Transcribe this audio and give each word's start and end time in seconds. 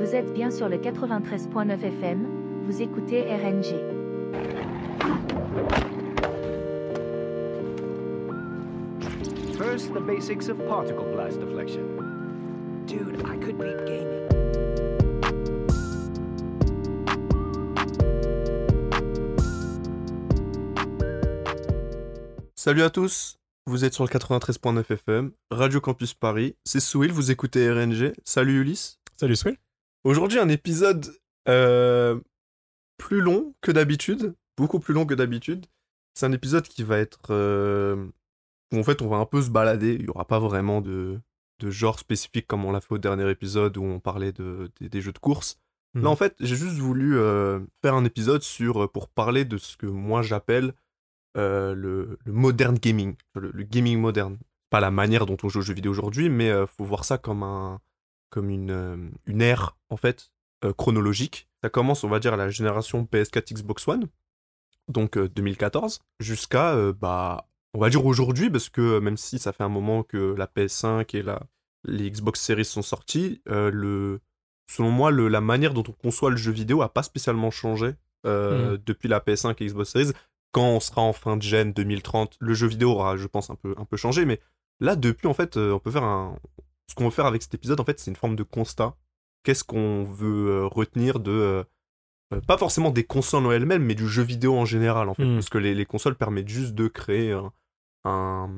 Vous 0.00 0.14
êtes 0.14 0.32
bien 0.32 0.50
sur 0.50 0.70
le 0.70 0.78
93.9 0.78 1.84
FM, 1.84 2.26
vous 2.64 2.80
écoutez 2.80 3.20
RNG. 3.20 3.76
First, 9.58 9.92
the 9.92 10.00
basics 10.00 10.48
of 10.48 10.56
particle 10.66 11.04
blast 11.12 11.38
deflection. 11.38 11.82
Dude, 12.86 13.22
I 13.26 13.36
could 13.44 13.58
beat 13.58 13.76
gaming. 13.84 14.26
Salut 22.54 22.82
à 22.82 22.88
tous, 22.88 23.36
vous 23.66 23.84
êtes 23.84 23.92
sur 23.92 24.04
le 24.04 24.08
93.9 24.08 24.94
FM, 24.94 25.32
Radio 25.50 25.82
Campus 25.82 26.14
Paris, 26.14 26.56
c'est 26.64 26.80
Souil, 26.80 27.10
vous 27.10 27.30
écoutez 27.30 27.70
RNG. 27.70 28.14
Salut 28.24 28.62
Ulysse. 28.62 28.98
Salut 29.18 29.36
Swell. 29.36 29.58
Aujourd'hui 30.04 30.38
un 30.38 30.48
épisode 30.48 31.14
euh, 31.48 32.20
plus 32.96 33.20
long 33.20 33.54
que 33.60 33.70
d'habitude, 33.72 34.34
beaucoup 34.56 34.80
plus 34.80 34.94
long 34.94 35.06
que 35.06 35.14
d'habitude. 35.14 35.66
C'est 36.14 36.26
un 36.26 36.32
épisode 36.32 36.66
qui 36.66 36.82
va 36.82 36.98
être... 36.98 37.30
euh, 37.30 38.08
où 38.72 38.78
en 38.78 38.82
fait 38.82 39.02
on 39.02 39.08
va 39.08 39.16
un 39.16 39.26
peu 39.26 39.42
se 39.42 39.50
balader, 39.50 39.94
il 39.94 40.02
n'y 40.02 40.08
aura 40.08 40.26
pas 40.26 40.38
vraiment 40.38 40.80
de, 40.80 41.20
de 41.60 41.70
genre 41.70 41.98
spécifique 41.98 42.46
comme 42.46 42.64
on 42.64 42.72
l'a 42.72 42.80
fait 42.80 42.94
au 42.94 42.98
dernier 42.98 43.28
épisode 43.30 43.76
où 43.76 43.82
on 43.84 44.00
parlait 44.00 44.32
de, 44.32 44.70
des- 44.80 44.88
des 44.88 45.00
jeux 45.00 45.12
de 45.12 45.18
course. 45.18 45.58
Mhm. 45.94 46.04
Là 46.04 46.10
en 46.10 46.16
fait 46.16 46.34
j'ai 46.40 46.56
juste 46.56 46.78
voulu 46.78 47.18
euh, 47.18 47.60
faire 47.82 47.94
un 47.94 48.04
épisode 48.04 48.42
sur, 48.42 48.90
pour 48.92 49.08
parler 49.08 49.44
de 49.44 49.58
ce 49.58 49.76
que 49.76 49.86
moi 49.86 50.22
j'appelle 50.22 50.72
le, 51.36 52.18
le 52.24 52.32
modern 52.32 52.76
gaming, 52.76 53.16
le, 53.34 53.50
le 53.52 53.62
gaming 53.64 53.98
moderne. 53.98 54.38
Pas 54.70 54.80
la 54.80 54.90
manière 54.92 55.26
dont 55.26 55.36
on 55.42 55.48
joue 55.48 55.58
aux 55.58 55.62
jeux 55.62 55.74
vidéo 55.74 55.90
aujourd'hui, 55.90 56.28
mais 56.28 56.52
faut 56.66 56.84
voir 56.84 57.04
ça 57.04 57.18
comme 57.18 57.42
un 57.42 57.80
comme 58.30 58.50
une, 58.50 58.70
euh, 58.70 58.96
une 59.26 59.42
ère 59.42 59.76
en 59.90 59.96
fait 59.96 60.32
euh, 60.64 60.72
chronologique. 60.72 61.48
Ça 61.62 61.68
commence, 61.68 62.04
on 62.04 62.08
va 62.08 62.20
dire, 62.20 62.34
à 62.34 62.36
la 62.36 62.48
génération 62.48 63.06
PS4 63.10 63.52
Xbox 63.54 63.86
One, 63.86 64.08
donc 64.88 65.16
euh, 65.16 65.28
2014, 65.28 66.00
jusqu'à 66.18 66.74
euh, 66.74 66.92
bah 66.92 67.46
on 67.74 67.78
va 67.78 67.90
dire 67.90 68.04
aujourd'hui, 68.04 68.50
parce 68.50 68.68
que 68.68 68.98
même 68.98 69.16
si 69.16 69.38
ça 69.38 69.52
fait 69.52 69.62
un 69.62 69.68
moment 69.68 70.02
que 70.02 70.34
la 70.36 70.46
PS5 70.46 71.16
et 71.16 71.22
la 71.22 71.42
les 71.84 72.10
Xbox 72.10 72.40
Series 72.40 72.64
sont 72.64 72.82
sortis, 72.82 73.40
euh, 73.48 73.70
le 73.72 74.20
selon 74.66 74.90
moi 74.90 75.10
le, 75.10 75.28
la 75.28 75.40
manière 75.40 75.72
dont 75.72 75.84
on 75.88 75.92
conçoit 75.92 76.30
le 76.30 76.36
jeu 76.36 76.52
vidéo 76.52 76.82
a 76.82 76.92
pas 76.92 77.02
spécialement 77.02 77.50
changé 77.50 77.94
euh, 78.26 78.76
depuis 78.84 79.08
la 79.08 79.20
PS5 79.20 79.54
et 79.60 79.66
Xbox 79.66 79.90
Series 79.90 80.12
quand 80.52 80.66
on 80.66 80.80
sera 80.80 81.02
en 81.02 81.12
fin 81.12 81.36
de 81.36 81.42
gen 81.42 81.72
2030, 81.72 82.36
le 82.40 82.54
jeu 82.54 82.66
vidéo 82.66 82.90
aura, 82.90 83.16
je 83.16 83.26
pense, 83.26 83.50
un 83.50 83.54
peu, 83.54 83.74
un 83.78 83.84
peu 83.84 83.96
changé. 83.96 84.24
Mais 84.24 84.40
là, 84.80 84.96
depuis, 84.96 85.28
en 85.28 85.34
fait, 85.34 85.56
on 85.56 85.78
peut 85.78 85.90
faire 85.90 86.02
un. 86.04 86.36
Ce 86.90 86.94
qu'on 86.96 87.04
veut 87.04 87.10
faire 87.10 87.26
avec 87.26 87.40
cet 87.42 87.54
épisode, 87.54 87.78
en 87.78 87.84
fait, 87.84 88.00
c'est 88.00 88.10
une 88.10 88.16
forme 88.16 88.34
de 88.34 88.42
constat. 88.42 88.96
Qu'est-ce 89.44 89.62
qu'on 89.64 90.02
veut 90.04 90.48
euh, 90.50 90.66
retenir 90.66 91.20
de. 91.20 91.30
euh, 91.30 91.64
euh, 92.34 92.40
pas 92.40 92.58
forcément 92.58 92.90
des 92.90 93.04
consoles 93.04 93.46
en 93.46 93.52
elles-mêmes, 93.52 93.84
mais 93.84 93.94
du 93.94 94.08
jeu 94.08 94.22
vidéo 94.24 94.56
en 94.58 94.64
général, 94.64 95.08
en 95.08 95.14
fait. 95.14 95.24
Mm. 95.24 95.34
Parce 95.36 95.48
que 95.48 95.58
les, 95.58 95.74
les 95.74 95.86
consoles 95.86 96.16
permettent 96.16 96.48
juste 96.48 96.74
de 96.74 96.88
créer 96.88 97.32
un. 97.32 97.52
un, 98.04 98.50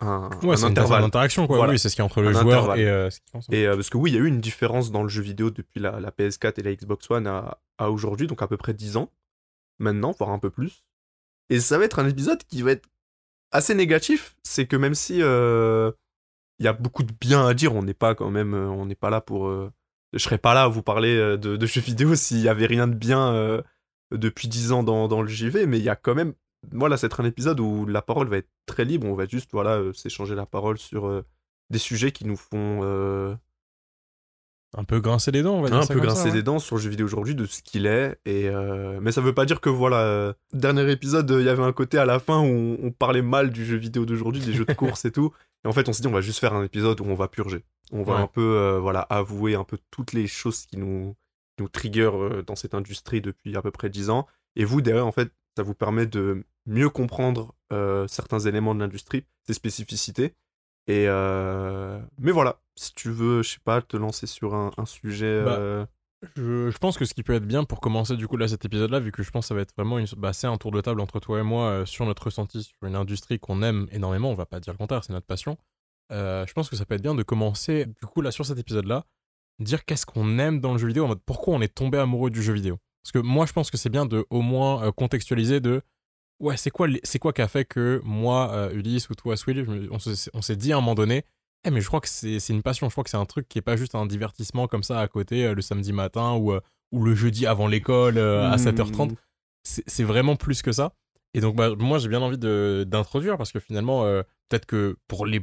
un- 0.00 0.30
Ouais, 0.42 0.62
un 0.62 0.68
intervalle. 0.68 1.02
interaction 1.04 1.46
quoi. 1.46 1.56
Voilà. 1.56 1.72
Oui, 1.72 1.78
c'est 1.78 1.88
ce 1.88 1.94
qui 1.96 2.00
est 2.02 2.04
entre 2.04 2.20
le 2.20 2.28
Un 2.28 2.32
joueur 2.32 2.46
intervalle. 2.70 2.80
et 2.80 2.86
euh, 2.88 3.10
ce 3.10 3.20
qui 3.20 3.30
pense. 3.32 3.46
Et 3.50 3.66
euh, 3.66 3.74
parce 3.74 3.90
que 3.90 3.96
oui, 3.96 4.10
il 4.10 4.14
y 4.14 4.18
a 4.18 4.20
eu 4.20 4.26
une 4.26 4.40
différence 4.40 4.90
dans 4.92 5.02
le 5.02 5.08
jeu 5.08 5.22
vidéo 5.22 5.50
depuis 5.50 5.80
la, 5.80 5.98
la 5.98 6.10
PS4 6.10 6.60
et 6.60 6.62
la 6.62 6.74
Xbox 6.74 7.10
One 7.10 7.26
à, 7.26 7.58
à 7.78 7.90
aujourd'hui, 7.90 8.26
donc 8.26 8.42
à 8.42 8.46
peu 8.48 8.56
près 8.56 8.74
10 8.74 8.96
ans 8.98 9.10
maintenant, 9.78 10.12
voire 10.18 10.30
un 10.30 10.38
peu 10.38 10.50
plus. 10.50 10.84
Et 11.48 11.58
ça 11.58 11.78
va 11.78 11.84
être 11.86 11.98
un 11.98 12.06
épisode 12.08 12.42
qui 12.44 12.62
va 12.62 12.72
être 12.72 12.88
assez 13.50 13.74
négatif, 13.74 14.36
c'est 14.44 14.66
que 14.66 14.76
même 14.76 14.94
si 14.94 15.20
euh, 15.22 15.90
il 16.60 16.64
y 16.64 16.68
a 16.68 16.72
beaucoup 16.74 17.02
de 17.02 17.12
bien 17.20 17.46
à 17.46 17.54
dire, 17.54 17.74
on 17.74 17.82
n'est 17.82 17.94
pas 17.94 18.14
quand 18.14 18.30
même, 18.30 18.54
euh, 18.54 18.68
on 18.68 18.86
n'est 18.86 18.94
pas 18.94 19.10
là 19.10 19.20
pour, 19.22 19.48
euh, 19.48 19.72
je 20.12 20.18
serais 20.18 20.38
pas 20.38 20.54
là 20.54 20.64
à 20.64 20.68
vous 20.68 20.82
parler 20.82 21.16
euh, 21.16 21.36
de, 21.38 21.66
jeux 21.66 21.80
vidéo 21.80 22.14
s'il 22.14 22.40
y 22.40 22.48
avait 22.48 22.66
rien 22.66 22.86
de 22.86 22.94
bien 22.94 23.32
euh, 23.34 23.62
depuis 24.12 24.46
10 24.46 24.72
ans 24.72 24.82
dans, 24.82 25.08
dans 25.08 25.22
le 25.22 25.28
JV, 25.28 25.66
mais 25.66 25.78
il 25.78 25.84
y 25.84 25.88
a 25.88 25.96
quand 25.96 26.14
même, 26.14 26.34
voilà, 26.72 26.98
c'est 26.98 27.18
un 27.18 27.24
épisode 27.24 27.60
où 27.60 27.86
la 27.86 28.02
parole 28.02 28.28
va 28.28 28.36
être 28.36 28.50
très 28.66 28.84
libre, 28.84 29.06
on 29.06 29.14
va 29.14 29.26
juste, 29.26 29.50
voilà, 29.52 29.80
s'échanger 29.94 30.34
la 30.34 30.46
parole 30.46 30.78
sur 30.78 31.24
des 31.70 31.78
sujets 31.78 32.12
qui 32.12 32.26
nous 32.26 32.36
font 32.36 33.38
Un 34.76 34.84
peu 34.84 35.00
grincer 35.00 35.32
les 35.32 35.42
dents, 35.42 35.56
on 35.56 35.62
va 35.62 35.68
dire. 35.68 35.78
un 35.78 35.82
ça 35.82 35.94
peu 35.94 36.00
grincer 36.00 36.26
ouais. 36.26 36.32
des 36.32 36.42
dents 36.44 36.60
sur 36.60 36.76
le 36.76 36.82
jeu 36.82 36.90
vidéo 36.90 37.06
aujourd'hui 37.06 37.34
de 37.34 37.44
ce 37.44 37.60
qu'il 37.60 37.86
est 37.86 38.18
et 38.24 38.48
euh, 38.48 39.00
mais 39.02 39.10
ça 39.10 39.20
veut 39.20 39.34
pas 39.34 39.44
dire 39.44 39.60
que 39.60 39.68
voilà 39.68 39.98
euh, 40.02 40.32
dernier 40.52 40.88
épisode 40.92 41.28
il 41.38 41.44
y 41.44 41.48
avait 41.48 41.64
un 41.64 41.72
côté 41.72 41.98
à 41.98 42.04
la 42.04 42.20
fin 42.20 42.40
où 42.40 42.76
on, 42.80 42.92
parlait 42.92 43.22
mal 43.22 43.50
du 43.50 43.64
jeu 43.64 43.76
vidéo 43.76 44.06
d'aujourd'hui 44.06 44.40
des 44.40 44.52
jeux 44.52 44.64
de 44.64 44.72
course 44.72 45.04
et 45.04 45.10
tout 45.10 45.32
et 45.64 45.68
en 45.68 45.72
fait 45.72 45.88
on 45.88 45.92
s'est 45.92 46.02
dit 46.02 46.06
on 46.06 46.12
va 46.12 46.20
juste 46.20 46.38
faire 46.38 46.54
un 46.54 46.62
épisode 46.62 47.00
où 47.00 47.04
on 47.04 47.14
va 47.14 47.26
purger 47.26 47.64
on 47.90 48.04
va 48.04 48.14
Ouais. 48.14 48.20
un 48.20 48.26
peu 48.28 48.56
euh, 48.56 48.78
voilà 48.78 49.00
avouer 49.00 49.56
un 49.56 49.64
peu 49.64 49.78
toutes 49.90 50.12
les 50.12 50.28
choses 50.28 50.66
qui 50.66 50.76
nous 50.76 51.16
nous 51.58 51.68
trigger 51.68 52.10
dans 52.46 52.54
cette 52.54 52.74
industrie 52.74 53.20
depuis 53.20 53.56
à 53.56 53.62
peu 53.62 53.72
près 53.72 53.90
10 53.90 54.10
ans 54.10 54.26
et 54.54 54.64
vous 54.64 54.80
derrière 54.80 55.06
en 55.06 55.12
fait 55.12 55.32
ça 55.56 55.62
vous 55.64 55.74
permet 55.74 56.06
de 56.06 56.44
mieux 56.66 56.88
comprendre 56.88 57.54
euh, 57.72 58.06
certains 58.06 58.38
éléments 58.40 58.74
de 58.74 58.80
l'industrie 58.80 59.24
ses 59.46 59.52
spécificités 59.54 60.34
et 60.90 61.06
euh, 61.06 62.00
mais 62.18 62.32
voilà, 62.32 62.60
si 62.74 62.92
tu 62.94 63.10
veux, 63.10 63.42
je 63.42 63.50
sais 63.52 63.60
pas, 63.62 63.80
te 63.80 63.96
lancer 63.96 64.26
sur 64.26 64.54
un, 64.54 64.72
un 64.76 64.86
sujet. 64.86 65.44
Bah, 65.44 65.56
euh, 65.58 65.86
Je, 66.36 66.70
je 66.70 66.78
pense 66.78 66.98
que 66.98 67.04
ce 67.04 67.14
qui 67.14 67.22
peut 67.22 67.32
être 67.34 67.46
bien 67.46 67.64
pour 67.64 67.80
commencer 67.80 68.16
du 68.16 68.26
coup 68.26 68.36
là 68.36 68.48
cet 68.48 68.64
épisode 68.64 68.90
là, 68.90 68.98
vu 68.98 69.12
que 69.12 69.22
je 69.22 69.30
pense 69.30 69.44
que 69.44 69.48
ça 69.48 69.54
va 69.54 69.60
être 69.60 69.74
vraiment 69.76 69.98
une, 69.98 70.06
bah, 70.16 70.32
c'est 70.32 70.48
un 70.48 70.56
tour 70.56 70.72
de 70.72 70.80
table 70.80 71.00
entre 71.00 71.20
toi 71.20 71.38
et 71.38 71.42
moi 71.42 71.68
euh, 71.68 71.86
sur 71.86 72.04
notre 72.06 72.24
ressenti 72.24 72.62
sur 72.64 72.76
une 72.82 72.96
industrie 72.96 73.38
qu'on 73.38 73.62
aime 73.62 73.86
énormément, 73.92 74.30
on 74.30 74.34
va 74.34 74.46
pas 74.46 74.60
dire 74.60 74.72
le 74.72 74.78
contraire, 74.78 75.04
c'est 75.04 75.12
notre 75.12 75.26
passion. 75.26 75.56
Je 76.10 76.52
pense 76.54 76.68
que 76.68 76.74
ça 76.74 76.84
peut 76.84 76.96
être 76.96 77.02
bien 77.02 77.14
de 77.14 77.22
commencer 77.22 77.86
du 77.86 78.06
coup 78.06 78.20
là 78.20 78.32
sur 78.32 78.44
cet 78.44 78.58
épisode 78.58 78.86
là, 78.86 79.04
dire 79.60 79.84
qu'est-ce 79.84 80.04
qu'on 80.06 80.40
aime 80.40 80.60
dans 80.60 80.72
le 80.72 80.78
jeu 80.78 80.88
vidéo, 80.88 81.04
en 81.04 81.08
mode 81.08 81.22
pourquoi 81.24 81.54
on 81.54 81.60
est 81.60 81.72
tombé 81.72 81.98
amoureux 81.98 82.30
du 82.30 82.42
jeu 82.42 82.52
vidéo. 82.52 82.78
Parce 83.04 83.12
que 83.12 83.20
moi 83.20 83.46
je 83.46 83.52
pense 83.52 83.70
que 83.70 83.76
c'est 83.76 83.90
bien 83.90 84.06
de 84.06 84.26
au 84.28 84.42
moins 84.42 84.90
contextualiser 84.90 85.60
de 85.60 85.82
ouais 86.40 86.56
c'est 86.56 86.70
quoi 86.70 86.88
c'est 87.04 87.18
quoi 87.18 87.32
qui 87.32 87.42
a 87.42 87.48
fait 87.48 87.64
que 87.64 88.00
moi 88.04 88.50
euh, 88.52 88.72
Ulysse 88.72 89.08
ou 89.10 89.14
toi 89.14 89.36
Swill 89.36 89.88
on 89.90 89.98
se- 89.98 90.30
on 90.34 90.42
s'est 90.42 90.56
dit 90.56 90.72
à 90.72 90.76
un 90.76 90.80
moment 90.80 90.94
donné 90.94 91.24
eh 91.64 91.70
mais 91.70 91.80
je 91.82 91.86
crois 91.88 92.00
que 92.00 92.08
c'est 92.08 92.38
une 92.48 92.62
passion, 92.62 92.88
je 92.88 92.94
crois 92.94 93.04
que 93.04 93.10
c'est 93.10 93.18
un 93.18 93.26
truc 93.26 93.46
qui 93.46 93.58
est 93.58 93.62
pas 93.62 93.76
juste 93.76 93.94
un 93.94 94.06
divertissement 94.06 94.66
comme 94.66 94.82
ça 94.82 94.98
à 95.00 95.06
côté 95.08 95.44
euh, 95.44 95.54
le 95.54 95.60
samedi 95.60 95.92
matin 95.92 96.32
ou, 96.32 96.52
euh, 96.52 96.60
ou 96.90 97.04
le 97.04 97.14
jeudi 97.14 97.46
avant 97.46 97.66
l'école 97.66 98.16
à 98.18 98.56
hmm, 98.56 98.60
7h30. 98.60 99.14
C'est 99.62 99.84
c'est 99.86 100.04
vraiment 100.04 100.36
plus 100.36 100.62
que 100.62 100.72
ça. 100.72 100.94
Et 101.34 101.40
donc 101.40 101.56
bah, 101.56 101.74
moi 101.78 101.98
j'ai 101.98 102.08
bien 102.08 102.22
envie 102.22 102.38
d'introduire 102.38 103.36
parce 103.36 103.52
que 103.52 103.60
finalement 103.60 104.04
peut-être 104.48 104.64
que 104.64 104.96
pour 105.06 105.26
les, 105.26 105.42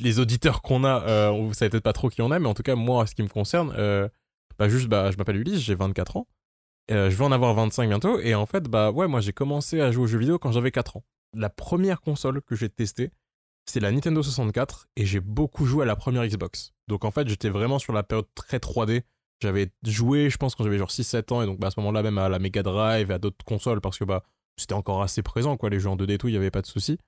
les 0.00 0.18
auditeurs 0.20 0.60
qu'on 0.60 0.84
a, 0.84 1.30
vous 1.30 1.54
savez 1.54 1.70
peut-être 1.70 1.82
pas 1.82 1.94
trop 1.94 2.10
qui 2.10 2.20
on 2.20 2.30
a, 2.30 2.38
mais 2.38 2.46
en 2.46 2.54
tout 2.54 2.62
cas 2.62 2.74
moi 2.74 3.02
en 3.02 3.06
ce 3.06 3.14
qui 3.14 3.22
me 3.22 3.28
concerne, 3.28 3.70
bah 4.58 4.68
juste 4.68 4.88
bah, 4.88 5.10
je 5.10 5.16
m'appelle 5.16 5.36
Ulysse, 5.36 5.60
j'ai 5.60 5.74
24 5.74 6.18
ans. 6.18 6.28
Euh, 6.90 7.10
je 7.10 7.16
vais 7.16 7.24
en 7.24 7.32
avoir 7.32 7.54
25 7.54 7.88
bientôt 7.88 8.18
et 8.20 8.34
en 8.34 8.44
fait 8.44 8.64
bah 8.64 8.90
ouais 8.90 9.08
moi 9.08 9.20
j'ai 9.20 9.32
commencé 9.32 9.80
à 9.80 9.90
jouer 9.90 10.04
aux 10.04 10.06
jeux 10.06 10.18
vidéo 10.18 10.38
quand 10.38 10.52
j'avais 10.52 10.70
4 10.70 10.98
ans. 10.98 11.04
La 11.34 11.48
première 11.48 12.00
console 12.00 12.42
que 12.42 12.54
j'ai 12.54 12.68
testée 12.68 13.10
c'est 13.66 13.80
la 13.80 13.90
Nintendo 13.90 14.22
64 14.22 14.88
et 14.96 15.06
j'ai 15.06 15.20
beaucoup 15.20 15.66
joué 15.66 15.82
à 15.82 15.86
la 15.86 15.96
première 15.96 16.26
Xbox. 16.26 16.72
Donc 16.88 17.04
en 17.04 17.10
fait, 17.10 17.28
j'étais 17.28 17.48
vraiment 17.48 17.78
sur 17.78 17.92
la 17.92 18.02
période 18.02 18.26
très 18.34 18.58
3D. 18.58 19.02
J'avais 19.40 19.70
joué, 19.84 20.30
je 20.30 20.36
pense, 20.36 20.54
quand 20.54 20.64
j'avais 20.64 20.78
genre 20.78 20.90
6-7 20.90 21.32
ans, 21.32 21.42
et 21.42 21.46
donc 21.46 21.58
bah, 21.58 21.68
à 21.68 21.70
ce 21.70 21.80
moment-là, 21.80 22.02
même 22.02 22.18
à 22.18 22.28
la 22.28 22.38
Mega 22.38 22.62
Drive 22.62 23.10
et 23.10 23.14
à 23.14 23.18
d'autres 23.18 23.44
consoles, 23.44 23.80
parce 23.80 23.98
que 23.98 24.04
bah, 24.04 24.22
c'était 24.56 24.74
encore 24.74 25.02
assez 25.02 25.22
présent, 25.22 25.56
quoi, 25.56 25.70
les 25.70 25.80
jeux 25.80 25.88
en 25.88 25.96
2D 25.96 26.12
et 26.12 26.18
tout, 26.18 26.28
il 26.28 26.32
n'y 26.32 26.36
avait 26.36 26.50
pas 26.50 26.62
de 26.62 26.66
souci. 26.66 26.98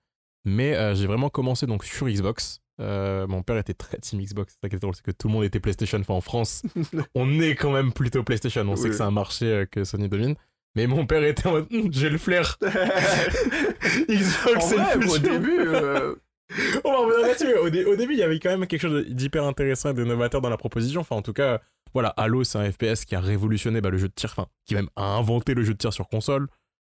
Mais 0.44 0.74
euh, 0.74 0.94
j'ai 0.94 1.06
vraiment 1.06 1.28
commencé 1.28 1.66
donc 1.66 1.84
sur 1.84 2.08
Xbox. 2.08 2.60
Euh, 2.80 3.26
mon 3.26 3.42
père 3.42 3.56
était 3.56 3.72
très 3.74 3.96
team 3.98 4.20
Xbox, 4.20 4.52
c'est 4.52 4.66
ça 4.66 4.68
qui 4.68 4.76
est 4.76 4.78
drôle, 4.78 4.94
c'est 4.94 5.04
que 5.04 5.10
tout 5.10 5.28
le 5.28 5.32
monde 5.34 5.44
était 5.44 5.60
PlayStation. 5.60 5.98
Enfin, 5.98 6.14
en 6.14 6.20
France, 6.20 6.62
on 7.14 7.40
est 7.40 7.54
quand 7.54 7.72
même 7.72 7.92
plutôt 7.92 8.22
PlayStation. 8.22 8.62
On 8.68 8.76
sait 8.76 8.88
que 8.90 8.94
c'est 8.94 9.02
un 9.02 9.10
marché 9.10 9.46
euh, 9.46 9.64
que 9.66 9.84
Sony 9.84 10.08
domine. 10.08 10.34
Mais 10.74 10.86
mon 10.86 11.06
père 11.06 11.24
était 11.24 11.46
en 11.46 11.52
mode, 11.52 11.66
Hum, 11.72 11.88
j'ai 11.90 12.10
le 12.10 12.18
flair. 12.18 12.58
Xbox, 14.08 14.64
c'est 14.66 14.76
le 14.76 15.06
au 15.08 15.14
futur. 15.14 15.20
début, 15.20 15.58
euh, 15.60 16.14
On 16.84 16.92
va 16.92 16.98
revenir 16.98 17.26
là-dessus. 17.26 17.54
Au, 17.58 17.70
dé- 17.70 17.84
au 17.84 17.96
début, 17.96 18.12
il 18.12 18.18
y 18.18 18.22
avait 18.22 18.38
quand 18.38 18.50
même 18.50 18.66
quelque 18.66 18.82
chose 18.82 19.06
d'hyper 19.06 19.44
intéressant 19.44 19.90
et 19.90 19.94
de 19.94 20.04
novateur 20.04 20.40
dans 20.40 20.50
la 20.50 20.56
proposition. 20.56 21.00
Enfin, 21.00 21.16
en 21.16 21.22
tout 21.22 21.32
cas, 21.32 21.60
voilà, 21.92 22.10
Halo, 22.16 22.44
c'est 22.44 22.58
un 22.58 22.70
FPS 22.70 23.04
qui 23.04 23.14
a 23.16 23.20
révolutionné 23.20 23.80
bah, 23.80 23.90
le 23.90 23.98
jeu 23.98 24.08
de 24.08 24.12
tir, 24.14 24.30
enfin, 24.36 24.46
qui 24.64 24.74
même 24.74 24.88
a 24.96 25.16
inventé 25.16 25.54
le 25.54 25.64
jeu 25.64 25.72
de 25.72 25.78
tir 25.78 25.92
sur 25.92 26.08
console. 26.08 26.46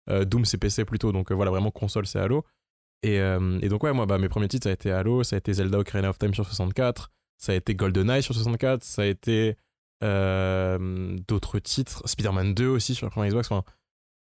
Euh, 0.09 0.23
Doom, 0.23 0.45
c'est 0.45 0.57
PC 0.57 0.85
plutôt, 0.85 1.11
donc 1.11 1.31
voilà, 1.31 1.51
vraiment 1.51 1.71
console, 1.71 2.05
c'est 2.05 2.19
Halo. 2.19 2.45
Et, 3.03 3.19
euh, 3.19 3.59
et 3.61 3.69
donc, 3.69 3.83
ouais, 3.83 3.93
moi, 3.93 4.05
bah, 4.05 4.17
mes 4.17 4.29
premiers 4.29 4.47
titres, 4.47 4.65
ça 4.65 4.69
a 4.69 4.73
été 4.73 4.91
Halo, 4.91 5.23
ça 5.23 5.35
a 5.35 5.39
été 5.39 5.53
Zelda 5.53 5.79
Ocarina 5.79 6.09
of 6.09 6.19
Time 6.19 6.33
sur 6.33 6.45
64, 6.45 7.09
ça 7.37 7.53
a 7.53 7.55
été 7.55 7.75
GoldenEye 7.75 8.21
sur 8.21 8.33
64, 8.35 8.83
ça 8.83 9.03
a 9.03 9.05
été 9.05 9.55
euh, 10.03 11.17
d'autres 11.27 11.59
titres, 11.59 12.01
Spider-Man 12.05 12.53
2 12.53 12.67
aussi 12.67 12.95
sur 12.95 13.05
la 13.05 13.11
première 13.11 13.29
Xbox, 13.31 13.51
enfin, 13.51 13.63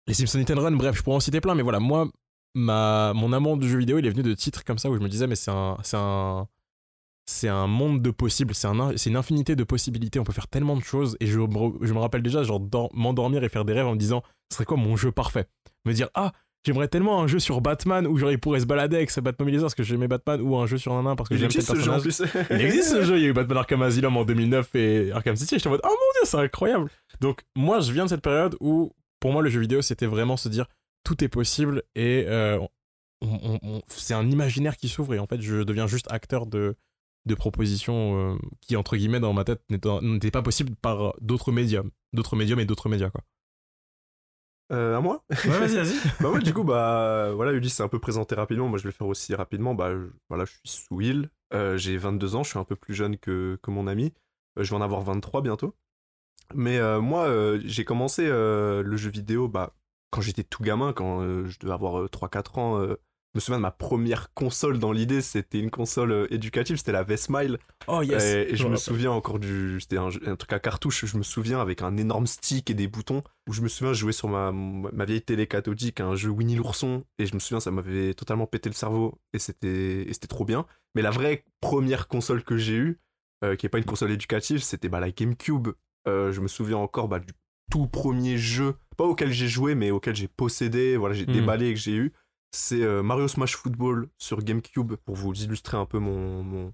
les 0.06 0.14
Simpsons 0.14 0.38
Hit 0.40 0.50
Run, 0.50 0.72
bref, 0.72 0.96
je 0.96 1.02
pourrais 1.02 1.16
en 1.16 1.20
citer 1.20 1.40
plein, 1.40 1.54
mais 1.54 1.62
voilà, 1.62 1.80
moi, 1.80 2.08
ma, 2.54 3.12
mon 3.14 3.32
amour 3.32 3.56
du 3.56 3.68
jeu 3.68 3.78
vidéo, 3.78 3.98
il 3.98 4.06
est 4.06 4.10
venu 4.10 4.22
de 4.22 4.34
titres 4.34 4.64
comme 4.64 4.78
ça 4.78 4.90
où 4.90 4.96
je 4.96 5.00
me 5.00 5.08
disais, 5.08 5.26
mais 5.26 5.36
c'est 5.36 5.50
un, 5.50 5.76
c'est 5.82 5.96
un, 5.96 6.48
c'est 7.26 7.48
un 7.48 7.66
monde 7.66 8.02
de 8.02 8.10
possibles, 8.10 8.54
c'est 8.54 8.66
un, 8.66 8.92
une 8.94 9.16
infinité 9.16 9.54
de 9.56 9.64
possibilités, 9.64 10.18
on 10.18 10.24
peut 10.24 10.32
faire 10.32 10.48
tellement 10.48 10.76
de 10.76 10.82
choses. 10.82 11.16
Et 11.20 11.26
je, 11.26 11.38
je 11.38 11.92
me 11.92 11.98
rappelle 11.98 12.22
déjà, 12.22 12.42
genre, 12.42 12.58
dor- 12.58 12.90
m'endormir 12.92 13.44
et 13.44 13.48
faire 13.48 13.64
des 13.64 13.72
rêves 13.72 13.86
en 13.86 13.92
me 13.92 13.98
disant, 13.98 14.22
ce 14.50 14.56
serait 14.56 14.64
quoi 14.64 14.76
mon 14.76 14.96
jeu 14.96 15.12
parfait? 15.12 15.46
Me 15.84 15.92
dire, 15.92 16.08
ah, 16.14 16.32
J'aimerais 16.64 16.88
tellement 16.88 17.22
un 17.22 17.26
jeu 17.26 17.38
sur 17.38 17.62
Batman 17.62 18.06
où 18.06 18.18
genre 18.18 18.30
il 18.30 18.38
pourrait 18.38 18.60
se 18.60 18.66
balader 18.66 18.96
avec 18.96 19.10
sa 19.10 19.22
Batmobiliseur 19.22 19.66
parce 19.66 19.74
que 19.74 19.82
j'aimais 19.82 20.08
Batman 20.08 20.42
ou 20.42 20.56
un 20.56 20.66
jeu 20.66 20.76
sur 20.76 20.92
un 20.92 21.04
nain 21.04 21.16
parce 21.16 21.30
que 21.30 21.36
j'aime 21.36 21.50
ce 21.50 21.60
jeu 21.60 21.90
en 21.90 21.98
personnage. 21.98 22.02
plus. 22.02 22.22
Il 22.50 22.60
existe 22.60 22.90
ce 22.90 23.02
jeu, 23.02 23.16
il 23.16 23.22
y 23.22 23.26
a 23.26 23.28
eu 23.28 23.32
Batman 23.32 23.58
Arkham 23.58 23.80
Asylum 23.80 24.16
en 24.18 24.24
2009 24.26 24.74
et 24.74 25.12
Arkham 25.12 25.36
City. 25.36 25.54
J'étais 25.56 25.68
en 25.68 25.70
mode, 25.70 25.80
oh 25.84 25.88
mon 25.88 25.94
dieu, 25.94 26.20
c'est 26.24 26.36
incroyable. 26.36 26.90
Donc, 27.20 27.40
moi, 27.56 27.80
je 27.80 27.92
viens 27.92 28.04
de 28.04 28.10
cette 28.10 28.20
période 28.20 28.56
où, 28.60 28.92
pour 29.20 29.32
moi, 29.32 29.40
le 29.40 29.48
jeu 29.48 29.60
vidéo, 29.60 29.80
c'était 29.80 30.04
vraiment 30.06 30.36
se 30.36 30.50
dire, 30.50 30.66
tout 31.02 31.24
est 31.24 31.28
possible 31.28 31.82
et 31.94 32.26
euh, 32.28 32.58
c'est 33.88 34.14
un 34.14 34.30
imaginaire 34.30 34.76
qui 34.76 34.88
s'ouvre 34.88 35.14
et 35.14 35.18
en 35.18 35.26
fait, 35.26 35.40
je 35.40 35.62
deviens 35.62 35.86
juste 35.86 36.12
acteur 36.12 36.46
de, 36.46 36.76
de 37.24 37.34
propositions 37.34 38.34
euh, 38.34 38.38
qui, 38.60 38.76
entre 38.76 38.96
guillemets, 38.96 39.20
dans 39.20 39.32
ma 39.32 39.44
tête, 39.44 39.62
n'étaient 39.70 40.30
pas 40.30 40.42
possibles 40.42 40.74
par 40.76 41.14
d'autres 41.22 41.52
médiums. 41.52 41.90
D'autres 42.12 42.36
médiums 42.36 42.60
et 42.60 42.66
d'autres 42.66 42.90
médias, 42.90 43.08
quoi. 43.08 43.22
Euh, 44.72 44.96
à 44.96 45.00
moi? 45.00 45.24
Ouais, 45.30 45.36
vas-y, 45.58 45.76
vas-y. 45.76 45.94
Bah 46.20 46.30
ouais, 46.30 46.40
du 46.40 46.54
coup, 46.54 46.62
bah 46.64 47.32
voilà, 47.34 47.52
Ulysse 47.52 47.74
s'est 47.74 47.82
un 47.82 47.88
peu 47.88 47.98
présenté 47.98 48.34
rapidement. 48.34 48.68
Moi, 48.68 48.78
je 48.78 48.84
vais 48.84 48.88
le 48.90 48.94
faire 48.94 49.06
aussi 49.08 49.34
rapidement. 49.34 49.74
Bah 49.74 49.90
je- 49.92 50.10
voilà, 50.28 50.44
je 50.44 50.52
suis 50.64 50.86
Will. 50.90 51.30
Euh, 51.52 51.76
j'ai 51.76 51.96
22 51.96 52.36
ans, 52.36 52.42
je 52.44 52.50
suis 52.50 52.58
un 52.58 52.64
peu 52.64 52.76
plus 52.76 52.94
jeune 52.94 53.16
que, 53.18 53.58
que 53.62 53.70
mon 53.70 53.86
ami. 53.88 54.12
Euh, 54.58 54.62
je 54.64 54.70
vais 54.70 54.76
en 54.76 54.82
avoir 54.82 55.00
23 55.02 55.42
bientôt. 55.42 55.74
Mais 56.54 56.78
euh, 56.78 57.00
moi, 57.00 57.28
j'ai 57.64 57.84
commencé 57.84 58.26
le 58.28 58.96
jeu 58.96 59.10
vidéo 59.10 59.48
bah, 59.48 59.74
quand 60.10 60.20
j'étais 60.20 60.42
tout 60.44 60.62
gamin, 60.62 60.92
quand 60.92 61.22
je 61.46 61.58
devais 61.60 61.72
avoir 61.72 62.08
3-4 62.08 62.58
ans. 62.58 62.86
Je 63.32 63.38
me 63.38 63.40
souviens 63.40 63.58
de 63.58 63.62
ma 63.62 63.70
première 63.70 64.32
console 64.34 64.78
dans 64.78 64.90
l'idée, 64.90 65.20
c'était 65.20 65.60
une 65.60 65.70
console 65.70 66.10
euh, 66.10 66.34
éducative, 66.34 66.76
c'était 66.76 66.90
la 66.92 67.04
Vesmile. 67.04 67.58
Oh, 67.86 68.02
Et, 68.02 68.06
et 68.52 68.56
je 68.56 68.66
me 68.66 68.76
souviens 68.76 69.12
encore 69.12 69.38
du. 69.38 69.78
C'était 69.80 69.98
un, 69.98 70.08
truc 70.10 70.52
à 70.52 70.58
cartouche, 70.58 71.04
je 71.06 71.16
me 71.16 71.22
souviens, 71.22 71.60
avec 71.60 71.82
un 71.82 71.96
énorme 71.96 72.26
stick 72.26 72.70
et 72.70 72.74
des 72.74 72.88
boutons. 72.88 73.22
Où 73.48 73.52
je 73.52 73.62
me 73.62 73.68
souviens 73.68 73.92
jouer 73.92 74.12
sur 74.12 74.28
ma, 74.28 74.50
ma 74.52 75.04
vieille 75.04 75.22
télé 75.22 75.46
cathodique 75.46 76.00
un 76.00 76.14
jeu 76.16 76.28
Winnie 76.30 76.56
l'ourson. 76.56 77.04
Et 77.18 77.26
je 77.26 77.34
me 77.34 77.38
souviens, 77.38 77.60
ça 77.60 77.70
m'avait 77.70 78.14
totalement 78.14 78.46
pété 78.46 78.68
le 78.68 78.74
cerveau. 78.74 79.20
Et 79.32 79.38
c'était 79.38 80.06
trop 80.28 80.44
bien. 80.44 80.66
Mais 80.94 81.02
la 81.02 81.10
vraie 81.10 81.44
première 81.60 82.08
console 82.08 82.42
que 82.42 82.56
j'ai 82.56 82.74
eue, 82.76 83.00
euh, 83.44 83.54
qui 83.54 83.64
n'est 83.64 83.70
pas 83.70 83.78
une 83.78 83.84
console 83.84 84.10
éducative, 84.10 84.58
c'était 84.62 84.88
bah, 84.88 84.98
la 85.00 85.10
GameCube. 85.12 85.68
Euh, 86.08 86.32
je 86.32 86.40
me 86.40 86.48
souviens 86.48 86.78
encore 86.78 87.06
bah, 87.08 87.20
du 87.20 87.32
tout 87.70 87.86
premier 87.86 88.36
jeu, 88.38 88.74
pas 88.96 89.04
auquel 89.04 89.30
j'ai 89.30 89.46
joué, 89.46 89.76
mais 89.76 89.92
auquel 89.92 90.16
j'ai 90.16 90.26
possédé, 90.26 90.96
voilà, 90.96 91.14
j'ai 91.14 91.26
Mhm. 91.26 91.32
déballé 91.32 91.68
et 91.68 91.74
que 91.74 91.78
j'ai 91.80 91.94
eu. 91.94 92.12
C'est 92.52 92.82
euh, 92.82 93.02
Mario 93.02 93.28
Smash 93.28 93.56
Football 93.56 94.08
sur 94.18 94.42
GameCube, 94.42 94.94
pour 94.94 95.14
vous 95.14 95.32
illustrer 95.34 95.76
un 95.76 95.86
peu 95.86 95.98
mon, 95.98 96.72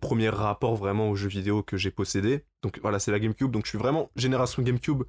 premier 0.00 0.28
rapport 0.28 0.76
vraiment 0.76 1.10
aux 1.10 1.16
jeux 1.16 1.28
vidéo 1.28 1.62
que 1.62 1.76
j'ai 1.76 1.90
possédé. 1.90 2.44
Donc 2.62 2.78
voilà, 2.82 2.98
c'est 2.98 3.10
la 3.10 3.18
GameCube. 3.18 3.50
Donc 3.50 3.64
je 3.64 3.70
suis 3.70 3.78
vraiment 3.78 4.10
génération 4.16 4.62
GameCube 4.62 5.02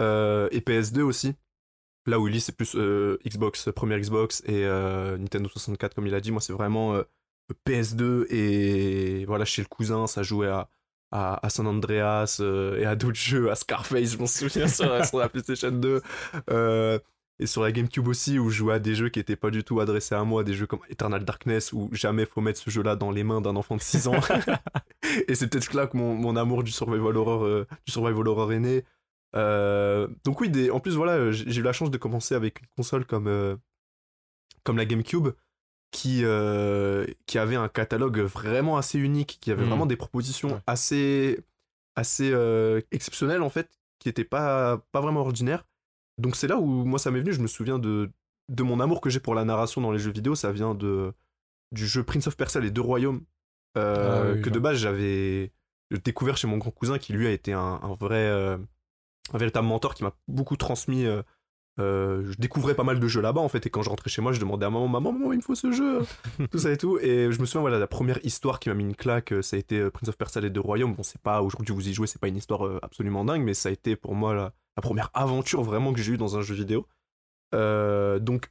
euh, 0.00 0.48
et 0.50 0.60
PS2 0.60 1.00
aussi. 1.00 1.34
Là 2.06 2.20
où 2.20 2.28
Ulysse 2.28 2.46
c'est 2.46 2.56
plus 2.56 2.74
euh, 2.76 3.18
Xbox, 3.26 3.70
première 3.74 3.98
Xbox 3.98 4.42
et 4.46 4.64
Nintendo 4.64 5.48
64 5.48 5.94
comme 5.94 6.06
il 6.06 6.14
a 6.14 6.20
dit. 6.20 6.32
Moi 6.32 6.40
c'est 6.40 6.52
vraiment 6.52 6.94
euh, 6.94 7.02
PS2 7.66 8.26
et 8.30 9.24
voilà 9.26 9.44
chez 9.44 9.62
le 9.62 9.68
cousin 9.68 10.06
ça 10.06 10.22
jouait 10.22 10.48
à, 10.48 10.68
San 11.48 11.66
Andreas 11.66 12.40
et 12.78 12.84
à 12.84 12.94
d'autres 12.94 13.18
jeux, 13.18 13.50
à 13.50 13.54
Scarface 13.54 14.12
je 14.12 14.18
m'en 14.18 14.26
souviens 14.26 14.68
sur 14.68 15.18
la 15.18 15.28
PlayStation 15.28 15.70
2. 15.70 16.02
Et 17.38 17.46
sur 17.46 17.62
la 17.62 17.70
GameCube 17.70 18.08
aussi 18.08 18.38
où 18.38 18.48
je 18.48 18.56
jouais 18.56 18.74
à 18.74 18.78
des 18.78 18.94
jeux 18.94 19.10
qui 19.10 19.20
étaient 19.20 19.36
pas 19.36 19.50
du 19.50 19.62
tout 19.62 19.78
adressés 19.80 20.14
à 20.14 20.24
moi, 20.24 20.42
des 20.42 20.54
jeux 20.54 20.66
comme 20.66 20.80
Eternal 20.88 21.22
Darkness 21.24 21.72
où 21.74 21.90
jamais 21.92 22.24
faut 22.24 22.40
mettre 22.40 22.58
ce 22.60 22.70
jeu-là 22.70 22.96
dans 22.96 23.10
les 23.10 23.24
mains 23.24 23.42
d'un 23.42 23.56
enfant 23.56 23.76
de 23.76 23.82
6 23.82 24.08
ans. 24.08 24.14
et 25.28 25.34
c'est 25.34 25.46
peut-être 25.48 25.74
là 25.74 25.86
que 25.86 25.96
mon, 25.98 26.14
mon 26.14 26.34
amour 26.36 26.62
du 26.62 26.70
survival 26.70 27.14
horror, 27.16 27.44
euh, 27.44 27.66
du 27.84 27.92
survival 27.92 28.26
horror 28.28 28.52
est 28.54 28.60
né. 28.60 28.84
Euh, 29.34 30.08
donc 30.24 30.40
oui, 30.40 30.48
des, 30.48 30.70
en 30.70 30.80
plus 30.80 30.96
voilà, 30.96 31.12
euh, 31.12 31.32
j'ai 31.32 31.60
eu 31.60 31.62
la 31.62 31.74
chance 31.74 31.90
de 31.90 31.98
commencer 31.98 32.34
avec 32.34 32.60
une 32.60 32.66
console 32.76 33.04
comme, 33.04 33.26
euh, 33.26 33.56
comme 34.64 34.78
la 34.78 34.86
GameCube 34.86 35.28
qui, 35.90 36.24
qui 37.26 37.38
avait 37.38 37.56
un 37.56 37.68
catalogue 37.68 38.18
vraiment 38.20 38.76
assez 38.76 38.98
unique, 38.98 39.38
qui 39.40 39.50
avait 39.50 39.62
Mhm. 39.62 39.68
vraiment 39.68 39.86
des 39.86 39.96
propositions 39.96 40.48
Ouais. 40.54 40.60
assez, 40.66 41.40
assez 41.96 42.34
exceptionnelles 42.90 43.42
en 43.42 43.48
fait, 43.50 43.70
qui 43.98 44.08
n'étaient 44.08 44.24
pas, 44.24 44.78
pas 44.92 45.00
vraiment 45.00 45.20
ordinaires. 45.20 45.64
Donc 46.18 46.36
c'est 46.36 46.48
là 46.48 46.58
où 46.58 46.84
moi 46.84 46.98
ça 46.98 47.10
m'est 47.10 47.20
venu, 47.20 47.32
je 47.32 47.40
me 47.40 47.46
souviens 47.46 47.78
de, 47.78 48.10
de 48.48 48.62
mon 48.62 48.80
amour 48.80 49.00
que 49.00 49.10
j'ai 49.10 49.20
pour 49.20 49.34
la 49.34 49.44
narration 49.44 49.80
dans 49.80 49.92
les 49.92 49.98
jeux 49.98 50.12
vidéo, 50.12 50.34
ça 50.34 50.52
vient 50.52 50.74
de, 50.74 51.12
du 51.72 51.86
jeu 51.86 52.02
Prince 52.04 52.26
of 52.26 52.36
Persia, 52.36 52.60
les 52.60 52.70
deux 52.70 52.80
royaumes, 52.80 53.22
euh, 53.76 54.32
Ah 54.32 54.34
oui, 54.34 54.42
que 54.42 54.50
de 54.50 54.58
base 54.58 54.78
j'avais 54.78 55.52
découvert 56.04 56.36
chez 56.36 56.46
mon 56.46 56.56
grand 56.58 56.70
cousin 56.70 56.98
qui 56.98 57.12
lui 57.12 57.26
a 57.26 57.30
été 57.30 57.52
un, 57.52 57.80
un 57.82 57.94
vrai, 57.94 58.28
euh, 58.28 58.56
un 59.32 59.38
véritable 59.38 59.66
mentor 59.68 59.94
qui 59.94 60.04
m'a 60.04 60.12
beaucoup 60.28 60.56
transmis. 60.56 61.06
Euh, 61.78 62.30
je 62.30 62.36
découvrais 62.38 62.74
pas 62.74 62.84
mal 62.84 62.98
de 63.00 63.08
jeux 63.08 63.20
là-bas 63.20 63.40
en 63.40 63.48
fait, 63.48 63.66
et 63.66 63.70
quand 63.70 63.82
je 63.82 63.90
rentrais 63.90 64.10
chez 64.10 64.22
moi, 64.22 64.32
je 64.32 64.40
demandais 64.40 64.66
à 64.66 64.70
maman, 64.70 64.88
maman, 64.88 65.12
maman, 65.12 65.32
il 65.32 65.36
me 65.38 65.42
faut 65.42 65.54
ce 65.54 65.72
jeu, 65.72 66.00
tout 66.50 66.58
ça 66.58 66.70
et 66.72 66.76
tout. 66.76 66.98
Et 66.98 67.30
je 67.30 67.40
me 67.40 67.46
souviens, 67.46 67.60
voilà, 67.60 67.78
la 67.78 67.86
première 67.86 68.18
histoire 68.24 68.60
qui 68.60 68.68
m'a 68.68 68.74
mis 68.74 68.84
une 68.84 68.96
claque, 68.96 69.32
euh, 69.32 69.42
ça 69.42 69.56
a 69.56 69.58
été 69.58 69.78
euh, 69.78 69.90
Prince 69.90 70.08
of 70.08 70.16
Persia 70.16 70.40
les 70.40 70.50
deux 70.50 70.60
royaumes. 70.60 70.94
Bon, 70.94 71.02
c'est 71.02 71.20
pas 71.20 71.42
aujourd'hui 71.42 71.74
vous 71.74 71.88
y 71.88 71.92
jouez, 71.94 72.06
c'est 72.06 72.20
pas 72.20 72.28
une 72.28 72.36
histoire 72.36 72.78
absolument 72.82 73.24
dingue, 73.24 73.42
mais 73.42 73.54
ça 73.54 73.68
a 73.68 73.72
été 73.72 73.96
pour 73.96 74.14
moi 74.14 74.34
la, 74.34 74.52
la 74.76 74.82
première 74.82 75.10
aventure 75.14 75.62
vraiment 75.62 75.92
que 75.92 76.00
j'ai 76.00 76.12
eue 76.12 76.18
dans 76.18 76.36
un 76.36 76.42
jeu 76.42 76.54
vidéo. 76.54 76.86
Euh, 77.54 78.18
donc, 78.18 78.50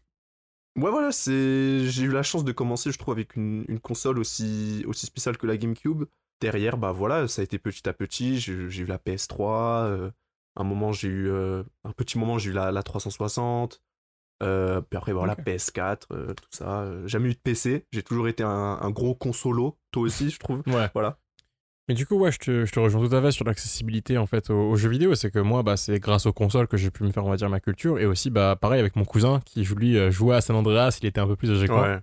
ouais, 0.77 0.89
voilà, 0.89 1.11
c'est, 1.11 1.85
j'ai 1.85 2.03
eu 2.03 2.11
la 2.11 2.23
chance 2.23 2.43
de 2.43 2.51
commencer, 2.51 2.91
je 2.91 2.97
trouve, 2.97 3.13
avec 3.13 3.35
une, 3.35 3.65
une 3.67 3.79
console 3.79 4.19
aussi, 4.19 4.83
aussi 4.87 5.05
spéciale 5.05 5.37
que 5.37 5.47
la 5.47 5.57
GameCube. 5.57 6.05
Derrière, 6.41 6.77
bah 6.77 6.91
voilà, 6.91 7.27
ça 7.27 7.41
a 7.41 7.43
été 7.43 7.57
petit 7.59 7.87
à 7.87 7.93
petit. 7.93 8.39
J'ai, 8.39 8.69
j'ai 8.69 8.83
eu 8.83 8.85
la 8.85 8.97
PS3. 8.97 9.85
euh, 9.85 10.11
un 10.55 10.63
moment, 10.63 10.91
j'ai 10.91 11.07
eu. 11.09 11.29
euh, 11.29 11.63
un 11.83 11.91
petit 11.91 12.17
moment, 12.17 12.37
j'ai 12.37 12.49
eu 12.51 12.53
la, 12.53 12.71
la 12.71 12.83
360. 12.83 13.81
euh, 14.43 14.81
puis 14.81 14.97
après, 14.97 15.13
voilà, 15.13 15.33
Ok. 15.33 15.45
PS4, 15.45 15.97
euh, 16.11 16.33
tout 16.33 16.47
ça. 16.51 16.81
euh, 16.81 17.07
jamais 17.07 17.29
eu 17.29 17.33
de 17.33 17.39
PC. 17.39 17.85
J'ai 17.91 18.03
toujours 18.03 18.27
été 18.27 18.43
un, 18.43 18.49
un 18.81 18.89
gros 18.91 19.15
consolo. 19.15 19.77
Toi 19.91 20.03
aussi, 20.03 20.29
je 20.29 20.39
trouve. 20.39 20.61
Ouais. 20.67 20.89
Voilà. 20.93 21.17
Mais 21.87 21.93
du 21.93 22.05
coup, 22.07 22.15
ouais, 22.17 22.31
je 22.31 22.39
te, 22.39 22.65
je 22.65 22.71
te 22.71 22.79
rejoins 22.79 23.07
tout 23.07 23.15
à 23.15 23.21
fait 23.21 23.31
sur 23.31 23.45
l'accessibilité 23.45 24.17
en 24.17 24.25
fait 24.25 24.49
aux, 24.49 24.71
aux 24.71 24.75
jeux 24.75 24.89
vidéo. 24.89 25.13
C'est 25.13 25.29
que 25.29 25.37
moi, 25.39 25.61
bah, 25.61 25.77
c'est 25.77 25.99
grâce 25.99 26.25
aux 26.25 26.33
consoles 26.33 26.67
que 26.67 26.77
j'ai 26.77 26.89
pu 26.89 27.03
me 27.03 27.11
faire, 27.11 27.23
on 27.25 27.29
va 27.29 27.35
dire, 27.37 27.49
ma 27.49 27.59
culture. 27.59 27.99
Et 27.99 28.05
aussi, 28.07 28.29
bah, 28.31 28.57
pareil 28.59 28.79
avec 28.79 28.95
mon 28.95 29.05
cousin 29.05 29.39
qui, 29.45 29.61
lui, 29.63 30.11
jouait 30.11 30.35
à 30.35 30.41
San 30.41 30.55
Andreas. 30.55 30.97
Il 31.01 31.05
était 31.05 31.19
un 31.21 31.27
peu 31.27 31.35
plus 31.35 31.51
âgé 31.51 31.67
que 31.67 31.73
moi. 31.73 32.01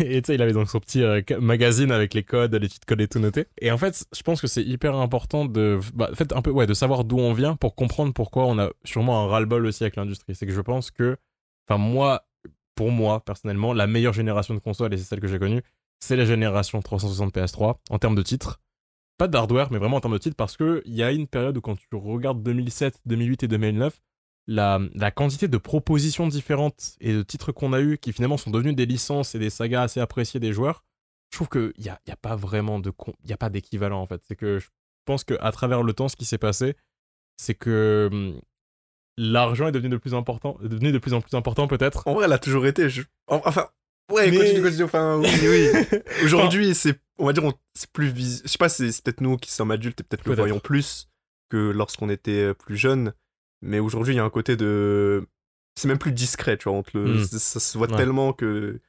Et 0.00 0.20
tu 0.22 0.26
sais, 0.26 0.34
il 0.34 0.42
avait 0.42 0.52
donc 0.52 0.68
son 0.68 0.80
petit 0.80 1.02
euh, 1.02 1.22
magazine 1.40 1.92
avec 1.92 2.14
les 2.14 2.22
codes, 2.22 2.54
les 2.54 2.68
petites 2.68 2.84
codes 2.84 3.00
et 3.00 3.08
tout 3.08 3.18
noté. 3.18 3.46
Et 3.60 3.70
en 3.70 3.78
fait, 3.78 4.04
je 4.14 4.22
pense 4.22 4.40
que 4.40 4.46
c'est 4.46 4.62
hyper 4.62 4.96
important 4.96 5.44
de, 5.44 5.78
bah, 5.94 6.08
en 6.10 6.14
fait, 6.14 6.32
un 6.32 6.42
peu, 6.42 6.50
ouais, 6.50 6.66
de 6.66 6.74
savoir 6.74 7.04
d'où 7.04 7.18
on 7.18 7.32
vient 7.32 7.56
pour 7.56 7.74
comprendre 7.74 8.12
pourquoi 8.12 8.46
on 8.46 8.58
a 8.58 8.70
sûrement 8.84 9.24
un 9.24 9.28
ras-le-bol 9.28 9.64
aussi 9.66 9.84
avec 9.84 9.96
l'industrie. 9.96 10.34
C'est 10.34 10.46
que 10.46 10.52
je 10.52 10.60
pense 10.60 10.90
que, 10.90 11.16
enfin, 11.68 11.78
moi, 11.78 12.26
pour 12.74 12.90
moi, 12.90 13.24
personnellement, 13.24 13.72
la 13.72 13.86
meilleure 13.86 14.12
génération 14.12 14.54
de 14.54 14.58
consoles, 14.58 14.92
et 14.94 14.96
c'est 14.96 15.04
celle 15.04 15.20
que 15.20 15.28
j'ai 15.28 15.38
connue, 15.38 15.62
c'est 16.00 16.16
la 16.16 16.24
génération 16.24 16.80
360 16.80 17.34
PS3 17.34 17.76
en 17.90 17.98
termes 17.98 18.16
de 18.16 18.22
titres. 18.22 18.60
Pas 19.18 19.28
d'hardware, 19.28 19.70
mais 19.70 19.78
vraiment 19.78 19.98
en 19.98 20.00
termes 20.00 20.14
de 20.14 20.18
titres, 20.18 20.36
parce 20.36 20.56
qu'il 20.56 20.82
y 20.86 21.02
a 21.02 21.12
une 21.12 21.28
période 21.28 21.56
où 21.56 21.60
quand 21.60 21.76
tu 21.76 21.86
regardes 21.94 22.42
2007, 22.42 22.98
2008 23.06 23.44
et 23.44 23.48
2009, 23.48 24.00
la, 24.46 24.80
la 24.94 25.10
quantité 25.10 25.46
de 25.48 25.56
propositions 25.56 26.26
différentes 26.26 26.96
et 27.00 27.12
de 27.14 27.22
titres 27.22 27.52
qu'on 27.52 27.72
a 27.72 27.80
eu 27.80 27.98
qui 27.98 28.12
finalement 28.12 28.36
sont 28.36 28.50
devenus 28.50 28.74
des 28.74 28.86
licences 28.86 29.34
et 29.34 29.38
des 29.38 29.50
sagas 29.50 29.82
assez 29.82 30.00
appréciées 30.00 30.40
des 30.40 30.52
joueurs, 30.52 30.84
je 31.30 31.38
trouve 31.38 31.48
qu'il 31.48 31.72
n'y 31.78 31.88
a, 31.88 32.00
y 32.06 32.10
a 32.10 32.16
pas 32.16 32.36
vraiment 32.36 32.78
de 32.78 32.92
y 33.24 33.32
a 33.32 33.36
pas 33.36 33.50
d'équivalent 33.50 34.00
en 34.02 34.06
fait. 34.06 34.20
C'est 34.26 34.36
que 34.36 34.58
je 34.58 34.68
pense 35.04 35.24
qu'à 35.24 35.50
travers 35.52 35.82
le 35.82 35.92
temps, 35.92 36.08
ce 36.08 36.16
qui 36.16 36.24
s'est 36.24 36.38
passé, 36.38 36.76
c'est 37.36 37.54
que 37.54 38.08
hum, 38.12 38.40
l'argent 39.16 39.68
est 39.68 39.72
devenu 39.72 39.90
de 39.90 39.96
plus 39.96 40.14
important, 40.14 40.58
est 40.64 40.68
devenu 40.68 40.92
de 40.92 40.98
plus 40.98 41.14
en 41.14 41.20
plus 41.20 41.34
important 41.36 41.68
peut-être. 41.68 42.02
En 42.06 42.14
vrai, 42.14 42.24
elle 42.26 42.32
a 42.32 42.38
toujours 42.38 42.66
été. 42.66 42.88
je- 42.90 43.02
Enfin, 43.28 43.68
ouais, 44.10 44.30
Mais- 44.30 44.36
continue, 44.38 44.62
continue. 44.62 44.82
Enfin, 44.84 45.18
oui, 45.20 45.28
oui. 45.42 45.98
Aujourd'hui, 46.24 46.74
c'est, 46.74 46.98
on 47.18 47.26
va 47.26 47.32
dire, 47.32 47.44
on- 47.44 47.54
c'est 47.74 47.90
plus 47.92 48.08
vis... 48.08 48.42
Je 48.44 48.48
sais 48.48 48.58
pas, 48.58 48.68
c'est, 48.68 48.90
c'est 48.92 49.02
peut-être 49.04 49.20
nous 49.20 49.36
qui 49.36 49.50
sommes 49.50 49.70
adultes 49.70 50.00
et 50.00 50.04
peut-être 50.04 50.26
le 50.28 50.34
voyons 50.34 50.58
plus 50.60 51.08
que 51.48 51.70
lorsqu'on 51.70 52.08
était 52.10 52.42
euh, 52.50 52.54
plus 52.54 52.76
jeune. 52.76 53.12
Mais 53.62 53.78
aujourd'hui, 53.78 54.14
il 54.14 54.16
y 54.16 54.20
a 54.20 54.24
un 54.24 54.30
côté 54.30 54.56
de. 54.56 55.26
C'est 55.76 55.88
même 55.88 55.98
plus 55.98 56.12
discret, 56.12 56.56
tu 56.58 56.68
vois. 56.68 56.78
on 56.78 56.82
te 56.82 56.96
le... 56.98 57.14
Mm. 57.14 57.24
ça, 57.24 57.38
ça 57.38 57.60
se 57.60 57.78
voit 57.78 57.90
Ouais. 57.90 57.96
tellement 57.96 58.32
que 58.32 58.80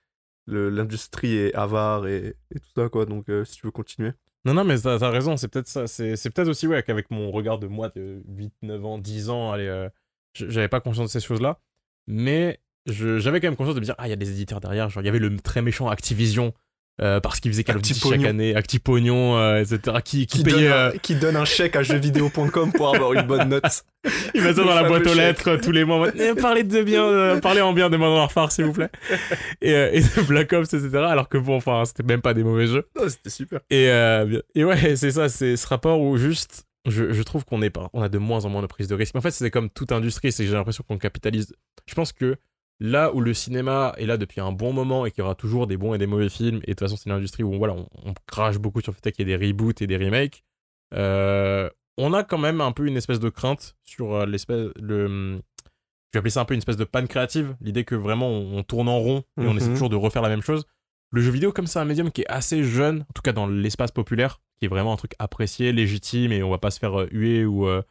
l'industrie 0.47 1.35
est 1.37 1.53
avare 1.55 2.07
et, 2.07 2.35
et 2.53 2.59
tout 2.59 2.69
ça, 2.75 2.89
quoi. 2.89 3.05
Donc, 3.05 3.29
euh, 3.29 3.45
si 3.45 3.55
tu 3.57 3.65
veux 3.67 3.71
continuer. 3.71 4.11
Non, 4.45 4.53
non, 4.53 4.65
mais 4.65 4.77
t'as 4.77 4.95
as 5.01 5.09
raison, 5.09 5.37
c'est 5.37 5.47
peut-être 5.47 5.67
ça. 5.69 5.87
C'est 5.87 6.29
peut-être 6.29 6.49
aussi, 6.49 6.67
ouais, 6.67 6.83
qu'avec 6.83 7.09
mon 7.11 7.31
regard 7.31 7.59
de 7.59 7.67
moi 7.67 7.89
de 7.95 8.21
8, 8.27 8.53
9 8.63 8.85
ans, 8.85 8.97
10 8.97 9.29
ans, 9.29 9.51
allez, 9.53 9.67
euh, 9.67 9.87
j'avais 10.33 10.67
pas 10.67 10.81
conscience 10.81 11.07
de 11.13 11.19
ces 11.19 11.25
choses-là. 11.25 11.59
Mais 12.07 12.59
j'avais 12.85 13.39
quand 13.39 13.47
même 13.47 13.55
conscience 13.55 13.75
de 13.75 13.79
me 13.79 13.85
dire, 13.85 13.95
ah, 13.97 14.07
il 14.07 14.09
y 14.09 14.13
a 14.13 14.17
des 14.17 14.31
éditeurs 14.31 14.59
derrière. 14.59 14.89
Genre, 14.89 15.01
il 15.01 15.05
y 15.05 15.09
avait 15.09 15.19
le 15.19 15.37
très 15.39 15.61
méchant 15.61 15.87
Activision, 15.87 16.53
euh, 17.01 17.19
parce 17.19 17.39
qu'ils 17.39 17.51
faisaient 17.51 17.63
Call 17.63 17.77
of 17.77 17.81
Duty 17.81 17.99
chaque 18.07 18.23
année, 18.23 18.55
Actipognon, 18.55 19.37
euh, 19.37 19.61
etc., 19.61 19.97
qui, 20.05 20.27
qui, 20.27 20.37
Qui, 20.39 20.43
payait. 20.43 20.55
donne 20.55 20.71
euh, 20.71 20.89
un, 20.93 20.97
qui 20.99 21.15
donne 21.15 21.35
un 21.35 21.45
chèque 21.45 21.75
à 21.75 21.81
jeuxvideo.com 21.83 22.71
pour 22.73 22.93
avoir 22.95 23.13
une 23.13 23.23
bonne 23.23 23.49
note. 23.49 23.63
Ils 24.35 24.41
mettent 24.43 24.57
ça 24.57 24.63
dans 24.63 24.75
la 24.75 24.83
boîte 24.83 25.03
aux 25.07 25.09
chèque. 25.09 25.17
lettres 25.17 25.47
euh, 25.49 25.57
tous 25.57 25.71
les 25.71 25.85
mois. 25.85 26.09
Eh, 26.15 26.33
parlez 26.35 26.63
de 26.63 26.83
bien, 26.83 27.03
euh, 27.03 27.39
parlez 27.39 27.61
en 27.61 27.73
bien 27.73 27.89
de 27.89 27.97
Modern 27.97 28.17
Warfare, 28.17 28.51
s'il 28.51 28.65
vous 28.65 28.73
plaît. 28.73 28.89
Et, 29.61 29.73
euh, 29.73 29.89
et 29.91 30.01
de 30.01 30.21
Black 30.27 30.53
Ops, 30.53 30.71
etc. 30.73 30.89
Alors 30.97 31.29
que 31.29 31.37
bon, 31.37 31.55
enfin, 31.55 31.83
c'était 31.85 32.03
même 32.03 32.21
pas 32.21 32.33
des 32.33 32.43
mauvais 32.43 32.67
jeux. 32.67 32.87
Oh, 32.99 33.09
c'était 33.09 33.29
super. 33.31 33.61
Et, 33.69 33.89
euh, 33.89 34.39
et 34.55 34.63
ouais, 34.63 34.95
c'est 34.95 35.11
ça, 35.11 35.29
c'est 35.29 35.55
ce 35.55 35.65
rapport 35.67 35.99
où 35.99 36.17
juste, 36.17 36.65
je, 36.85 37.11
je 37.11 37.23
trouve 37.23 37.43
qu'on 37.45 37.61
est 37.61 37.69
pas, 37.69 37.89
on 37.93 38.01
a 38.01 38.09
de 38.09 38.17
moins 38.19 38.45
en 38.45 38.49
moins 38.49 38.61
de 38.61 38.67
prise 38.67 38.87
de 38.87 38.95
risque. 38.95 39.13
Mais 39.15 39.19
en 39.19 39.21
fait, 39.21 39.31
c'est 39.31 39.49
comme 39.51 39.69
toute 39.69 39.91
industrie, 39.91 40.31
c'est 40.31 40.43
que 40.43 40.49
j'ai 40.49 40.55
l'impression 40.55 40.83
qu'on 40.87 40.97
capitalise. 40.97 41.53
Je 41.87 41.95
pense 41.95 42.11
que 42.13 42.35
Là 42.79 43.13
où 43.13 43.21
le 43.21 43.33
cinéma 43.33 43.93
est 43.97 44.05
là 44.05 44.17
depuis 44.17 44.41
un 44.41 44.51
bon 44.51 44.73
moment 44.73 45.05
et 45.05 45.11
qu'il 45.11 45.19
y 45.21 45.25
aura 45.25 45.35
toujours 45.35 45.67
des 45.67 45.77
bons 45.77 45.93
et 45.93 45.97
des 45.97 46.07
mauvais 46.07 46.29
films, 46.29 46.57
et 46.63 46.67
de 46.67 46.71
toute 46.71 46.79
façon, 46.81 46.95
c'est 46.97 47.05
une 47.09 47.15
industrie 47.15 47.43
où 47.43 47.57
voilà, 47.57 47.73
on, 47.73 47.87
on 48.05 48.13
crache 48.27 48.57
beaucoup 48.57 48.81
sur 48.81 48.91
le 48.91 48.97
fait 49.01 49.11
qu'il 49.11 49.27
y 49.27 49.31
ait 49.31 49.37
des 49.37 49.47
reboots 49.47 49.81
et 49.81 49.87
des 49.87 49.97
remakes, 49.97 50.43
euh, 50.93 51.69
on 51.97 52.13
a 52.13 52.23
quand 52.23 52.37
même 52.37 52.61
un 52.61 52.71
peu 52.71 52.85
une 52.87 52.97
espèce 52.97 53.19
de 53.19 53.29
crainte 53.29 53.75
sur 53.83 54.13
euh, 54.15 54.25
l'espèce. 54.25 54.69
Le, 54.81 55.35
je 55.37 56.17
vais 56.17 56.19
appeler 56.19 56.31
ça 56.31 56.41
un 56.41 56.45
peu 56.45 56.53
une 56.55 56.59
espèce 56.59 56.77
de 56.77 56.83
panne 56.83 57.07
créative, 57.07 57.55
l'idée 57.61 57.83
que 57.85 57.95
vraiment 57.95 58.27
on, 58.29 58.57
on 58.57 58.63
tourne 58.63 58.89
en 58.89 58.99
rond 58.99 59.23
et 59.41 59.47
on 59.47 59.55
essaie 59.55 59.67
Mhm. 59.67 59.73
toujours 59.73 59.89
de 59.89 59.95
refaire 59.95 60.21
la 60.21 60.29
même 60.29 60.41
chose. 60.41 60.65
Le 61.11 61.21
jeu 61.21 61.31
vidéo, 61.31 61.51
comme 61.51 61.67
c'est 61.67 61.79
un 61.79 61.85
médium 61.85 62.11
qui 62.11 62.21
est 62.21 62.27
assez 62.27 62.63
jeune, 62.63 63.01
en 63.01 63.13
tout 63.13 63.21
cas 63.21 63.33
dans 63.33 63.45
l'espace 63.47 63.91
populaire, 63.91 64.41
qui 64.59 64.65
est 64.65 64.67
vraiment 64.67 64.93
un 64.93 64.97
truc 64.97 65.13
apprécié, 65.19 65.71
légitime, 65.71 66.31
et 66.31 66.41
on 66.41 66.49
va 66.49 66.57
pas 66.57 66.71
se 66.71 66.79
faire 66.79 66.99
euh, 67.01 67.07
huer 67.11 67.45
ou, 67.45 67.67
euh, 67.67 67.83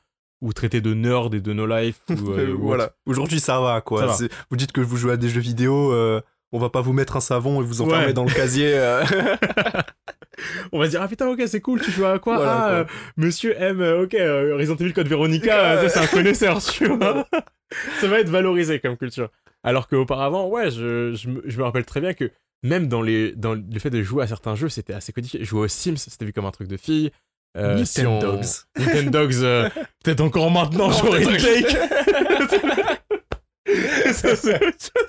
ou 0.43 0.53
traiter 0.53 0.81
de 0.83 0.93
nerd 0.93 1.33
et 1.35 1.41
de 1.41 1.53
no 1.55 1.67
life. 1.67 2.01
Ou, 2.11 2.31
euh, 2.33 2.55
voilà. 2.59 2.91
Aujourd'hui, 3.07 3.41
ça 3.41 3.61
va, 3.61 3.81
quoi. 3.81 4.01
Ça 4.01 4.07
va. 4.09 4.13
C'est- 4.13 4.29
Vous 4.51 4.57
dites 4.59 4.73
que 4.73 4.81
vous 4.83 4.97
jouez 4.99 5.13
à 5.13 5.17
des 5.17 5.29
jeux 5.31 5.41
vidéo, 5.41 5.93
euh, 5.93 6.21
on 6.53 6.59
va 6.59 6.69
pas 6.69 6.83
vous 6.83 6.93
mettre 6.93 7.17
un 7.17 7.21
savon 7.21 7.63
et 7.63 7.65
vous 7.65 7.81
enfermer 7.81 8.07
Ouais. 8.07 8.13
dans 8.13 8.25
le 8.25 8.31
casier. 8.33 8.73
euh. 8.75 9.03
On 10.73 10.79
va 10.79 10.87
se 10.87 10.91
dire, 10.91 11.03
ah 11.03 11.09
putain, 11.09 11.29
ok, 11.29 11.43
c'est 11.47 11.61
cool, 11.61 11.81
tu 11.81 11.91
joues 11.91 12.07
à 12.07 12.19
quoi? 12.19 12.37
Voilà, 12.37 12.53
Ah, 12.53 12.69
quoi. 12.69 12.79
euh, 12.79 12.85
monsieur 13.17 13.55
M, 13.61 13.81
ok, 14.03 14.15
euh, 14.15 14.57
Resident 14.57 14.77
Evil 14.77 14.93
Code 14.93 15.07
Veronica, 15.09 15.81
ça 15.83 15.89
c'est 15.89 15.99
un 16.01 16.07
connaisseur, 16.07 16.61
tu 16.63 16.87
vois. 16.89 17.29
ça 18.01 18.09
va 18.09 18.19
être 18.21 18.29
valorisé 18.31 18.81
comme 18.81 18.97
culture. 18.97 19.29
Alors 19.63 19.87
qu'auparavant, 19.89 20.49
ouais, 20.49 20.71
je, 20.71 21.13
je, 21.15 21.29
me, 21.29 21.43
je 21.45 21.59
me 21.59 21.63
rappelle 21.63 21.85
très 21.85 22.01
bien 22.01 22.15
que 22.15 22.31
même 22.65 22.89
dans, 22.89 23.03
les, 23.03 23.33
dans 23.33 23.55
le 23.55 23.79
fait 23.79 23.91
de 23.91 24.03
jouer 24.03 24.25
à 24.25 24.27
certains 24.27 24.55
jeux, 24.57 24.69
c'était 24.69 24.95
assez 24.95 25.13
codifié. 25.13 25.45
Jouer 25.45 25.61
aux 25.63 25.69
Sims, 25.69 25.97
c'était 25.97 26.25
vu 26.25 26.33
comme 26.33 26.47
un 26.47 26.51
truc 26.51 26.69
de 26.69 26.77
fille. 26.77 27.11
Euh, 27.56 27.85
si 27.85 28.06
on- 28.06 28.14
Nintendogs. 28.14 28.44
Nintendogs, 28.78 29.35
euh, 29.42 29.68
peut-être 30.04 30.21
encore 30.21 30.50
maintenant, 30.50 30.90
j'aurais 30.90 31.23
une 31.23 31.37
take. 31.37 31.76
Ça, 34.12 34.37
c'est 34.37 34.54
autre 34.56 34.78
chose. 34.78 35.09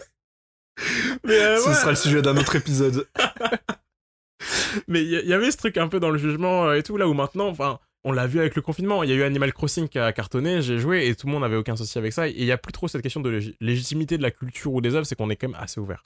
Mais, 1.23 1.33
euh, 1.39 1.57
Ce 1.59 1.69
ouais. 1.69 1.75
sera 1.75 1.89
le 1.91 1.95
sujet 1.95 2.21
d'un 2.21 2.35
autre 2.37 2.55
épisode. 2.55 3.07
Mais 4.87 5.03
il 5.03 5.09
y, 5.09 5.27
y 5.29 5.33
avait 5.33 5.51
ce 5.51 5.57
truc 5.57 5.77
un 5.77 5.87
peu 5.87 5.99
dans 5.99 6.09
le 6.09 6.17
jugement 6.17 6.65
euh, 6.67 6.75
et 6.75 6.83
tout, 6.83 6.97
là 6.97 7.07
où 7.07 7.13
maintenant, 7.13 7.47
enfin, 7.47 7.79
on 8.03 8.11
l'a 8.11 8.27
vu 8.27 8.39
avec 8.39 8.55
le 8.55 8.61
confinement, 8.61 9.03
il 9.03 9.09
y 9.09 9.13
a 9.13 9.15
eu 9.15 9.23
Animal 9.23 9.53
Crossing 9.53 9.87
qui 9.87 9.99
a 9.99 10.11
cartonné, 10.11 10.61
j'ai 10.61 10.79
joué 10.79 11.07
et 11.07 11.15
tout 11.15 11.27
le 11.27 11.31
monde 11.33 11.43
n'avait 11.43 11.55
aucun 11.55 11.75
souci 11.77 11.97
avec 11.97 12.11
ça. 12.11 12.27
Et 12.27 12.33
il 12.35 12.43
y 12.45 12.51
a 12.51 12.57
plus 12.57 12.73
trop 12.73 12.87
cette 12.87 13.01
question 13.01 13.21
de 13.21 13.29
lég- 13.31 13.55
légitimité 13.61 14.17
de 14.17 14.23
la 14.23 14.31
culture 14.31 14.73
ou 14.73 14.81
des 14.81 14.95
œuvres, 14.95 15.05
c'est 15.05 15.15
qu'on 15.15 15.29
est 15.29 15.35
quand 15.37 15.47
même 15.47 15.59
assez 15.61 15.79
ouvert. 15.79 16.03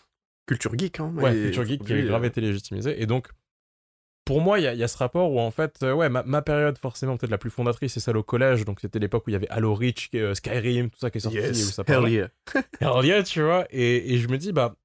Culture 0.47 0.77
geek, 0.77 0.99
hein. 0.99 1.11
Ouais, 1.15 1.31
culture 1.33 1.65
geek 1.65 1.83
qui 1.83 1.93
a 1.93 2.01
grave 2.03 2.25
été 2.25 2.41
légitimisée. 2.41 3.01
Et 3.01 3.05
donc, 3.05 3.29
pour 4.27 4.41
moi, 4.41 4.59
il 4.59 4.63
y, 4.63 4.67
a- 4.67 4.73
il 4.73 4.79
y 4.79 4.83
a 4.83 4.87
ce 4.87 4.97
rapport 4.97 5.31
où 5.31 5.39
en 5.39 5.49
fait, 5.51 5.79
euh, 5.83 5.93
ouais, 5.93 6.09
ma, 6.09 6.21
ma 6.23 6.41
période 6.41 6.77
forcément 6.77 7.17
peut-être 7.17 7.31
la 7.31 7.37
plus 7.37 7.49
fondatrice, 7.49 7.93
c'est 7.93 7.99
celle 7.99 8.17
au 8.17 8.23
collège. 8.23 8.65
Donc 8.65 8.79
c'était 8.81 8.99
l'époque 8.99 9.25
où 9.25 9.29
il 9.29 9.33
y 9.33 9.35
avait 9.35 9.49
Halo 9.49 9.73
Reach, 9.73 10.09
euh, 10.15 10.33
Skyrim, 10.35 10.89
tout 10.89 10.99
ça 10.99 11.09
qui 11.09 11.17
est 11.17 11.21
sorti. 11.21 11.37
et 11.37 11.41
où 11.41 11.45
Yes, 11.45 11.73
ça 11.73 11.83
hell 11.87 12.07
yeah. 12.09 12.29
Alors, 12.81 13.03
yeah, 13.03 13.23
tu 13.23 13.41
vois, 13.41 13.65
et, 13.71 14.13
et 14.13 14.17
je 14.19 14.27
me 14.27 14.37
dis, 14.37 14.51
bah, 14.51 14.75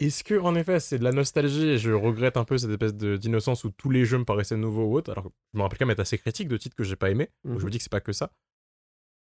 est-ce 0.00 0.24
que, 0.24 0.38
en 0.38 0.54
effet, 0.56 0.80
c'est 0.80 0.98
de 0.98 1.04
la 1.04 1.12
nostalgie 1.12 1.68
et 1.70 1.78
je 1.78 1.90
regrette 1.92 2.36
un 2.36 2.44
peu 2.44 2.58
cette 2.58 2.70
espèce 2.70 2.94
d'innocence 2.94 3.64
où 3.64 3.70
tous 3.70 3.90
les 3.90 4.04
jeux 4.04 4.18
me 4.18 4.24
paraissaient 4.24 4.56
nouveaux 4.56 4.84
ou 4.86 4.96
autres, 4.96 5.10
alors 5.12 5.30
je 5.52 5.58
me 5.58 5.62
rappelle 5.62 5.78
quand 5.78 5.86
même 5.86 5.92
être 5.92 6.00
assez 6.00 6.18
critique 6.18 6.48
de 6.48 6.56
titres 6.56 6.76
que 6.76 6.84
j'ai 6.84 6.96
pas 6.96 7.10
aimés, 7.10 7.30
donc 7.44 7.54
je 7.58 7.60
me 7.60 7.64
Mhm. 7.64 7.70
dis 7.70 7.78
que 7.78 7.84
c'est 7.84 7.90
pas 7.92 8.00
que 8.00 8.12
ça. 8.12 8.30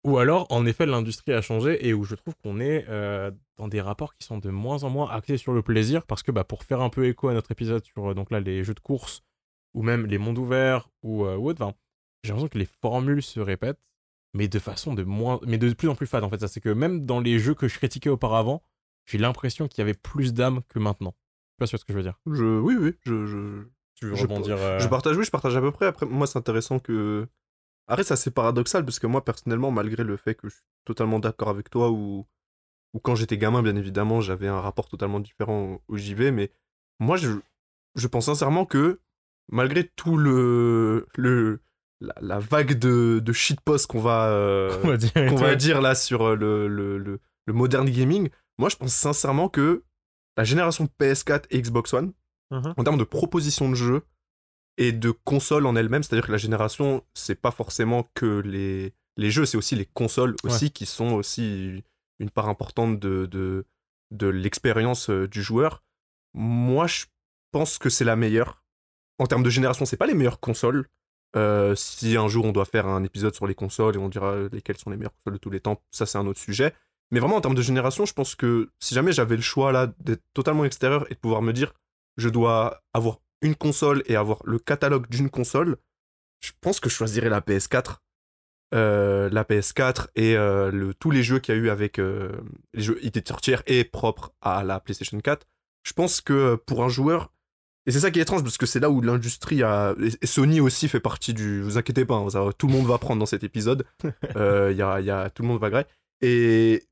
Ou 0.05 0.17
alors, 0.19 0.47
en 0.51 0.65
effet, 0.65 0.87
l'industrie 0.87 1.33
a 1.35 1.43
changé 1.43 1.87
et 1.87 1.93
où 1.93 2.05
je 2.05 2.15
trouve 2.15 2.35
qu'on 2.43 2.59
est 2.59 2.87
euh, 2.89 3.31
dans 3.59 3.69
des 3.69 3.83
rapports 3.83 4.15
qui 4.17 4.27
sont 4.27 4.39
de 4.39 4.49
moins 4.49 4.83
en 4.85 4.89
moins 4.89 5.11
axés 5.11 5.37
sur 5.37 5.53
le 5.53 5.61
plaisir, 5.63 6.07
parce 6.07 6.23
que 6.23 6.33
bah, 6.33 6.43
pour 6.45 6.65
faire 6.65 6.81
un 6.81 6.89
peu 6.89 7.07
écho 7.07 7.29
à 7.29 7.35
notre 7.35 7.51
épisode 7.53 7.85
sur 7.85 8.15
donc 8.15 8.31
là, 8.31 8.41
les 8.41 8.65
jeux 8.65 8.73
de 8.73 8.81
course, 8.81 9.23
ou 9.75 9.83
même 9.83 10.07
les 10.07 10.19
mondes 10.19 10.39
ouverts, 10.39 10.89
ou, 11.03 11.25
euh, 11.25 11.37
ou 11.37 11.49
autre, 11.49 11.63
enfin, 11.63 11.75
j'ai 12.23 12.31
l'impression 12.31 12.49
que 12.49 12.59
les 12.59 12.69
formules 12.83 13.23
se 13.23 13.41
répètent, 13.41 13.81
mais 14.35 14.49
de 14.49 14.59
façon 14.59 14.95
de 14.95 15.03
moins, 15.03 15.41
mais 15.47 15.59
de 15.59 15.73
plus 15.73 15.89
en 15.89 15.95
plus 15.95 16.07
fade 16.07 16.25
en 16.25 16.31
fait. 16.31 16.41
Ça, 16.41 16.49
c'est 16.49 16.61
que 16.61 16.69
même 16.69 17.05
dans 17.07 17.21
les 17.21 17.39
jeux 17.39 17.55
que 17.55 17.69
je 17.69 17.77
critiquais 17.79 18.11
auparavant, 18.11 18.63
j'ai 19.07 19.19
l'impression 19.19 19.69
qu'il 19.69 19.79
y 19.79 19.83
avait 19.83 19.95
plus 19.95 20.33
d'âme 20.35 20.63
que 20.69 20.79
maintenant. 20.79 21.15
Je 21.17 21.53
sais 21.53 21.59
pas 21.59 21.67
sûr 21.67 21.79
ce 21.79 21.85
que 21.85 21.93
je 21.93 21.99
veux 21.99 22.05
dire. 22.05 22.19
Je... 22.27 22.45
Oui, 22.45 22.77
oui, 22.79 22.93
je, 23.05 23.27
je... 23.27 23.65
Tu 23.97 24.07
veux 24.07 24.15
Je- 24.15 24.23
rebondir 24.23 24.57
euh, 24.59 24.79
Je 24.79 24.89
partage, 24.89 25.17
oui, 25.17 25.25
je 25.25 25.31
partage 25.31 25.57
à 25.57 25.61
peu 25.61 25.73
près. 25.73 25.87
Après, 25.87 26.07
moi, 26.07 26.27
c'est 26.27 26.39
intéressant 26.39 26.79
que. 26.79 27.27
Après, 27.89 28.05
c'est 28.05 28.15
assez 28.15 28.31
paradoxal 28.31 28.85
parce 28.85 28.99
que 29.01 29.07
moi, 29.07 29.25
personnellement, 29.25 29.71
malgré 29.71 30.05
le 30.05 30.17
fait 30.17 30.35
que 30.35 30.49
je 30.49 30.55
suis 30.55 30.65
totalement 30.85 31.19
d'accord 31.19 31.49
avec 31.49 31.69
toi, 31.71 31.91
ou, 31.91 32.25
ou 32.95 33.01
quand 33.01 33.15
j'étais 33.17 33.37
gamin, 33.37 33.63
bien 33.63 33.75
évidemment, 33.77 34.21
j'avais 34.21 34.47
un 34.49 34.61
rapport 34.61 34.89
totalement 34.89 35.19
différent 35.21 35.81
au, 35.89 35.95
au 35.95 35.97
JV, 35.97 36.31
mais 36.31 36.51
moi, 37.01 37.17
je, 37.17 37.31
je 37.97 38.07
pense 38.07 38.27
sincèrement 38.27 38.65
que 38.65 39.01
malgré 39.51 39.85
tout 39.97 40.17
le. 40.17 41.07
le 41.17 41.61
la, 42.03 42.15
la 42.23 42.39
vague 42.39 42.79
de, 42.79 43.19
de 43.23 43.33
shitpost 43.35 43.87
qu'on 43.87 44.01
va, 44.01 44.29
euh, 44.31 44.71
va 44.85 45.55
dire, 45.55 45.77
va 45.77 45.83
là 45.83 45.95
sur 45.95 46.23
euh, 46.29 46.35
le, 46.35 46.67
le, 46.67 46.97
le, 46.97 47.21
le 47.45 47.53
modern 47.53 47.89
gaming, 47.91 48.31
moi, 48.59 48.71
je 48.71 48.77
pense 48.77 48.95
sincèrement 48.95 49.51
que 49.51 49.85
la 50.39 50.45
génération 50.45 50.89
PS4 50.99 51.45
et 51.51 51.61
Xbox 51.61 51.93
One, 51.93 52.13
Mhm. 52.53 52.75
en 52.77 52.83
termes 52.85 52.99
de 52.99 53.05
proposition 53.05 53.69
de 53.69 53.75
jeu 53.77 54.03
et 54.77 54.91
de 54.93 55.11
console 55.13 55.67
en 55.67 55.77
elle-même, 55.77 56.03
c'est-à-dire 56.03 56.27
que 56.27 56.33
la 56.33 56.39
génération, 56.39 57.05
c'est 57.15 57.41
pas 57.41 57.51
forcément 57.53 58.11
que 58.15 58.41
les, 58.41 58.93
les 59.17 59.31
jeux, 59.31 59.45
c'est 59.47 59.57
aussi 59.59 59.77
les 59.77 59.85
consoles 59.87 60.35
aussi 60.43 60.71
qui 60.73 60.85
sont 60.87 61.13
aussi 61.13 61.85
une 62.19 62.31
part 62.31 62.49
importante 62.49 62.99
de, 62.99 63.27
de, 63.27 63.67
de 64.11 64.27
l'expérience 64.27 65.11
euh, 65.11 65.29
du 65.29 65.43
joueur. 65.43 65.85
Moi, 66.35 66.87
je 66.89 67.05
pense 67.53 67.79
que 67.79 67.89
c'est 67.89 68.05
la 68.05 68.17
meilleure. 68.17 68.60
En 69.21 69.27
termes 69.27 69.43
de 69.43 69.51
génération, 69.51 69.85
c'est 69.85 69.99
pas 69.99 70.07
les 70.07 70.15
meilleures 70.15 70.41
consoles. 70.41 70.87
Euh, 71.37 71.75
si 71.77 72.17
un 72.17 72.27
jour 72.27 72.47
on 72.47 72.53
doit 72.53 72.65
faire 72.65 72.87
un 72.87 73.05
épisode 73.05 73.35
sur 73.35 73.47
les 73.47 73.55
consoles 73.55 73.95
et 73.95 73.99
on 73.99 74.09
dira 74.09 74.35
lesquelles 74.51 74.79
sont 74.79 74.91
les 74.91 74.97
meilleures 74.97 75.13
consoles 75.13 75.35
de 75.35 75.39
tous 75.39 75.51
les 75.51 75.61
temps, 75.61 75.81
ça 75.91 76.07
c'est 76.07 76.17
un 76.17 76.27
autre 76.27 76.41
sujet. 76.41 76.73
Mais 77.11 77.21
vraiment 77.21 77.37
en 77.37 77.41
termes 77.43 77.55
de 77.55 77.63
génération, 77.63 78.07
je 78.07 78.15
pense 78.15 78.35
que 78.35 78.71
si 78.81 78.95
jamais 78.95 79.13
j'avais 79.13 79.37
le 79.37 79.43
choix 79.43 79.73
là 79.73 79.93
d'être 80.01 80.23
totalement 80.33 80.65
extérieur 80.65 81.05
et 81.11 81.15
de 81.15 81.19
pouvoir 81.21 81.43
me 81.43 81.53
dire 81.53 81.75
je 82.17 82.31
dois 82.31 82.83
avoir 82.95 83.19
une 83.43 83.55
console 83.55 84.03
et 84.07 84.17
avoir 84.17 84.41
le 84.45 84.59
catalogue 84.59 85.07
d'une 85.09 85.29
console, 85.29 85.77
je 86.41 86.53
pense 86.63 86.81
que 86.81 86.89
je 86.89 86.95
choisirais 86.95 87.29
la 87.29 87.43
PS4. 87.43 87.99
Euh, 88.73 89.29
la 89.31 89.43
PS4 89.43 90.07
et 90.15 90.37
euh, 90.37 90.71
le, 90.71 90.95
tous 90.95 91.11
les 91.11 91.25
jeux 91.25 91.41
qu'il 91.41 91.55
y 91.55 91.59
a 91.59 91.61
eu 91.61 91.71
avec 91.71 91.99
euh, 91.99 92.31
les 92.73 92.85
jeux 92.85 93.05
identités 93.05 93.35
tiers 93.43 93.63
et 93.67 93.83
propres 93.83 94.33
à 94.41 94.63
la 94.63 94.79
PlayStation 94.79 95.19
4. 95.19 95.47
Je 95.83 95.93
pense 95.93 96.21
que 96.21 96.55
pour 96.55 96.85
un 96.85 96.89
joueur, 96.89 97.33
et 97.87 97.91
c'est 97.93 98.01
ça 98.01 98.11
qui 98.11 98.19
est 98.19 98.23
étrange 98.23 98.43
parce 98.43 98.59
que 98.59 98.67
c'est 98.67 98.81
là 98.81 98.91
où 98.91 99.01
l'industrie 99.01 99.63
a. 99.63 99.95
Et 100.23 100.27
Sony 100.27 100.61
aussi 100.61 100.89
fait 100.89 101.01
partie 101.01 101.33
du. 101.35 101.63
Vous 101.63 101.79
inquiétez 101.79 102.05
pas, 102.05 102.15
hein, 102.17 102.29
ça- 102.31 102.45
tout 102.59 102.67
le 102.67 102.73
monde 102.75 102.87
va 102.87 102.99
prendre 102.99 103.19
dans 103.21 103.27
cet 103.27 103.43
épisode. 103.45 103.85
Euh, 104.37 104.73
y 104.77 104.83
a, 104.83 105.01
il 105.01 105.07
y 105.07 105.11
a, 105.11 105.31
tout 105.31 105.43
le 105.43 105.49
monde 105.49 105.61
va 105.61 105.71
gré. 105.71 105.87
Et 106.21 106.85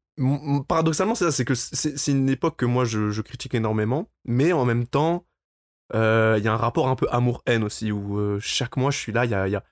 paradoxalement, 0.66 1.14
c'est 1.14 1.24
ça, 1.26 1.32
c'est 1.32 1.44
que 1.44 1.54
c'est 1.54 2.10
une 2.10 2.28
époque 2.28 2.56
que 2.56 2.66
moi 2.66 2.84
je, 2.84 3.10
je 3.10 3.22
critique 3.22 3.54
énormément, 3.54 4.08
mais 4.24 4.52
en 4.52 4.64
même 4.64 4.86
temps, 4.86 5.24
euh, 5.94 6.34
il 6.38 6.44
y 6.44 6.48
a 6.48 6.52
un 6.52 6.56
rapport 6.56 6.88
un 6.88 6.96
peu 6.96 7.06
amour-haine 7.10 7.64
aussi 7.64 7.92
où 7.92 8.18
euh, 8.18 8.38
chaque 8.40 8.76
mois 8.76 8.90
je 8.90 8.98
suis 8.98 9.12
là, 9.12 9.24
il 9.24 9.30
y 9.30 9.34
a. 9.34 9.46
il 9.46 9.52
y 9.52 9.56
a- 9.56 9.64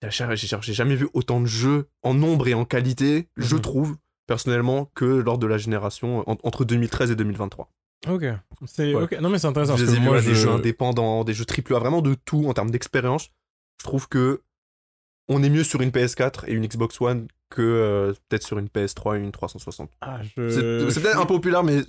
il 0.00 0.06
y 0.06 0.08
a 0.08 0.10
cha- 0.10 0.34
j'ai 0.34 0.72
jamais 0.74 0.96
vu 0.96 1.08
autant 1.14 1.40
de 1.40 1.46
jeux 1.46 1.86
en 2.02 2.12
nombre 2.14 2.48
et 2.48 2.54
en 2.54 2.64
qualité, 2.64 3.28
je 3.36 3.54
Mhm. 3.54 3.60
trouve, 3.60 3.96
personnellement, 4.26 4.90
que 4.96 5.04
lors 5.04 5.38
de 5.38 5.46
la 5.46 5.58
génération 5.58 6.28
en- 6.28 6.36
entre 6.42 6.64
2013 6.64 7.10
et 7.12 7.14
2023. 7.16 7.70
Ok. 8.08 8.24
C'est 8.66 8.94
Ouais. 8.94 9.02
ok. 9.04 9.20
Non 9.20 9.28
mais 9.30 9.38
c'est 9.38 9.46
intéressant. 9.46 9.76
Je 9.76 9.84
parce 9.84 9.90
les 9.92 9.96
ai 9.96 9.98
que 9.98 10.02
vus 10.02 10.08
moi, 10.08 10.18
à 10.18 10.20
des 10.20 10.28
je- 10.28 10.34
jeux 10.34 10.48
indépendants, 10.50 11.24
des 11.24 11.34
jeux 11.34 11.44
AAA, 11.44 11.78
vraiment 11.78 12.02
de 12.02 12.14
tout 12.14 12.46
en 12.48 12.52
termes 12.54 12.70
d'expérience. 12.70 13.30
Je 13.80 13.84
trouve 13.84 14.08
que 14.08 14.42
on 15.28 15.42
est 15.42 15.50
mieux 15.50 15.64
sur 15.64 15.80
une 15.82 15.90
PS4 15.90 16.44
et 16.48 16.52
une 16.52 16.66
Xbox 16.66 17.00
One 17.00 17.28
que 17.50 17.62
euh, 17.62 18.12
peut-être 18.28 18.42
sur 18.44 18.58
une 18.58 18.66
PS3 18.68 19.16
et 19.18 19.20
une 19.22 19.30
360. 19.32 19.90
Ah, 20.00 20.20
je- 20.22 20.48
C'est 20.48 20.60
je 20.60 20.90
c'est 20.90 21.00
peut-être 21.00 21.12
suis- 21.14 21.22
un 21.22 21.26
peu 21.26 21.34
populaire, 21.34 21.62
mais 21.62 21.80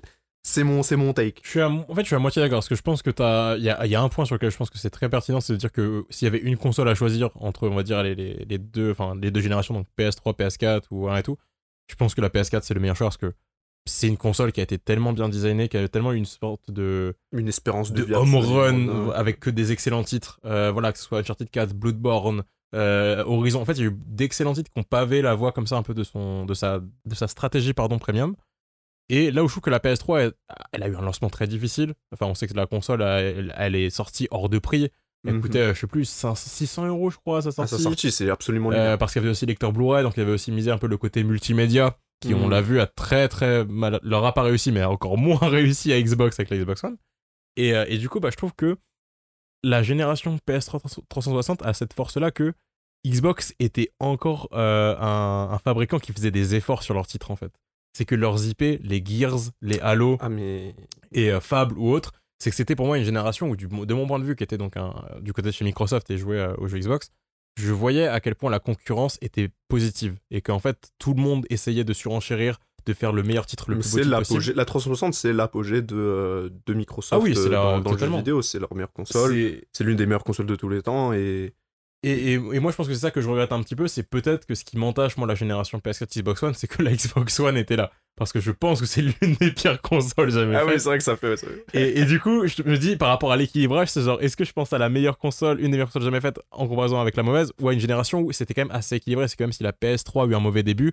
c'est 0.43 0.63
mon, 0.63 0.83
c'est 0.83 0.95
mon 0.97 1.13
take. 1.13 1.41
Je 1.43 1.49
suis 1.49 1.61
à, 1.61 1.69
en 1.69 1.95
fait, 1.95 2.01
je 2.01 2.07
suis 2.07 2.15
à 2.15 2.19
moitié 2.19 2.41
d'accord 2.41 2.57
parce 2.57 2.67
que 2.69 2.75
je 2.75 2.81
pense 2.81 3.01
que 3.01 3.09
t'as, 3.09 3.55
il 3.57 3.63
y 3.63 3.69
a, 3.69 3.85
y 3.85 3.95
a 3.95 4.01
un 4.01 4.09
point 4.09 4.25
sur 4.25 4.35
lequel 4.35 4.51
je 4.51 4.57
pense 4.57 4.69
que 4.69 4.77
c'est 4.77 4.89
très 4.89 5.09
pertinent, 5.09 5.39
c'est 5.41 5.53
de 5.53 5.57
dire 5.57 5.71
que 5.71 6.05
s'il 6.09 6.25
y 6.25 6.29
avait 6.29 6.39
une 6.39 6.57
console 6.57 6.89
à 6.89 6.95
choisir 6.95 7.29
entre, 7.35 7.67
on 7.67 7.75
va 7.75 7.83
dire 7.83 8.03
les, 8.03 8.13
les, 8.13 8.45
les 8.47 8.57
deux, 8.57 8.91
enfin 8.91 9.15
les 9.21 9.31
deux 9.31 9.41
générations, 9.41 9.73
donc 9.73 9.87
PS3, 9.97 10.35
PS4 10.35 10.81
ou 10.91 11.07
un 11.09 11.15
et 11.17 11.23
tout, 11.23 11.37
je 11.89 11.95
pense 11.95 12.13
que 12.13 12.21
la 12.21 12.29
PS4 12.29 12.61
c'est 12.63 12.73
le 12.73 12.81
meilleur 12.81 12.95
choix 12.97 13.07
parce 13.07 13.17
que 13.17 13.33
c'est 13.85 14.07
une 14.07 14.17
console 14.17 14.51
qui 14.51 14.59
a 14.59 14.63
été 14.63 14.77
tellement 14.79 15.13
bien 15.13 15.29
designée, 15.29 15.67
qui 15.67 15.77
a 15.77 15.87
tellement 15.87 16.13
eu 16.13 16.17
une 16.17 16.25
sorte 16.25 16.71
de, 16.71 17.15
Une 17.33 17.47
espérance 17.47 17.91
de, 17.91 18.13
home 18.13 18.35
run 18.35 19.09
avec 19.11 19.39
que 19.39 19.49
des 19.49 19.71
excellents 19.71 20.03
titres, 20.03 20.39
euh, 20.45 20.71
voilà 20.71 20.91
que 20.93 20.97
ce 20.99 21.03
soit 21.05 21.19
Uncharted 21.19 21.49
4, 21.49 21.73
Bloodborne, 21.73 22.43
euh, 22.75 23.23
Horizon. 23.25 23.61
En 23.61 23.65
fait, 23.65 23.73
il 23.73 23.79
y 23.79 23.83
a 23.83 23.87
eu 23.89 23.97
d'excellents 24.07 24.53
titres 24.53 24.71
qui 24.71 24.79
ont 24.79 24.83
pavé 24.83 25.21
la 25.21 25.35
voie 25.35 25.51
comme 25.51 25.67
ça 25.67 25.75
un 25.77 25.83
peu 25.83 25.93
de 25.93 26.03
son, 26.03 26.45
de 26.45 26.53
sa, 26.53 26.79
de 26.79 27.15
sa 27.15 27.27
stratégie 27.27 27.73
pardon 27.73 27.99
premium. 27.99 28.35
Et 29.09 29.31
là 29.31 29.43
où 29.43 29.47
je 29.47 29.53
trouve 29.53 29.63
que 29.63 29.69
la 29.69 29.79
PS3, 29.79 30.19
elle, 30.21 30.33
elle 30.71 30.83
a 30.83 30.87
eu 30.87 30.95
un 30.95 31.01
lancement 31.01 31.29
très 31.29 31.45
difficile. 31.45 31.93
Enfin, 32.13 32.25
on 32.25 32.35
sait 32.35 32.47
que 32.47 32.53
la 32.53 32.65
console, 32.65 33.01
elle, 33.01 33.53
elle 33.57 33.75
est 33.75 33.89
sortie 33.89 34.27
hors 34.31 34.47
de 34.49 34.59
prix. 34.59 34.89
Elle 35.27 35.35
Mhm. 35.35 35.41
coûtait, 35.41 35.59
euh, 35.59 35.73
je 35.73 35.79
sais 35.81 35.87
plus, 35.87 36.05
500 36.05 36.35
600 36.49 36.87
euros, 36.87 37.09
je 37.09 37.17
crois, 37.17 37.39
à 37.39 37.41
sa 37.41 37.49
À 37.49 37.51
sortie. 37.51 37.75
sa 37.75 37.77
sortie, 37.79 38.11
c'est 38.11 38.29
absolument 38.29 38.71
Euh, 38.71 38.97
parce 38.97 39.13
qu'il 39.13 39.21
y 39.21 39.23
avait 39.25 39.31
aussi 39.31 39.45
lecteur 39.45 39.71
Blu-ray, 39.73 40.03
donc 40.03 40.13
il 40.17 40.19
y 40.19 40.23
avait 40.23 40.31
aussi 40.31 40.51
misé 40.51 40.71
un 40.71 40.77
peu 40.77 40.87
le 40.87 40.97
côté 40.97 41.23
multimédia, 41.23 41.97
qui, 42.27 42.33
on 42.33 42.47
l'a 42.49 42.61
vu, 42.61 42.79
a 42.79 42.87
très 42.87 43.27
très 43.27 43.65
mal. 43.65 43.99
leur 44.03 44.25
a 44.25 44.33
pas 44.33 44.43
réussi, 44.43 44.71
mais 44.71 44.81
a 44.81 44.89
encore 44.89 45.17
moins 45.27 45.37
réussi 45.49 45.91
à 45.93 46.01
Xbox 46.01 46.39
avec 46.39 46.49
la 46.49 46.57
Xbox 46.57 46.83
One. 46.83 46.97
Et, 47.55 47.73
euh, 47.75 47.85
et 47.87 47.97
du 47.97 48.09
coup, 48.09 48.19
bah, 48.19 48.29
je 48.31 48.37
trouve 48.37 48.53
que 48.55 48.77
la 49.63 49.81
génération 49.83 50.37
PS3 50.47 50.81
360 51.07 51.61
a 51.63 51.73
cette 51.73 51.93
force-là 51.93 52.31
que 52.31 52.53
Xbox 53.05 53.53
était 53.59 53.91
encore 53.99 54.49
euh, 54.53 54.95
un, 54.97 55.49
un 55.51 55.57
fabricant 55.59 55.99
qui 55.99 56.13
faisait 56.13 56.31
des 56.31 56.55
efforts 56.55 56.83
sur 56.83 56.93
leurs 56.93 57.07
titres 57.07 57.31
en 57.31 57.35
fait. 57.35 57.51
c'est 57.97 58.05
que 58.05 58.15
leurs 58.15 58.45
IP, 58.45 58.61
les 58.81 59.03
Gears, 59.05 59.51
les 59.61 59.79
Halo 59.79 60.17
Ah, 60.19 60.29
mais. 60.29 60.75
et 61.11 61.31
euh, 61.31 61.39
Fable 61.39 61.77
ou 61.77 61.91
autres, 61.91 62.11
c'est 62.39 62.49
que 62.49 62.55
c'était 62.55 62.75
pour 62.75 62.87
moi 62.87 62.97
une 62.97 63.03
génération 63.05 63.49
où, 63.49 63.55
du- 63.55 63.67
de 63.67 63.93
mon 63.93 64.07
point 64.07 64.19
de 64.19 64.23
vue, 64.25 64.35
qui 64.35 64.43
était 64.43 64.57
donc 64.57 64.75
un- 64.77 64.93
du 65.21 65.31
côté 65.33 65.47
de 65.49 65.53
chez 65.53 65.63
Microsoft 65.65 66.09
et 66.11 66.17
jouait 66.17 66.39
euh, 66.39 66.55
aux 66.57 66.67
jeux 66.67 66.79
Xbox, 66.79 67.09
je 67.55 67.71
voyais 67.71 68.07
à 68.07 68.19
quel 68.19 68.35
point 68.35 68.49
la 68.49 68.59
concurrence 68.59 69.17
était 69.21 69.49
positive 69.67 70.17
et 70.31 70.41
qu'en 70.41 70.59
fait 70.59 70.91
tout 70.99 71.13
le 71.13 71.21
monde 71.21 71.45
essayait 71.49 71.83
de 71.83 71.93
surenchérir, 71.93 72.59
de 72.85 72.93
faire 72.93 73.13
le 73.13 73.23
meilleur 73.23 73.45
titre 73.45 73.69
le 73.69 73.77
plus 73.79 73.89
beau 73.91 73.97
possible. 74.19 74.53
La 74.57 74.65
360, 74.65 75.13
c'est 75.13 75.31
l'apogée 75.33 75.81
de, 75.81 75.95
euh, 75.95 76.49
de 76.65 76.73
Microsoft 76.73 77.13
Ah 77.21 77.23
oui, 77.23 77.33
c'est 77.35 77.47
euh, 77.47 77.49
la- 77.49 77.57
dans, 77.57 77.79
dans 77.79 77.91
le 77.91 77.97
jeu 77.97 78.05
vidéo. 78.17 78.41
C'est 78.41 78.59
leur 78.59 78.73
meilleure 78.75 78.91
console. 78.91 79.31
C'est 79.71 79.83
l'une 79.83 79.95
des 79.95 80.05
meilleures 80.05 80.23
consoles 80.25 80.47
de 80.47 80.55
tous 80.55 80.67
les 80.69 80.81
temps. 80.81 81.13
Et 81.13 81.53
Et, 82.03 82.33
et- 82.33 82.33
et 82.33 82.59
moi, 82.59 82.71
je 82.71 82.75
pense 82.75 82.87
que 82.87 82.93
c'est 82.93 82.99
ça 82.99 83.11
que 83.11 83.21
je 83.21 83.29
regrette 83.29 83.51
un 83.53 83.61
petit 83.63 83.75
peu. 83.75 83.87
C'est 83.87 84.03
peut-être 84.03 84.45
que 84.45 84.55
ce 84.55 84.63
qui 84.65 84.77
m'entache, 84.77 85.15
moi, 85.17 85.25
la 85.27 85.35
génération 85.35 85.79
PS4 85.79 86.09
Xbox 86.19 86.43
One, 86.43 86.53
c'est 86.53 86.67
que 86.67 86.83
la 86.83 86.91
Xbox 86.91 87.39
One 87.39 87.55
était 87.57 87.75
là. 87.77 87.91
Parce 88.17 88.31
que 88.31 88.39
je 88.39 88.51
pense 88.51 88.79
que 88.81 88.85
c'est 88.85 89.01
l'une 89.01 89.35
des 89.39 89.51
pires 89.51 89.81
consoles 89.81 90.29
jamais 90.31 90.55
Ah 90.55 90.65
oui, 90.65 90.73
c'est 90.77 90.83
vrai 90.89 90.97
que 90.97 91.03
ça 91.03 91.15
fait. 91.15 91.35
ça 91.37 91.47
fait- 91.47 91.81
et, 91.81 92.01
et 92.01 92.05
du 92.05 92.19
coup, 92.19 92.45
je 92.45 92.61
me 92.63 92.77
dis, 92.77 92.95
par 92.97 93.07
rapport 93.09 93.31
à 93.31 93.37
l'équilibrage, 93.37 93.87
c'est 93.87 94.01
genre, 94.01 94.21
est-ce 94.21 94.35
que 94.37 94.43
je 94.43 94.51
pense 94.53 94.71
à 94.73 94.77
la 94.77 94.89
meilleure 94.89 95.17
console, 95.17 95.59
une 95.59 95.65
des 95.67 95.71
meilleures 95.71 95.87
consoles 95.87 96.03
jamais 96.03 96.21
faites 96.21 96.39
en 96.51 96.67
comparaison 96.67 96.99
avec 96.99 97.15
la 97.15 97.23
mauvaise, 97.23 97.51
ou 97.59 97.69
à 97.69 97.73
une 97.73 97.79
génération 97.79 98.19
où 98.21 98.31
c'était 98.31 98.53
quand 98.53 98.65
même 98.65 98.75
assez 98.75 98.97
équilibré 98.97 99.27
C'est 99.27 99.37
comme 99.37 99.51
si 99.53 99.63
la 99.63 99.71
PS3 99.71 100.25
a 100.25 100.27
eu 100.27 100.35
un 100.35 100.39
mauvais 100.39 100.61
début. 100.63 100.91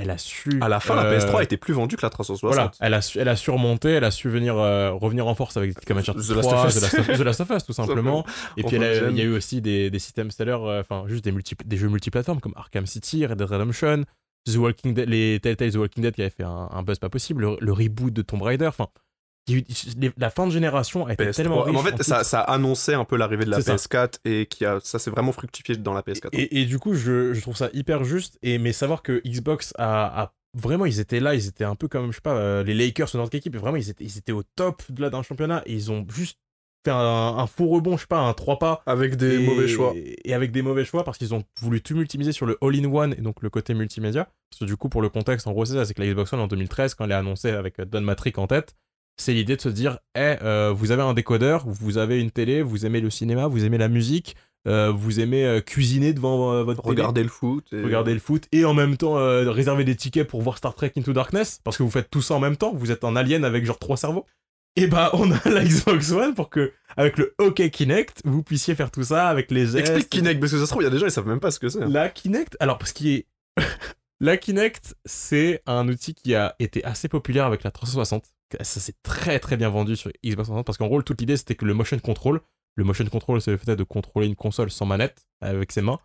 Elle 0.00 0.10
a 0.10 0.18
su. 0.18 0.58
À 0.60 0.68
la 0.68 0.78
fin, 0.80 0.94
la 0.94 1.04
euh, 1.04 1.18
PS3 1.18 1.42
était 1.42 1.56
plus 1.56 1.74
vendue 1.74 1.96
que 1.96 2.02
la 2.02 2.10
360. 2.10 2.48
Voilà, 2.48 2.70
elle 2.80 2.94
a, 2.94 3.02
su, 3.02 3.18
elle 3.18 3.28
a 3.28 3.36
surmonté, 3.36 3.90
elle 3.90 4.04
a 4.04 4.10
su 4.10 4.28
venir 4.28 4.56
euh, 4.56 4.92
revenir 4.92 5.26
en 5.26 5.34
force 5.34 5.56
avec 5.56 5.84
comme 5.84 6.00
The 6.00 6.06
Last 6.06 6.28
3, 6.28 6.36
of 6.36 6.68
Us. 6.68 6.74
The 6.74 6.82
Last 6.82 6.98
of, 6.98 7.18
The 7.18 7.20
Last 7.20 7.40
of 7.40 7.50
Us, 7.50 7.64
tout 7.64 7.72
simplement. 7.72 8.24
Et 8.56 8.62
puis 8.62 8.76
il 8.76 8.82
y 8.82 9.20
a 9.20 9.24
eu 9.24 9.34
aussi 9.34 9.60
des, 9.60 9.90
des 9.90 9.98
systèmes 9.98 10.30
sellers, 10.30 10.52
euh, 10.52 10.80
enfin 10.80 11.04
juste 11.08 11.24
des, 11.24 11.32
multi, 11.32 11.56
des 11.64 11.76
jeux 11.76 11.88
multiplateformes 11.88 12.40
comme 12.40 12.54
Arkham 12.56 12.86
City, 12.86 13.26
Red 13.26 13.38
Dead 13.38 13.50
Redemption, 13.50 14.04
The 14.46 14.56
Walking 14.56 14.94
Dead, 14.94 15.08
les 15.08 15.40
Telltale 15.40 15.72
The 15.72 15.76
Walking 15.76 16.02
Dead 16.02 16.14
qui 16.14 16.22
avaient 16.22 16.30
fait 16.30 16.44
un, 16.44 16.68
un 16.70 16.82
buzz 16.82 16.98
pas 16.98 17.08
possible, 17.08 17.42
le, 17.42 17.56
le 17.60 17.72
reboot 17.72 18.12
de 18.12 18.22
Tomb 18.22 18.42
Raider, 18.42 18.66
enfin 18.68 18.88
la 20.16 20.30
fin 20.30 20.46
de 20.46 20.52
génération 20.52 21.06
a 21.06 21.12
été 21.12 21.24
PS3. 21.24 21.34
tellement 21.34 21.62
riche. 21.62 21.76
en 21.76 21.82
fait, 21.82 21.94
en 22.12 22.22
ça, 22.22 22.40
annonçait 22.40 22.94
un 22.94 23.04
peu 23.04 23.16
l'arrivée 23.16 23.44
de 23.44 23.50
la 23.50 23.60
C'est 23.60 23.76
ça. 23.76 24.06
PS4 24.06 24.18
et 24.24 24.46
qui 24.46 24.64
a, 24.64 24.78
ça 24.82 24.98
s'est 24.98 25.10
vraiment 25.10 25.32
fructifié 25.32 25.76
dans 25.76 25.94
la 25.94 26.02
PS4. 26.02 26.28
Et, 26.32 26.60
et 26.60 26.66
du 26.66 26.78
coup, 26.78 26.94
je, 26.94 27.32
je 27.34 27.40
trouve 27.40 27.56
ça 27.56 27.70
hyper 27.72 28.04
juste. 28.04 28.38
Et 28.42 28.58
mais 28.58 28.72
savoir 28.72 29.02
que 29.02 29.20
Xbox 29.26 29.72
a, 29.78 30.22
a- 30.22 30.32
vraiment, 30.54 30.86
ils 30.86 31.00
étaient 31.00 31.20
là, 31.20 31.34
ils 31.34 31.46
étaient 31.46 31.64
un 31.64 31.74
peu 31.76 31.88
comme 31.88 32.10
je 32.10 32.16
sais 32.16 32.20
pas 32.22 32.36
euh, 32.36 32.62
les 32.64 32.74
Lakers 32.74 33.14
ou 33.14 33.18
notre 33.18 33.34
équipe. 33.36 33.54
Et 33.54 33.58
vraiment, 33.58 33.76
ils 33.76 33.90
étaient, 33.90 34.04
ils 34.04 34.18
étaient 34.18 34.32
au 34.32 34.42
top 34.42 34.82
de 34.90 35.00
là 35.02 35.10
d'un 35.10 35.22
championnat. 35.22 35.62
Et 35.66 35.72
ils 35.74 35.90
ont 35.92 36.06
juste 36.12 36.38
fait 36.84 36.92
un, 36.92 36.96
un 36.96 37.46
faux 37.46 37.66
rebond, 37.66 37.96
je 37.96 38.02
sais 38.02 38.06
pas, 38.06 38.20
un 38.20 38.32
trois 38.34 38.58
pas. 38.58 38.82
Avec 38.86 39.16
des 39.16 39.36
et- 39.42 39.46
mauvais 39.46 39.68
choix. 39.68 39.92
Et 39.96 40.32
avec 40.34 40.52
des 40.52 40.62
mauvais 40.62 40.84
choix 40.84 41.04
parce 41.04 41.18
qu'ils 41.18 41.34
ont 41.34 41.42
voulu 41.60 41.80
tout 41.82 41.94
multimiser 41.96 42.32
sur 42.32 42.46
le 42.46 42.56
all-in-one 42.62 43.14
et 43.18 43.20
donc 43.20 43.42
le 43.42 43.50
côté 43.50 43.74
multimédia. 43.74 44.28
Parce 44.50 44.60
que 44.60 44.64
du 44.64 44.76
coup, 44.76 44.88
pour 44.88 45.02
le 45.02 45.08
contexte, 45.08 45.46
en 45.46 45.52
gros, 45.52 45.64
c'est 45.64 45.74
ça 45.74 45.84
c'est 45.84 45.92
que 45.94 46.00
la 46.02 46.08
Xbox 46.08 46.32
One 46.32 46.40
en 46.40 46.46
2013, 46.46 46.94
quand 46.94 47.04
elle 47.04 47.10
est 47.10 47.14
annoncée 47.14 47.50
avec 47.50 47.78
euh, 47.80 47.84
Don 47.84 48.00
Matrick 48.00 48.38
en 48.38 48.46
tête, 48.46 48.74
c'est 49.18 49.34
l'idée 49.34 49.56
de 49.56 49.60
se 49.60 49.68
dire 49.68 49.98
Eh, 50.16 50.36
euh, 50.42 50.72
vous 50.74 50.90
avez 50.92 51.02
un 51.02 51.14
décodeur, 51.14 51.64
vous 51.66 51.98
avez 51.98 52.20
une 52.20 52.30
télé, 52.30 52.62
vous 52.62 52.86
aimez 52.86 53.00
le 53.00 53.10
cinéma, 53.10 53.46
vous 53.46 53.64
aimez 53.64 53.78
la 53.78 53.88
musique, 53.88 54.36
euh, 54.66 54.90
vous 54.90 55.20
aimez 55.20 55.44
euh, 55.44 55.60
cuisiner 55.60 56.12
devant 56.12 56.52
euh, 56.52 56.62
votre 56.64 56.84
Regarder 56.84 57.22
le 57.22 57.28
foot. 57.28 57.66
et- 57.72 57.82
regarder 57.82 58.12
le 58.14 58.20
foot 58.20 58.46
et 58.52 58.64
en 58.64 58.74
même 58.74 58.96
temps 58.96 59.14
réserver 59.50 59.84
des 59.84 59.94
tickets 59.96 60.26
pour 60.28 60.42
voir 60.42 60.58
Star 60.58 60.74
Trek 60.74 60.92
Into 60.96 61.12
Darkness 61.12 61.60
parce 61.64 61.76
que 61.76 61.82
vous 61.82 61.90
faites 61.90 62.10
tout 62.10 62.22
ça 62.22 62.34
en 62.34 62.40
même 62.40 62.56
temps, 62.56 62.72
vous 62.74 62.90
êtes 62.90 63.04
un 63.04 63.16
alien 63.16 63.44
avec 63.44 63.64
genre 63.64 63.78
trois 63.78 63.96
cerveaux. 63.96 64.26
Et 64.76 64.86
bah 64.86 65.10
on 65.14 65.30
a 65.32 65.48
la 65.48 65.64
Xbox 65.64 66.12
One 66.12 66.34
pour 66.34 66.50
que 66.50 66.72
avec 66.96 67.18
le 67.18 67.34
OK 67.38 67.68
Kinect 67.70 68.20
vous 68.24 68.42
puissiez 68.42 68.74
faire 68.74 68.90
tout 68.90 69.02
ça 69.04 69.28
avec 69.28 69.50
les 69.50 69.62
gestes. 69.66 69.78
Explique 69.78 70.10
Kinect, 70.10 70.38
parce 70.40 70.52
que 70.52 70.58
ça 70.58 70.66
se 70.66 70.70
trouve, 70.70 70.82
il 70.82 70.86
y 70.86 70.88
a 70.88 70.90
des 70.90 70.98
gens, 70.98 71.06
ils 71.06 71.10
savent 71.12 71.26
même 71.26 71.40
pas 71.40 71.50
ce 71.50 71.58
que 71.58 71.68
c'est. 71.68 71.82
hein. 71.82 71.88
La 71.88 72.08
Kinect, 72.10 72.56
alors 72.60 72.78
parce 72.78 72.92
qu'il 72.92 73.08
est 73.08 73.26
la 74.20 74.36
Kinect, 74.36 74.94
c'est 75.04 75.62
un 75.66 75.88
outil 75.88 76.14
qui 76.14 76.34
a 76.34 76.54
été 76.58 76.84
assez 76.84 77.08
populaire 77.08 77.46
avec 77.46 77.62
la 77.64 77.70
360. 77.70 78.24
Ça 78.60 78.80
s'est 78.80 78.94
très 79.02 79.38
très 79.38 79.56
bien 79.56 79.68
vendu 79.68 79.96
sur 79.96 80.10
Xbox 80.24 80.48
360 80.48 80.64
parce 80.66 80.78
qu'en 80.78 80.86
gros 80.88 81.02
toute 81.02 81.20
l'idée 81.20 81.36
c'était 81.36 81.54
que 81.54 81.64
le 81.64 81.74
motion 81.74 81.98
control, 81.98 82.40
le 82.76 82.84
motion 82.84 83.04
control 83.06 83.40
c'est 83.40 83.50
le 83.50 83.56
fait 83.56 83.76
de 83.76 83.84
contrôler 83.84 84.26
une 84.26 84.36
console 84.36 84.70
sans 84.70 84.86
manette 84.86 85.26
avec 85.40 85.72
ses 85.72 85.82
mains. 85.82 85.98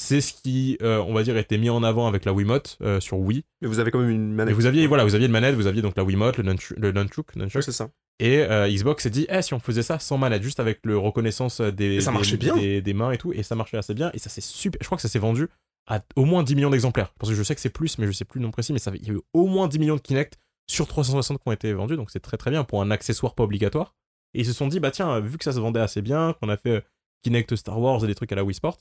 C'est 0.00 0.20
ce 0.20 0.32
qui, 0.32 0.78
euh, 0.80 0.98
on 1.08 1.12
va 1.12 1.24
dire, 1.24 1.36
était 1.36 1.58
mis 1.58 1.70
en 1.70 1.82
avant 1.82 2.06
avec 2.06 2.24
la 2.24 2.32
Wiimote 2.32 2.78
euh, 2.82 3.00
sur 3.00 3.18
Wii. 3.18 3.42
Mais 3.62 3.66
vous 3.66 3.80
avez 3.80 3.90
quand 3.90 3.98
même 3.98 4.10
une 4.10 4.30
Et 4.30 4.34
manette. 4.36 4.54
vous 4.54 4.66
aviez, 4.66 4.86
voilà, 4.86 5.02
vous 5.02 5.16
aviez 5.16 5.26
une 5.26 5.32
manette, 5.32 5.56
vous 5.56 5.66
aviez 5.66 5.82
donc 5.82 5.96
la 5.96 6.04
Wiimote, 6.04 6.36
le 6.36 6.44
nunchuk, 6.44 6.78
le 6.78 6.92
nunchuk, 6.92 7.62
c'est 7.64 7.72
ça. 7.72 7.90
et 8.20 8.38
euh, 8.42 8.68
Xbox 8.68 9.02
s'est 9.02 9.10
dit, 9.10 9.26
eh, 9.28 9.42
si 9.42 9.54
on 9.54 9.58
faisait 9.58 9.82
ça 9.82 9.98
sans 9.98 10.16
manette, 10.16 10.44
juste 10.44 10.60
avec 10.60 10.78
le 10.84 10.96
reconnaissance 10.96 11.60
des, 11.60 11.96
Et 11.96 12.00
ça 12.00 12.12
des- 12.12 12.36
bien. 12.36 12.54
des, 12.56 12.80
des 12.80 12.94
mains 12.94 13.10
et 13.10 13.18
tout, 13.18 13.32
et 13.32 13.42
ça 13.42 13.56
marchait 13.56 13.76
assez 13.76 13.92
bien, 13.92 14.12
et 14.14 14.18
ça 14.20 14.30
c'est 14.30 14.40
super. 14.40 14.78
Je 14.80 14.86
crois 14.86 14.94
que 14.94 15.02
ça 15.02 15.08
s'est 15.08 15.18
vendu 15.18 15.48
à 15.88 15.98
au 16.14 16.26
moins 16.26 16.44
10 16.44 16.54
millions 16.54 16.70
d'exemplaires. 16.70 17.12
Parce 17.18 17.30
que 17.30 17.36
je 17.36 17.42
sais 17.42 17.56
que 17.56 17.60
c'est 17.60 17.68
plus, 17.68 17.98
mais 17.98 18.06
je 18.06 18.12
sais 18.12 18.24
plus 18.24 18.38
le 18.38 18.44
nom 18.46 18.52
précis, 18.52 18.72
mais 18.72 18.78
ça, 18.78 18.92
il 18.94 19.04
y 19.04 19.10
a 19.10 19.14
eu 19.14 19.20
au 19.32 19.46
moins 19.48 19.66
10 19.66 19.80
millions 19.80 19.96
de 19.96 20.00
Kinect 20.00 20.38
sur 20.70 20.86
360 20.86 21.38
qui 21.38 21.48
ont 21.48 21.52
été 21.52 21.72
vendus, 21.72 21.96
donc 21.96 22.10
c'est 22.10 22.20
très 22.20 22.36
très 22.36 22.50
bien 22.50 22.64
pour 22.64 22.82
un 22.82 22.90
accessoire 22.90 23.34
pas 23.34 23.42
obligatoire. 23.44 23.94
Et 24.34 24.40
ils 24.40 24.46
se 24.46 24.52
sont 24.52 24.68
dit, 24.68 24.80
bah 24.80 24.90
tiens, 24.90 25.20
vu 25.20 25.38
que 25.38 25.44
ça 25.44 25.52
se 25.52 25.60
vendait 25.60 25.80
assez 25.80 26.02
bien, 26.02 26.34
qu'on 26.34 26.48
a 26.48 26.56
fait 26.56 26.70
euh, 26.70 26.80
Kinect 27.22 27.56
Star 27.56 27.80
Wars 27.80 28.04
et 28.04 28.06
des 28.06 28.14
trucs 28.14 28.30
à 28.32 28.36
la 28.36 28.44
Wii 28.44 28.54
Sport, 28.54 28.78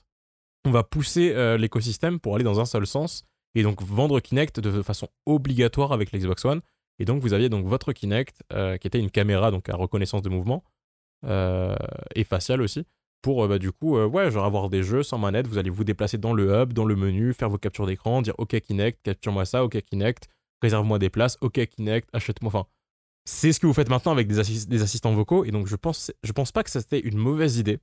on 0.65 0.71
va 0.71 0.83
pousser 0.83 1.31
euh, 1.33 1.57
l'écosystème 1.57 2.19
pour 2.19 2.35
aller 2.35 2.43
dans 2.43 2.59
un 2.59 2.65
seul 2.65 2.85
sens 2.85 3.23
et 3.55 3.63
donc 3.63 3.81
vendre 3.81 4.19
Kinect 4.19 4.59
de 4.59 4.81
façon 4.81 5.07
obligatoire 5.25 5.93
avec 5.93 6.11
l'Xbox 6.11 6.43
One. 6.45 6.61
Et 6.99 7.05
donc 7.05 7.21
vous 7.21 7.33
aviez 7.33 7.47
donc 7.47 7.65
votre 7.65 7.93
Kinect 7.93 8.43
euh, 8.51 8.77
qui 8.77 8.87
était 8.87 8.99
une 8.99 9.11
caméra 9.11 9.51
donc 9.51 9.69
à 9.69 9.75
reconnaissance 9.75 10.21
de 10.21 10.29
mouvement 10.29 10.63
et 11.23 12.23
faciale 12.23 12.61
aussi 12.61 12.85
pour 13.23 13.47
bah, 13.47 13.57
du 13.57 13.71
coup 13.71 13.97
ouais 13.97 14.29
genre 14.29 14.45
avoir 14.45 14.69
des 14.69 14.83
jeux 14.83 15.01
sans 15.01 15.17
manette. 15.17 15.47
Vous 15.47 15.57
allez 15.57 15.71
vous 15.71 15.83
déplacer 15.83 16.19
dans 16.19 16.33
le 16.33 16.53
hub, 16.53 16.73
dans 16.73 16.85
le 16.85 16.95
menu, 16.95 17.33
faire 17.33 17.49
vos 17.49 17.57
captures 17.57 17.87
d'écran, 17.87 18.21
dire 18.21 18.35
OK 18.37 18.59
Kinect, 18.59 19.01
capture-moi 19.01 19.45
ça, 19.45 19.63
OK 19.63 19.81
Kinect, 19.81 20.27
réserve-moi 20.61 20.99
des 20.99 21.09
places, 21.09 21.37
OK 21.41 21.65
Kinect, 21.67 22.09
achète-moi. 22.13 22.47
Enfin 22.49 22.65
c'est 23.29 23.51
ce 23.51 23.59
que 23.59 23.67
vous 23.67 23.73
faites 23.73 23.89
maintenant 23.89 24.13
avec 24.13 24.27
des, 24.27 24.39
assis- 24.39 24.67
des 24.67 24.81
assistants 24.81 25.13
vocaux 25.13 25.43
et 25.43 25.51
donc 25.51 25.67
je 25.67 25.75
pense 25.75 26.11
je 26.23 26.31
pense 26.31 26.53
pas 26.53 26.63
que 26.63 26.69
c'était 26.69 26.99
une 27.01 27.17
mauvaise 27.17 27.57
idée 27.57 27.79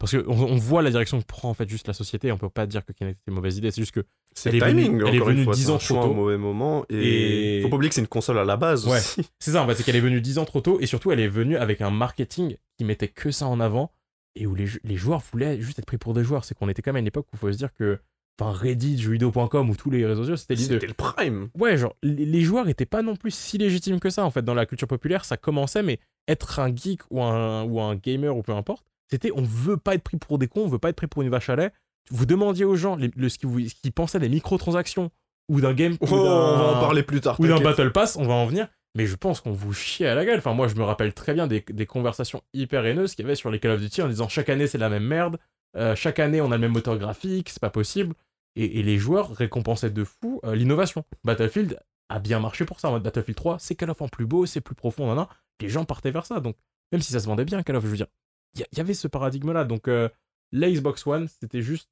parce 0.00 0.10
qu'on 0.16 0.28
on 0.32 0.56
voit 0.56 0.82
la 0.82 0.90
direction 0.90 1.20
que 1.20 1.24
prend 1.24 1.50
en 1.50 1.54
fait 1.54 1.68
juste 1.68 1.86
la 1.86 1.92
société 1.94 2.26
et 2.28 2.32
on 2.32 2.36
peut 2.38 2.48
pas 2.50 2.66
dire 2.66 2.84
que 2.84 2.92
Kinect 2.92 3.20
était 3.20 3.28
une 3.30 3.34
mauvaise 3.36 3.56
idée 3.58 3.70
c'est 3.70 3.80
juste 3.80 3.92
que 3.94 4.04
C'est 4.34 4.50
le 4.50 4.56
est 4.56 4.60
venue- 4.60 4.82
timing, 4.84 5.02
elle 5.06 5.14
est 5.14 5.18
venue 5.20 5.44
fois. 5.44 5.54
10 5.54 5.62
c'est 5.64 5.70
ans 5.70 5.78
trop 5.78 5.94
tôt. 5.94 6.10
au 6.10 6.14
mauvais 6.14 6.36
moment. 6.36 6.84
Et... 6.88 7.58
Et- 7.58 7.62
faut 7.62 7.68
pas 7.68 7.76
oublier 7.76 7.90
que 7.90 7.94
c'est 7.94 8.00
une 8.00 8.08
console 8.08 8.38
à 8.38 8.44
la 8.44 8.56
base 8.56 8.88
Ouais. 8.88 8.96
aussi. 8.98 9.22
C'est 9.38 9.52
ça, 9.52 9.62
en 9.62 9.66
fait, 9.68 9.76
c'est 9.76 9.84
qu'elle 9.84 9.94
est 9.94 10.00
venue 10.00 10.20
10 10.20 10.38
ans 10.38 10.44
trop 10.44 10.60
tôt 10.60 10.80
et 10.80 10.86
surtout 10.86 11.12
elle 11.12 11.20
est 11.20 11.28
venue 11.28 11.56
avec 11.56 11.80
un 11.80 11.90
marketing 11.90 12.56
qui 12.76 12.84
mettait 12.84 13.06
que 13.06 13.30
ça 13.30 13.46
en 13.46 13.60
avant 13.60 13.92
et 14.34 14.48
où 14.48 14.56
les, 14.56 14.66
les 14.82 14.96
joueurs 14.96 15.22
voulaient 15.30 15.60
juste 15.60 15.78
être 15.78 15.86
pris 15.86 15.98
pour 15.98 16.12
des 16.14 16.24
joueurs. 16.24 16.44
C'est 16.44 16.56
qu'on 16.56 16.68
était 16.68 16.82
quand 16.82 16.90
même 16.90 16.96
à 16.96 17.00
une 17.00 17.06
époque 17.06 17.26
où 17.32 17.36
il 17.36 17.38
faut 17.38 17.52
se 17.52 17.58
dire 17.58 17.72
que, 17.72 18.00
enfin, 18.40 18.52
Reddit, 18.52 18.98
jeuxvideo.com 18.98 19.70
ou 19.70 19.76
tous 19.76 19.90
les 19.90 20.04
réseaux 20.06 20.22
sociaux, 20.22 20.36
c'était 20.36 20.54
l'idée 20.54 20.74
C'était 20.74 20.86
le 20.86 20.94
prime. 20.94 21.48
Ouais, 21.58 21.76
genre, 21.76 21.94
les, 22.02 22.40
joueurs 22.42 22.68
étaient 22.68 22.86
pas 22.86 23.02
non 23.02 23.16
plus 23.16 23.30
si 23.30 23.58
légitimes 23.58 24.00
que 24.00 24.10
ça 24.10 24.24
en 24.24 24.30
fait 24.30 24.42
dans 24.42 24.54
la 24.54 24.66
culture 24.66 24.88
populaire. 24.88 25.24
Ça 25.24 25.36
commençait, 25.36 25.82
mais 25.82 25.98
être 26.28 26.58
un 26.60 26.74
geek 26.74 27.00
ou 27.10 27.22
un, 27.22 27.62
ou 27.64 27.80
un 27.80 27.94
gamer 27.96 28.36
ou 28.36 28.42
peu 28.42 28.52
importe, 28.52 28.84
c'était 29.10 29.30
on 29.34 29.42
veut 29.42 29.76
pas 29.76 29.94
être 29.94 30.02
pris 30.02 30.16
pour 30.16 30.38
des 30.38 30.48
cons, 30.48 30.64
on 30.64 30.68
veut 30.68 30.78
pas 30.78 30.88
être 30.90 30.96
pris 30.96 31.06
pour 31.06 31.22
une 31.22 31.28
vache 31.30 31.50
à 31.50 31.56
lait. 31.56 31.70
Vous 32.10 32.26
demandiez 32.26 32.64
aux 32.64 32.76
gens 32.76 32.96
les- 32.96 33.10
le, 33.16 33.28
ce 33.28 33.38
qu'ils 33.38 33.92
pensaient 33.92 34.18
des 34.18 34.28
microtransactions 34.28 35.10
ou 35.48 35.60
d'un 35.60 35.74
game. 35.74 35.96
Oh, 36.00 36.06
ou 36.10 36.14
on 36.14 36.22
va 36.24 36.72
d'un- 36.72 36.78
en 36.78 36.80
parler 36.80 37.02
plus 37.02 37.20
tard. 37.20 37.38
ou 37.38 37.46
d'un. 37.46 37.60
Battle 37.60 37.92
Pass, 37.92 38.16
on 38.16 38.24
va 38.26 38.34
en 38.34 38.46
venir. 38.46 38.68
Mais 38.94 39.06
je 39.06 39.16
pense 39.16 39.40
qu'on 39.40 39.52
vous 39.52 39.72
chie 39.72 40.04
à 40.04 40.14
la 40.14 40.24
gueule. 40.24 40.38
Enfin, 40.38 40.52
moi, 40.52 40.68
je 40.68 40.74
me 40.74 40.82
rappelle 40.82 41.14
très 41.14 41.32
bien 41.32 41.46
des, 41.46 41.64
des 41.70 41.86
conversations 41.86 42.42
hyper 42.52 42.84
haineuses 42.84 43.14
qu'il 43.14 43.24
y 43.24 43.26
avait 43.26 43.34
sur 43.36 43.50
les 43.50 43.58
Call 43.58 43.70
of 43.72 43.80
Duty 43.80 44.02
en 44.02 44.08
disant 44.08 44.28
chaque 44.28 44.50
année 44.50 44.66
c'est 44.66 44.76
la 44.78 44.90
même 44.90 45.04
merde, 45.04 45.38
euh, 45.76 45.94
chaque 45.94 46.18
année 46.18 46.40
on 46.40 46.50
a 46.52 46.56
le 46.56 46.60
même 46.60 46.72
moteur 46.72 46.98
graphique, 46.98 47.48
c'est 47.48 47.60
pas 47.60 47.70
possible. 47.70 48.14
Et, 48.54 48.80
et 48.80 48.82
les 48.82 48.98
joueurs 48.98 49.30
récompensaient 49.34 49.90
de 49.90 50.04
fou 50.04 50.40
euh, 50.44 50.54
l'innovation. 50.54 51.04
Battlefield 51.24 51.78
a 52.08 52.18
bien 52.18 52.40
marché 52.40 52.64
pour 52.64 52.80
ça. 52.80 52.88
En 52.88 52.92
mode 52.92 53.02
Battlefield 53.02 53.36
3, 53.36 53.58
c'est 53.58 53.74
Call 53.74 53.90
of 53.90 54.02
en 54.02 54.08
plus 54.08 54.26
beau, 54.26 54.46
c'est 54.46 54.60
plus 54.60 54.74
profond, 54.74 55.06
nan, 55.06 55.16
nan. 55.16 55.26
Les 55.60 55.68
gens 55.68 55.84
partaient 55.84 56.10
vers 56.10 56.26
ça. 56.26 56.40
Donc, 56.40 56.56
même 56.90 57.00
si 57.00 57.12
ça 57.12 57.20
se 57.20 57.26
vendait 57.26 57.44
bien, 57.44 57.62
Call 57.62 57.76
of, 57.76 57.84
je 57.84 57.88
veux 57.88 57.96
dire, 57.96 58.08
il 58.54 58.64
y, 58.76 58.80
avait 58.80 58.94
ce 58.94 59.08
paradigme-là. 59.08 59.64
Donc, 59.64 59.88
euh, 59.88 60.08
la 60.52 60.70
Xbox 60.70 61.06
One, 61.06 61.28
c'était 61.40 61.62
juste 61.62 61.88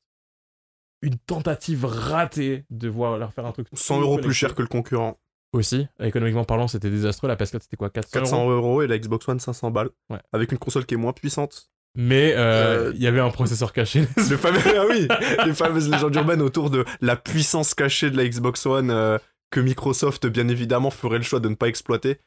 une 1.03 1.17
tentative 1.17 1.87
ratée 1.87 2.65
de 2.69 2.89
voir 2.89 3.17
leur 3.17 3.33
faire 3.33 3.47
un 3.47 3.53
truc. 3.53 3.69
100 3.73 4.01
euros 4.03 4.19
plus 4.19 4.35
cher 4.35 4.55
que 4.55 4.63
le 4.63 4.69
concurrent. 4.69 5.19
Aussi, 5.53 5.89
économiquement 5.99 6.45
parlant, 6.45 6.69
c'était 6.69 6.91
désastreux. 6.91 7.27
La 7.27 7.35
PS4, 7.35 7.63
c'était 7.63 7.77
quoi 7.77 7.91
400, 7.91 8.11
400 8.13 8.51
euros 8.51 8.53
euros 8.53 8.83
et 8.83 8.87
la 8.87 8.99
Xbox 8.99 9.27
One 9.27 9.41
500 9.41 9.73
balles. 9.73 9.91
Ouais. 10.09 10.21
Avec 10.33 10.53
une 10.53 10.59
console 10.59 10.87
qui 10.87 10.95
est 10.95 10.99
moins 10.99 11.13
puissante. 11.13 11.71
Mais 11.97 12.35
euh, 12.37 12.89
Euh, 12.89 12.93
il 12.95 13.03
y 13.03 13.07
avait 13.07 13.21
un 13.21 13.31
processeur 13.31 13.73
caché. 13.73 14.01
Le 14.17 14.37
fameux, 14.37 14.61
ah 14.79 14.85
oui, 14.89 15.09
les 15.45 15.55
fameuses 15.55 15.89
légendes 15.91 16.15
urbaines 16.15 16.41
autour 16.43 16.71
de 16.71 16.85
la 17.01 17.17
puissance 17.17 17.75
cachée 17.75 18.11
de 18.11 18.17
la 18.17 18.27
Xbox 18.29 18.65
One 18.67 18.91
euh, 18.91 19.19
que 19.51 19.59
Microsoft, 19.61 20.27
bien 20.27 20.47
évidemment, 20.49 20.91
ferait 20.91 21.19
le 21.19 21.25
choix 21.25 21.41
de 21.41 21.49
ne 21.49 21.55
pas 21.57 21.67
exploiter. 21.69 22.19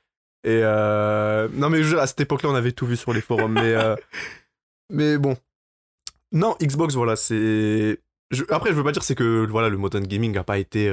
Et 0.45 0.59
non, 0.61 1.69
mais 1.69 1.83
je- 1.83 1.95
à 1.95 2.05
cette 2.07 2.19
époque-là, 2.19 2.49
on 2.49 2.55
avait 2.55 2.73
tout 2.73 2.85
vu 2.85 2.97
sur 2.97 3.13
les 3.13 3.21
forums. 3.21 3.53
mais, 3.53 3.73
mais 4.91 5.17
bon. 5.17 5.37
Non, 6.33 6.55
Xbox, 6.61 6.95
voilà, 6.95 7.15
c'est. 7.15 7.99
je- 8.31 8.43
Après, 8.49 8.71
je 8.71 8.75
veux 8.75 8.83
pas 8.83 8.91
dire 8.91 9.03
c'est 9.03 9.15
que 9.15 9.45
voilà, 9.49 9.69
le 9.69 9.77
modern 9.77 10.05
gaming 10.05 10.35
a 10.37 10.43
pas 10.43 10.57
été 10.57 10.89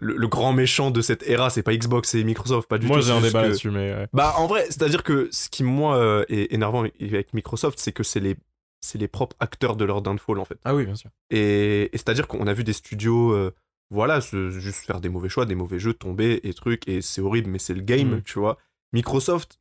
le, 0.00 0.16
le 0.16 0.28
grand 0.28 0.52
méchant 0.52 0.90
de 0.90 1.00
cette 1.00 1.22
ère. 1.28 1.50
C'est 1.50 1.62
pas 1.62 1.74
Xbox 1.76 2.14
et 2.14 2.24
Microsoft, 2.24 2.68
pas 2.68 2.78
du 2.78 2.86
Moi, 2.86 2.96
tout. 2.96 3.02
j'ai 3.02 3.12
c'est 3.12 3.18
un 3.18 3.20
débat 3.20 3.40
que- 3.42 3.46
là-dessus, 3.46 3.70
mais. 3.70 3.92
ouais. 3.94 4.08
bah, 4.12 4.34
en 4.38 4.46
vrai, 4.46 4.64
c'est-à-dire 4.66 5.02
que 5.04 5.28
ce 5.30 5.48
qui, 5.48 5.62
moi, 5.62 5.96
euh, 5.96 6.24
est 6.28 6.52
énervant 6.52 6.84
avec 7.00 7.32
Microsoft, 7.34 7.78
c'est 7.78 7.92
que 7.92 8.02
c'est 8.02 8.20
les, 8.20 8.36
c'est 8.80 8.98
les 8.98 9.08
propres 9.08 9.36
acteurs 9.40 9.76
de 9.76 9.84
leur 9.84 10.02
downfall, 10.02 10.38
en 10.40 10.44
fait. 10.44 10.58
Ah 10.64 10.74
oui, 10.74 10.84
bien 10.86 10.94
sûr. 10.96 11.10
Et, 11.30 11.84
et 11.84 11.96
c'est-à-dire 11.98 12.26
qu'on 12.26 12.46
a 12.46 12.52
vu 12.54 12.64
des 12.64 12.72
studios 12.72 13.32
euh, 13.32 13.52
voilà, 13.90 14.20
se- 14.20 14.50
juste 14.50 14.84
faire 14.86 15.00
des 15.00 15.08
mauvais 15.08 15.28
choix, 15.28 15.46
des 15.46 15.54
mauvais 15.54 15.78
jeux, 15.78 15.92
tomber 15.94 16.40
et 16.44 16.54
trucs, 16.54 16.88
et 16.88 17.02
c'est 17.02 17.20
horrible, 17.20 17.50
mais 17.50 17.58
c'est 17.58 17.74
le 17.74 17.82
game, 17.82 18.16
Mm. 18.16 18.22
tu 18.22 18.38
vois. 18.38 18.56
Microsoft, 18.92 19.58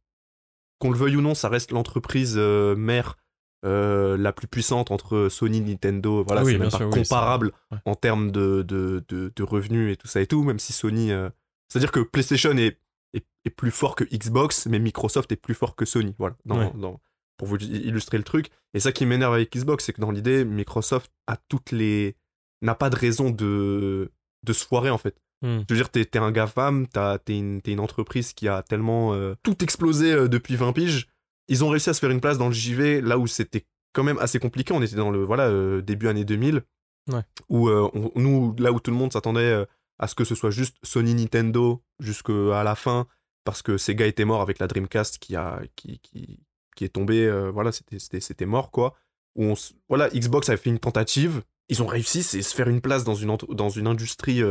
qu'on 0.79 0.91
le 0.91 0.97
veuille 0.97 1.17
ou 1.17 1.21
non, 1.21 1.35
ça 1.35 1.49
reste 1.49 1.71
l'entreprise 1.71 2.35
euh, 2.37 2.75
mère 2.75 3.17
euh, 3.65 4.17
la 4.17 4.31
plus 4.33 4.47
puissante 4.47 4.91
entre 4.91 5.27
Sony, 5.29 5.61
Nintendo, 5.61 6.23
voilà, 6.25 6.41
Ah 6.41 6.45
oui, 6.45 6.53
c'est 6.53 6.57
même 6.59 6.69
pas 6.69 6.77
sûr, 6.77 6.87
oui, 6.87 6.93
ça- 7.05 7.15
comparable 7.15 7.51
ouais. 7.71 7.77
en 7.85 7.95
termes 7.95 8.31
de, 8.31 8.61
de, 8.63 9.03
de, 9.09 9.31
de 9.35 9.43
revenus 9.43 9.93
et 9.93 9.97
tout 9.97 10.07
ça 10.07 10.21
et 10.21 10.27
tout, 10.27 10.43
même 10.43 10.59
si 10.59 10.71
Sony... 10.73 11.11
euh, 11.11 11.29
C'est-à-dire 11.69 11.91
que 11.91 11.99
PlayStation 11.99 12.51
est, 12.57 12.79
est, 13.13 13.25
est 13.45 13.49
plus 13.49 13.71
fort 13.71 13.95
que 13.95 14.03
Xbox, 14.05 14.65
mais 14.67 14.79
Microsoft 14.79 15.31
est 15.31 15.35
plus 15.35 15.53
fort 15.55 15.75
que 15.75 15.85
Sony, 15.85 16.15
voilà, 16.17 16.35
dans, 16.45 16.57
Ouais. 16.59 16.71
dans- 16.75 16.99
pour 17.37 17.47
vous 17.47 17.57
illustrer 17.57 18.17
le 18.17 18.23
truc. 18.25 18.49
Et 18.73 18.79
ça 18.81 18.91
qui 18.91 19.05
m'énerve 19.05 19.33
avec 19.33 19.51
Xbox, 19.55 19.85
c'est 19.85 19.93
que 19.93 20.01
dans 20.01 20.11
l'idée, 20.11 20.43
Microsoft 20.45 21.09
a 21.27 21.37
toutes 21.37 21.71
les... 21.71 22.15
n'a 22.61 22.75
pas 22.75 22.89
de 22.89 22.95
raison 22.97 23.29
de, 23.29 24.11
de 24.45 24.53
se 24.53 24.65
foirer, 24.65 24.89
en 24.89 24.97
fait. 24.97 25.15
Hmm. 25.41 25.59
Je 25.69 25.73
veux 25.73 25.79
dire, 25.79 25.89
t'es 25.89 26.03
t'es 26.03 26.19
un 26.19 26.31
GAFAM, 26.33 26.85
t'as- 26.87 27.17
t'es 27.17 27.37
une, 27.37 27.61
t'es 27.61 27.71
une 27.71 27.79
entreprise 27.79 28.33
qui 28.33 28.49
a 28.49 28.61
tellement 28.61 29.13
euh, 29.13 29.35
tout 29.41 29.63
explosé 29.63 30.27
depuis 30.27 30.57
20 30.57 30.73
piges. 30.73 31.07
Ils 31.49 31.63
ont 31.65 31.69
réussi 31.69 31.89
à 31.89 31.93
se 31.93 31.99
faire 31.99 32.09
une 32.11 32.21
place 32.21 32.37
dans 32.37 32.47
le 32.47 32.53
JV 32.53 33.01
là 33.01 33.17
où 33.17 33.27
c'était 33.27 33.65
quand 33.93 34.03
même 34.03 34.17
assez 34.19 34.39
compliqué. 34.39 34.73
On 34.73 34.81
était 34.81 34.95
dans 34.95 35.11
le 35.11 35.23
voilà 35.23 35.47
euh, 35.47 35.81
début 35.81 36.07
année 36.07 36.23
2000. 36.23 36.63
Ouais. 37.11 37.21
Où 37.49 37.67
euh, 37.69 37.89
on- 37.93 38.11
nous, 38.15 38.55
là 38.59 38.71
où 38.71 38.79
tout 38.79 38.91
le 38.91 38.97
monde 38.97 39.11
s'attendait 39.11 39.41
euh, 39.41 39.65
à 39.97 40.07
ce 40.07 40.15
que 40.15 40.23
ce 40.23 40.35
soit 40.35 40.51
juste 40.51 40.77
Sony 40.83 41.13
Nintendo 41.15 41.83
jusqu'à 41.99 42.63
la 42.63 42.75
fin, 42.75 43.07
parce 43.43 43.61
que 43.61 43.77
Sega 43.77 44.05
était 44.05 44.25
mort 44.25 44.41
avec 44.41 44.59
la 44.59 44.67
Dreamcast 44.67 45.17
qui, 45.17 45.35
a, 45.35 45.59
qui, 45.75 45.99
qui, 45.99 46.39
qui 46.75 46.85
est 46.85 46.89
tombée. 46.89 47.25
euh, 47.25 47.49
voilà, 47.51 47.71
c'était- 47.71 47.97
mort 48.45 48.71
quoi. 48.71 48.95
Où 49.35 49.43
on 49.45 49.55
voilà, 49.89 50.07
Xbox 50.09 50.49
avait 50.49 50.57
fait 50.57 50.69
une 50.69 50.79
tentative. 50.79 51.41
Ils 51.69 51.81
ont 51.83 51.87
réussi, 51.87 52.23
c'est 52.23 52.41
se 52.41 52.53
faire 52.55 52.67
une 52.69 52.81
place 52.81 53.03
dans 53.03 53.15
une, 53.15 53.35
dans 53.49 53.69
une 53.69 53.87
industrie. 53.87 54.41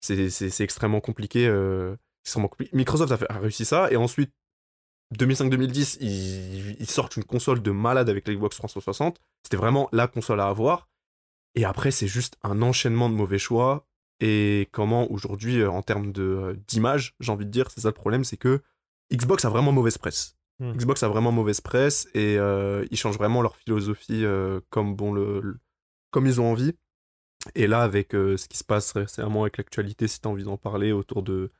c'est 0.00 0.60
extrêmement 0.60 1.00
compliqué. 1.00 1.44
extrêmement 2.24 2.48
compli- 2.48 2.68
Microsoft 2.72 3.12
a, 3.12 3.16
fait- 3.16 3.30
a 3.30 3.38
réussi 3.38 3.64
ça, 3.64 3.90
et 3.90 3.96
ensuite, 3.96 4.32
2005-2010, 5.14 5.98
ils, 6.00 6.76
ils 6.80 6.90
sortent 6.90 7.16
une 7.16 7.24
console 7.24 7.62
de 7.62 7.70
malade 7.70 8.08
avec 8.08 8.26
l'Xbox 8.28 8.56
360. 8.56 9.20
C'était 9.42 9.56
vraiment 9.56 9.88
la 9.92 10.08
console 10.08 10.40
à 10.40 10.48
avoir. 10.48 10.88
Et 11.54 11.64
après, 11.64 11.90
c'est 11.90 12.08
juste 12.08 12.36
un 12.42 12.60
enchaînement 12.62 13.08
de 13.08 13.14
mauvais 13.14 13.38
choix. 13.38 13.86
Et 14.20 14.68
comment 14.72 15.10
aujourd'hui, 15.10 15.60
euh, 15.60 15.70
en 15.70 15.82
termes 15.82 16.12
euh, 16.18 16.54
d'image, 16.68 17.14
j'ai 17.20 17.30
envie 17.32 17.44
de 17.46 17.50
dire, 17.50 17.70
c'est 17.70 17.82
ça 17.82 17.88
le 17.88 17.94
problème, 17.94 18.24
c'est 18.24 18.36
que 18.38 18.62
Xbox 19.12 19.44
a 19.44 19.50
vraiment 19.50 19.72
mauvaise 19.72 19.98
presse. 19.98 20.36
Hmm. 20.58 20.72
Xbox 20.72 21.02
a 21.02 21.08
vraiment 21.08 21.32
mauvaise 21.32 21.60
presse 21.60 22.08
et 22.14 22.38
euh, 22.38 22.84
ils 22.90 22.96
changent 22.96 23.18
vraiment 23.18 23.42
leur 23.42 23.56
philosophie 23.56 24.24
euh, 24.24 24.60
comme, 24.70 24.96
bon, 24.96 25.12
le, 25.12 25.40
le- 25.40 25.58
comme 26.10 26.26
ils 26.26 26.40
ont 26.40 26.50
envie. 26.50 26.72
Et 27.54 27.66
là, 27.66 27.82
avec 27.82 28.14
euh, 28.14 28.36
ce 28.38 28.48
qui 28.48 28.56
se 28.56 28.64
passe 28.64 28.92
récemment 28.92 29.42
avec 29.42 29.58
l'actualité, 29.58 30.08
si 30.08 30.20
tu 30.20 30.26
as 30.26 30.30
envie 30.30 30.44
d'en 30.44 30.56
parler 30.56 30.92
autour 30.92 31.22
de. 31.22 31.52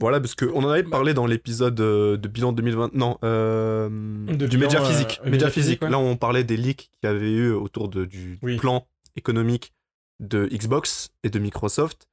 Voilà, 0.00 0.20
parce 0.20 0.34
qu'on 0.34 0.62
en 0.62 0.68
avait 0.68 0.82
parlé 0.82 1.14
dans 1.14 1.26
l'épisode 1.26 1.80
euh, 1.80 2.16
de 2.18 2.28
bilan 2.28 2.52
2020. 2.52 2.94
Non, 2.94 3.18
euh, 3.24 3.88
De 4.26 4.46
du 4.46 4.56
bilan, 4.58 4.68
média 4.68 4.82
euh, 4.82 4.84
physique. 4.84 5.20
média 5.24 5.50
physique, 5.50 5.82
ouais. 5.82 5.88
là, 5.90 5.98
on 5.98 6.16
parlait 6.16 6.44
des 6.44 6.56
leaks 6.58 6.90
qu'il 7.00 7.04
y 7.04 7.06
avait 7.06 7.30
eu 7.32 7.50
autour 7.52 7.88
de, 7.88 8.04
du 8.04 8.38
Oui. 8.42 8.56
plan 8.58 8.86
économique 9.16 9.72
de 10.20 10.46
Xbox 10.52 11.10
et 11.22 11.30
de 11.30 11.38
Microsoft. 11.38 12.08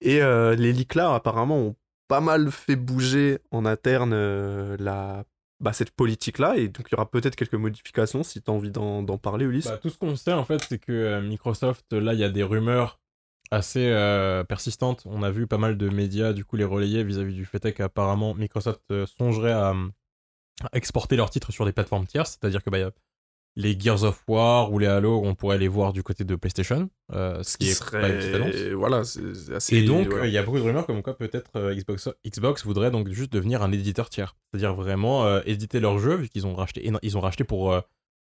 Et 0.00 0.22
euh, 0.22 0.54
les 0.54 0.72
leaks 0.72 0.94
là, 0.94 1.14
apparemment, 1.14 1.58
ont 1.58 1.76
pas 2.08 2.20
mal 2.20 2.50
fait 2.50 2.76
bouger 2.76 3.38
en 3.50 3.66
interne 3.66 4.14
la, 4.76 5.24
bah, 5.60 5.72
cette 5.74 5.90
politique-là. 5.90 6.56
Et 6.56 6.68
donc, 6.68 6.86
il 6.88 6.92
y 6.92 6.94
aura 6.94 7.10
peut-être 7.10 7.36
quelques 7.36 7.52
modifications 7.54 8.22
si 8.22 8.40
tu 8.40 8.50
as 8.50 8.54
envie 8.54 8.70
d'en 8.70 9.02
d'en 9.02 9.18
parler, 9.18 9.44
Ulysse. 9.44 9.66
Bah, 9.66 9.76
tout 9.76 9.90
ce 9.90 9.98
qu'on 9.98 10.16
sait 10.16 10.32
en 10.32 10.44
fait, 10.44 10.64
c'est 10.68 10.78
que 10.78 11.20
Microsoft, 11.20 11.92
là, 11.92 12.14
il 12.14 12.20
y 12.20 12.24
a 12.24 12.30
des 12.30 12.42
rumeurs 12.42 12.98
assez 13.50 13.88
euh, 13.88 14.44
persistantes. 14.44 15.02
On 15.06 15.22
a 15.22 15.30
vu 15.30 15.46
pas 15.46 15.58
mal 15.58 15.76
de 15.76 15.88
médias 15.88 16.32
du 16.32 16.44
coup 16.44 16.56
les 16.56 16.64
relayer 16.64 17.02
vis-à-vis 17.04 17.34
du 17.34 17.44
fait 17.44 17.72
qu'apparemment 17.72 18.34
Microsoft 18.34 18.82
euh, 18.90 19.06
songerait 19.06 19.52
à, 19.52 19.70
euh, 19.70 19.88
à 20.64 20.76
exporter 20.76 21.16
leurs 21.16 21.30
titres 21.30 21.52
sur 21.52 21.64
des 21.64 21.72
plateformes 21.72 22.06
tierces, 22.06 22.38
c'est-à-dire 22.40 22.62
que 22.62 22.70
bah, 22.70 22.78
il 22.78 22.82
y 22.82 22.84
a 22.84 22.90
les 23.56 23.78
Gears 23.78 24.04
of 24.04 24.22
War 24.28 24.72
ou 24.72 24.78
les 24.78 24.86
Halo, 24.86 25.20
on 25.24 25.34
pourrait 25.34 25.58
les 25.58 25.68
voir 25.68 25.92
du 25.92 26.02
côté 26.02 26.24
de 26.24 26.36
PlayStation, 26.36 26.88
euh, 27.12 27.42
ce 27.42 27.58
qui 27.58 27.64
qui 27.66 27.70
est 27.70 27.90
pas 27.90 28.08
une 28.08 28.16
petite 28.16 28.34
annonce. 28.34 28.52
serait. 28.52 28.74
Voilà, 28.74 29.04
c'est 29.04 29.54
assez. 29.54 29.76
Et 29.76 29.82
donc, 29.84 30.08
ouais. 30.10 30.20
euh, 30.20 30.26
il 30.26 30.32
y 30.32 30.38
a 30.38 30.42
beaucoup 30.42 30.58
de 30.58 30.62
rumeurs 30.62 30.86
comme 30.86 31.02
quoi 31.02 31.16
peut-être 31.16 31.50
euh, 31.56 31.74
Xbox, 31.74 32.08
Xbox 32.24 32.64
voudrait 32.64 32.90
donc 32.90 33.08
juste 33.08 33.32
devenir 33.32 33.62
un 33.62 33.72
éditeur 33.72 34.08
tiers. 34.08 34.36
C'est-à-dire 34.50 34.74
vraiment 34.74 35.40
éditer 35.42 35.80
leurs 35.80 35.98
jeux, 35.98 36.14
vu 36.14 36.28
qu'ils 36.28 36.46
ont 36.46 36.54
racheté, 36.54 36.90
ils 37.02 37.18
ont 37.18 37.20
racheté 37.20 37.44
pour 37.44 37.74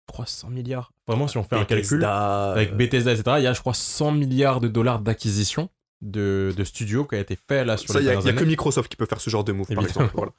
300 0.08 0.50
milliards. 0.50 0.92
Vraiment, 1.08 1.28
si 1.28 1.38
on 1.38 1.44
fait 1.44 1.56
un 1.56 1.66
calcul, 1.66 2.00
Bethesda, 2.00 2.52
avec 2.52 2.72
euh, 2.72 2.76
Bethesda, 2.76 3.12
etc., 3.14 3.36
il 3.40 3.44
y 3.44 3.48
a, 3.48 3.54
je 3.54 3.60
crois, 3.60 3.74
100 3.74 4.12
milliards 4.12 4.60
de 4.60 4.68
dollars 4.68 5.00
d'acquisition 5.00 5.70
de, 6.02 6.54
de 6.56 6.64
studios 6.64 7.06
qui 7.06 7.16
a 7.16 7.20
été 7.20 7.36
fait 7.38 7.64
là 7.66 7.78
sur 7.78 7.92
Ça, 7.92 8.00
les 8.00 8.06
il 8.06 8.08
y 8.08 8.10
a, 8.10 8.14
dernières 8.16 8.34
y 8.34 8.38
a 8.38 8.40
que. 8.40 8.46
Microsoft 8.46 8.90
qui 8.90 8.98
peut 8.98 9.06
faire 9.06 9.22
ce 9.22 9.30
genre 9.30 9.44
de 9.44 9.52
move, 9.54 9.68
par 9.74 9.84
exemple. 9.84 10.12
Voilà. 10.16 10.32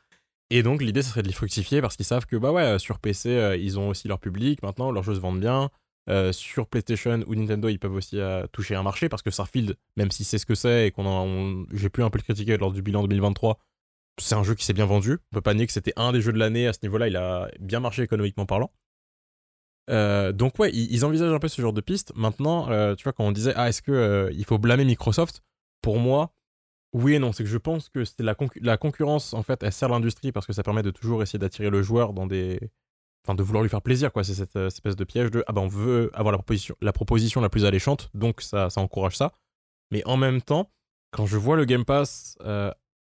Et 0.51 0.63
donc, 0.63 0.83
l'idée, 0.83 1.03
ce 1.03 1.09
serait 1.11 1.23
de 1.23 1.29
les 1.29 1.33
fructifier 1.35 1.81
parce 1.81 1.97
qu'ils 1.97 2.05
savent 2.05 2.27
que, 2.27 2.37
bah 2.37 2.53
ouais, 2.53 2.79
sur 2.79 2.99
PC, 2.99 3.31
euh, 3.31 3.57
ils 3.57 3.79
ont 3.79 3.89
aussi 3.89 4.09
leur 4.09 4.19
public 4.21 4.63
maintenant, 4.63 4.91
leurs 4.93 5.03
jeux 5.03 5.15
se 5.15 5.21
vendent 5.21 5.41
bien. 5.41 5.71
Euh, 6.11 6.33
sur 6.33 6.67
PlayStation 6.67 7.25
ou 7.27 7.35
Nintendo, 7.35 7.71
ils 7.71 7.79
peuvent 7.79 7.95
aussi 7.95 8.21
euh, 8.21 8.47
toucher 8.53 8.75
un 8.75 8.83
marché 8.83 9.09
parce 9.09 9.23
que 9.23 9.31
Starfield, 9.31 9.75
même 9.97 10.11
si 10.11 10.23
c'est 10.23 10.37
ce 10.37 10.45
que 10.45 10.55
c'est 10.55 10.89
et 10.89 10.91
qu'on 10.91 11.07
on- 11.07 11.65
j'ai 11.73 11.89
pu 11.89 12.03
un 12.03 12.11
peu 12.11 12.19
le 12.19 12.23
critiquer 12.25 12.59
lors 12.59 12.73
du 12.73 12.83
bilan 12.83 13.05
2023, 13.05 13.59
c'est 14.21 14.35
un 14.35 14.43
jeu 14.45 14.55
qui 14.55 14.67
s'est 14.67 14.75
bien 14.75 14.85
vendu. 14.85 15.19
On 15.33 15.37
peut 15.37 15.41
pas 15.41 15.55
nier 15.55 15.67
que 15.67 15.73
c'était 15.73 15.95
un 15.97 16.13
des 16.13 16.21
jeux 16.21 16.35
de 16.35 16.39
l'année 16.39 16.67
à 16.67 16.75
ce 16.75 16.81
niveau-là, 16.83 17.09
il 17.09 17.17
a 17.17 17.49
bien 17.59 17.81
marché 17.81 18.03
économiquement 18.03 18.45
parlant. 18.45 18.71
Euh, 19.91 20.33
donc 20.33 20.59
ouais, 20.59 20.71
ils, 20.73 21.05
envisagent 21.05 21.33
un 21.33 21.39
peu 21.39 21.49
ce 21.49 21.61
genre 21.61 21.73
de 21.73 21.81
piste. 21.81 22.13
Maintenant, 22.15 22.71
euh, 22.71 22.95
tu 22.95 23.05
vois, 23.05 23.13
quand 23.13 23.25
on 23.25 23.33
disait 23.33 23.53
ah 23.57 23.69
est-ce 23.69 23.83
que 23.83 23.93
euh, 23.93 24.31
il 24.33 24.45
faut 24.45 24.59
blâmer 24.59 24.85
Microsoft, 24.85 25.43
pour 25.83 25.99
moi, 25.99 26.33
oui 26.93 27.15
et 27.15 27.19
non. 27.19 27.33
C'est 27.33 27.45
que 27.45 27.51
je 27.51 27.59
pense 27.59 27.89
que 27.89 28.05
c'est 28.05 28.23
la, 28.23 28.35
concu- 28.35 28.63
la 28.63 28.77
concurrence 28.77 29.35
en 29.35 29.43
fait, 29.43 29.63
elle 29.63 29.73
sert 29.73 29.89
l'industrie 29.89 30.33
parce 30.33 30.47
que 30.47 30.53
ça 30.53 30.63
permet 30.63 30.83
de 30.83 30.91
toujours 30.91 31.23
essayer 31.23 31.39
d'attirer 31.39 31.71
le 31.71 31.83
joueur 31.83 32.13
dans 32.13 32.27
des, 32.27 32.59
enfin 33.25 33.35
de 33.35 33.43
vouloir 33.43 33.63
lui 33.63 33.71
faire 33.71 33.83
plaisir 33.83 34.13
quoi. 34.13 34.25
C'est 34.25 34.35
cette 34.35 34.57
euh, 34.57 34.69
espèce 34.69 34.97
de 34.97 35.05
piège 35.05 35.31
de 35.31 35.45
ah 35.47 35.53
bah 35.53 35.61
on 35.61 35.69
veut 35.69 36.11
avoir 36.15 36.33
la 36.33 36.39
proposition, 36.39 36.77
la 36.81 36.93
proposition 36.93 37.41
la 37.41 37.51
plus 37.51 37.65
alléchante, 37.65 38.11
donc 38.15 38.41
ça, 38.41 38.69
encourage 38.77 39.17
ça. 39.17 39.33
Mais 39.91 40.03
en 40.07 40.17
même 40.17 40.41
temps, 40.41 40.71
quand 41.11 41.27
je 41.27 41.37
vois 41.37 41.57
le 41.57 41.65
Game 41.65 41.85
Pass, 41.85 42.39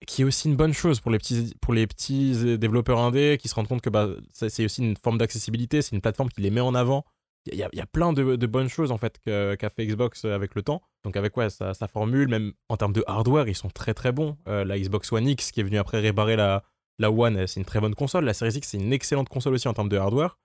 qui 0.05 0.21
est 0.21 0.25
aussi 0.25 0.47
une 0.49 0.55
bonne 0.55 0.73
chose 0.73 0.99
pour 0.99 1.11
les 1.11 1.17
petits, 1.17 1.53
pour 1.61 1.73
les 1.73 1.87
petits 1.87 2.33
euh, 2.45 2.57
développeurs 2.57 2.99
indés, 2.99 3.37
qui 3.39 3.47
se 3.47 3.55
rendent 3.55 3.67
compte 3.67 3.81
que 3.81 3.89
bah, 3.89 4.09
c'est 4.31 4.65
aussi 4.65 4.81
une 4.81 4.95
forme 4.97 5.17
d'accessibilité, 5.17 5.81
c'est 5.81 5.95
une 5.95 6.01
plateforme 6.01 6.29
qui 6.29 6.41
les 6.41 6.51
met 6.51 6.61
en 6.61 6.75
avant. 6.75 7.05
Il 7.45 7.55
y, 7.55 7.63
a- 7.63 7.69
y 7.73 7.81
a 7.81 7.85
plein 7.85 8.13
de, 8.13 8.45
bonnes 8.47 8.69
choses 8.69 8.91
en 8.91 8.97
fait 8.97 9.19
qu'a 9.19 9.69
fait 9.69 9.85
Xbox 9.85 10.23
avec 10.25 10.55
le 10.55 10.61
temps. 10.61 10.81
Donc 11.03 11.17
avec 11.17 11.35
ouais, 11.35 11.49
sa, 11.49 11.73
formule, 11.87 12.29
même 12.29 12.53
en 12.69 12.77
termes 12.77 12.93
de 12.93 13.03
hardware, 13.05 13.49
ils 13.49 13.55
sont 13.55 13.69
très 13.69 13.93
très 13.93 14.13
bons. 14.13 14.37
Euh, 14.47 14.63
la 14.63 14.79
Xbox 14.79 15.11
One 15.11 15.27
X 15.27 15.51
qui 15.51 15.59
est 15.59 15.63
venue 15.63 15.77
après 15.77 15.99
réparer 15.99 16.37
la, 16.37 16.63
la 16.99 17.11
One, 17.11 17.35
euh, 17.35 17.47
c'est 17.47 17.59
une 17.59 17.65
très 17.65 17.81
bonne 17.81 17.95
console. 17.95 18.23
La 18.23 18.33
Series 18.33 18.53
X, 18.55 18.69
c'est 18.69 18.77
une 18.77 18.93
excellente 18.93 19.27
console 19.27 19.53
aussi 19.55 19.67
en 19.67 19.73
termes 19.73 19.89
de 19.89 19.97
hardware. 19.97 20.37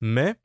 Mais 0.00 0.36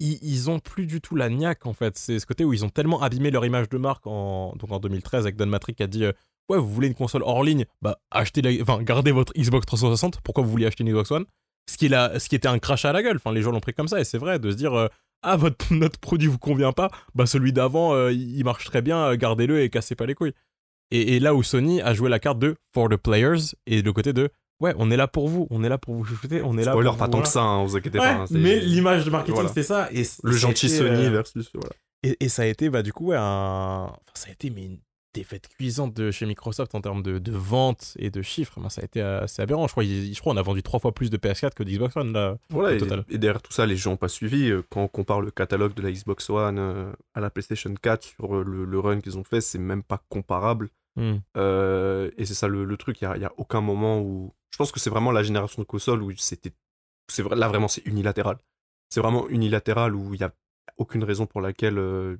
ils, 0.00 0.18
ils 0.22 0.50
ont 0.50 0.58
plus 0.58 0.86
du 0.86 1.00
tout 1.00 1.14
la 1.14 1.28
niaque 1.28 1.66
en 1.66 1.72
fait. 1.72 1.96
C'est 1.96 2.18
ce 2.18 2.26
côté 2.26 2.44
où 2.44 2.52
ils 2.52 2.64
ont 2.64 2.68
tellement 2.70 3.00
abîmé 3.00 3.30
leur 3.30 3.44
image 3.46 3.68
de 3.68 3.78
marque 3.78 4.08
en, 4.08 4.56
donc 4.56 4.72
en 4.72 4.80
2013 4.80 5.24
avec 5.24 5.36
Don 5.36 5.46
Matrick 5.46 5.76
qui 5.76 5.82
a 5.84 5.86
dit 5.86 6.04
euh, 6.04 6.12
Ouais, 6.48 6.58
vous 6.58 6.68
voulez 6.68 6.88
une 6.88 6.94
console 6.94 7.22
hors 7.24 7.42
ligne 7.44 7.64
Bah, 7.82 7.98
achetez 8.10 8.42
la... 8.42 8.50
enfin, 8.62 8.82
gardez 8.82 9.12
votre 9.12 9.32
Xbox 9.34 9.66
360. 9.66 10.20
Pourquoi 10.22 10.42
vous 10.44 10.50
vouliez 10.50 10.66
acheter 10.66 10.82
une 10.84 10.90
Xbox 10.90 11.10
One? 11.10 11.24
Ce 11.70 11.76
qui, 11.76 11.86
est 11.86 11.90
la... 11.90 12.18
ce 12.18 12.28
qui 12.28 12.34
était 12.36 12.48
un 12.48 12.58
crash 12.58 12.84
à 12.84 12.92
la 12.92 13.02
gueule. 13.02 13.16
Enfin, 13.16 13.32
les 13.32 13.42
gens 13.42 13.50
l'ont 13.50 13.60
pris 13.60 13.74
comme 13.74 13.88
ça 13.88 14.00
et 14.00 14.04
c'est 14.04 14.18
vrai 14.18 14.38
de 14.38 14.50
se 14.50 14.56
dire 14.56 14.72
euh, 14.74 14.88
Ah, 15.22 15.36
votre... 15.36 15.66
notre 15.74 15.98
produit 15.98 16.28
vous 16.28 16.38
convient 16.38 16.72
pas 16.72 16.90
Bah, 17.14 17.26
celui 17.26 17.52
d'avant, 17.52 17.94
euh, 17.94 18.12
il 18.12 18.42
marche 18.44 18.64
très 18.64 18.80
bien, 18.82 18.98
euh, 19.12 19.16
gardez-le 19.16 19.60
et 19.62 19.68
cassez 19.70 19.94
pas 19.94 20.06
les 20.06 20.14
couilles. 20.14 20.32
Et, 20.90 21.16
et 21.16 21.20
là 21.20 21.34
où 21.34 21.42
Sony 21.42 21.82
a 21.82 21.92
joué 21.92 22.08
la 22.08 22.18
carte 22.18 22.38
de 22.38 22.56
For 22.72 22.88
the 22.88 22.96
Players 22.96 23.54
et 23.66 23.82
le 23.82 23.92
côté 23.92 24.12
de 24.14 24.30
Ouais, 24.60 24.74
on 24.76 24.90
est 24.90 24.96
là 24.96 25.06
pour 25.06 25.28
vous, 25.28 25.46
on 25.50 25.62
est 25.62 25.68
là 25.68 25.78
pour 25.78 25.94
vous 25.94 26.04
chouchouter, 26.04 26.42
on 26.42 26.58
est 26.58 26.64
là 26.64 26.72
Spoiler, 26.72 26.88
pour 26.88 26.98
pas 26.98 27.04
vous, 27.04 27.10
tant 27.12 27.18
voilà. 27.18 27.26
que 27.28 27.32
ça, 27.32 27.42
hein, 27.42 27.62
vous 27.64 27.76
inquiétez 27.76 28.00
Ouais, 28.00 28.06
pas. 28.06 28.22
hein, 28.22 28.24
mais 28.30 28.58
l'image 28.58 29.04
de 29.04 29.10
marketing, 29.10 29.34
Voilà. 29.34 29.48
c'était 29.50 29.62
ça. 29.62 29.88
Et, 29.92 30.02
Le 30.24 30.32
gentil 30.32 30.68
Sony 30.68 31.04
euh, 31.06 31.10
versus. 31.10 31.48
Voilà. 31.54 31.70
et, 32.02 32.16
et 32.24 32.28
ça 32.28 32.42
a 32.42 32.46
été, 32.46 32.68
bah, 32.68 32.82
du 32.82 32.92
coup, 32.92 33.08
ouais, 33.08 33.16
un... 33.16 33.84
enfin, 33.84 33.94
ça 34.14 34.30
a 34.30 34.32
été 34.32 34.50
mais 34.50 34.64
une 34.64 34.78
défaite 35.18 35.48
cuisante 35.48 35.94
de 35.94 36.10
chez 36.10 36.26
Microsoft 36.26 36.74
en 36.74 36.80
termes 36.80 37.02
de, 37.02 37.18
de 37.18 37.32
vente 37.32 37.94
et 37.98 38.10
de 38.10 38.22
chiffres. 38.22 38.60
Ben, 38.60 38.68
ça 38.68 38.80
a 38.82 38.84
été 38.84 39.00
assez 39.00 39.42
aberrant. 39.42 39.66
Je 39.66 39.72
crois, 39.72 39.84
il- 39.84 40.14
je 40.14 40.20
crois 40.20 40.32
qu'on 40.32 40.38
a 40.38 40.42
vendu 40.42 40.62
trois 40.62 40.80
fois 40.80 40.92
plus 40.92 41.10
de 41.10 41.16
PS4 41.16 41.54
que 41.54 41.62
d'Xbox 41.62 41.96
One, 41.96 42.12
là. 42.12 42.38
Voilà, 42.50 42.72
au 42.72 42.76
et, 42.76 42.78
total. 42.78 43.04
et 43.08 43.18
derrière 43.18 43.42
tout 43.42 43.52
ça, 43.52 43.66
les 43.66 43.76
gens 43.76 43.90
n'ont 43.90 43.96
pas 43.96 44.08
suivi. 44.08 44.50
Euh, 44.50 44.62
Quand 44.70 44.82
on 44.82 44.88
compare 44.88 45.20
le 45.20 45.30
catalogue 45.30 45.74
de 45.74 45.82
la 45.82 45.90
Xbox 45.92 46.28
One 46.30 46.58
euh, 46.58 46.92
à 47.14 47.20
la 47.20 47.30
PlayStation 47.30 47.72
4 47.74 48.02
sur 48.02 48.36
euh, 48.36 48.44
le, 48.44 48.64
le 48.64 48.78
run 48.78 49.00
qu'ils 49.00 49.18
ont 49.18 49.24
fait, 49.24 49.40
c'est 49.40 49.58
même 49.58 49.82
pas 49.82 50.02
comparable. 50.08 50.70
Hmm. 50.96 51.18
Euh, 51.36 52.10
et 52.16 52.24
c'est 52.26 52.34
ça 52.34 52.48
le, 52.48 52.64
le 52.64 52.76
truc, 52.76 53.00
il 53.00 53.08
n'y 53.18 53.24
a, 53.24 53.32
aucun 53.36 53.60
moment 53.60 54.00
où. 54.00 54.32
Je 54.52 54.56
pense 54.56 54.72
que 54.72 54.80
c'est 54.80 54.90
vraiment 54.90 55.12
la 55.12 55.22
génération 55.22 55.62
de 55.62 55.66
consoles 55.66 56.02
où 56.02 56.10
c'était. 56.16 56.52
Là, 57.30 57.48
vraiment, 57.48 57.68
c'est 57.68 57.86
unilatéral. 57.86 58.38
C'est 58.90 59.00
vraiment 59.00 59.28
unilatéral 59.28 59.94
où 59.94 60.14
il 60.14 60.18
n'y 60.18 60.24
a 60.24 60.32
aucune 60.76 61.04
raison 61.04 61.26
pour 61.26 61.40
laquelle 61.40 61.78
euh, 61.78 62.16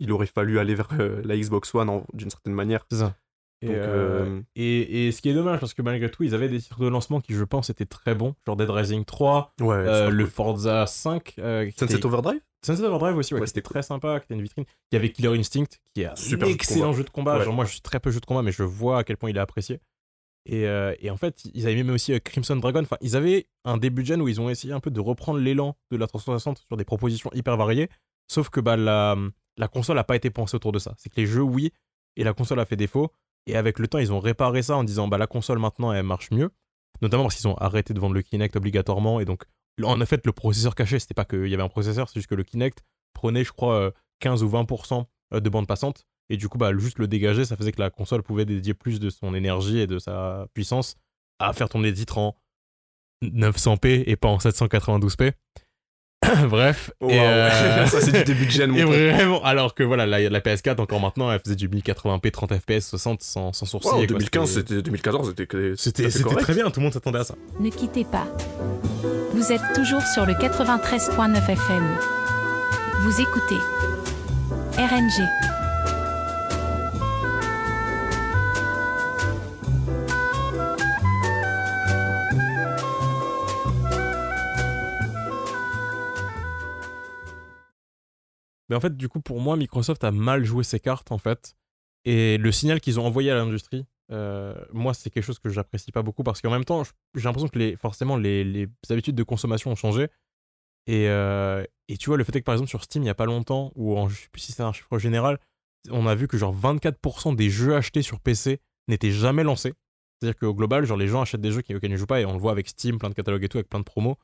il 0.00 0.10
aurait 0.12 0.26
fallu 0.26 0.58
aller 0.58 0.74
vers 0.74 0.88
euh, 0.98 1.20
la 1.24 1.36
Xbox 1.36 1.72
One 1.74 2.02
d'une 2.12 2.30
certaine 2.30 2.52
manière. 2.54 2.84
C'est 2.90 2.98
ça. 2.98 3.14
Et, 3.62 3.66
Donc, 3.66 3.76
euh, 3.76 4.24
euh, 4.38 4.40
et, 4.56 5.06
et 5.08 5.12
ce 5.12 5.20
qui 5.20 5.28
est 5.28 5.34
dommage, 5.34 5.60
parce 5.60 5.74
que 5.74 5.82
malgré 5.82 6.10
tout, 6.10 6.22
ils 6.24 6.34
avaient 6.34 6.48
des 6.48 6.58
titres 6.60 6.80
de 6.80 6.88
lancement 6.88 7.20
qui, 7.20 7.34
je 7.34 7.44
pense, 7.44 7.68
étaient 7.68 7.84
très 7.84 8.14
bons. 8.14 8.34
Genre 8.46 8.56
Dead 8.56 8.70
Rising 8.70 9.04
3, 9.04 9.52
Ouais, 9.60 9.74
euh, 9.76 9.94
super 10.06 10.10
le 10.10 10.24
cool. 10.24 10.32
Forza 10.32 10.86
5. 10.86 11.34
euh, 11.38 11.66
qui 11.70 11.78
Sunset 11.78 11.96
était- 11.96 12.06
Overdrive? 12.06 12.40
Sunset 12.64 12.84
Overdrive 12.84 13.16
aussi, 13.18 13.34
ouais, 13.34 13.46
c'était 13.46 13.60
très 13.62 13.82
sympa, 13.82 14.18
qui 14.20 14.24
était 14.24 14.34
une 14.34 14.42
vitrine. 14.42 14.64
Il 14.90 14.94
y 14.94 14.98
avait 14.98 15.12
Killer 15.12 15.38
Instinct, 15.38 15.66
qui 15.94 16.02
est 16.02 16.06
un 16.06 16.16
Super 16.16 16.46
jeu 16.46 16.52
de 16.52 16.54
excellent 16.54 16.80
combat. 16.86 16.96
jeu 16.96 17.04
de 17.04 17.10
combat. 17.10 17.38
Ouais. 17.38 17.44
Genre, 17.44 17.54
moi, 17.54 17.64
je 17.66 17.72
suis 17.72 17.80
très 17.82 18.00
peu 18.00 18.10
jeu 18.10 18.20
de 18.20 18.26
combat, 18.26 18.42
mais 18.42 18.52
je 18.52 18.62
vois 18.62 18.98
à 19.00 19.04
quel 19.04 19.16
point 19.18 19.28
il 19.30 19.36
est 19.36 19.40
apprécié. 19.40 19.80
Et, 20.46 20.62
et 20.62 21.10
en 21.10 21.16
fait, 21.18 21.42
ils 21.52 21.66
avaient 21.66 21.76
même 21.76 21.90
aussi 21.94 22.18
Crimson 22.22 22.56
Dragon. 22.56 22.80
Enfin, 22.80 22.96
ils 23.02 23.14
avaient 23.14 23.46
un 23.66 23.76
début 23.76 24.02
de 24.02 24.06
gen 24.08 24.22
où 24.22 24.28
ils 24.28 24.40
ont 24.40 24.48
essayé 24.48 24.72
un 24.72 24.80
peu 24.80 24.90
de 24.90 24.98
reprendre 25.00 25.38
l'élan 25.38 25.76
de 25.90 25.98
la 25.98 26.06
360 26.06 26.64
sur 26.66 26.76
des 26.78 26.84
propositions 26.84 27.30
hyper 27.34 27.58
variées. 27.58 27.90
Sauf 28.26 28.48
que 28.48 28.58
bah, 28.60 28.76
la, 28.76 29.16
la 29.56 29.68
console 29.68 29.96
n'a 29.96 30.04
pas 30.04 30.16
été 30.16 30.30
pensée 30.30 30.56
autour 30.56 30.72
de 30.72 30.78
ça. 30.78 30.94
C'est 30.96 31.10
que 31.10 31.20
les 31.20 31.26
jeux, 31.26 31.42
oui, 31.42 31.72
et 32.16 32.24
la 32.24 32.32
console 32.32 32.60
a 32.60 32.64
fait 32.64 32.76
défaut. 32.76 33.12
Et 33.46 33.56
avec 33.56 33.78
le 33.78 33.88
temps, 33.88 33.98
ils 33.98 34.12
ont 34.12 34.20
réparé 34.20 34.62
ça 34.62 34.76
en 34.76 34.84
disant 34.84 35.08
bah, 35.08 35.18
la 35.18 35.26
console 35.26 35.58
maintenant, 35.58 35.92
elle 35.92 36.04
marche 36.04 36.30
mieux. 36.30 36.50
Notamment 37.02 37.24
parce 37.24 37.36
qu'ils 37.36 37.48
ont 37.48 37.56
arrêté 37.56 37.94
de 37.94 38.00
vendre 38.00 38.14
le 38.14 38.22
Kinect 38.22 38.56
obligatoirement. 38.56 39.20
Et 39.20 39.24
donc, 39.24 39.44
en 39.82 39.98
fait, 40.04 40.26
le 40.26 40.32
processeur 40.32 40.74
caché, 40.74 40.98
c'était 40.98 41.14
pas 41.14 41.24
qu'il 41.24 41.48
y 41.48 41.54
avait 41.54 41.62
un 41.62 41.68
processeur, 41.68 42.08
c'est 42.08 42.16
juste 42.16 42.28
que 42.28 42.34
le 42.34 42.44
Kinect 42.44 42.84
prenait, 43.14 43.44
je 43.44 43.52
crois, 43.52 43.74
euh, 43.74 43.90
15 44.20 44.42
ou 44.42 44.48
20% 44.48 45.06
de 45.32 45.48
bande 45.48 45.66
passante. 45.66 46.06
Et 46.28 46.36
du 46.36 46.48
coup, 46.48 46.58
bah, 46.58 46.76
juste 46.76 46.98
le 46.98 47.08
dégager, 47.08 47.44
ça 47.44 47.56
faisait 47.56 47.72
que 47.72 47.80
la 47.80 47.90
console 47.90 48.22
pouvait 48.22 48.44
dédier 48.44 48.74
plus 48.74 49.00
de 49.00 49.10
son 49.10 49.34
énergie 49.34 49.78
et 49.78 49.86
de 49.86 49.98
sa 49.98 50.46
puissance 50.54 50.96
à 51.38 51.52
faire 51.52 51.68
tourner 51.68 51.90
des 51.90 51.98
titres 51.98 52.18
en 52.18 52.36
900p 53.22 54.04
et 54.06 54.16
pas 54.16 54.28
en 54.28 54.38
792p. 54.38 55.32
Bref. 56.48 56.90
Et, 57.08 57.18
euh, 57.18 57.48
ça, 57.86 58.00
c'est 58.00 58.12
du 58.12 58.24
début 58.24 58.46
de 58.46 58.50
gen, 58.50 58.70
mon 58.70 58.76
et 58.78 58.82
pote. 58.84 58.92
vraiment, 58.92 59.42
alors 59.44 59.74
que 59.74 59.82
voilà, 59.82 60.06
la, 60.06 60.28
la 60.28 60.40
PS4, 60.40 60.80
encore 60.80 61.00
maintenant, 61.00 61.30
elle 61.32 61.40
faisait 61.40 61.56
du 61.56 61.68
1080p, 61.68 62.30
30 62.30 62.52
fps, 62.54 62.88
60 62.88 63.22
sans, 63.22 63.52
sans 63.52 63.66
sourcil. 63.66 63.90
Ouais, 63.90 63.96
en 63.96 64.00
quoi. 64.00 64.06
2015, 64.06 64.50
c'était 64.50 64.82
2014, 64.82 65.34
c'était 65.36 65.72
C'était 65.76 66.08
très 66.08 66.54
bien, 66.54 66.70
tout 66.70 66.80
le 66.80 66.84
monde 66.84 66.92
s'attendait 66.92 67.20
à 67.20 67.24
ça. 67.24 67.34
Ne 67.58 67.70
quittez 67.70 68.04
pas. 68.04 68.26
Vous 69.32 69.52
êtes 69.52 69.62
toujours 69.74 70.02
sur 70.02 70.26
le 70.26 70.34
93.9 70.34 71.50
FM. 71.50 71.96
Vous 73.02 73.20
écoutez 73.20 73.56
RNG. 74.76 75.59
Mais 88.70 88.76
en 88.76 88.80
fait, 88.80 88.96
du 88.96 89.08
coup, 89.08 89.20
pour 89.20 89.40
moi, 89.40 89.56
Microsoft 89.56 90.04
a 90.04 90.12
mal 90.12 90.44
joué 90.44 90.62
ses 90.64 90.80
cartes, 90.80 91.10
en 91.12 91.18
fait. 91.18 91.56
Et 92.04 92.38
le 92.38 92.52
signal 92.52 92.80
qu'ils 92.80 92.98
ont 92.98 93.04
envoyé 93.04 93.30
à 93.30 93.34
l'industrie, 93.34 93.84
euh, 94.12 94.54
moi, 94.72 94.94
c'est 94.94 95.10
quelque 95.10 95.24
chose 95.24 95.38
que 95.38 95.50
j'apprécie 95.50 95.92
pas 95.92 96.02
beaucoup 96.02 96.22
parce 96.22 96.40
qu'en 96.40 96.50
même 96.50 96.64
temps, 96.64 96.82
j'ai 97.14 97.24
l'impression 97.24 97.48
que 97.48 97.76
forcément, 97.76 98.16
les, 98.16 98.68
habitudes 98.88 99.16
de 99.16 99.22
consommation 99.22 99.72
ont 99.72 99.76
changé. 99.76 100.08
Et, 100.86 101.08
euh, 101.08 101.64
tu 101.98 102.08
vois, 102.08 102.16
le 102.16 102.24
fait 102.24 102.32
que, 102.32 102.44
par 102.44 102.54
exemple, 102.54 102.70
sur 102.70 102.82
Steam, 102.82 103.02
il 103.02 103.06
y 103.06 103.10
a 103.10 103.14
pas 103.14 103.26
longtemps, 103.26 103.72
ou 103.74 103.98
en, 103.98 104.08
je 104.08 104.16
sais 104.16 104.28
plus 104.32 104.40
si 104.40 104.52
c'est 104.52 104.62
un 104.62 104.72
chiffre 104.72 104.98
général, 104.98 105.38
on 105.90 106.06
a 106.06 106.14
vu 106.14 106.28
que 106.28 106.38
genre 106.38 106.54
24% 106.54 107.34
des 107.34 107.50
jeux 107.50 107.74
achetés 107.74 108.02
sur 108.02 108.20
PC 108.20 108.60
n'étaient 108.88 109.10
jamais 109.10 109.42
lancés. 109.42 109.74
C'est-à-dire 110.20 110.38
qu'au 110.38 110.54
global, 110.54 110.84
genre 110.84 110.96
les 110.98 111.08
gens 111.08 111.22
achètent 111.22 111.40
des 111.40 111.52
jeux 111.52 111.62
qui- 111.62 111.72
ne 111.72 111.96
jouent 111.96 112.06
pas 112.06 112.20
et 112.20 112.24
on 112.24 112.34
le 112.34 112.38
voit 112.38 112.52
avec 112.52 112.68
Steam, 112.68 112.98
plein 112.98 113.08
de 113.08 113.14
catalogues 113.14 113.44
et 113.44 113.48
tout, 113.48 113.58
avec 113.58 113.68
plein 113.68 113.78
de 113.78 113.84
promos. 113.84 114.16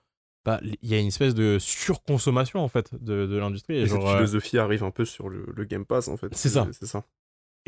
Bah, 0.47 0.61
il 0.63 0.89
y 0.89 0.95
a 0.95 0.99
une 0.99 1.09
espèce 1.09 1.35
de 1.35 1.59
surconsommation 1.59 2.61
en 2.61 2.69
fait 2.69 2.95
de, 2.95 3.27
de 3.27 3.37
l'industrie. 3.37 3.75
Et, 3.77 3.83
Et 3.83 3.89
cette 3.89 4.01
genre, 4.01 4.09
euh, 4.09 4.15
philosophie 4.15 4.59
arrive 4.59 4.85
un 4.85 4.91
peu 4.91 5.05
sur 5.05 5.29
le, 5.29 5.45
le 5.55 5.65
Game 5.65 5.85
Pass, 5.85 6.09
en 6.09 6.17
fait. 6.17 6.29
C'est 6.35 6.49
ça. 6.49 6.67
C'est 6.73 6.87
ça. 6.87 7.05